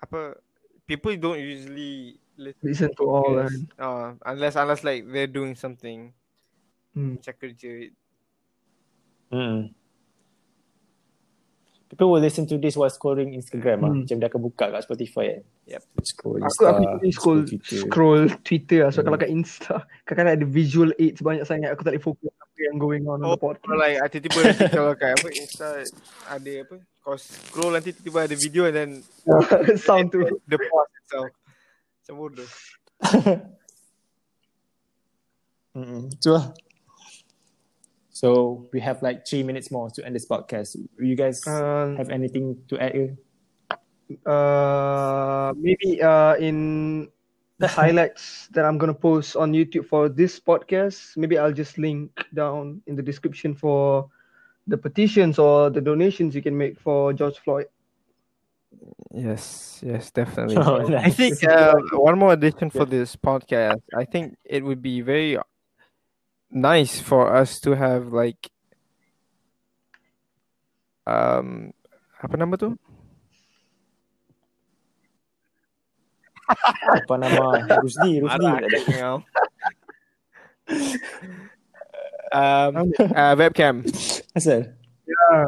apa 0.00 0.36
people 0.84 1.14
don't 1.16 1.40
usually 1.40 2.18
listen, 2.40 2.64
Listen 2.64 2.90
to 2.96 3.04
all 3.04 3.36
uh, 3.78 4.08
unless 4.24 4.56
unless 4.56 4.82
like 4.82 5.04
they're 5.08 5.30
doing 5.30 5.54
something 5.54 6.12
hmm. 6.96 7.20
macam 7.20 7.34
kerja. 7.36 7.92
Hmm. 9.30 9.70
People 11.90 12.06
will 12.08 12.22
listen 12.22 12.46
to 12.46 12.54
this 12.54 12.78
while 12.78 12.86
scrolling 12.86 13.34
Instagram 13.34 13.82
ah. 13.82 13.90
Hmm. 13.90 14.06
Macam 14.06 14.16
dia 14.16 14.28
akan 14.28 14.40
buka 14.40 14.70
kat 14.70 14.86
Spotify 14.86 15.24
kan. 15.26 15.42
Yep. 15.66 15.82
Scroll 16.06 16.38
Aku 16.38 16.46
Insta, 16.46 16.66
aku 16.70 16.82
ni 17.02 17.10
scroll 17.10 17.40
Twitter. 17.42 17.76
scroll 17.76 18.22
Twitter 18.40 18.78
lah. 18.80 18.90
So 18.90 18.96
Hmm. 18.96 19.06
kalau 19.06 19.18
kat 19.18 19.28
Insta 19.28 19.74
kadang-kadang 20.06 20.36
ada 20.38 20.46
visual 20.46 20.90
aids 20.96 21.18
banyak 21.18 21.42
sangat 21.42 21.74
aku 21.74 21.82
tak 21.82 21.92
boleh 21.92 22.04
fokus 22.04 22.30
apa 22.32 22.58
yang 22.62 22.76
going 22.78 23.04
on 23.04 23.18
on 23.18 23.26
Oh, 23.26 23.34
the 23.34 23.42
podcast. 23.42 23.66
Or 23.66 23.76
like 23.76 23.98
tiba-tiba 24.08 24.38
nanti 24.46 24.64
kalau 24.78 24.92
kat 24.94 25.10
apa 25.12 25.28
Insta 25.34 25.66
ada 26.30 26.52
apa 26.62 26.74
kau 27.00 27.16
scroll 27.16 27.72
nanti 27.72 27.90
tiba-tiba 27.90 28.20
ada 28.22 28.36
video 28.36 28.62
and 28.64 28.76
then 28.76 28.90
Sound 29.82 30.14
tu. 30.14 30.22
the 30.46 30.58
pause 30.62 30.92
itself. 30.96 31.26
Macam 31.98 32.14
bodoh. 32.16 32.48
Mm-mm. 35.70 36.10
Tu 36.18 36.30
lah. 36.30 36.50
So 38.20 38.68
we 38.76 38.84
have 38.84 39.00
like 39.00 39.24
three 39.24 39.40
minutes 39.42 39.72
more 39.72 39.88
to 39.96 40.04
end 40.04 40.12
this 40.12 40.28
podcast. 40.28 40.76
You 41.00 41.16
guys 41.16 41.40
Um, 41.48 41.96
have 41.96 42.12
anything 42.12 42.60
to 42.68 42.76
add? 42.76 42.92
ke? 42.92 43.16
uh, 44.28 45.56
maybe 45.56 46.04
uh, 46.04 46.36
in 46.36 47.08
the 47.56 47.68
highlights 47.80 48.52
that 48.52 48.68
I'm 48.68 48.76
gonna 48.76 48.92
post 48.92 49.40
on 49.40 49.56
YouTube 49.56 49.88
for 49.88 50.12
this 50.12 50.36
podcast, 50.36 51.16
maybe 51.16 51.40
I'll 51.40 51.56
just 51.56 51.80
link 51.80 52.12
down 52.36 52.84
in 52.84 52.92
the 52.92 53.00
description 53.00 53.56
for 53.56 54.12
the 54.68 54.76
petitions 54.76 55.40
or 55.40 55.72
the 55.72 55.80
donations 55.80 56.36
you 56.36 56.44
can 56.44 56.52
make 56.52 56.76
for 56.76 57.16
George 57.16 57.40
Floyd. 57.40 57.72
Yes, 59.16 59.80
yes, 59.80 60.12
definitely. 60.12 60.56
Oh, 60.60 60.84
I 60.92 61.08
think 61.08 61.40
uh, 61.40 61.72
one 61.96 62.20
more 62.20 62.36
addition 62.36 62.68
for 62.68 62.84
this 62.84 63.16
podcast. 63.16 63.80
I 63.96 64.04
think 64.04 64.36
it 64.44 64.60
would 64.60 64.84
be 64.84 65.00
very 65.00 65.40
nice 66.50 67.00
for 67.00 67.30
us 67.34 67.60
to 67.60 67.74
have 67.78 68.12
like 68.12 68.50
um 71.06 71.72
apa 72.20 72.34
nama 72.36 72.54
tu? 72.58 72.76
Apa 76.90 77.14
nama? 77.16 77.62
Rusdi, 77.80 78.18
Rusdi. 78.22 78.46
Marah 78.46 78.68
kat 78.68 78.82
kau. 78.90 79.16
um, 82.34 82.72
uh, 83.14 83.34
webcam. 83.38 83.82
Asal? 84.36 84.74
Yeah. 85.06 85.46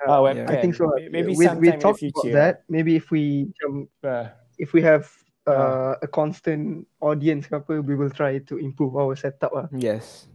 Ah, 0.00 0.20
Yeah. 0.20 0.20
webcam. 0.24 0.48
I 0.48 0.54
think 0.60 0.74
so. 0.76 0.88
Maybe 1.10 1.32
we, 1.36 1.44
sometime 1.44 1.60
we 1.60 1.68
in 1.68 1.74
the 1.76 1.82
talked 1.82 2.00
future. 2.00 2.30
about 2.30 2.36
that. 2.36 2.54
Maybe 2.68 2.96
if 2.96 3.10
we 3.10 3.50
um, 3.66 3.88
Ah, 4.04 4.32
if 4.56 4.72
we 4.72 4.80
have 4.84 5.08
uh, 5.50 5.94
a 6.02 6.08
constant 6.08 6.86
audience 7.02 7.46
ke 7.46 7.54
apa, 7.58 7.82
we 7.82 7.94
will 7.98 8.10
try 8.10 8.38
to 8.38 8.56
improve 8.56 8.94
our 8.94 9.14
setup 9.18 9.50
lah. 9.52 9.66
Yes. 9.74 10.30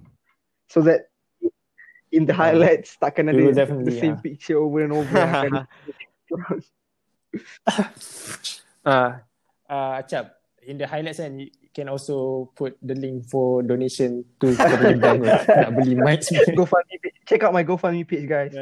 So 0.67 0.81
that 0.83 1.07
in 2.11 2.25
the 2.25 2.33
highlights 2.33 2.97
takkan 2.99 3.31
We 3.31 3.49
will 3.49 3.55
ada 3.55 3.69
the 3.83 3.95
same 3.95 4.19
yeah. 4.19 4.25
picture 4.25 4.57
over 4.59 4.83
and 4.83 4.93
over. 4.93 5.11
yang 5.11 5.31
akan 5.35 5.53
Ah, 8.85 9.25
uh, 9.65 9.97
Acap, 9.97 10.37
in 10.61 10.77
the 10.77 10.85
highlights 10.85 11.17
kan, 11.17 11.41
you 11.41 11.49
can 11.73 11.89
also 11.89 12.47
put 12.53 12.77
the 12.85 12.93
link 12.93 13.25
for 13.25 13.65
donation 13.65 14.21
to 14.37 14.53
punya 14.53 14.93
bank 15.03 15.25
lah. 15.25 15.41
nak 15.41 15.69
beli 15.73 15.97
mic. 15.97 16.21
GoFundMe 16.53 17.01
page. 17.01 17.17
Check 17.25 17.41
out 17.41 17.49
my 17.49 17.65
GoFundMe 17.65 18.05
page, 18.05 18.29
guys. 18.29 18.53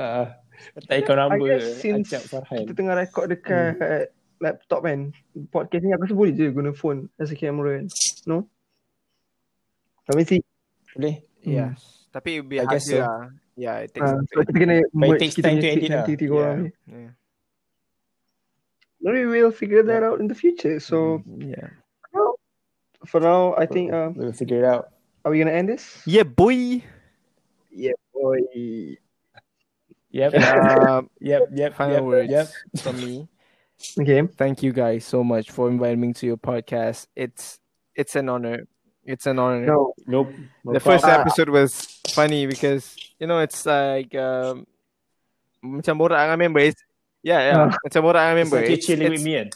Uh, 0.00 0.32
tak 0.86 0.96
ikut 1.02 1.16
number 1.16 1.46
I 1.50 1.58
guess 1.58 1.80
since 1.80 2.10
Acap 2.10 2.22
Farhan. 2.28 2.64
Kita 2.66 2.72
tengah 2.76 2.94
record 2.98 3.26
dekat 3.30 3.74
Hmm. 3.78 4.10
laptop 4.42 4.80
kan. 4.84 5.10
Podcast 5.48 5.82
ni 5.82 5.90
aku 5.94 6.04
rasa 6.04 6.16
boleh 6.16 6.32
je 6.34 6.46
guna 6.50 6.70
phone 6.74 7.08
as 7.16 7.30
a 7.32 7.36
camera 7.38 7.80
kan. 7.80 7.86
No? 8.26 8.44
Tapi 10.04 10.22
si 10.26 10.36
Boleh? 10.94 11.24
Yes. 11.42 12.06
Tapi 12.14 12.38
it 12.38 12.38
would 12.44 12.50
be 12.52 12.58
I 12.60 12.68
hard 12.68 12.78
guess 12.78 12.86
so. 12.86 13.02
lah. 13.02 13.32
Yeah, 13.54 13.86
it 13.86 13.94
takes 13.94 14.06
uh, 14.10 14.18
so 14.34 14.42
kita 14.42 14.58
kena 14.58 14.76
merge 14.90 15.18
takes 15.22 15.38
kita 15.38 15.46
time 15.46 15.58
punya 15.58 15.70
to 15.70 15.74
edit 15.78 15.90
lah. 15.90 16.04
orang 16.34 16.56
ni. 16.58 16.70
yeah. 16.90 17.12
Maybe 19.04 19.26
we'll 19.28 19.54
figure 19.54 19.84
that 19.84 20.02
out 20.02 20.18
in 20.18 20.26
the 20.26 20.34
future. 20.38 20.80
So 20.80 21.20
yeah. 21.38 21.70
for 23.04 23.20
now, 23.20 23.52
I 23.54 23.68
think 23.68 23.92
uh, 23.92 24.10
We'll 24.16 24.32
figure 24.32 24.64
it 24.64 24.66
out. 24.66 24.90
are 25.22 25.30
we 25.30 25.38
gonna 25.38 25.52
end 25.54 25.68
this? 25.68 26.00
Yeah, 26.08 26.24
boy. 26.24 26.80
Yeah, 27.70 27.98
boy. 28.16 28.96
Yep. 30.14 30.30
Um, 30.38 31.10
yep. 31.18 31.42
Yep. 31.58 31.70
final 31.74 31.94
yep, 31.98 32.04
words 32.06 32.30
Yep. 32.30 32.46
from 32.78 32.96
me. 33.02 33.26
Okay. 33.98 34.22
Thank 34.38 34.62
you 34.62 34.70
guys 34.72 35.02
so 35.04 35.24
much 35.26 35.50
for 35.50 35.66
inviting 35.68 36.00
me 36.00 36.12
to 36.14 36.26
your 36.26 36.38
podcast. 36.38 37.10
It's 37.18 37.58
it's 37.98 38.14
an 38.14 38.30
honor. 38.30 38.70
It's 39.02 39.26
an 39.26 39.38
honor. 39.42 39.66
No. 39.66 39.92
Nope. 40.06 40.30
No 40.64 40.72
the 40.72 40.80
first 40.80 41.04
episode 41.04 41.50
was 41.50 41.74
funny 42.14 42.46
because 42.46 42.94
you 43.18 43.26
know 43.26 43.42
it's 43.42 43.66
like 43.66 44.14
um, 44.14 44.64
macam 45.66 45.98
borak 45.98 46.22
dengan 46.30 46.38
member. 46.38 46.62
It's, 46.62 46.78
yeah, 47.26 47.40
yeah. 47.50 47.58
Ah. 47.68 47.76
Macam 47.82 48.00
borak 48.06 48.22
dengan 48.22 48.38
It's 48.38 48.42
member. 48.46 48.58
like 48.62 48.68
you're 48.70 48.78
It's, 48.78 48.86
chilling 48.86 49.10
it's, 49.10 49.18
with 49.18 49.24
me 49.26 49.32
kan? 49.34 49.48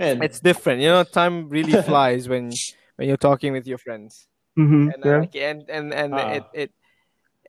Kan? 0.00 0.16
it's 0.24 0.40
different. 0.40 0.80
You 0.80 0.90
know, 0.96 1.04
time 1.04 1.52
really 1.52 1.76
flies 1.86 2.24
when 2.24 2.50
when 2.96 3.04
you're 3.12 3.20
talking 3.20 3.52
with 3.52 3.68
your 3.68 3.78
friends. 3.78 4.26
Mm-hmm. 4.56 4.96
And 4.96 5.00
Yeah. 5.04 5.20
uh, 5.28 5.44
and 5.52 5.60
and 5.68 5.86
and 5.92 6.10
Ah. 6.16 6.40
it 6.40 6.44
it 6.56 6.70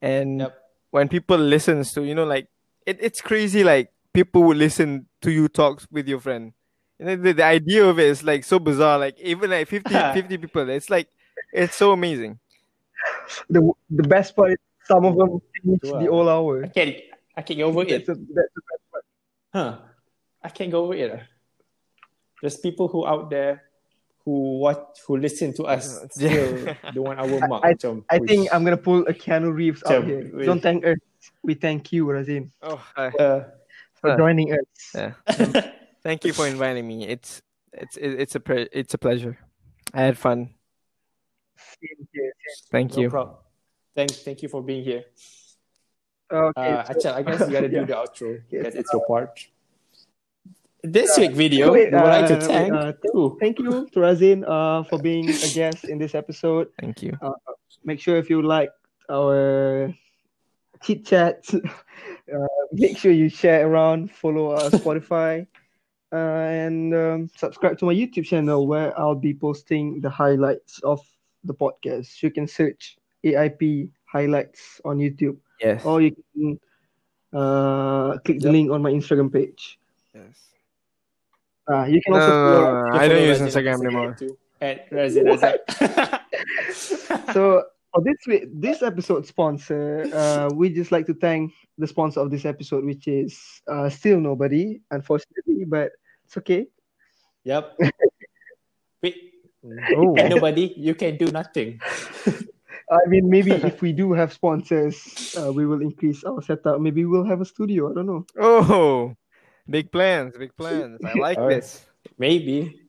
and 0.03 0.44
Yep. 0.44 0.52
when 0.91 1.07
people 1.07 1.39
listens 1.39 1.95
to 1.95 2.03
you 2.03 2.11
know 2.14 2.27
like 2.27 2.52
it, 2.88 2.97
it's 3.01 3.19
crazy 3.22 3.64
like 3.64 3.91
people 4.14 4.43
would 4.43 4.57
listen 4.57 5.05
to 5.22 5.30
you 5.30 5.47
talk 5.49 5.84
with 5.91 6.07
your 6.07 6.19
friend. 6.19 6.53
You 6.97 7.05
know, 7.05 7.15
the, 7.18 7.34
the 7.34 7.43
idea 7.43 7.85
of 7.85 7.99
it 7.99 8.07
is 8.07 8.23
like 8.23 8.43
so 8.43 8.57
bizarre. 8.57 8.97
Like 8.97 9.19
even 9.19 9.51
like 9.51 9.68
50, 9.68 9.93
50 10.15 10.38
people, 10.38 10.69
it's 10.69 10.89
like 10.89 11.09
it's 11.53 11.76
so 11.76 11.91
amazing. 11.91 12.39
The 13.49 13.61
the 13.91 14.07
best 14.07 14.35
part 14.35 14.51
is 14.51 14.57
some 14.88 15.05
of 15.05 15.15
them 15.18 15.38
finish 15.61 15.81
Tu 15.84 15.88
the 15.91 15.93
lah. 15.93 16.09
whole 16.09 16.30
hour. 16.30 16.64
I 16.64 16.68
can't, 16.69 16.95
I 17.35 17.41
can't 17.43 17.57
get 17.57 17.64
over 17.64 17.84
it. 17.84 17.89
That's, 17.89 18.09
a, 18.09 18.15
that's 18.15 18.53
the 18.55 18.64
best 18.72 18.84
part. 18.91 19.05
Huh. 19.53 19.77
I 20.41 20.49
can't 20.49 20.72
go 20.72 20.85
over 20.85 20.95
it. 20.95 21.11
lah. 21.11 21.23
There's 22.41 22.57
people 22.57 22.88
who 22.88 23.05
out 23.05 23.30
there 23.30 23.66
who 24.27 24.59
watch, 24.59 24.99
who 25.07 25.15
listen 25.15 25.53
to 25.55 25.63
us 25.63 25.87
Yeah. 26.19 26.27
still 26.35 26.75
the 26.93 27.01
one 27.01 27.15
hour 27.17 27.39
mark. 27.47 27.63
I- 27.63 27.73
macam, 27.79 28.03
I 28.11 28.19
push. 28.19 28.27
think 28.27 28.51
I'm 28.51 28.65
gonna 28.67 28.75
pull 28.75 29.07
a 29.07 29.13
Keanu 29.15 29.55
Reeves 29.55 29.79
out 29.87 30.03
here. 30.03 30.27
wait. 30.35 30.43
Don't 30.45 30.59
thank 30.59 30.83
us. 30.83 30.99
We 31.47 31.53
thank 31.55 31.93
you, 31.95 32.03
Razin, 32.11 32.51
Oh, 32.61 32.75
hi. 32.75 33.07
Uh, 33.15 33.47
for 33.95 34.11
Ah. 34.11 34.17
joining 34.19 34.51
us. 34.51 34.67
Yeah. 34.93 35.13
Thank 36.03 36.23
you 36.27 36.31
for 36.35 36.47
inviting 36.47 36.83
me. 36.87 37.07
It's 37.07 37.41
it's 37.71 37.95
it's 37.99 38.35
a 38.35 38.39
pre- 38.39 38.67
it's 38.71 38.93
a 38.93 38.97
pleasure. 38.99 39.35
I 39.95 40.01
had 40.07 40.15
fun. 40.19 40.51
Same 41.79 42.03
here, 42.11 42.31
same. 42.31 42.67
Thank 42.71 42.95
no 42.95 43.01
you. 43.01 43.09
problem. 43.09 43.35
Thank, 43.95 44.11
thank 44.27 44.39
you 44.43 44.47
for 44.51 44.61
being 44.63 44.83
here. 44.83 45.03
Okay. 46.31 46.71
Uh, 46.71 46.83
Achal, 46.91 47.11
I 47.15 47.21
guess 47.23 47.39
you 47.47 47.51
gotta 47.51 47.67
do 47.71 47.83
the 47.91 47.95
outro 47.95 48.39
Yes. 48.47 48.63
because 48.63 48.75
it's 48.75 48.91
your 48.93 49.03
part. 49.07 49.35
This 50.83 51.17
week 51.17 51.31
video, 51.31 51.73
wait, 51.73 51.91
would 51.91 52.01
like 52.03 52.27
to 52.27 52.37
uh, 52.37 52.41
thank. 52.41 52.73
uh, 52.73 52.93
Ooh. 53.15 53.37
Thank 53.39 53.59
you 53.59 53.87
to 53.91 53.99
Razin 53.99 54.45
uh, 54.45 54.83
for 54.83 54.99
being 54.99 55.27
a 55.29 55.49
guest 55.53 55.85
in 55.85 55.97
this 55.97 56.13
episode. 56.15 56.69
Thank 56.79 57.01
you. 57.01 57.17
Make 57.83 57.99
sure 57.99 58.17
if 58.17 58.29
you 58.29 58.41
like 58.41 58.69
our 59.09 59.93
chit 60.83 61.05
chats, 61.05 61.53
uh, 62.33 62.47
make 62.71 62.97
sure 62.97 63.11
you 63.11 63.27
share 63.29 63.67
around, 63.67 64.11
follow 64.11 64.51
our 64.53 64.69
Spotify, 64.79 65.47
uh, 66.13 66.15
and 66.15 66.93
um, 66.93 67.29
subscribe 67.35 67.77
to 67.79 67.85
my 67.85 67.93
YouTube 67.93 68.25
channel 68.25 68.67
where 68.67 68.97
I'll 68.99 69.15
be 69.15 69.33
posting 69.33 69.99
the 70.01 70.09
highlights 70.09 70.79
of 70.83 71.01
the 71.43 71.53
podcast. 71.55 72.21
You 72.21 72.29
can 72.31 72.47
search 72.47 72.97
AIP 73.25 73.89
highlights 74.05 74.79
on 74.85 74.97
YouTube, 74.99 75.37
Yes. 75.59 75.83
or 75.85 76.01
you 76.01 76.15
can 76.35 76.59
uh, 77.33 78.17
click 78.23 78.39
the 78.39 78.45
Yep. 78.47 78.51
link 78.53 78.71
on 78.71 78.81
my 78.83 78.91
Instagram 78.91 79.33
page. 79.33 79.79
yes. 80.13 80.46
Uh, 81.72 81.85
you 81.85 82.02
can 82.02 82.14
No, 82.14 82.19
also 82.19 82.30
no, 82.30 82.34
follow 82.34 82.64
no, 82.64 82.72
no, 82.88 82.94
You 82.94 82.99
I 82.99 83.07
don't 83.07 83.23
use 83.23 83.39
Razin 83.41 83.48
Instagram 83.48 83.85
anymore. 83.85 84.15
too, 84.18 84.38
At 84.61 84.88
Razin 84.91 85.27
so 87.34 87.64
for 87.94 88.02
this 88.03 88.18
this 88.53 88.84
episode 88.84 89.26
sponsor, 89.26 90.07
uh, 90.14 90.49
we 90.53 90.69
just 90.69 90.91
like 90.91 91.06
to 91.07 91.14
thank 91.14 91.53
the 91.77 91.88
sponsor 91.88 92.19
of 92.22 92.31
this 92.31 92.45
episode, 92.45 92.85
which 92.85 93.07
is 93.07 93.61
uh, 93.68 93.89
still 93.89 94.19
nobody, 94.19 94.80
unfortunately, 94.91 95.65
but 95.65 95.91
it's 96.26 96.38
okay. 96.38 96.68
Yep. 97.44 97.77
Wait. 99.03 99.15
Oh. 99.95 100.15
And 100.15 100.30
nobody, 100.30 100.73
you 100.77 100.95
can 100.95 101.18
do 101.18 101.31
nothing. 101.31 101.80
I 102.89 103.03
mean, 103.07 103.30
maybe 103.30 103.52
if 103.52 103.81
we 103.81 103.91
do 103.91 104.14
have 104.14 104.31
sponsors, 104.31 105.35
uh, 105.35 105.52
we 105.52 105.65
will 105.65 105.81
increase 105.81 106.23
our 106.23 106.41
setup. 106.41 106.80
Maybe 106.80 107.03
we'll 107.03 107.26
have 107.27 107.41
a 107.41 107.45
studio. 107.45 107.91
I 107.91 107.94
don't 107.94 108.06
know. 108.07 108.26
Oh, 108.39 109.14
big 109.69 109.91
plans, 109.91 110.35
big 110.38 110.56
plans. 110.60 110.99
I 111.03 111.14
like 111.19 111.38
Alright. 111.38 111.61
this. 111.61 111.85
Maybe. 112.18 112.81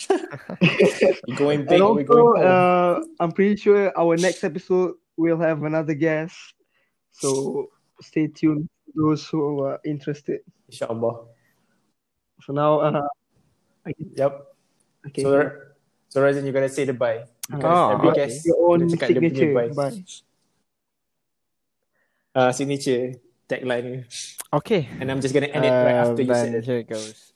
You're 0.10 1.36
going 1.36 1.62
big 1.68 1.72
and 1.78 1.82
also, 1.82 2.02
going 2.04 2.42
uh, 2.42 3.00
I'm 3.20 3.32
pretty 3.32 3.56
sure 3.56 3.92
our 3.96 4.16
next 4.16 4.42
episode 4.42 4.96
we'll 5.16 5.38
have 5.38 5.62
another 5.62 5.94
guest. 5.94 6.34
So 7.12 7.68
stay 8.00 8.26
tuned 8.28 8.68
those 8.94 9.28
who 9.28 9.60
are 9.62 9.78
interested. 9.84 10.40
InsyaAllah. 10.72 11.26
So 12.42 12.52
now, 12.52 12.80
uh, 12.80 13.02
Yep. 13.86 14.32
okay. 15.08 15.22
So, 15.22 15.52
so 16.08 16.22
Razin, 16.22 16.46
you 16.46 16.52
gotta 16.52 16.68
say 16.68 16.84
the 16.84 16.94
bye. 16.94 17.24
Because 17.50 17.64
Ah, 17.64 17.92
every 17.98 18.08
okay. 18.10 18.26
guest 18.26 18.46
your 18.46 18.58
own 18.72 18.86
kena 18.88 18.96
cakap 18.96 19.20
dia 19.20 19.30
punya 19.30 19.34
signature. 19.36 19.54
bye. 19.54 19.70
Bye. 19.74 20.04
Uh, 22.30 22.50
signature 22.54 23.18
tagline. 23.50 24.06
Okay. 24.54 24.86
And 25.02 25.10
I'm 25.10 25.18
just 25.20 25.34
gonna 25.34 25.50
end 25.50 25.66
it 25.66 25.74
right 25.74 25.98
Um, 25.98 26.14
after 26.14 26.22
you 26.22 26.30
then 26.30 26.46
said 26.46 26.54
it. 26.54 26.64
Here 26.64 26.78
it 26.78 26.88
goes. 26.88 27.34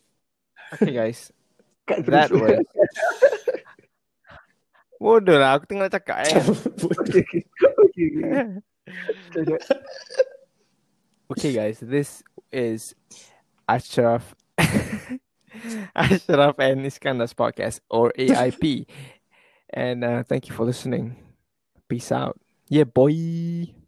Okay, 0.78 0.94
guys. 0.94 1.34
Cut 1.90 2.06
That 2.06 2.30
terus. 2.30 2.62
was. 2.62 2.64
Bodoh 5.02 5.36
lah, 5.42 5.58
aku 5.58 5.66
tengah 5.68 5.90
nak 5.90 5.94
cakap 6.00 6.24
eh. 6.24 6.32
okay, 7.02 7.20
okay. 7.20 7.42
okay, 7.82 8.06
okay. 9.36 9.68
Okay, 11.34 11.52
guys, 11.52 11.82
this 11.82 12.22
is 12.48 12.94
Ashraf. 13.68 14.32
Ashraf 15.96 16.54
and 16.58 16.84
Iskandar's 16.88 17.34
podcast, 17.36 17.80
or 17.90 18.12
AIP. 18.16 18.86
And 19.72 20.04
uh, 20.04 20.22
thank 20.22 20.48
you 20.48 20.54
for 20.54 20.64
listening. 20.64 21.16
Peace 21.88 22.12
out. 22.12 22.38
Yeah, 22.68 22.84
boy. 22.88 23.83